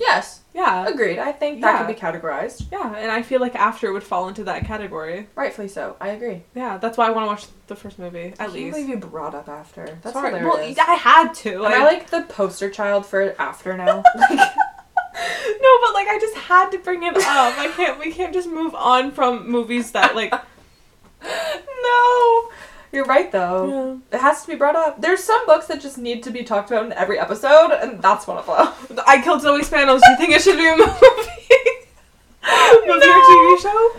Yes, 0.00 0.40
Yeah. 0.54 0.86
agreed. 0.88 1.18
I 1.18 1.30
think 1.32 1.60
that 1.60 1.72
Yeah. 1.72 1.78
could 1.86 1.94
be 1.94 2.00
categorized. 2.00 2.64
Yeah, 2.72 2.94
and 2.96 3.10
I 3.12 3.20
feel 3.22 3.38
like 3.40 3.54
after 3.54 3.92
would 3.92 4.02
fall 4.02 4.28
into 4.28 4.42
that 4.44 4.64
category. 4.64 5.28
Rightfully 5.34 5.68
so. 5.68 5.96
I 6.00 6.08
agree. 6.08 6.42
Yeah, 6.54 6.78
that's 6.78 6.96
why 6.96 7.06
I 7.06 7.10
want 7.10 7.24
to 7.24 7.28
watch 7.28 7.46
the 7.66 7.76
first 7.76 7.98
movie 7.98 8.18
I 8.20 8.26
at 8.28 8.38
can't 8.38 8.52
least. 8.54 8.74
believe 8.76 8.88
you 8.88 8.96
brought 8.96 9.34
up 9.34 9.48
after. 9.48 9.98
That's 10.02 10.14
Sorry. 10.14 10.30
hilarious. 10.38 10.76
Well, 10.78 10.88
I 10.88 10.94
had 10.94 11.34
to. 11.34 11.54
Am 11.56 11.60
Like, 11.62 11.74
I 11.74 11.84
like 11.84 12.10
the 12.10 12.22
poster 12.22 12.70
child 12.70 13.04
for 13.06 13.34
after 13.38 13.76
now? 13.76 13.96
like, 14.16 14.30
no, 14.30 15.78
but 15.82 15.94
like 15.94 16.08
I 16.08 16.18
just 16.20 16.34
had 16.36 16.70
to 16.70 16.78
bring 16.78 17.02
it 17.02 17.16
up. 17.16 17.58
I 17.58 17.68
can't. 17.76 17.98
We 18.00 18.10
can't 18.12 18.32
just 18.32 18.48
move 18.48 18.74
on 18.74 19.10
from 19.12 19.48
movies 19.50 19.92
that 19.92 20.16
like. 20.16 20.32
no. 21.22 22.48
You're 22.92 23.04
right 23.04 23.30
though. 23.30 24.00
Yeah. 24.12 24.16
It 24.18 24.20
has 24.20 24.42
to 24.42 24.48
be 24.48 24.56
brought 24.56 24.74
up. 24.76 25.00
There's 25.00 25.22
some 25.22 25.44
books 25.46 25.66
that 25.66 25.80
just 25.80 25.96
need 25.98 26.22
to 26.24 26.30
be 26.30 26.42
talked 26.42 26.70
about 26.70 26.86
in 26.86 26.92
every 26.92 27.18
episode, 27.18 27.70
and 27.72 28.02
that's 28.02 28.26
one 28.26 28.38
of 28.38 28.46
them. 28.46 28.98
I 29.06 29.22
killed 29.22 29.42
Zoe 29.42 29.60
Spanos. 29.62 30.00
Do 30.04 30.10
you 30.10 30.16
think 30.16 30.32
it 30.32 30.42
should 30.42 30.56
be 30.56 30.66
a 30.66 30.76
movie? 30.76 30.90
movie 32.86 32.90
or 32.90 32.98
No. 32.98 33.56
TV 33.58 33.60
show? 33.62 33.92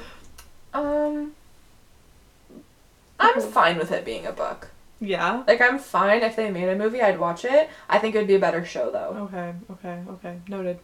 Um, 0.73 1.31
I'm 3.19 3.41
fine 3.41 3.77
with 3.77 3.91
it 3.91 4.03
being 4.03 4.25
a 4.25 4.31
book. 4.31 4.69
Yeah. 4.99 5.43
Like 5.47 5.61
I'm 5.61 5.79
fine 5.79 6.21
if 6.21 6.35
they 6.35 6.51
made 6.51 6.69
a 6.69 6.75
movie, 6.75 7.01
I'd 7.01 7.19
watch 7.19 7.45
it. 7.45 7.69
I 7.89 7.97
think 7.97 8.15
it 8.15 8.19
would 8.19 8.27
be 8.27 8.35
a 8.35 8.39
better 8.39 8.63
show 8.65 8.91
though. 8.91 9.29
Okay. 9.31 9.53
Okay. 9.71 9.99
Okay. 10.09 10.37
Noted. 10.47 10.79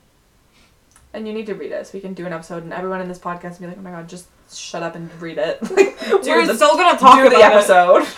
And 1.13 1.27
you 1.27 1.33
need 1.33 1.45
to 1.47 1.55
read 1.55 1.71
it 1.71 1.87
so 1.87 1.91
we 1.93 2.01
can 2.01 2.13
do 2.13 2.25
an 2.25 2.33
episode, 2.33 2.63
and 2.63 2.73
everyone 2.73 3.01
in 3.01 3.07
this 3.07 3.19
podcast 3.19 3.57
can 3.57 3.61
be 3.61 3.67
like, 3.67 3.77
"Oh 3.77 3.81
my 3.81 3.91
god, 3.91 4.09
just 4.09 4.27
shut 4.55 4.83
up 4.83 4.95
and 4.95 5.09
read 5.21 5.37
it." 5.37 5.59
Like, 6.07 6.23
do 6.23 6.29
We're 6.31 6.47
the- 6.47 6.55
still 6.55 6.77
gonna 6.77 6.97
talk 6.97 7.19
about 7.19 7.31
the 7.31 7.43
episode. 7.43 8.07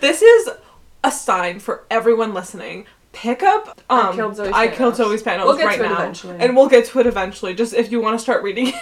This 0.00 0.22
is 0.22 0.50
a 1.02 1.10
sign 1.10 1.60
for 1.60 1.84
everyone 1.90 2.34
listening. 2.34 2.86
Pick 3.12 3.42
up. 3.42 3.80
Um, 3.88 4.08
I 4.08 4.12
Killed 4.14 4.36
Zoe 4.36 4.50
I 4.52 4.68
killed 4.68 4.94
Spanos. 4.94 4.96
Zoe 4.96 5.16
Spanos 5.18 5.44
We'll 5.44 5.56
get 5.56 5.66
right 5.66 5.78
to 5.78 5.84
it 5.84 5.88
now, 5.88 5.94
eventually. 5.94 6.36
and 6.40 6.56
we'll 6.56 6.68
get 6.68 6.86
to 6.86 7.00
it 7.00 7.06
eventually. 7.06 7.54
Just 7.54 7.74
if 7.74 7.92
you 7.92 8.00
want 8.00 8.18
to 8.18 8.22
start 8.22 8.42
reading 8.42 8.68
it 8.68 8.74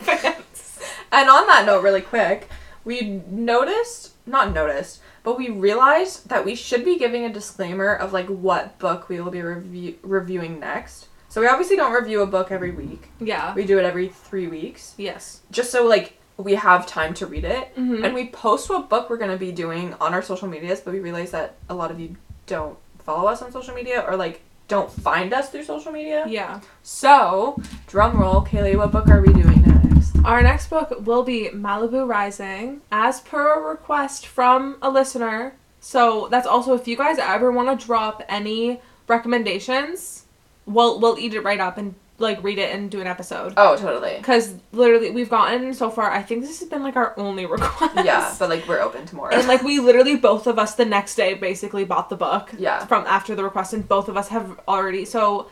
in 0.00 0.08
advance. 0.08 0.80
And 1.12 1.28
on 1.28 1.46
that 1.48 1.66
note, 1.66 1.82
really 1.82 2.00
quick, 2.00 2.48
we 2.84 3.22
noticed, 3.28 4.12
not 4.26 4.52
noticed, 4.52 5.00
but 5.22 5.36
we 5.38 5.48
realized 5.50 6.28
that 6.28 6.44
we 6.44 6.54
should 6.54 6.84
be 6.84 6.98
giving 6.98 7.24
a 7.24 7.32
disclaimer 7.32 7.94
of 7.94 8.12
like 8.12 8.26
what 8.26 8.78
book 8.78 9.08
we 9.08 9.20
will 9.20 9.30
be 9.30 9.42
review- 9.42 9.96
reviewing 10.02 10.58
next. 10.60 11.08
So 11.34 11.40
we 11.40 11.48
obviously 11.48 11.74
don't 11.74 11.92
review 11.92 12.22
a 12.22 12.28
book 12.28 12.52
every 12.52 12.70
week. 12.70 13.08
Yeah. 13.18 13.54
We 13.54 13.64
do 13.64 13.76
it 13.76 13.84
every 13.84 14.06
three 14.06 14.46
weeks, 14.46 14.94
Yes. 14.96 15.40
just 15.50 15.72
so 15.72 15.84
like 15.84 16.16
we 16.36 16.54
have 16.54 16.86
time 16.86 17.12
to 17.14 17.26
read 17.26 17.42
it. 17.42 17.74
Mhm. 17.74 18.04
And 18.04 18.14
we 18.14 18.28
post 18.28 18.70
what 18.70 18.88
book 18.88 19.10
we're 19.10 19.16
gonna 19.16 19.36
be 19.36 19.50
doing 19.50 19.96
on 20.00 20.14
our 20.14 20.22
social 20.22 20.46
medias, 20.46 20.78
but 20.78 20.94
we 20.94 21.00
realize 21.00 21.32
that 21.32 21.56
a 21.68 21.74
lot 21.74 21.90
of 21.90 21.98
you 21.98 22.14
don't 22.46 22.76
follow 23.04 23.26
us 23.28 23.42
on 23.42 23.50
social 23.50 23.74
media 23.74 24.04
or 24.06 24.14
like 24.14 24.42
don't 24.68 24.88
find 24.92 25.34
us 25.34 25.48
through 25.50 25.64
social 25.64 25.90
media. 25.90 26.24
Yeah. 26.28 26.60
So, 26.84 27.60
drum 27.88 28.16
roll, 28.20 28.42
Kaylee, 28.42 28.76
what 28.76 28.92
book 28.92 29.08
are 29.08 29.20
we 29.20 29.32
doing 29.32 29.60
next? 29.66 30.14
Our 30.24 30.40
next 30.40 30.70
book 30.70 30.94
will 31.04 31.24
be 31.24 31.50
Malibu 31.52 32.08
Rising, 32.08 32.80
as 32.92 33.20
per 33.22 33.54
a 33.54 33.60
request 33.60 34.24
from 34.28 34.76
a 34.80 34.88
listener. 34.88 35.54
So 35.80 36.28
that's 36.30 36.46
also 36.46 36.74
if 36.74 36.86
you 36.86 36.96
guys 36.96 37.18
ever 37.18 37.50
want 37.50 37.76
to 37.80 37.86
drop 37.86 38.22
any 38.28 38.80
recommendations, 39.08 40.23
we'll 40.66 41.00
we'll 41.00 41.18
eat 41.18 41.34
it 41.34 41.40
right 41.40 41.60
up 41.60 41.78
and 41.78 41.94
like 42.18 42.40
read 42.44 42.58
it 42.58 42.72
and 42.74 42.90
do 42.90 43.00
an 43.00 43.06
episode. 43.08 43.54
Oh, 43.56 43.76
totally. 43.76 44.14
Because 44.18 44.54
literally 44.72 45.10
we've 45.10 45.28
gotten 45.30 45.74
so 45.74 45.90
far. 45.90 46.10
I 46.12 46.22
think 46.22 46.42
this 46.42 46.60
has 46.60 46.68
been 46.68 46.82
like 46.82 46.94
our 46.96 47.12
only 47.18 47.44
request. 47.56 47.96
Yeah, 48.04 48.34
but 48.38 48.48
like 48.48 48.66
we're 48.68 48.80
open 48.80 49.04
to 49.06 49.16
more. 49.16 49.32
and 49.34 49.46
like 49.48 49.62
we 49.62 49.80
literally 49.80 50.16
both 50.16 50.46
of 50.46 50.58
us 50.58 50.74
the 50.76 50.84
next 50.84 51.16
day 51.16 51.34
basically 51.34 51.84
bought 51.84 52.08
the 52.10 52.16
book. 52.16 52.52
Yeah. 52.56 52.84
From 52.86 53.04
after 53.06 53.34
the 53.34 53.42
request, 53.42 53.72
and 53.72 53.86
both 53.88 54.08
of 54.08 54.16
us 54.16 54.28
have 54.28 54.60
already. 54.68 55.04
So 55.04 55.48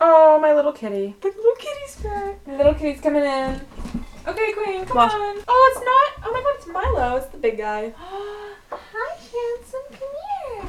Oh, 0.00 0.38
my 0.40 0.52
little 0.52 0.72
kitty. 0.72 1.14
the 1.20 1.28
little 1.28 1.54
kitty's 1.56 1.96
back. 2.02 2.46
My 2.46 2.56
little 2.56 2.74
kitty's 2.74 3.00
coming 3.00 3.22
in. 3.24 3.60
Okay, 4.26 4.52
Queen, 4.52 4.84
come 4.84 4.96
Watch. 4.96 5.12
on. 5.14 5.36
Oh, 5.46 5.72
it's 5.72 5.84
not. 5.84 6.28
Oh 6.28 6.32
my 6.32 6.40
god, 6.40 6.54
it's 6.56 6.66
Milo. 6.66 7.16
It's 7.16 7.26
the 7.28 7.38
big 7.38 7.58
guy. 7.58 7.92
Hi, 8.70 9.16
handsome. 9.16 9.80
Come 9.92 10.08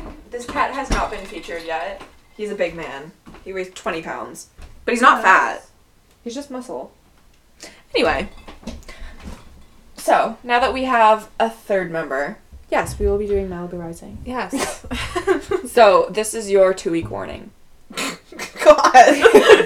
here. 0.04 0.14
This 0.30 0.46
cat 0.46 0.72
has 0.74 0.90
not 0.92 1.10
been 1.10 1.26
featured 1.26 1.64
yet. 1.64 2.02
He's 2.36 2.52
a 2.52 2.56
big 2.56 2.76
man. 2.76 3.12
He 3.44 3.54
weighs 3.54 3.70
20 3.72 4.02
pounds. 4.02 4.48
But 4.84 4.94
he's 4.94 5.02
not 5.02 5.22
fat. 5.22 5.66
He's 6.24 6.36
just 6.36 6.52
muscle. 6.52 6.92
Anyway. 7.94 8.30
So, 9.96 10.38
now 10.44 10.60
that 10.60 10.74
we 10.74 10.84
have 10.84 11.30
a 11.40 11.50
third 11.50 11.92
member, 11.92 12.38
yes, 12.70 13.00
we 13.00 13.08
will 13.08 13.18
be 13.18 13.28
doing 13.28 13.50
Malibu 13.50 13.80
Rising. 13.80 14.20
Yes. 14.26 14.86
So, 15.72 16.08
this 16.10 16.34
is 16.34 16.50
your 16.50 16.74
two 16.74 16.92
week 16.92 17.10
warning. 17.10 17.52
God. 18.64 18.94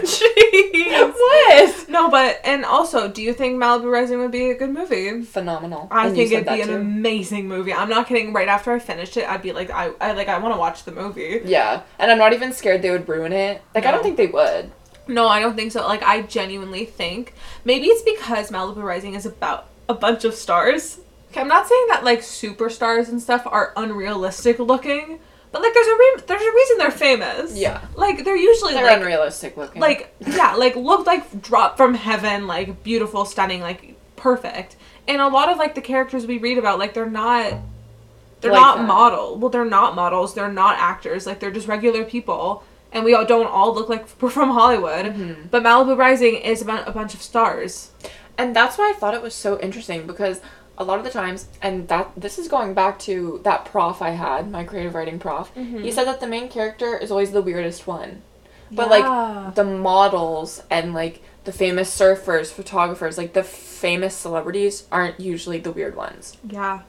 Jeez. 0.03 1.13
What? 1.13 1.89
No, 1.89 2.09
but 2.09 2.39
and 2.43 2.65
also, 2.65 3.07
do 3.07 3.21
you 3.21 3.33
think 3.33 3.61
Malibu 3.61 3.91
Rising 3.91 4.19
would 4.19 4.31
be 4.31 4.49
a 4.51 4.55
good 4.57 4.69
movie? 4.71 5.21
Phenomenal. 5.23 5.87
I 5.91 6.07
And 6.07 6.15
think 6.15 6.31
it'd 6.31 6.45
be 6.45 6.61
an 6.61 6.67
too. 6.67 6.75
amazing 6.75 7.47
movie. 7.47 7.73
I'm 7.73 7.89
not 7.89 8.07
kidding. 8.07 8.33
Right 8.33 8.47
after 8.47 8.71
I 8.71 8.79
finished 8.79 9.17
it, 9.17 9.27
I'd 9.29 9.41
be 9.41 9.53
like, 9.53 9.69
I, 9.71 9.91
I 10.01 10.11
like, 10.13 10.27
I 10.27 10.37
want 10.39 10.53
to 10.53 10.59
watch 10.59 10.83
the 10.83 10.91
movie. 10.91 11.41
Yeah, 11.45 11.81
and 11.97 12.11
I'm 12.11 12.17
not 12.17 12.33
even 12.33 12.51
scared 12.53 12.81
they 12.81 12.91
would 12.91 13.07
ruin 13.07 13.33
it. 13.33 13.61
Like, 13.73 13.85
I 13.85 13.91
don't 13.91 14.03
think 14.03 14.17
they 14.17 14.27
would. 14.27 14.71
No, 15.07 15.27
I 15.27 15.39
don't 15.39 15.55
think 15.55 15.71
so. 15.71 15.81
Like, 15.87 16.03
I 16.03 16.21
genuinely 16.21 16.85
think 16.85 17.33
maybe 17.65 17.87
it's 17.87 18.03
because 18.03 18.51
Malibu 18.51 18.83
Rising 18.83 19.15
is 19.15 19.25
about 19.25 19.67
a 19.87 19.93
bunch 19.93 20.23
of 20.25 20.33
stars. 20.35 20.99
I'm 21.35 21.47
not 21.47 21.67
saying 21.67 21.85
that 21.89 22.03
like 22.03 22.19
superstars 22.21 23.07
and 23.09 23.21
stuff 23.21 23.43
are 23.45 23.71
unrealistic 23.75 24.57
looking, 24.59 25.19
but 25.51 25.61
like 25.61 25.73
there's 25.73 25.87
a 25.87 25.91
re- 25.95 26.23
there's 26.27 26.41
a 26.41 26.51
reason 26.53 26.77
they're 26.77 26.91
famous. 26.91 27.55
Yeah. 27.55 27.81
Like 27.95 28.23
they're 28.23 28.35
usually 28.37 28.73
They're 28.73 28.85
like 28.85 28.97
unrealistic 28.97 29.57
looking. 29.57 29.81
like 29.81 30.13
yeah, 30.19 30.55
like 30.55 30.75
look 30.75 31.05
like 31.07 31.41
dropped 31.41 31.77
from 31.77 31.93
heaven, 31.95 32.47
like 32.47 32.83
beautiful, 32.83 33.25
stunning, 33.25 33.61
like 33.61 33.95
perfect. 34.15 34.75
And 35.07 35.21
a 35.21 35.27
lot 35.27 35.49
of 35.49 35.57
like 35.57 35.73
the 35.75 35.81
characters 35.81 36.27
we 36.27 36.37
read 36.37 36.57
about, 36.59 36.77
like 36.79 36.93
they're 36.93 37.09
not 37.09 37.53
they're 38.41 38.51
Like 38.51 38.61
not 38.61 38.77
that. 38.77 38.87
model. 38.87 39.37
Well, 39.37 39.49
they're 39.49 39.65
not 39.65 39.95
models. 39.95 40.33
They're 40.33 40.51
not 40.53 40.77
actors. 40.77 41.25
Like 41.25 41.39
they're 41.39 41.51
just 41.51 41.67
regular 41.67 42.05
people, 42.05 42.63
and 42.93 43.03
we 43.03 43.13
all 43.13 43.25
don't 43.25 43.47
all 43.47 43.73
look 43.73 43.89
like 43.89 44.05
we're 44.21 44.29
from 44.29 44.51
Hollywood. 44.51 45.07
Mm-hmm. 45.07 45.47
But 45.51 45.63
Malibu 45.63 45.97
Rising 45.97 46.35
is 46.35 46.61
about 46.61 46.87
a 46.87 46.91
bunch 46.91 47.13
of 47.13 47.21
stars. 47.21 47.91
And 48.37 48.55
that's 48.55 48.77
why 48.77 48.91
I 48.91 48.93
thought 48.97 49.13
it 49.13 49.21
was 49.21 49.33
so 49.35 49.59
interesting 49.59 50.07
because 50.07 50.39
a 50.79 50.83
lot 50.85 50.97
of 50.97 51.03
the 51.05 51.11
times, 51.11 51.47
and 51.61 51.87
that 51.89 52.09
this 52.15 52.39
is 52.39 52.47
going 52.47 52.73
back 52.73 52.97
to 52.99 53.41
that 53.43 53.65
prof 53.65 54.01
I 54.01 54.11
had, 54.11 54.49
my 54.49 54.63
creative 54.63 54.95
writing 54.95 55.19
prof. 55.19 55.53
Mm-hmm. 55.55 55.79
He 55.83 55.91
said 55.91 56.05
that 56.05 56.19
the 56.21 56.27
main 56.27 56.47
character 56.49 56.97
is 56.97 57.11
always 57.11 57.31
the 57.31 57.41
weirdest 57.41 57.85
one, 57.85 58.21
but 58.71 58.89
Yeah. 58.89 58.99
like 59.45 59.55
the 59.55 59.65
models 59.65 60.63
and 60.69 60.93
like 60.93 61.21
the 61.43 61.51
famous 61.51 61.95
surfers, 61.95 62.51
photographers, 62.51 63.17
like 63.17 63.33
the 63.33 63.43
famous 63.43 64.15
celebrities 64.15 64.85
aren't 64.91 65.19
usually 65.19 65.59
the 65.59 65.71
weird 65.71 65.95
ones. 65.95 66.37
Yeah. 66.49 66.81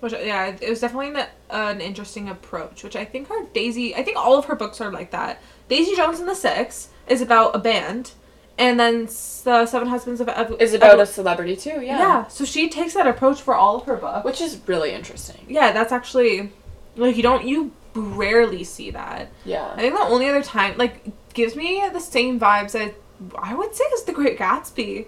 Which 0.00 0.12
yeah, 0.12 0.46
it- 0.60 0.68
was 0.68 0.80
definitely 0.80 1.08
an, 1.20 1.26
an 1.50 1.80
interesting 1.80 2.28
approach, 2.28 2.82
which 2.84 2.96
I 2.96 3.04
think 3.04 3.28
her 3.28 3.44
Daisy. 3.54 3.94
I 3.94 4.02
think 4.02 4.16
all 4.16 4.38
of 4.38 4.46
her 4.46 4.54
books 4.54 4.80
are 4.80 4.90
like 4.92 5.10
that. 5.10 5.40
Daisy 5.68 5.94
Jones 5.96 6.20
and 6.20 6.28
the 6.28 6.34
Six 6.34 6.88
is 7.08 7.20
about 7.22 7.54
a 7.54 7.58
band, 7.58 8.12
and 8.58 8.78
then 8.78 9.06
the 9.44 9.66
Seven 9.66 9.88
Husbands 9.88 10.20
of 10.20 10.28
Ev- 10.28 10.56
Is 10.60 10.74
about 10.74 11.00
a 11.00 11.06
celebrity 11.06 11.56
too, 11.56 11.80
yeah. 11.82 11.98
yeah. 11.98 12.26
So 12.28 12.44
she 12.44 12.68
takes 12.68 12.94
that 12.94 13.06
approach 13.06 13.40
for 13.42 13.54
all 13.54 13.76
of 13.76 13.84
her 13.86 13.96
books. 13.96 14.24
Which 14.24 14.40
is 14.40 14.60
really 14.66 14.92
interesting. 14.92 15.44
yeah, 15.48 15.72
that's 15.72 15.92
actually 15.92 16.52
like 16.96 17.16
you 17.16 17.22
don't 17.22 17.44
you 17.46 17.72
rarely 17.94 18.64
see 18.64 18.90
that. 18.90 19.28
Yeah. 19.44 19.70
I 19.74 19.80
think 19.80 19.94
the 19.94 20.02
only 20.02 20.28
other 20.28 20.42
time 20.42 20.76
like 20.78 21.04
gives 21.34 21.56
me 21.56 21.82
the 21.92 22.00
same 22.00 22.38
vibes 22.38 22.78
I 22.78 22.94
I 23.38 23.54
would 23.54 23.74
say 23.74 23.84
is 23.94 24.04
The 24.04 24.12
Great 24.12 24.38
Gatsby. 24.38 25.06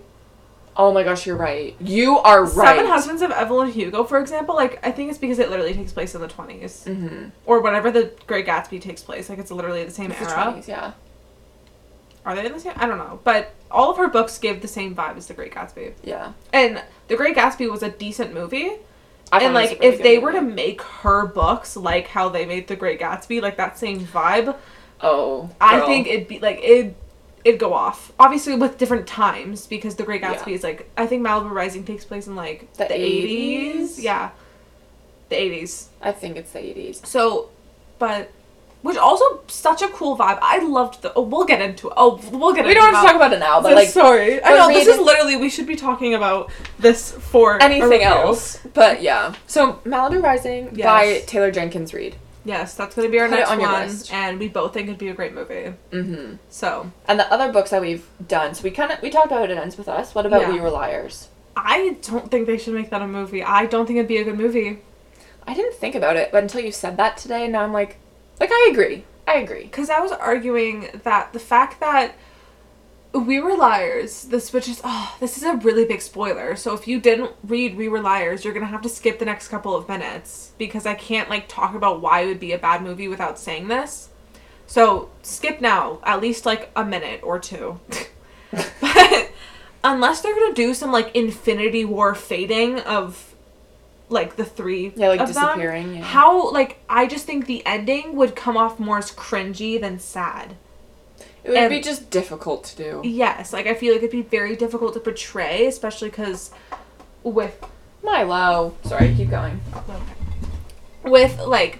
Oh 0.78 0.92
my 0.92 1.02
gosh, 1.04 1.26
you're 1.26 1.36
right. 1.36 1.74
You 1.80 2.18
are 2.18 2.44
right. 2.44 2.76
Seven 2.76 2.86
Husbands 2.90 3.22
of 3.22 3.30
Evelyn 3.30 3.70
Hugo, 3.72 4.04
for 4.04 4.18
example, 4.20 4.54
like 4.54 4.78
I 4.86 4.90
think 4.92 5.08
it's 5.10 5.18
because 5.18 5.38
it 5.38 5.48
literally 5.50 5.72
takes 5.72 5.92
place 5.92 6.14
in 6.14 6.20
the 6.20 6.28
20s 6.28 6.84
Mm-hmm. 6.84 7.28
or 7.46 7.60
whenever 7.62 7.90
the 7.90 8.12
Great 8.26 8.46
Gatsby 8.46 8.80
takes 8.80 9.02
place. 9.02 9.28
Like 9.30 9.38
it's 9.38 9.50
literally 9.50 9.84
the 9.84 9.90
same 9.90 10.10
It's 10.10 10.20
the 10.20 10.26
20s, 10.26 10.68
yeah. 10.68 10.92
Are 12.26 12.34
they 12.34 12.44
in 12.44 12.52
the 12.52 12.60
same? 12.60 12.72
I 12.76 12.86
don't 12.86 12.98
know, 12.98 13.20
but 13.24 13.54
all 13.70 13.90
of 13.90 13.96
her 13.98 14.08
books 14.08 14.36
give 14.38 14.60
the 14.60 14.68
same 14.68 14.94
vibe 14.94 15.16
as 15.16 15.28
The 15.28 15.34
Great 15.34 15.54
Gatsby. 15.54 15.94
Yeah. 16.02 16.32
And 16.52 16.82
The 17.08 17.16
Great 17.16 17.36
Gatsby 17.36 17.70
was 17.70 17.82
a 17.82 17.88
decent 17.90 18.34
movie. 18.34 18.72
I 19.32 19.42
and 19.42 19.54
like 19.54 19.78
really 19.80 19.86
if 19.94 20.02
they 20.02 20.18
were 20.18 20.32
to 20.32 20.40
make 20.42 20.82
her 20.82 21.26
books 21.26 21.76
like 21.76 22.08
how 22.08 22.28
they 22.28 22.44
made 22.44 22.66
The 22.68 22.76
Great 22.76 23.00
Gatsby, 23.00 23.40
like 23.40 23.56
that 23.56 23.78
same 23.78 24.00
vibe, 24.00 24.56
Oh. 25.00 25.50
I 25.60 25.80
think 25.86 26.06
it'd 26.08 26.26
be 26.28 26.38
like 26.40 26.58
it 26.62 26.94
it'd 27.44 27.60
go 27.60 27.72
off. 27.74 28.10
Obviously 28.18 28.56
with 28.56 28.76
different 28.76 29.06
times 29.06 29.66
because 29.66 29.94
The 29.94 30.02
Great 30.02 30.22
Gatsby 30.22 30.48
Yeah. 30.48 30.54
is 30.54 30.62
like 30.64 30.90
I 30.96 31.06
think 31.06 31.24
Malibu 31.24 31.50
Rising 31.50 31.84
takes 31.84 32.04
place 32.04 32.26
in 32.26 32.34
like 32.34 32.72
The 32.74 32.86
the 32.86 32.94
80s. 32.94 33.82
80s? 33.98 34.02
Yeah. 34.02 34.30
The 35.28 35.36
80s. 35.36 35.86
I 36.02 36.12
think 36.12 36.36
it's 36.36 36.50
the 36.52 36.60
80s. 36.60 37.04
So, 37.06 37.50
but 37.98 38.30
which 38.86 38.96
also 38.96 39.42
such 39.48 39.82
a 39.82 39.88
cool 39.88 40.16
vibe. 40.16 40.38
I 40.40 40.58
loved 40.58 41.02
the. 41.02 41.12
Oh, 41.14 41.22
we'll 41.22 41.44
get 41.44 41.60
into 41.60 41.88
it. 41.88 41.94
Oh, 41.96 42.20
we'll 42.30 42.52
get. 42.52 42.60
Into 42.60 42.60
it. 42.60 42.64
We 42.64 42.70
into 42.70 42.74
don't 42.80 42.94
have 42.94 43.02
to 43.02 43.06
talk 43.08 43.16
about 43.16 43.32
it 43.32 43.40
now, 43.40 43.60
but 43.60 43.74
like 43.74 43.88
sorry. 43.88 44.42
I 44.42 44.54
know 44.54 44.68
this 44.68 44.86
is 44.86 44.98
literally. 44.98 45.36
We 45.36 45.50
should 45.50 45.66
be 45.66 45.76
talking 45.76 46.14
about 46.14 46.50
this 46.78 47.12
for 47.12 47.60
anything 47.62 48.02
else. 48.02 48.60
But 48.74 49.02
yeah. 49.02 49.34
So 49.46 49.74
Malibu 49.84 50.22
Rising 50.22 50.74
by 50.76 51.24
Taylor 51.26 51.50
Jenkins 51.50 51.92
Reid. 51.92 52.16
Yes, 52.44 52.74
that's 52.74 52.94
gonna 52.94 53.08
be 53.08 53.18
our 53.18 53.28
Put 53.28 53.34
it 53.34 53.38
next 53.38 53.50
on 53.50 53.60
your 53.60 53.72
one, 53.72 53.88
list. 53.88 54.12
and 54.12 54.38
we 54.38 54.46
both 54.48 54.72
think 54.72 54.86
it'd 54.86 54.98
be 54.98 55.08
a 55.08 55.14
great 55.14 55.34
movie. 55.34 55.74
Mm-hmm. 55.90 56.36
So 56.48 56.92
And 57.08 57.18
the 57.18 57.30
other 57.32 57.52
books 57.52 57.70
that 57.70 57.80
we've 57.80 58.06
done, 58.28 58.54
so 58.54 58.62
we 58.62 58.70
kind 58.70 58.92
of 58.92 59.02
we 59.02 59.10
talked 59.10 59.32
about 59.32 59.50
it 59.50 59.58
ends 59.58 59.76
with 59.76 59.88
us. 59.88 60.14
What 60.14 60.26
about 60.26 60.42
Yeah. 60.42 60.52
We 60.52 60.60
Were 60.60 60.70
Liars? 60.70 61.28
I 61.56 61.96
don't 62.02 62.30
think 62.30 62.46
they 62.46 62.56
should 62.56 62.74
make 62.74 62.90
that 62.90 63.02
a 63.02 63.08
movie. 63.08 63.42
I 63.42 63.66
don't 63.66 63.86
think 63.86 63.96
it'd 63.98 64.06
be 64.06 64.18
a 64.18 64.24
good 64.24 64.38
movie 64.38 64.78
I 65.46 65.54
didn't 65.54 65.74
think 65.74 65.94
about 65.94 66.16
it, 66.16 66.32
but 66.32 66.42
until 66.42 66.60
you 66.60 66.72
said 66.72 66.96
that 66.96 67.16
today, 67.16 67.46
now 67.46 67.62
I'm 67.62 67.72
like, 67.72 67.98
like 68.40 68.50
I 68.52 68.68
agree. 68.70 69.04
I 69.26 69.38
agree. 69.38 69.64
because 69.64 69.90
I 69.90 70.00
was 70.00 70.12
arguing 70.12 70.88
that 71.02 71.32
the 71.32 71.40
fact 71.40 71.80
that 71.80 72.14
we 73.12 73.40
were 73.40 73.56
liars. 73.56 74.24
This 74.24 74.52
which 74.52 74.68
is 74.68 74.80
oh, 74.84 75.16
this 75.20 75.36
is 75.36 75.42
a 75.42 75.56
really 75.56 75.84
big 75.84 76.02
spoiler. 76.02 76.56
So 76.56 76.74
if 76.74 76.86
you 76.86 77.00
didn't 77.00 77.32
read 77.42 77.76
We 77.76 77.88
Were 77.88 78.00
Liars, 78.00 78.44
you're 78.44 78.54
gonna 78.54 78.66
have 78.66 78.82
to 78.82 78.88
skip 78.88 79.18
the 79.18 79.24
next 79.24 79.48
couple 79.48 79.74
of 79.74 79.88
minutes 79.88 80.52
because 80.58 80.86
I 80.86 80.94
can't 80.94 81.30
like 81.30 81.48
talk 81.48 81.74
about 81.74 82.00
why 82.00 82.20
it 82.20 82.26
would 82.26 82.40
be 82.40 82.52
a 82.52 82.58
bad 82.58 82.82
movie 82.82 83.08
without 83.08 83.38
saying 83.38 83.68
this. 83.68 84.10
So 84.66 85.10
skip 85.22 85.60
now, 85.60 86.00
at 86.02 86.20
least 86.20 86.44
like 86.44 86.70
a 86.76 86.84
minute 86.84 87.20
or 87.22 87.38
two. 87.38 87.80
but 88.80 89.30
unless 89.82 90.20
they're 90.20 90.34
gonna 90.34 90.54
do 90.54 90.74
some 90.74 90.92
like 90.92 91.14
Infinity 91.14 91.84
War 91.84 92.14
fading 92.14 92.80
of 92.80 93.34
like 94.08 94.36
the 94.36 94.44
three 94.44 94.92
Yeah, 94.96 95.08
like 95.08 95.26
disappearing, 95.26 95.96
yeah. 95.96 96.02
how 96.02 96.50
like 96.52 96.78
I 96.88 97.06
just 97.06 97.26
think 97.26 97.46
the 97.46 97.64
ending 97.66 98.14
would 98.16 98.36
come 98.36 98.56
off 98.56 98.78
more 98.78 98.98
as 98.98 99.10
cringy 99.12 99.80
than 99.80 99.98
sad. 99.98 100.54
It 101.44 101.50
would 101.50 101.58
And- 101.58 101.70
be 101.70 101.80
just 101.80 102.10
difficult 102.10 102.64
to 102.64 102.76
do. 102.76 103.00
Yes, 103.04 103.52
like 103.52 103.66
I 103.66 103.74
feel 103.74 103.92
like 103.92 104.02
it'd 104.02 104.10
be 104.10 104.22
very 104.22 104.56
difficult 104.56 104.94
to 104.94 105.00
portray, 105.00 105.66
especially 105.66 106.08
because 106.10 106.50
with 107.22 107.64
Milo. 108.02 108.74
Sorry, 108.84 109.14
keep 109.16 109.30
going. 109.30 109.60
with 111.04 111.38
like 111.40 111.78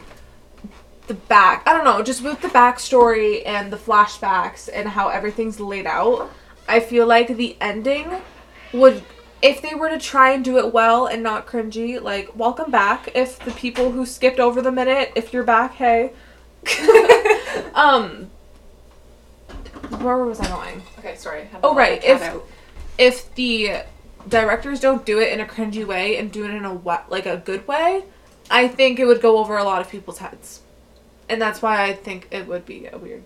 the 1.07 1.15
back 1.15 1.63
I 1.67 1.73
don't 1.73 1.85
know, 1.85 2.03
just 2.03 2.23
with 2.23 2.41
the 2.43 2.49
backstory 2.49 3.43
and 3.47 3.73
the 3.73 3.77
flashbacks 3.77 4.69
and 4.73 4.89
how 4.89 5.09
everything's 5.09 5.61
laid 5.61 5.87
out, 5.87 6.31
I 6.69 6.81
feel 6.81 7.07
like 7.07 7.37
the 7.37 7.57
ending 7.61 8.11
would 8.73 9.03
if 9.43 9.61
they 9.63 9.75
were 9.75 9.89
to 9.89 9.99
try 9.99 10.31
and 10.33 10.45
do 10.45 10.59
it 10.59 10.73
well 10.73 11.07
and 11.07 11.23
not 11.23 11.47
cringy, 11.47 12.01
like 12.01 12.35
welcome 12.37 12.71
back 12.71 13.11
if 13.15 13.39
the 13.41 13.53
people 13.53 13.91
who 13.93 14.07
skipped 14.07 14.41
over 14.41 14.63
the 14.63 14.73
minute, 14.73 15.13
if 15.15 15.33
you're 15.33 15.45
back, 15.45 15.75
hey. 15.75 16.13
um 17.75 18.31
where 20.01 20.19
was 20.25 20.41
I 20.41 20.49
going? 20.49 20.83
Okay, 20.99 21.15
sorry. 21.17 21.49
Oh, 21.63 21.75
right, 21.75 22.03
if- 22.05 22.23
out. 22.23 22.45
if 22.99 23.33
the 23.35 23.83
directors 24.29 24.81
don't 24.81 25.05
do 25.07 25.21
it 25.21 25.33
in 25.33 25.41
a 25.41 25.45
cringy 25.47 25.85
way 25.87 26.17
and 26.17 26.33
do 26.33 26.45
it 26.45 26.51
in 26.51 26.65
a 26.65 26.75
wa- 26.75 27.05
like 27.09 27.27
a 27.27 27.37
good 27.37 27.67
way, 27.69 28.05
I 28.51 28.67
think 28.69 28.99
it 28.99 29.05
would 29.07 29.21
go 29.21 29.39
over 29.39 29.57
a 29.57 29.65
lot 29.65 29.81
of 29.81 29.89
people's 29.89 30.19
heads, 30.19 30.61
and 31.29 31.41
that's 31.41 31.63
why 31.63 31.85
I 31.85 31.93
think 31.93 32.27
it 32.31 32.47
would 32.49 32.67
be 32.67 32.87
a 32.87 32.99
weird. 32.99 33.23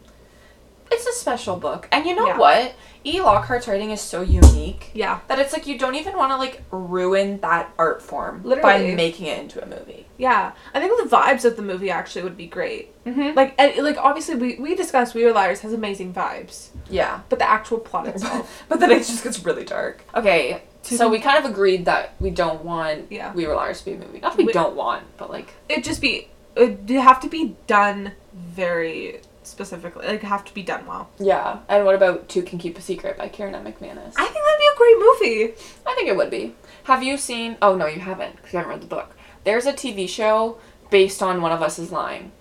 It's 0.91 1.07
a 1.07 1.12
special 1.12 1.57
book, 1.57 1.88
and 1.93 2.05
you 2.07 2.14
know 2.14 2.26
Yeah. 2.26 2.38
what? 2.38 2.74
E. 3.03 3.18
Lockhart's 3.20 3.66
writing 3.66 3.93
is 3.93 4.01
so 4.03 4.20
unique 4.20 4.91
Yeah, 4.93 5.20
that 5.28 5.38
it's 5.38 5.55
like 5.55 5.66
you 5.66 5.78
don't 5.78 5.95
even 5.95 6.16
want 6.18 6.32
to 6.32 6.36
like 6.36 6.62
ruin 6.70 7.41
that 7.41 7.72
art 7.78 8.03
form 8.03 8.43
by 8.61 8.93
making 8.95 9.24
it 9.26 9.38
into 9.38 9.62
a 9.62 9.66
movie. 9.66 10.05
yeah. 10.18 10.53
I 10.74 10.80
think 10.80 10.93
the 11.11 11.16
vibes 11.16 11.47
of 11.47 11.57
the 11.57 11.62
movie 11.62 11.91
actually 11.91 12.24
would 12.24 12.36
be 12.36 12.47
great. 12.47 12.93
Mm-hmm. 13.07 13.34
Like, 13.36 13.55
and, 13.59 13.82
like 13.82 13.97
obviously 13.97 14.34
we 14.34 14.57
we 14.57 14.74
discussed 14.74 15.14
We 15.14 15.24
Were 15.24 15.32
Liars 15.32 15.61
has 15.61 15.72
amazing 15.72 16.12
vibes, 16.12 16.68
Yeah, 16.91 17.20
but 17.30 17.38
the 17.38 17.49
actual 17.49 17.78
plot 17.78 18.07
itself. 18.09 18.64
but 18.68 18.80
then 18.80 18.91
it 18.91 18.99
just 18.99 19.24
gets 19.24 19.43
really 19.47 19.64
dark. 19.64 20.05
Okay, 20.14 20.61
so 20.82 21.09
we 21.09 21.20
kind 21.20 21.43
of 21.43 21.51
agreed 21.51 21.86
that 21.86 22.14
we 22.20 22.28
don't 22.30 22.62
want 22.64 23.07
Yeah. 23.11 23.32
We 23.32 23.47
Were 23.47 23.55
Liars 23.55 23.78
to 23.78 23.84
be 23.86 23.93
a 23.93 23.99
movie. 23.99 24.20
Not 24.20 24.32
that 24.32 24.38
we, 24.38 24.45
We- 24.45 24.53
don't 24.53 24.76
want, 24.76 25.05
but 25.16 25.30
like 25.30 25.55
It'd 25.70 25.84
just 25.84 26.03
be 26.03 26.28
it'd 26.55 26.91
have 26.91 27.20
to 27.20 27.28
be 27.30 27.57
done 27.66 28.12
very 28.34 29.20
specifically. 29.51 30.07
Like 30.07 30.22
have 30.22 30.44
to 30.46 30.55
be 30.55 30.62
done 30.62 30.86
well. 30.86 31.11
yeah. 31.18 31.59
And 31.68 31.84
what 31.84 31.94
about 31.94 32.28
Two 32.28 32.42
Can 32.42 32.59
Keep 32.59 32.78
a 32.78 32.80
Secret 32.80 33.18
by 33.18 33.28
Karen 33.28 33.55
M. 33.55 33.64
McManus? 33.64 34.14
I 34.16 34.26
think 34.26 34.44
that'd 34.44 34.59
be 34.59 34.70
a 34.72 34.76
great 34.76 34.98
movie. 34.98 35.55
I 35.86 35.94
think 35.94 36.09
it 36.09 36.16
would 36.16 36.30
be. 36.30 36.55
Have 36.84 37.03
you 37.03 37.16
seen? 37.16 37.57
Oh 37.61 37.76
no, 37.76 37.86
you 37.86 38.01
haven't 38.01 38.36
because 38.36 38.53
you 38.53 38.59
haven't 38.59 38.70
read 38.72 38.82
the 38.82 38.86
book. 38.86 39.14
There's 39.44 39.66
a 39.66 39.72
TV 39.72 40.09
show 40.09 40.59
based 40.90 41.22
on 41.22 41.40
One 41.42 41.53
of 41.53 41.62
Us 41.62 41.78
is 41.78 41.92
Lying. 41.92 42.32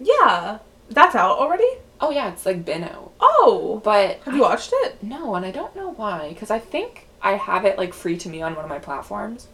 Yeah, 0.00 0.58
that's 0.90 1.14
out 1.14 1.38
already. 1.38 1.68
Oh 2.00 2.10
yeah, 2.10 2.30
it's 2.32 2.46
like 2.46 2.64
been 2.64 2.84
out, 2.84 3.12
Oh, 3.20 3.80
but 3.84 4.20
have 4.24 4.34
you 4.34 4.42
watched 4.42 4.70
it? 4.72 5.02
No, 5.02 5.34
and 5.34 5.44
I 5.44 5.50
don't 5.50 5.74
know 5.74 5.90
why, 5.92 6.28
because 6.28 6.50
I 6.50 6.60
think 6.60 7.08
I 7.20 7.32
have 7.32 7.64
it 7.64 7.76
like 7.76 7.92
free 7.92 8.16
to 8.18 8.28
me 8.28 8.40
on 8.40 8.54
one 8.54 8.64
of 8.64 8.68
my 8.70 8.78
platforms. 8.78 9.48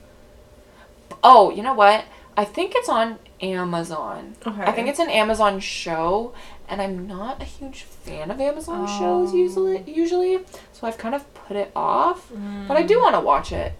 Oh, 1.22 1.50
you 1.50 1.62
know 1.62 1.72
what? 1.74 2.04
I 2.36 2.44
think 2.44 2.72
it's 2.74 2.88
on 2.88 3.18
Amazon. 3.40 4.34
Okay. 4.46 4.62
I 4.62 4.72
think 4.72 4.88
it's 4.88 4.98
an 4.98 5.08
Amazon 5.08 5.60
show, 5.60 6.34
and 6.68 6.80
I'm 6.82 7.06
not 7.06 7.40
a 7.40 7.44
huge 7.44 7.82
fan 7.82 8.30
of 8.30 8.40
Amazon 8.40 8.86
shows 8.86 9.32
Oh. 9.32 9.36
usually. 9.36 9.82
Usually, 9.90 10.40
so 10.72 10.86
I've 10.86 10.98
kind 10.98 11.14
of 11.14 11.32
put 11.34 11.56
it 11.56 11.70
off. 11.76 12.30
But 12.68 12.76
I 12.76 12.82
do 12.82 13.00
want 13.00 13.14
to 13.14 13.20
watch 13.20 13.52
it. 13.52 13.72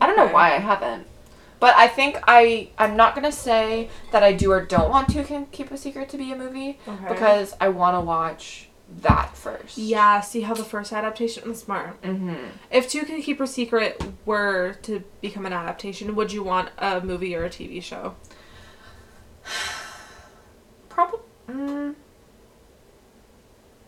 I 0.00 0.06
don't 0.06 0.16
know 0.16 0.24
Okay. 0.24 0.32
why 0.34 0.54
I 0.54 0.58
haven't. 0.58 1.06
But 1.58 1.74
I 1.76 1.88
think 1.88 2.18
I 2.28 2.68
I'm 2.78 2.96
not 2.96 3.14
gonna 3.14 3.32
say 3.32 3.88
that 4.12 4.22
I 4.22 4.32
do 4.32 4.52
or 4.52 4.60
don't 4.60 4.90
want 4.90 5.08
to 5.10 5.24
can 5.24 5.46
keep 5.46 5.70
a 5.70 5.78
secret 5.78 6.10
to 6.10 6.18
be 6.18 6.30
a 6.30 6.36
movie 6.36 6.78
Okay. 6.86 7.08
because 7.08 7.54
I 7.60 7.68
want 7.70 7.96
to 7.96 8.00
watch 8.02 8.68
that 9.00 9.34
first. 9.36 9.78
Yeah, 9.78 10.20
see 10.20 10.42
how 10.42 10.52
the 10.54 10.62
first 10.64 10.92
adaptation 10.92 11.48
was 11.48 11.58
smart. 11.60 12.00
Mm-hmm. 12.02 12.34
If 12.70 12.88
Two 12.90 13.04
Can 13.04 13.20
Keep 13.22 13.40
a 13.40 13.46
Secret 13.46 14.00
were 14.26 14.76
to 14.82 15.02
become 15.22 15.44
an 15.46 15.52
adaptation, 15.52 16.14
would 16.14 16.30
you 16.30 16.42
want 16.44 16.68
a 16.78 17.00
movie 17.00 17.34
or 17.34 17.44
a 17.44 17.48
TV 17.50 17.82
show? 17.82 18.14
Probably. 20.88 21.20
Mm, 21.48 21.94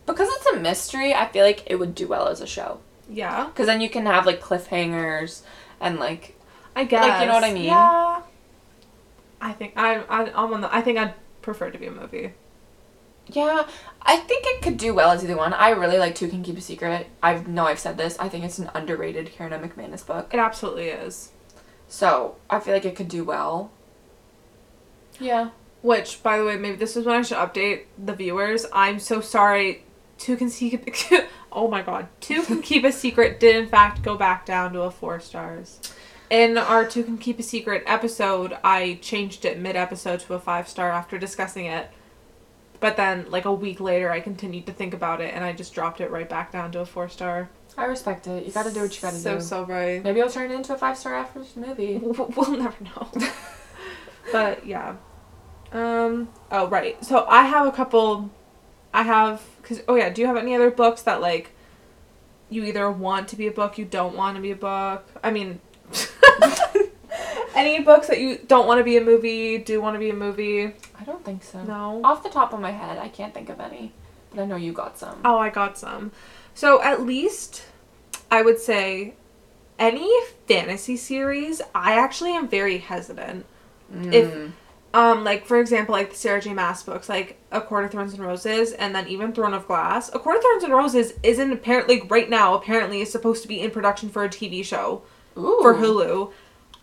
because 0.05 0.27
it's 0.31 0.45
a 0.47 0.55
mystery, 0.59 1.13
I 1.13 1.27
feel 1.27 1.45
like 1.45 1.63
it 1.67 1.75
would 1.75 1.93
do 1.93 2.07
well 2.07 2.27
as 2.27 2.41
a 2.41 2.47
show. 2.47 2.79
Yeah, 3.09 3.45
Because 3.45 3.65
then 3.65 3.81
you 3.81 3.89
can 3.89 4.05
have 4.05 4.25
like 4.25 4.39
cliffhangers 4.41 5.41
and 5.79 5.99
like 5.99 6.35
I 6.75 6.83
guess. 6.83 7.07
Like 7.07 7.21
you 7.21 7.27
know 7.27 7.33
what 7.33 7.43
I 7.43 7.53
mean? 7.53 7.65
Yeah. 7.65 8.21
I 9.41 9.51
think 9.53 9.73
I 9.75 9.95
I 10.01 10.31
I'm 10.31 10.53
on 10.53 10.61
the. 10.61 10.73
I 10.73 10.81
think 10.81 10.97
I'd 10.97 11.13
prefer 11.41 11.67
it 11.67 11.71
to 11.71 11.77
be 11.79 11.87
a 11.87 11.91
movie. 11.91 12.33
Yeah, 13.27 13.67
I 14.01 14.17
think 14.17 14.45
it 14.47 14.61
could 14.61 14.77
do 14.77 14.93
well 14.93 15.11
as 15.11 15.23
either 15.23 15.37
one. 15.37 15.53
I 15.53 15.69
really 15.69 15.99
like 15.99 16.15
Two 16.15 16.27
Can 16.27 16.41
Keep 16.43 16.57
a 16.57 16.61
Secret. 16.61 17.07
I 17.21 17.35
know 17.39 17.65
I've 17.65 17.79
said 17.79 17.97
this. 17.97 18.17
I 18.17 18.27
think 18.27 18.43
it's 18.43 18.57
an 18.57 18.71
underrated 18.73 19.31
Karen 19.31 19.53
McManus 19.61 20.05
book. 20.05 20.33
It 20.33 20.39
absolutely 20.39 20.89
is. 20.89 21.31
So 21.87 22.35
I 22.49 22.59
feel 22.59 22.73
like 22.73 22.85
it 22.85 22.95
could 22.95 23.07
do 23.07 23.23
well. 23.23 23.71
Yeah. 25.19 25.49
Which, 25.81 26.21
by 26.21 26.37
the 26.37 26.45
way, 26.45 26.57
maybe 26.57 26.75
this 26.75 26.97
is 26.97 27.05
when 27.05 27.15
I 27.15 27.21
should 27.21 27.37
update 27.37 27.83
the 27.97 28.13
viewers. 28.13 28.65
I'm 28.73 28.99
so 28.99 29.21
sorry. 29.21 29.83
Two 30.17 30.35
can 30.35 30.49
keep. 30.49 30.89
oh 31.51 31.69
my 31.69 31.81
god. 31.81 32.07
Two 32.19 32.43
can 32.43 32.61
keep 32.61 32.83
a 32.83 32.91
secret. 32.91 33.39
Did 33.39 33.55
in 33.55 33.67
fact 33.67 34.01
go 34.01 34.17
back 34.17 34.45
down 34.45 34.73
to 34.73 34.81
a 34.81 34.91
four 34.91 35.19
stars. 35.19 35.79
In 36.29 36.59
our 36.59 36.85
Two 36.85 37.03
Can 37.03 37.17
Keep 37.17 37.39
a 37.39 37.43
Secret 37.43 37.81
episode, 37.87 38.55
I 38.63 38.99
changed 39.01 39.45
it 39.45 39.57
mid 39.57 39.75
episode 39.75 40.19
to 40.21 40.35
a 40.35 40.39
five 40.39 40.67
star 40.67 40.91
after 40.91 41.17
discussing 41.17 41.65
it. 41.65 41.89
But 42.79 42.97
then, 42.97 43.25
like 43.29 43.45
a 43.45 43.53
week 43.53 43.79
later, 43.79 44.11
I 44.11 44.19
continued 44.19 44.67
to 44.67 44.71
think 44.71 44.93
about 44.93 45.21
it 45.21 45.33
and 45.33 45.43
I 45.43 45.53
just 45.53 45.73
dropped 45.73 46.01
it 46.01 46.11
right 46.11 46.29
back 46.29 46.51
down 46.51 46.71
to 46.73 46.81
a 46.81 46.85
four 46.85 47.09
star. 47.09 47.49
I 47.77 47.85
respect 47.85 48.27
it. 48.27 48.45
You 48.45 48.51
gotta 48.51 48.71
do 48.71 48.81
what 48.81 48.95
you 48.95 49.01
gotta 49.01 49.17
so, 49.17 49.35
do. 49.35 49.41
So, 49.41 49.65
right. 49.65 50.03
Maybe 50.03 50.21
I'll 50.21 50.29
turn 50.29 50.51
it 50.51 50.55
into 50.55 50.73
a 50.73 50.77
five 50.77 50.97
star 50.97 51.15
after 51.15 51.39
this 51.39 51.55
movie. 51.55 51.97
We'll 52.03 52.51
never 52.51 52.83
know. 52.83 53.09
but 54.31 54.67
yeah. 54.67 54.97
Um. 55.71 56.29
Oh 56.51 56.67
right. 56.67 57.03
So 57.03 57.25
I 57.27 57.43
have 57.45 57.67
a 57.67 57.71
couple. 57.71 58.29
I 58.93 59.03
have 59.03 59.41
because 59.61 59.81
oh 59.87 59.95
yeah. 59.95 60.09
Do 60.09 60.21
you 60.21 60.27
have 60.27 60.37
any 60.37 60.55
other 60.55 60.71
books 60.71 61.03
that 61.03 61.21
like 61.21 61.51
you 62.49 62.63
either 62.63 62.89
want 62.89 63.27
to 63.29 63.35
be 63.35 63.47
a 63.47 63.51
book, 63.51 63.77
you 63.77 63.85
don't 63.85 64.15
want 64.15 64.35
to 64.35 64.41
be 64.41 64.51
a 64.51 64.55
book? 64.55 65.05
I 65.23 65.29
mean, 65.31 65.59
any 67.55 67.81
books 67.83 68.07
that 68.07 68.19
you 68.19 68.39
don't 68.47 68.67
want 68.67 68.79
to 68.79 68.83
be 68.83 68.97
a 68.97 69.01
movie, 69.01 69.57
do 69.57 69.79
want 69.81 69.95
to 69.95 69.99
be 69.99 70.09
a 70.09 70.15
movie? 70.15 70.73
I 70.99 71.03
don't 71.05 71.23
think 71.23 71.43
so. 71.43 71.63
No. 71.63 72.01
Off 72.03 72.23
the 72.23 72.29
top 72.29 72.53
of 72.53 72.59
my 72.59 72.71
head, 72.71 72.97
I 72.97 73.09
can't 73.09 73.33
think 73.33 73.49
of 73.49 73.59
any. 73.59 73.91
But 74.31 74.41
I 74.41 74.45
know 74.45 74.55
you 74.55 74.73
got 74.73 74.97
some. 74.97 75.19
Oh, 75.25 75.37
I 75.37 75.49
got 75.49 75.77
some. 75.77 76.11
So 76.53 76.81
at 76.81 77.01
least 77.05 77.63
I 78.31 78.41
would 78.41 78.59
say 78.59 79.13
any 79.77 80.11
fantasy 80.47 80.97
series, 80.97 81.61
I 81.73 81.93
actually 81.97 82.31
am 82.33 82.47
very 82.47 82.79
hesitant. 82.79 83.45
If 83.91 84.29
Mm. 84.31 84.51
Um 84.93 85.23
like 85.23 85.45
for 85.45 85.59
example 85.59 85.93
like 85.93 86.11
the 86.11 86.15
Sarah 86.15 86.41
J 86.41 86.53
Maas 86.53 86.81
books 86.83 87.09
like 87.09 87.37
A 87.51 87.61
Court 87.61 87.85
of 87.85 87.91
Thorns 87.91 88.13
and 88.13 88.23
Roses 88.23 88.71
and 88.71 88.95
then 88.95 89.07
even 89.07 89.33
Throne 89.33 89.53
of 89.53 89.67
Glass. 89.67 90.09
A 90.13 90.19
Court 90.19 90.37
of 90.37 90.43
Thorns 90.43 90.63
and 90.63 90.73
Roses 90.73 91.13
isn't 91.21 91.51
apparently 91.51 92.01
right 92.09 92.29
now 92.29 92.55
apparently 92.55 93.01
is 93.01 93.11
supposed 93.11 93.41
to 93.43 93.47
be 93.47 93.61
in 93.61 93.71
production 93.71 94.09
for 94.09 94.23
a 94.23 94.29
TV 94.29 94.63
show 94.65 95.03
Ooh. 95.37 95.59
for 95.61 95.75
Hulu. 95.75 96.31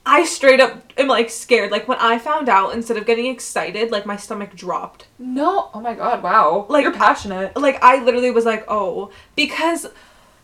I 0.08 0.24
straight 0.24 0.60
up 0.60 0.92
am 0.96 1.08
like 1.08 1.30
scared. 1.30 1.72
Like 1.72 1.88
when 1.88 1.98
I 1.98 2.18
found 2.18 2.48
out, 2.48 2.72
instead 2.72 2.96
of 2.96 3.06
getting 3.06 3.26
excited, 3.26 3.90
like 3.90 4.06
my 4.06 4.16
stomach 4.16 4.54
dropped. 4.54 5.08
No. 5.18 5.68
Oh 5.74 5.80
my 5.80 5.94
god, 5.94 6.22
wow. 6.22 6.66
Like- 6.68 6.84
You're 6.84 6.92
passionate. 6.92 7.56
like 7.56 7.82
I 7.82 8.02
literally 8.04 8.30
was 8.30 8.44
like, 8.44 8.64
oh, 8.68 9.10
because 9.34 9.88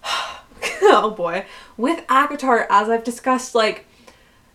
oh 0.82 1.14
boy, 1.16 1.46
with 1.76 2.04
ACOTAR, 2.08 2.66
as 2.68 2.88
I've 2.88 3.04
discussed, 3.04 3.54
like 3.54 3.86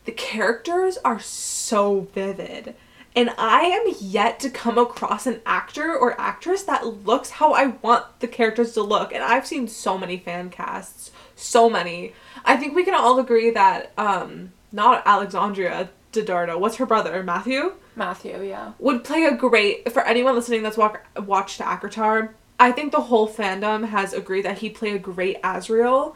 the 0.04 0.12
characters 0.12 0.98
are 1.06 1.20
so 1.20 2.08
vivid. 2.14 2.76
And 3.18 3.32
I 3.36 3.62
am 3.62 3.96
yet 4.00 4.40
to 4.42 4.50
come 4.52 4.78
across 4.78 5.26
an 5.26 5.42
actor 5.44 5.92
or 5.92 6.22
actress 6.22 6.62
that 6.66 6.86
looks 6.86 7.32
how 7.32 7.52
I 7.52 7.74
want 7.82 8.06
the 8.20 8.28
characters 8.28 8.74
to 8.74 8.84
look. 8.84 9.12
And 9.12 9.24
I've 9.24 9.48
seen 9.48 9.68
so 9.68 9.98
many 9.98 10.20
fan 10.20 10.52
casts. 10.52 11.10
So 11.36 11.68
many. 11.68 12.14
I 12.46 12.58
think 12.58 12.76
we 12.76 12.84
can 12.84 12.94
all 12.94 13.18
agree 13.20 13.50
that 13.50 13.92
um 13.98 14.52
not 14.72 15.02
Alexandria 15.08 15.90
Daddario, 16.14 16.60
what's 16.60 16.76
her 16.76 16.86
brother? 16.86 17.24
Matthew? 17.24 17.74
Matthew, 17.96 18.44
yeah. 18.44 18.74
would 18.78 19.04
play 19.04 19.24
a 19.24 19.34
great 19.34 19.92
for 19.92 20.04
anyone 20.04 20.36
listening 20.36 20.62
that's 20.62 20.78
walk, 20.78 21.04
watched 21.18 21.60
ACOTAR. 21.60 22.30
I 22.60 22.72
think 22.72 22.92
the 22.92 23.02
whole 23.02 23.28
fandom 23.28 23.88
has 23.90 24.14
agreed 24.14 24.46
that 24.46 24.60
he'd 24.60 24.76
play 24.76 24.92
a 24.92 25.00
great 25.00 25.42
Azriel. 25.42 26.16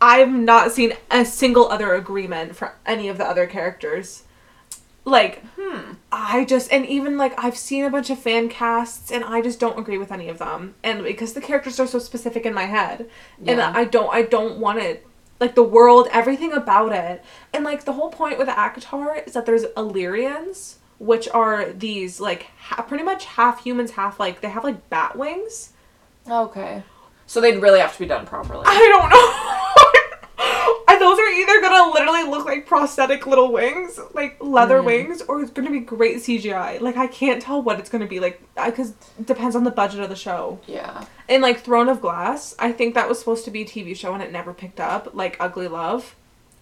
I've 0.00 0.32
not 0.32 0.72
seen 0.72 0.94
a 1.10 1.26
single 1.26 1.68
other 1.68 1.92
agreement 1.92 2.56
for 2.56 2.74
any 2.86 3.08
of 3.08 3.18
the 3.18 3.26
other 3.26 3.46
characters. 3.46 4.22
Like, 5.06 5.42
Hmm. 5.56 5.92
I 6.12 6.44
just 6.44 6.70
and 6.72 6.84
even 6.84 7.16
like 7.16 7.32
I've 7.42 7.56
seen 7.56 7.84
a 7.84 7.90
bunch 7.90 8.10
of 8.10 8.18
fan 8.18 8.48
casts 8.48 9.10
and 9.10 9.24
I 9.24 9.40
just 9.40 9.58
don't 9.60 9.78
agree 9.78 9.96
with 9.98 10.12
any 10.12 10.28
of 10.28 10.38
them. 10.38 10.74
And 10.82 11.02
because 11.04 11.32
the 11.32 11.40
characters 11.40 11.80
are 11.80 11.86
so 11.86 11.98
specific 11.98 12.44
in 12.44 12.52
my 12.52 12.64
head. 12.64 13.08
And 13.46 13.60
I 13.60 13.84
don't 13.84 14.12
I 14.12 14.22
don't 14.22 14.58
want 14.58 14.78
it 14.80 15.06
like 15.40 15.54
the 15.54 15.62
world, 15.62 16.08
everything 16.12 16.52
about 16.52 16.92
it. 16.92 17.22
And 17.54 17.62
like 17.64 17.84
the 17.84 17.92
whole 17.94 18.10
point 18.10 18.38
with 18.38 18.48
ACOTAR 18.48 19.26
is 19.26 19.32
that 19.34 19.46
there's 19.46 19.64
Illyrians, 19.76 20.78
which 20.98 21.28
are 21.30 21.72
these 21.72 22.20
like 22.20 22.46
ha- 22.58 22.82
pretty 22.82 23.04
much 23.04 23.24
half 23.26 23.62
humans, 23.62 23.92
half 23.92 24.18
like 24.20 24.40
they 24.40 24.48
have 24.50 24.64
like 24.64 24.88
bat 24.90 25.16
wings. 25.16 25.72
Okay. 26.28 26.82
So 27.26 27.40
they'd 27.40 27.58
really 27.62 27.80
have 27.80 27.92
to 27.94 27.98
be 27.98 28.06
done 28.06 28.26
properly. 28.26 28.64
I 28.66 28.78
don't 28.78 29.10
know. 29.10 29.52
And 30.88 31.00
those 31.00 31.18
are 31.18 31.26
either 31.28 31.60
gonna 31.76 31.92
literally 31.92 32.24
look 32.24 32.46
like 32.46 32.66
prosthetic 32.66 33.26
little 33.26 33.52
wings, 33.52 33.98
like 34.14 34.36
leather 34.40 34.80
Mm. 34.80 34.84
wings, 34.84 35.22
or 35.22 35.40
it's 35.42 35.50
gonna 35.50 35.70
be 35.70 35.80
great 35.80 36.18
CGI. 36.22 36.78
Like 36.80 36.96
I 36.96 37.06
can't 37.06 37.40
tell 37.42 37.62
what 37.62 37.78
it's 37.78 37.88
gonna 37.90 38.06
be 38.06 38.20
like 38.20 38.40
because 38.54 38.92
depends 39.24 39.54
on 39.56 39.64
the 39.64 39.70
budget 39.70 40.00
of 40.00 40.08
the 40.08 40.16
show. 40.16 40.58
yeah. 40.66 41.04
And 41.28 41.42
like 41.42 41.60
Throne 41.60 41.88
of 41.88 42.00
Glass, 42.00 42.54
I 42.58 42.70
think 42.72 42.94
that 42.94 43.08
was 43.08 43.18
supposed 43.18 43.44
to 43.46 43.50
be 43.50 43.62
a 43.62 43.66
TV 43.66 43.96
show 43.96 44.14
and 44.14 44.22
it 44.22 44.30
never 44.32 44.52
picked 44.54 44.78
up. 44.80 45.10
Like 45.14 45.36
Ugly 45.40 45.68
Love, 45.68 46.14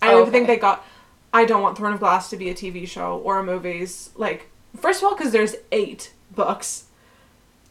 I 0.02 0.10
don't 0.12 0.30
think 0.30 0.46
they 0.46 0.56
got. 0.56 0.84
I 1.32 1.44
don't 1.44 1.62
want 1.62 1.76
Throne 1.76 1.92
of 1.92 1.98
Glass 2.00 2.30
to 2.30 2.36
be 2.36 2.48
a 2.48 2.54
TV 2.54 2.86
show 2.88 3.18
or 3.24 3.38
a 3.38 3.42
movies. 3.44 4.10
Like 4.16 4.48
first 4.76 5.02
of 5.02 5.08
all, 5.08 5.16
because 5.16 5.32
there's 5.32 5.54
eight 5.72 6.12
books. 6.30 6.84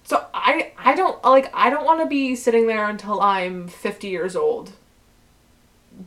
So 0.05 0.25
I 0.33 0.73
I 0.77 0.95
don't 0.95 1.23
like 1.23 1.49
I 1.53 1.69
don't 1.69 1.85
want 1.85 2.01
to 2.01 2.05
be 2.05 2.35
sitting 2.35 2.67
there 2.67 2.87
until 2.89 3.21
I'm 3.21 3.67
50 3.67 4.07
years 4.09 4.35
old 4.35 4.73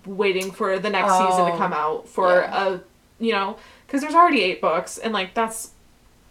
waiting 0.04 0.50
for 0.50 0.78
the 0.78 0.90
next 0.90 1.12
season 1.12 1.46
to 1.46 1.52
Oh, 1.52 1.56
come 1.58 1.72
out 1.72 2.08
for 2.08 2.40
yeah. 2.40 2.68
a 2.74 2.80
you 3.22 3.32
know 3.32 3.56
because 3.86 4.00
there's 4.02 4.14
already 4.14 4.42
eight 4.42 4.60
books 4.60 4.98
and 4.98 5.12
like 5.12 5.32
that's 5.34 5.70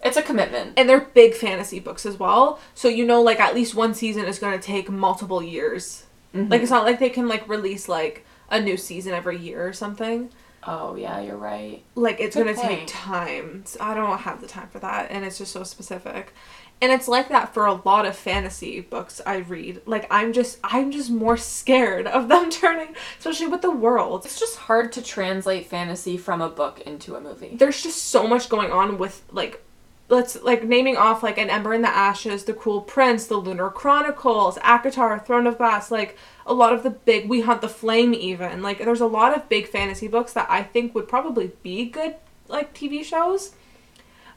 It's 0.04 0.18
a 0.18 0.22
commitment. 0.22 0.74
and 0.78 0.88
they're 0.90 1.00
big 1.02 1.34
fantasy 1.34 1.80
books 1.80 2.06
as 2.06 2.20
well 2.20 2.60
so 2.74 2.88
you 2.88 3.06
know 3.06 3.22
like 3.22 3.40
at 3.40 3.56
least 3.56 3.74
one 3.76 3.94
season 3.94 4.26
is 4.26 4.40
going 4.40 4.58
to 4.60 4.64
take 4.66 4.90
multiple 4.90 5.42
years 5.42 6.04
Mm-hmm. 6.34 6.52
like 6.52 6.62
it's 6.62 6.70
not 6.72 6.84
like 6.84 7.00
they 7.00 7.10
can 7.10 7.30
like 7.30 7.48
release 7.48 7.88
like 7.88 8.26
a 8.50 8.60
new 8.60 8.76
season 8.76 9.14
every 9.14 9.38
year 9.38 9.66
or 9.68 9.72
something 9.74 10.30
Oh 10.68 10.96
yeah, 10.96 11.22
you're 11.22 11.38
right. 11.38 11.82
like 11.96 12.20
it's 12.20 12.36
Good 12.36 12.44
going 12.46 12.56
to 12.56 12.62
take 12.62 12.88
time 12.88 13.64
So 13.66 13.78
i 13.80 13.94
don't 13.94 14.18
have 14.18 14.42
the 14.42 14.48
time 14.48 14.68
for 14.68 14.80
that 14.80 15.12
and 15.12 15.24
it's 15.24 15.38
just 15.38 15.54
so 15.54 15.64
specific 15.64 16.34
and 16.82 16.92
it's 16.92 17.08
like 17.08 17.30
that 17.30 17.54
for 17.54 17.66
a 17.66 17.82
lot 17.86 18.06
of 18.06 18.16
fantasy 18.16 18.82
books 18.82 19.22
i 19.26 19.38
read. 19.38 19.82
Like 19.86 20.08
i'm 20.12 20.34
just 20.34 20.60
i'm 20.64 20.92
just 20.92 21.10
more 21.10 21.38
scared 21.38 22.08
of 22.08 22.28
them 22.28 22.50
turning 22.62 22.96
especially 23.20 23.48
with 23.48 23.62
the 23.62 23.72
world. 23.72 24.26
It's 24.26 24.40
just 24.40 24.58
hard 24.58 24.92
to 24.94 25.02
translate 25.02 25.68
fantasy 25.68 26.18
from 26.18 26.42
a 26.42 26.50
book 26.50 26.82
into 26.82 27.16
a 27.16 27.22
movie. 27.22 27.56
there's 27.56 27.82
just 27.82 28.04
so 28.04 28.28
much 28.28 28.50
going 28.50 28.72
on 28.72 28.98
with 28.98 29.24
like 29.32 29.62
let's 30.08 30.42
like 30.44 30.64
naming 30.64 30.98
off 30.98 31.24
like 31.24 31.38
an 31.38 31.50
ember 31.50 31.74
in 31.74 31.82
the 31.82 31.88
ashes 31.88 32.44
the 32.44 32.54
cruel 32.54 32.82
prince 32.82 33.26
the 33.26 33.38
lunar 33.38 33.70
chronicles 33.70 34.58
ACOTAR 34.60 35.26
throne 35.26 35.48
of 35.48 35.58
glass 35.58 35.90
like 35.90 36.16
a 36.46 36.54
lot 36.54 36.74
of 36.74 36.84
the 36.84 36.92
big 36.92 37.28
we 37.28 37.42
hunt 37.42 37.62
the 37.62 37.70
flame 37.70 38.14
even. 38.14 38.62
Like 38.62 38.78
there's 38.78 39.02
a 39.02 39.08
lot 39.08 39.36
of 39.36 39.50
big 39.50 39.68
fantasy 39.68 40.08
books 40.08 40.34
that 40.34 40.48
i 40.50 40.62
think 40.62 40.94
would 40.94 41.08
probably 41.08 41.52
be 41.64 41.86
good 41.86 42.16
like 42.48 42.74
tv 42.76 43.04
shows 43.04 43.54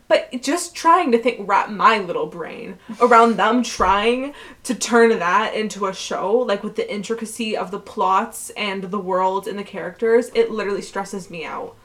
but 0.08 0.42
just 0.42 0.74
trying 0.74 1.12
to 1.12 1.18
think 1.18 1.46
wrap 1.46 1.68
my 1.70 1.98
little 1.98 2.26
brain 2.26 2.78
around 3.00 3.36
them 3.36 3.62
trying 3.62 4.32
to 4.64 4.74
turn 4.74 5.10
that 5.18 5.54
into 5.54 5.86
a 5.86 5.94
show 5.94 6.32
like 6.36 6.62
with 6.64 6.76
the 6.76 6.90
intricacy 6.92 7.56
of 7.56 7.70
the 7.70 7.78
plots 7.78 8.50
and 8.56 8.84
the 8.84 8.98
world 8.98 9.46
and 9.46 9.58
the 9.58 9.64
characters 9.64 10.30
it 10.34 10.50
literally 10.50 10.82
stresses 10.82 11.30
me 11.30 11.44
out. 11.44 11.76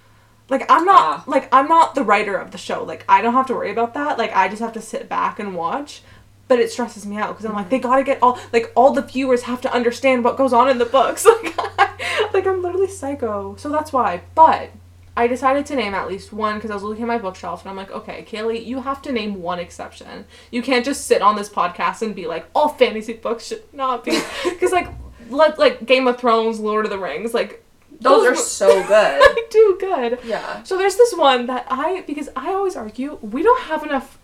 Like 0.49 0.65
i'm 0.69 0.85
not 0.85 1.19
Ah. 1.19 1.23
like 1.27 1.47
i'm 1.53 1.67
not 1.67 1.95
the 1.95 2.03
writer 2.03 2.35
of 2.35 2.51
the 2.51 2.57
show. 2.57 2.83
Like 2.83 3.03
i 3.09 3.21
don't 3.21 3.33
have 3.33 3.47
to 3.47 3.53
worry 3.55 3.71
about 3.71 3.93
that. 3.93 4.17
Like 4.17 4.35
i 4.35 4.47
just 4.47 4.61
have 4.61 4.73
to 4.73 4.81
sit 4.81 5.07
back 5.09 5.39
and 5.39 5.55
watch. 5.55 6.01
But 6.49 6.59
it 6.59 6.71
stresses 6.71 7.05
me 7.05 7.17
out 7.17 7.29
because 7.29 7.45
i'm 7.45 7.53
like 7.55 7.69
they 7.69 7.79
gotta 7.79 8.03
get 8.03 8.19
all 8.21 8.39
like 8.51 8.71
all 8.75 8.91
the 8.93 9.01
viewers 9.01 9.43
have 9.43 9.61
to 9.61 9.73
understand 9.73 10.23
what 10.23 10.37
goes 10.37 10.53
on 10.53 10.69
in 10.69 10.77
the 10.77 10.85
books. 10.85 11.25
Like, 11.43 12.33
like 12.33 12.45
i'm 12.47 12.61
literally 12.61 12.87
psycho. 12.87 13.55
So 13.57 13.69
that's 13.69 13.91
why. 13.93 14.21
But 14.35 14.71
I 15.15 15.27
decided 15.27 15.65
to 15.67 15.75
name 15.75 15.93
at 15.93 16.07
least 16.07 16.33
one 16.33 16.55
because 16.55 16.71
I 16.71 16.73
was 16.73 16.81
looking 16.83 17.03
at 17.03 17.07
my 17.07 17.19
bookshelf 17.19 17.61
and 17.61 17.69
I'm 17.69 17.77
like, 17.77 17.91
okay, 17.91 18.25
Kaylee, 18.27 18.65
you 18.65 18.81
have 18.81 19.01
to 19.03 19.11
name 19.11 19.41
one 19.41 19.59
exception. 19.59 20.25
You 20.49 20.61
can't 20.63 20.83
just 20.83 21.05
sit 21.05 21.21
on 21.21 21.35
this 21.35 21.49
podcast 21.49 22.01
and 22.01 22.15
be 22.15 22.25
like, 22.25 22.47
all 22.55 22.69
fantasy 22.69 23.13
books 23.13 23.45
should 23.45 23.63
not 23.73 24.03
be. 24.03 24.19
Because, 24.43 24.71
like, 24.71 24.87
let, 25.29 25.59
like 25.59 25.85
Game 25.85 26.07
of 26.07 26.17
Thrones, 26.19 26.59
Lord 26.59 26.85
of 26.85 26.91
the 26.91 26.97
Rings, 26.97 27.33
like, 27.33 27.63
Those 28.01 28.25
are 28.25 28.35
so 28.35 28.67
good. 28.87 29.19
like, 29.35 29.49
do 29.51 29.77
good. 29.79 30.19
yeah. 30.25 30.63
So 30.63 30.77
there's 30.77 30.95
this 30.95 31.13
one 31.15 31.45
that 31.45 31.67
I 31.69 32.01
because 32.07 32.29
I 32.35 32.47
always 32.53 32.75
argue 32.75 33.19
we 33.21 33.43
don't 33.43 33.61
have 33.63 33.83
enough 33.83 34.17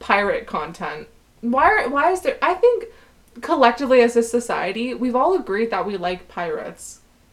pirate 0.00 0.46
content. 0.48 1.06
Why 1.40 1.64
are, 1.70 1.88
why 1.88 2.10
is 2.10 2.22
there 2.22 2.36
I 2.42 2.54
think 2.54 2.86
collectively 3.40 4.00
as 4.00 4.16
a 4.16 4.22
society, 4.24 4.92
we've 4.92 5.14
all 5.16 5.34
agreed 5.36 5.70
that 5.70 5.86
we 5.86 5.96
like 5.96 6.26
pirates. 6.28 7.00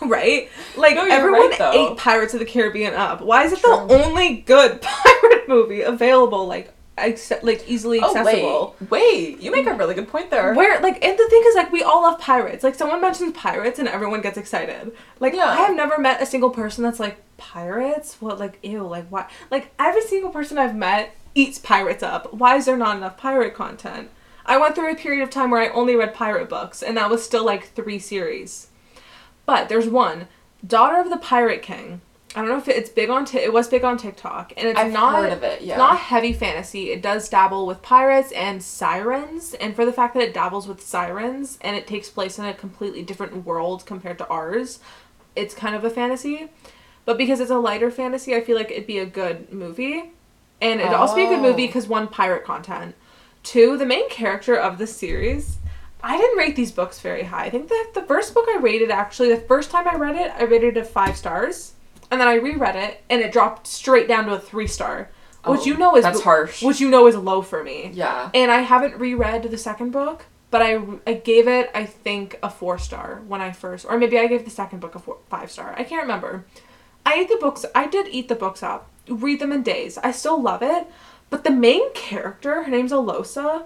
right? 0.06 0.48
Like 0.76 0.94
No, 0.94 1.06
everyone 1.06 1.50
right, 1.50 1.74
ate 1.74 1.96
Pirates 1.96 2.34
of 2.34 2.40
the 2.40 2.46
Caribbean 2.46 2.94
up. 2.94 3.20
Why 3.20 3.44
is 3.44 3.52
it 3.52 3.60
True. 3.60 3.70
the 3.88 4.04
only 4.04 4.36
good 4.38 4.80
pirate 4.82 5.48
movie 5.48 5.82
available 5.82 6.46
like 6.46 6.72
acce- 6.98 7.42
like 7.42 7.68
easily 7.68 8.00
accessible? 8.00 8.74
Oh, 8.80 8.86
wait. 8.88 8.90
Wait. 8.90 9.40
You 9.42 9.50
make 9.50 9.66
a 9.66 9.74
really 9.74 9.94
good 9.94 10.08
point 10.08 10.30
there. 10.30 10.54
Where 10.54 10.80
like 10.80 11.04
and 11.04 11.18
the 11.18 11.28
thing 11.28 11.42
is 11.46 11.54
like 11.54 11.72
we 11.72 11.82
all 11.82 12.02
love 12.02 12.18
pirates. 12.20 12.62
Like 12.64 12.74
someone 12.74 13.00
mentions 13.00 13.32
pirates 13.36 13.78
and 13.78 13.88
everyone 13.88 14.20
gets 14.20 14.38
excited. 14.38 14.92
Like 15.18 15.34
Yeah. 15.34 15.46
I 15.46 15.56
have 15.56 15.76
never 15.76 15.98
met 15.98 16.22
a 16.22 16.26
single 16.26 16.50
person 16.50 16.84
that's 16.84 17.00
like 17.00 17.18
pirates. 17.36 18.16
What 18.20 18.38
like 18.38 18.58
ew 18.62 18.86
like 18.86 19.08
why 19.08 19.28
like 19.50 19.72
every 19.78 20.02
single 20.02 20.30
person 20.30 20.58
I've 20.58 20.76
met 20.76 21.14
eats 21.34 21.58
pirates 21.58 22.02
up. 22.02 22.32
Why 22.34 22.56
is 22.56 22.66
there 22.66 22.76
not 22.76 22.96
enough 22.96 23.16
pirate 23.16 23.54
content? 23.54 24.10
I 24.46 24.56
went 24.56 24.74
through 24.74 24.90
a 24.90 24.96
period 24.96 25.22
of 25.22 25.30
time 25.30 25.50
where 25.50 25.60
I 25.62 25.68
only 25.68 25.94
read 25.94 26.12
pirate 26.14 26.48
books 26.48 26.82
and 26.82 26.96
that 26.96 27.08
was 27.10 27.22
still 27.22 27.44
like 27.44 27.68
three 27.68 27.98
series. 27.98 28.66
But 29.46 29.68
there's 29.68 29.88
one, 29.88 30.28
Daughter 30.66 31.00
of 31.00 31.10
the 31.10 31.16
Pirate 31.16 31.62
King. 31.62 32.00
I 32.36 32.40
don't 32.40 32.48
know 32.50 32.58
if 32.58 32.68
it, 32.68 32.76
it's 32.76 32.90
big 32.90 33.10
on 33.10 33.24
t- 33.24 33.38
it 33.38 33.52
was 33.52 33.66
big 33.66 33.82
on 33.82 33.96
TikTok 33.98 34.52
and 34.56 34.68
it's 34.68 34.78
I've 34.78 34.92
not 34.92 35.16
heard 35.16 35.32
of 35.32 35.42
it, 35.42 35.62
yeah. 35.62 35.72
It's 35.72 35.78
not 35.78 35.98
heavy 35.98 36.32
fantasy. 36.32 36.90
It 36.92 37.02
does 37.02 37.28
dabble 37.28 37.66
with 37.66 37.82
pirates 37.82 38.30
and 38.30 38.62
sirens, 38.62 39.54
and 39.54 39.74
for 39.74 39.84
the 39.84 39.92
fact 39.92 40.14
that 40.14 40.22
it 40.22 40.32
dabbles 40.32 40.68
with 40.68 40.80
sirens 40.80 41.58
and 41.60 41.74
it 41.74 41.88
takes 41.88 42.08
place 42.08 42.38
in 42.38 42.44
a 42.44 42.54
completely 42.54 43.02
different 43.02 43.44
world 43.44 43.84
compared 43.84 44.18
to 44.18 44.28
ours, 44.28 44.78
it's 45.34 45.54
kind 45.54 45.74
of 45.74 45.82
a 45.84 45.90
fantasy. 45.90 46.50
But 47.04 47.18
because 47.18 47.40
it's 47.40 47.50
a 47.50 47.58
lighter 47.58 47.90
fantasy, 47.90 48.36
I 48.36 48.42
feel 48.42 48.56
like 48.56 48.70
it'd 48.70 48.86
be 48.86 48.98
a 48.98 49.06
good 49.06 49.52
movie. 49.52 50.12
And 50.60 50.78
it'd 50.78 50.92
also 50.92 51.16
be 51.16 51.24
a 51.24 51.28
good 51.28 51.40
movie 51.40 51.64
Oh. 51.64 51.66
because 51.66 51.88
one, 51.88 52.06
pirate 52.06 52.44
content. 52.44 52.94
Two, 53.42 53.76
the 53.78 53.86
main 53.86 54.08
character 54.10 54.54
of 54.54 54.76
the 54.78 54.86
series. 54.86 55.56
I 56.02 56.16
didn't 56.16 56.38
rate 56.38 56.56
these 56.56 56.72
books 56.72 57.00
very 57.00 57.24
high. 57.24 57.44
I 57.44 57.50
think 57.50 57.68
that 57.68 57.90
the 57.94 58.02
first 58.02 58.34
book 58.34 58.46
I 58.48 58.58
rated 58.58 58.90
actually, 58.90 59.28
the 59.34 59.40
first 59.40 59.70
time 59.70 59.86
I 59.88 59.94
read 59.96 60.16
it, 60.16 60.32
I 60.36 60.44
rated 60.44 60.76
it 60.76 60.86
five 60.86 61.16
stars. 61.16 61.74
And 62.10 62.20
then 62.20 62.26
I 62.28 62.34
reread 62.34 62.74
it 62.76 63.02
and 63.08 63.20
it 63.22 63.32
dropped 63.32 63.66
straight 63.66 64.08
down 64.08 64.26
to 64.26 64.34
a 64.34 64.40
three 64.40 64.66
star. 64.66 65.10
Which 65.46 65.60
Oh, 65.60 65.64
you 65.64 65.76
know 65.78 65.96
is 65.96 66.02
that's 66.04 66.20
harsh. 66.22 66.62
Which 66.62 66.80
you 66.80 66.90
know 66.90 67.06
is 67.06 67.16
low 67.16 67.40
for 67.42 67.62
me. 67.64 67.90
Yeah. 67.94 68.30
And 68.34 68.50
I 68.50 68.60
haven't 68.60 68.96
reread 68.96 69.44
the 69.44 69.56
second 69.58 69.90
book, 69.90 70.26
but 70.50 70.60
I, 70.60 70.80
I 71.06 71.14
gave 71.14 71.48
it 71.48 71.70
I 71.74 71.86
think 71.86 72.38
a 72.42 72.50
four 72.50 72.78
star 72.78 73.22
when 73.26 73.40
I 73.40 73.52
first, 73.52 73.86
or 73.88 73.96
maybe 73.98 74.18
I 74.18 74.26
gave 74.26 74.44
the 74.44 74.50
second 74.50 74.80
book 74.80 74.94
a 74.94 74.98
four, 74.98 75.18
five 75.28 75.50
star. 75.50 75.74
I 75.78 75.84
can't 75.84 76.02
remember. 76.02 76.44
I 77.06 77.14
ate 77.14 77.28
the 77.28 77.36
books. 77.40 77.64
I 77.74 77.86
did 77.86 78.08
eat 78.08 78.28
the 78.28 78.34
books 78.34 78.62
up. 78.62 78.90
Read 79.08 79.40
them 79.40 79.52
in 79.52 79.62
days. 79.62 79.96
I 79.98 80.10
still 80.12 80.40
love 80.40 80.62
it, 80.62 80.86
but 81.30 81.44
the 81.44 81.50
main 81.50 81.92
character, 81.94 82.64
her 82.64 82.70
name's 82.70 82.92
Alosa. 82.92 83.62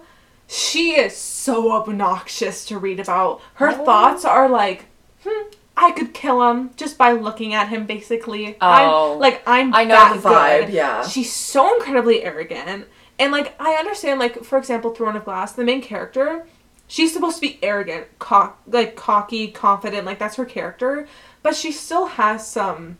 She 0.46 0.92
is 0.96 1.16
so 1.16 1.72
obnoxious 1.72 2.64
to 2.66 2.78
read 2.78 3.00
about. 3.00 3.40
Her 3.54 3.70
Oh. 3.70 3.84
thoughts 3.84 4.24
are 4.24 4.48
like, 4.48 4.86
hmm, 5.24 5.48
I 5.76 5.90
could 5.92 6.14
kill 6.14 6.48
him 6.50 6.70
just 6.76 6.96
by 6.98 7.12
looking 7.12 7.54
at 7.54 7.68
him. 7.68 7.86
Basically, 7.86 8.56
Oh. 8.60 9.14
I'm 9.14 9.18
like 9.18 9.42
I'm. 9.46 9.74
I 9.74 9.84
know 9.84 9.94
that 9.94 10.22
the 10.22 10.28
vibe, 10.28 10.66
good. 10.66 10.74
yeah. 10.74 11.06
She's 11.06 11.32
so 11.32 11.74
incredibly 11.76 12.22
arrogant. 12.22 12.86
And 13.18 13.32
like 13.32 13.54
I 13.60 13.74
understand 13.74 14.20
like 14.20 14.44
for 14.44 14.58
example 14.58 14.94
Throne 14.94 15.16
of 15.16 15.24
Glass, 15.24 15.52
the 15.52 15.64
main 15.64 15.80
character, 15.82 16.46
she's 16.86 17.12
supposed 17.12 17.36
to 17.36 17.40
be 17.40 17.58
arrogant, 17.62 18.06
cock 18.18 18.60
like 18.66 18.96
cocky, 18.96 19.48
confident, 19.48 20.04
like 20.06 20.18
that's 20.18 20.36
her 20.36 20.44
character, 20.44 21.08
but 21.42 21.56
she 21.56 21.72
still 21.72 22.06
has 22.06 22.46
some 22.46 22.98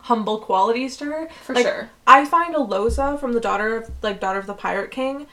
humble 0.00 0.38
qualities 0.38 0.96
to 0.98 1.04
her. 1.06 1.28
For 1.44 1.54
Like, 1.54 1.66
sure. 1.66 1.90
I 2.06 2.24
find 2.24 2.54
Alosa 2.54 3.18
from 3.18 3.32
the 3.32 3.40
daughter 3.40 3.76
of 3.76 3.90
like 4.02 4.20
daughter 4.20 4.38
of 4.38 4.46
the 4.46 4.54
Pirate 4.54 4.90
King 4.90 5.26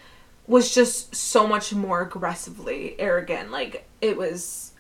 was 0.50 0.74
just 0.74 1.16
so 1.16 1.48
much 1.48 1.74
more 1.74 2.02
aggressively 2.02 2.96
arrogant. 3.00 3.52
Like 3.52 3.88
it 4.02 4.18
was 4.18 4.72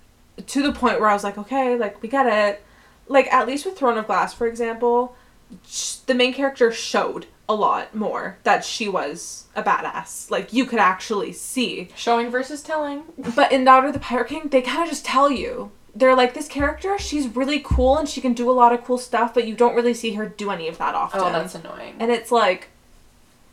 to 0.47 0.63
the 0.63 0.73
point 0.73 0.99
where 0.99 1.07
I 1.07 1.13
was 1.13 1.23
like, 1.23 1.37
okay, 1.37 1.77
like 1.77 2.01
we 2.01 2.09
get 2.09 2.25
it. 2.25 2.63
Like 3.07 3.31
at 3.31 3.47
least 3.47 3.65
with 3.65 3.77
Throne 3.77 3.97
of 3.97 4.07
Glass, 4.07 4.33
for 4.33 4.47
example, 4.47 5.15
sh- 5.67 5.95
the 6.07 6.15
main 6.15 6.33
character 6.33 6.71
showed 6.71 7.27
a 7.47 7.53
lot 7.53 7.95
more 7.95 8.39
that 8.43 8.65
she 8.65 8.89
was 8.89 9.45
a 9.55 9.61
badass. 9.61 10.31
Like 10.31 10.51
you 10.51 10.65
could 10.65 10.79
actually 10.79 11.33
see. 11.33 11.89
Showing 11.95 12.31
versus 12.31 12.63
telling. 12.63 13.03
But 13.35 13.51
in 13.51 13.63
Daughter 13.63 13.87
of 13.87 13.93
the 13.93 13.99
Pirate 13.99 14.27
King, 14.27 14.49
they 14.49 14.61
kind 14.63 14.83
of 14.83 14.89
just 14.89 15.05
tell 15.05 15.31
you. 15.31 15.71
They're 15.95 16.15
like, 16.15 16.33
this 16.35 16.47
character, 16.47 16.97
she's 16.99 17.27
really 17.27 17.59
cool 17.63 17.97
and 17.97 18.07
she 18.07 18.21
can 18.21 18.33
do 18.33 18.49
a 18.49 18.53
lot 18.53 18.73
of 18.73 18.83
cool 18.85 18.99
stuff, 18.99 19.33
but 19.33 19.47
you 19.47 19.55
don't 19.55 19.75
really 19.75 19.95
see 19.95 20.13
her 20.13 20.27
do 20.27 20.51
any 20.51 20.67
of 20.67 20.77
that 20.77 20.93
oh, 20.93 20.99
often. 20.99 21.21
Oh, 21.21 21.31
that's 21.31 21.55
annoying. 21.55 21.95
and 21.99 22.11
it's 22.11 22.31
like, 22.31 22.69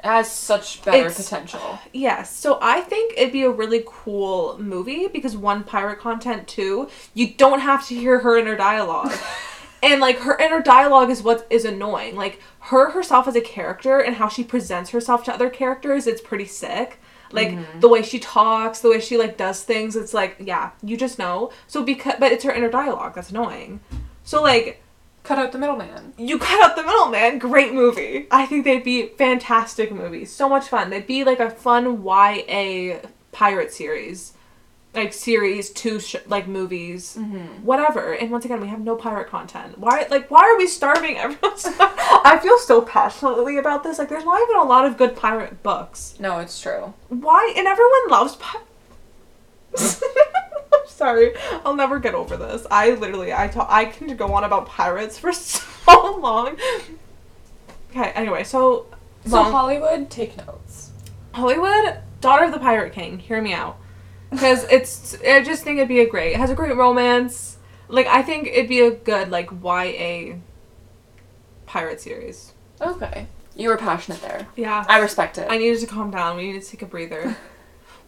has 0.07 0.31
such 0.31 0.83
better 0.85 1.07
It's- 1.07 1.17
potential. 1.17 1.61
Uh, 1.63 1.79
yes. 1.93 2.35
So 2.35 2.59
I 2.63 2.81
think 2.81 3.15
it'd 3.17 3.33
be 3.33 3.43
a 3.43 3.51
really 3.51 3.85
cool 3.87 4.59
movie 4.59 5.09
because 5.09 5.37
one 5.37 5.65
pirate 5.65 5.99
content, 5.99 6.49
two, 6.49 6.89
you 7.15 7.35
don't 7.35 7.61
have 7.61 7.87
to 7.89 7.95
hear 7.95 8.21
her 8.21 8.37
inner 8.39 8.57
dialogue. 8.57 9.13
and 9.83 10.01
like 10.01 10.19
her 10.19 10.37
inner 10.39 10.63
dialogue 10.63 11.11
is 11.11 11.23
what 11.23 11.47
is 11.51 11.65
annoying. 11.65 12.17
Like 12.17 12.41
her 12.61 12.91
herself 12.91 13.29
as 13.29 13.37
a 13.37 13.41
character 13.41 14.01
and 14.01 14.17
how 14.17 14.29
she 14.29 14.43
presents 14.43 14.91
herself 14.91 15.25
to 15.25 15.35
other 15.35 15.51
characters, 15.51 16.07
it's 16.07 16.21
pretty 16.21 16.47
sick. 16.47 17.01
Like 17.33 17.49
mm-hmm. 17.49 17.81
the 17.81 17.89
way 17.89 18.03
she 18.03 18.19
talks, 18.19 18.81
the 18.81 18.91
way 18.91 19.01
she 19.01 19.17
like 19.17 19.37
does 19.37 19.63
things, 19.63 19.97
it's 19.97 20.15
like, 20.15 20.37
yeah, 20.41 20.71
you 20.83 20.97
just 20.97 21.19
know. 21.19 21.51
So 21.67 21.83
because 21.83 22.15
but 22.19 22.33
it's 22.33 22.45
her 22.45 22.53
inner 22.53 22.71
dialogue 22.71 23.15
that's 23.15 23.31
annoying. 23.31 23.81
So 24.25 24.43
like 24.43 24.83
Cut 25.27 25.39
out 25.41 25.51
the 25.51 25.59
middleman. 25.59 26.15
you 26.17 26.39
cut 26.39 26.63
out 26.63 26.77
the 26.77 26.85
middleman. 26.85 27.41
Great 27.41 27.75
movie. 27.75 28.29
I 28.31 28.47
think 28.47 28.65
they'd 28.65 28.85
be 28.85 29.09
fantastic 29.09 29.91
movies. 29.91 30.31
So 30.31 30.49
much 30.49 30.69
fun. 30.69 30.91
They'd 30.91 31.05
be 31.05 31.25
like 31.25 31.41
a 31.41 31.51
fun 31.51 32.05
YA 32.05 32.99
pirate 33.33 33.73
series, 33.73 34.35
like 34.95 35.13
series 35.13 35.71
two 35.71 35.99
sh- 35.99 36.15
like 36.29 36.47
movies, 36.47 37.17
mm-hmm. 37.19 37.65
whatever. 37.65 38.13
And 38.13 38.31
once 38.31 38.45
again, 38.45 38.61
we 38.61 38.69
have 38.69 38.79
no 38.79 38.95
pirate 38.95 39.29
content. 39.29 39.79
Why 39.79 40.07
like 40.09 40.31
why 40.31 40.43
are 40.43 40.57
we 40.57 40.69
starving 40.69 41.17
everyone? 41.19 41.59
I 42.25 42.39
feel 42.41 42.59
so 42.59 42.81
passionately 42.83 43.59
about 43.59 43.83
this. 43.83 43.99
Like 43.99 44.09
there's 44.09 44.25
not 44.25 44.41
even 44.41 44.57
a 44.59 44.65
lot 44.65 44.85
of 44.87 44.97
good 44.97 45.17
pirate 45.17 45.61
books. 45.65 46.15
No, 46.21 46.39
it's 46.39 46.61
true. 46.61 46.95
Why? 47.09 47.53
And 47.57 47.67
everyone 47.67 48.09
loves 48.11 48.39
sorry. 50.87 51.33
I'll 51.65 51.75
never 51.77 51.99
get 51.99 52.15
over 52.15 52.37
this. 52.37 52.67
I 52.71 52.91
literally, 52.91 53.33
I 53.33 53.49
ta- 53.49 53.67
I 53.71 53.87
can 53.87 54.17
go 54.17 54.33
on 54.35 54.45
about 54.45 54.67
pirates 54.67 55.19
for 55.21 55.33
so 55.33 56.17
long. 56.21 56.57
Okay, 57.91 58.11
anyway, 58.11 58.45
so, 58.45 58.87
So 59.27 59.37
long- 59.37 59.53
Hollywood, 59.53 60.11
take 60.11 60.37
notes. 60.37 60.91
Hollywood, 61.33 61.99
Daughter 62.21 62.45
of 62.45 62.53
the 62.53 62.59
Pirate 62.59 62.93
King, 62.93 63.19
hear 63.19 63.41
me 63.43 63.53
out. 63.53 63.79
Because 64.31 64.65
it's, 64.71 65.17
I 65.23 65.43
just 65.43 65.63
think 65.65 65.79
it'd 65.79 65.89
be 65.89 66.01
a 66.01 66.09
great, 66.09 66.33
it 66.33 66.37
has 66.39 66.51
a 66.51 66.55
great 66.55 66.75
romance. 66.77 67.59
Like, 67.89 68.07
I 68.07 68.23
think 68.23 68.49
it'd 68.49 68.69
be 68.69 68.81
a 68.81 68.91
good, 68.91 69.31
like, 69.31 69.51
YA 69.63 70.37
pirate 71.67 72.01
series. 72.01 72.53
Okay. 72.81 73.27
You 73.55 73.69
were 73.71 73.77
passionate 73.77 74.21
there. 74.23 74.47
Yeah. 74.57 74.85
I 74.89 74.99
respect 74.99 75.39
it. 75.39 75.47
I 75.51 75.57
needed 75.57 75.81
to 75.81 75.87
calm 75.87 76.11
down. 76.11 76.37
We 76.37 76.47
needed 76.49 76.63
to 76.63 76.71
take 76.71 76.83
a 76.83 76.87
breather. 76.87 77.37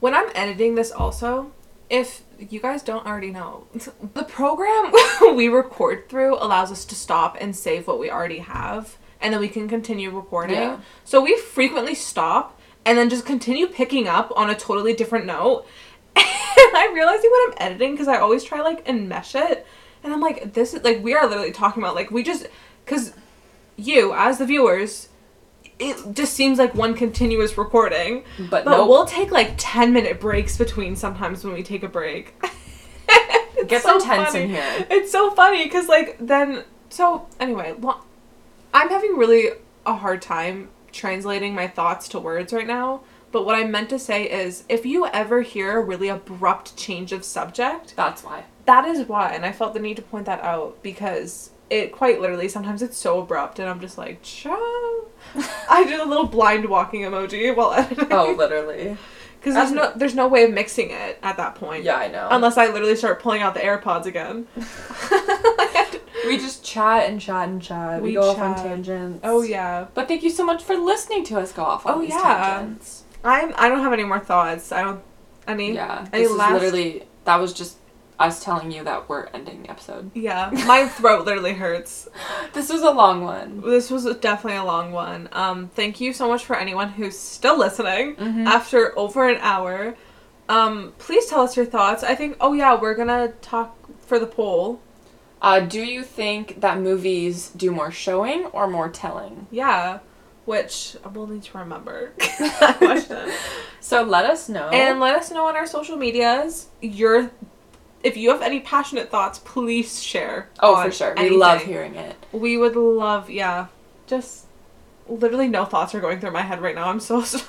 when 0.00 0.14
I'm 0.14 0.28
editing 0.34 0.74
this, 0.74 0.90
also, 0.90 1.52
if 1.88 2.22
you 2.38 2.60
guys 2.60 2.82
don't 2.82 3.06
already 3.06 3.30
know, 3.30 3.66
the 4.14 4.24
program 4.24 4.92
we 5.36 5.48
record 5.48 6.08
through 6.08 6.36
allows 6.36 6.70
us 6.70 6.84
to 6.86 6.94
stop 6.94 7.36
and 7.40 7.54
save 7.54 7.86
what 7.86 7.98
we 7.98 8.10
already 8.10 8.38
have, 8.38 8.96
and 9.20 9.32
then 9.34 9.40
we 9.40 9.48
can 9.48 9.68
continue 9.68 10.10
recording. 10.10 10.56
Yeah. 10.56 10.80
So 11.04 11.20
we 11.20 11.36
frequently 11.36 11.94
stop 11.94 12.58
and 12.84 12.96
then 12.96 13.10
just 13.10 13.26
continue 13.26 13.66
picking 13.66 14.08
up 14.08 14.32
on 14.36 14.48
a 14.50 14.54
totally 14.54 14.94
different 14.94 15.26
note. 15.26 15.66
And 16.60 16.76
I'm 16.76 16.92
realizing 16.92 17.30
when 17.30 17.40
I'm 17.52 17.68
editing 17.68 17.92
because 17.92 18.08
I 18.08 18.18
always 18.18 18.42
try 18.42 18.60
like 18.62 18.84
enmesh 18.84 19.40
it, 19.40 19.64
and 20.02 20.12
I'm 20.12 20.20
like, 20.20 20.54
this 20.54 20.74
is 20.74 20.82
like 20.82 21.04
we 21.04 21.14
are 21.14 21.24
literally 21.28 21.52
talking 21.52 21.80
about 21.80 21.94
like 21.94 22.10
we 22.10 22.24
just 22.24 22.48
because 22.84 23.12
you 23.76 24.12
as 24.12 24.38
the 24.38 24.44
viewers 24.44 25.08
it 25.78 26.14
just 26.14 26.34
seems 26.34 26.58
like 26.58 26.74
one 26.74 26.94
continuous 26.94 27.56
recording. 27.58 28.24
But 28.38 28.64
But 28.64 28.76
nope. 28.78 28.88
we'll 28.88 29.06
take 29.06 29.30
like 29.30 29.54
10 29.58 29.92
minute 29.92 30.20
breaks 30.20 30.56
between 30.56 30.96
sometimes 30.96 31.44
when 31.44 31.54
we 31.54 31.62
take 31.62 31.82
a 31.82 31.88
break. 31.88 32.34
It's 33.60 33.68
Get 33.68 33.82
some 33.82 34.00
tense 34.00 34.34
in 34.34 34.50
here. 34.50 34.86
It's 34.88 35.10
so 35.10 35.30
funny 35.32 35.64
because, 35.64 35.88
like, 35.88 36.16
then. 36.20 36.62
So, 36.90 37.26
anyway, 37.40 37.74
lo- 37.80 38.00
I'm 38.72 38.88
having 38.88 39.16
really 39.16 39.48
a 39.84 39.94
hard 39.94 40.22
time 40.22 40.68
translating 40.92 41.54
my 41.56 41.66
thoughts 41.66 42.06
to 42.10 42.20
words 42.20 42.52
right 42.52 42.66
now. 42.68 43.00
But 43.32 43.44
what 43.44 43.56
I 43.56 43.64
meant 43.64 43.90
to 43.90 43.98
say 43.98 44.24
is 44.30 44.62
if 44.68 44.86
you 44.86 45.06
ever 45.08 45.42
hear 45.42 45.76
a 45.78 45.84
really 45.84 46.08
abrupt 46.08 46.76
change 46.76 47.10
of 47.12 47.24
subject, 47.24 47.94
That's 47.96 48.22
why. 48.22 48.44
that 48.66 48.84
is 48.86 49.08
why. 49.08 49.32
And 49.32 49.44
I 49.44 49.50
felt 49.52 49.74
the 49.74 49.80
need 49.80 49.96
to 49.96 50.02
point 50.02 50.26
that 50.26 50.40
out 50.44 50.80
because 50.82 51.50
it 51.70 51.92
quite 51.92 52.20
literally 52.20 52.48
sometimes 52.48 52.82
it's 52.82 52.96
so 52.96 53.20
abrupt 53.20 53.58
and 53.58 53.68
I'm 53.68 53.80
just 53.80 53.98
like. 53.98 54.20
I 55.70 55.84
did 55.86 56.00
a 56.00 56.04
little 56.04 56.26
blind 56.26 56.66
walking 56.68 57.02
emoji 57.02 57.54
while 57.54 57.72
editing. 57.72 58.08
Oh, 58.10 58.32
literally. 58.36 58.96
Because 59.40 59.54
there's 59.54 59.70
no 59.70 59.92
there's 59.94 60.14
no 60.16 60.26
way 60.26 60.42
of 60.42 60.50
mixing 60.50 60.90
it 60.90 61.16
at 61.22 61.36
that 61.36 61.54
point. 61.54 61.84
Yeah, 61.84 61.94
I 61.94 62.08
know. 62.08 62.26
Unless 62.28 62.58
I 62.58 62.66
literally 62.72 62.96
start 62.96 63.22
pulling 63.22 63.40
out 63.40 63.54
the 63.54 63.60
AirPods 63.60 64.04
again. 64.06 64.48
we 66.26 66.38
just 66.38 66.64
chat 66.64 67.08
and 67.08 67.20
chat 67.20 67.48
and 67.48 67.62
chat. 67.62 68.02
We, 68.02 68.08
We 68.08 68.14
go 68.14 68.30
off 68.30 68.38
on 68.40 68.56
tangents. 68.56 69.20
oh 69.22 69.42
yeah. 69.42 69.86
But 69.94 70.08
thank 70.08 70.24
you 70.24 70.30
so 70.30 70.44
much 70.44 70.64
for 70.64 70.76
listening 70.76 71.22
to 71.26 71.38
us 71.38 71.52
go 71.52 71.62
off 71.62 71.86
on 71.86 71.94
Oh, 71.94 72.00
these 72.00 72.10
yeah. 72.10 72.58
tangents. 72.58 73.04
I'm 73.22 73.54
I 73.56 73.68
don't 73.68 73.80
have 73.80 73.92
any 73.92 74.02
more 74.02 74.18
thoughts. 74.18 74.72
I 74.72 74.82
don't 74.82 75.00
any 75.46 75.72
Yeah. 75.74 76.06
any 76.12 76.24
This 76.24 76.32
is 76.32 76.36
last 76.36 76.54
literally 76.54 77.04
that 77.24 77.36
was 77.36 77.52
just 77.52 77.76
us 78.18 78.42
telling 78.42 78.72
you 78.72 78.82
that 78.84 79.08
we're 79.08 79.26
ending 79.26 79.62
the 79.62 79.70
episode. 79.70 80.10
Yeah. 80.14 80.50
My 80.66 80.88
throat 80.88 81.24
literally 81.24 81.54
hurts. 81.54 82.08
This 82.52 82.68
was 82.70 82.82
a 82.82 82.90
long 82.90 83.22
one. 83.22 83.60
This 83.60 83.90
was 83.90 84.04
definitely 84.16 84.58
a 84.58 84.64
long 84.64 84.90
one. 84.90 85.28
Um, 85.32 85.68
thank 85.68 86.00
you 86.00 86.12
so 86.12 86.26
much 86.28 86.44
for 86.44 86.56
anyone 86.56 86.88
who's 86.88 87.16
still 87.18 87.56
listening 87.58 88.16
Mhm. 88.16 88.46
after 88.46 88.98
over 88.98 89.28
an 89.28 89.38
hour. 89.40 89.94
Um, 90.48 90.94
please 90.98 91.26
tell 91.26 91.42
us 91.42 91.56
your 91.56 91.66
thoughts. 91.66 92.02
I 92.02 92.14
think. 92.14 92.36
Oh 92.40 92.54
yeah, 92.54 92.74
we're 92.80 92.94
gonna 92.94 93.28
talk 93.42 93.76
for 94.06 94.18
the 94.18 94.26
poll. 94.26 94.80
Uh, 95.40 95.60
do 95.60 95.80
you 95.82 96.02
think 96.02 96.60
that 96.62 96.80
movies 96.80 97.50
do 97.50 97.70
more 97.70 97.92
showing 97.92 98.46
or 98.46 98.66
more 98.66 98.88
telling? 98.88 99.46
Yeah, 99.52 99.98
which 100.46 100.96
we'll 101.12 101.26
need 101.28 101.42
to 101.44 101.58
remember 101.58 102.12
that 102.18 102.78
question. 102.78 103.30
So 103.80 104.02
let 104.02 104.24
us 104.24 104.48
know. 104.48 104.68
And 104.70 104.98
let 104.98 105.14
us 105.14 105.30
know 105.30 105.46
on 105.46 105.54
our 105.54 105.66
social 105.66 105.96
medias 105.96 106.66
your. 106.80 107.30
If 108.02 108.16
you 108.16 108.30
have 108.30 108.42
any 108.42 108.60
passionate 108.60 109.10
thoughts, 109.10 109.40
please 109.40 110.02
share. 110.02 110.48
oh, 110.60 110.82
for 110.82 110.92
sure. 110.92 111.14
We 111.16 111.30
love 111.30 111.62
hearing 111.62 111.96
it. 111.96 112.16
We 112.32 112.56
would 112.56 112.76
love, 112.76 113.28
yeah. 113.28 113.66
Just 114.06 114.46
literally 115.08 115.48
no 115.48 115.64
thoughts 115.64 115.94
are 115.94 116.00
going 116.00 116.20
through 116.20 116.30
my 116.30 116.42
head 116.42 116.60
right 116.60 116.74
now. 116.74 116.88
I'm 116.88 117.00
so 117.00 117.22
sorry. 117.24 117.44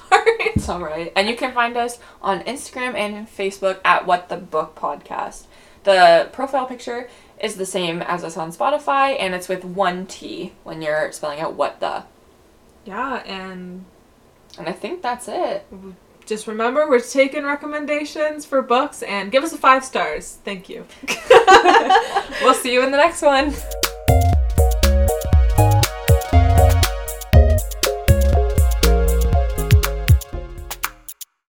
It's 0.56 0.68
all 0.70 0.82
right. 0.82 1.12
And 1.16 1.28
you 1.30 1.36
can 1.36 1.54
find 1.54 1.78
us 1.78 2.00
on 2.22 2.42
Instagram 2.42 2.96
and 2.96 3.28
Facebook 3.28 3.80
at 3.86 4.06
What 4.08 4.30
the 4.30 4.38
Book 4.38 4.76
Podcast. 4.76 5.44
The 5.84 6.30
profile 6.32 6.66
picture 6.66 7.10
is 7.42 7.56
the 7.56 7.66
same 7.66 8.02
as 8.02 8.24
us 8.24 8.36
on 8.36 8.52
Spotify, 8.52 9.16
and 9.20 9.34
it's 9.34 9.48
with 9.48 9.64
one 9.64 10.06
T 10.06 10.54
when 10.64 10.82
you're 10.82 11.12
spelling 11.12 11.40
out 11.40 11.54
what 11.54 11.80
the. 11.80 12.04
Yeah, 12.86 13.18
and 13.26 13.86
And 14.58 14.68
I 14.68 14.72
think 14.74 15.02
that's 15.02 15.28
it. 15.28 15.66
Just 16.30 16.46
remember 16.46 16.88
we're 16.88 17.00
taking 17.00 17.44
recommendations 17.44 18.46
for 18.46 18.62
books 18.62 19.02
and 19.02 19.32
give 19.32 19.44
us 19.44 19.52
a 19.52 19.58
five 19.58 19.84
stars. 19.84 20.38
Thank 20.46 20.70
you. 20.70 20.86
We'll 22.42 22.54
see 22.54 22.72
you 22.72 22.84
in 22.84 22.92
the 22.92 22.98
next 22.98 23.22
one. 23.22 23.54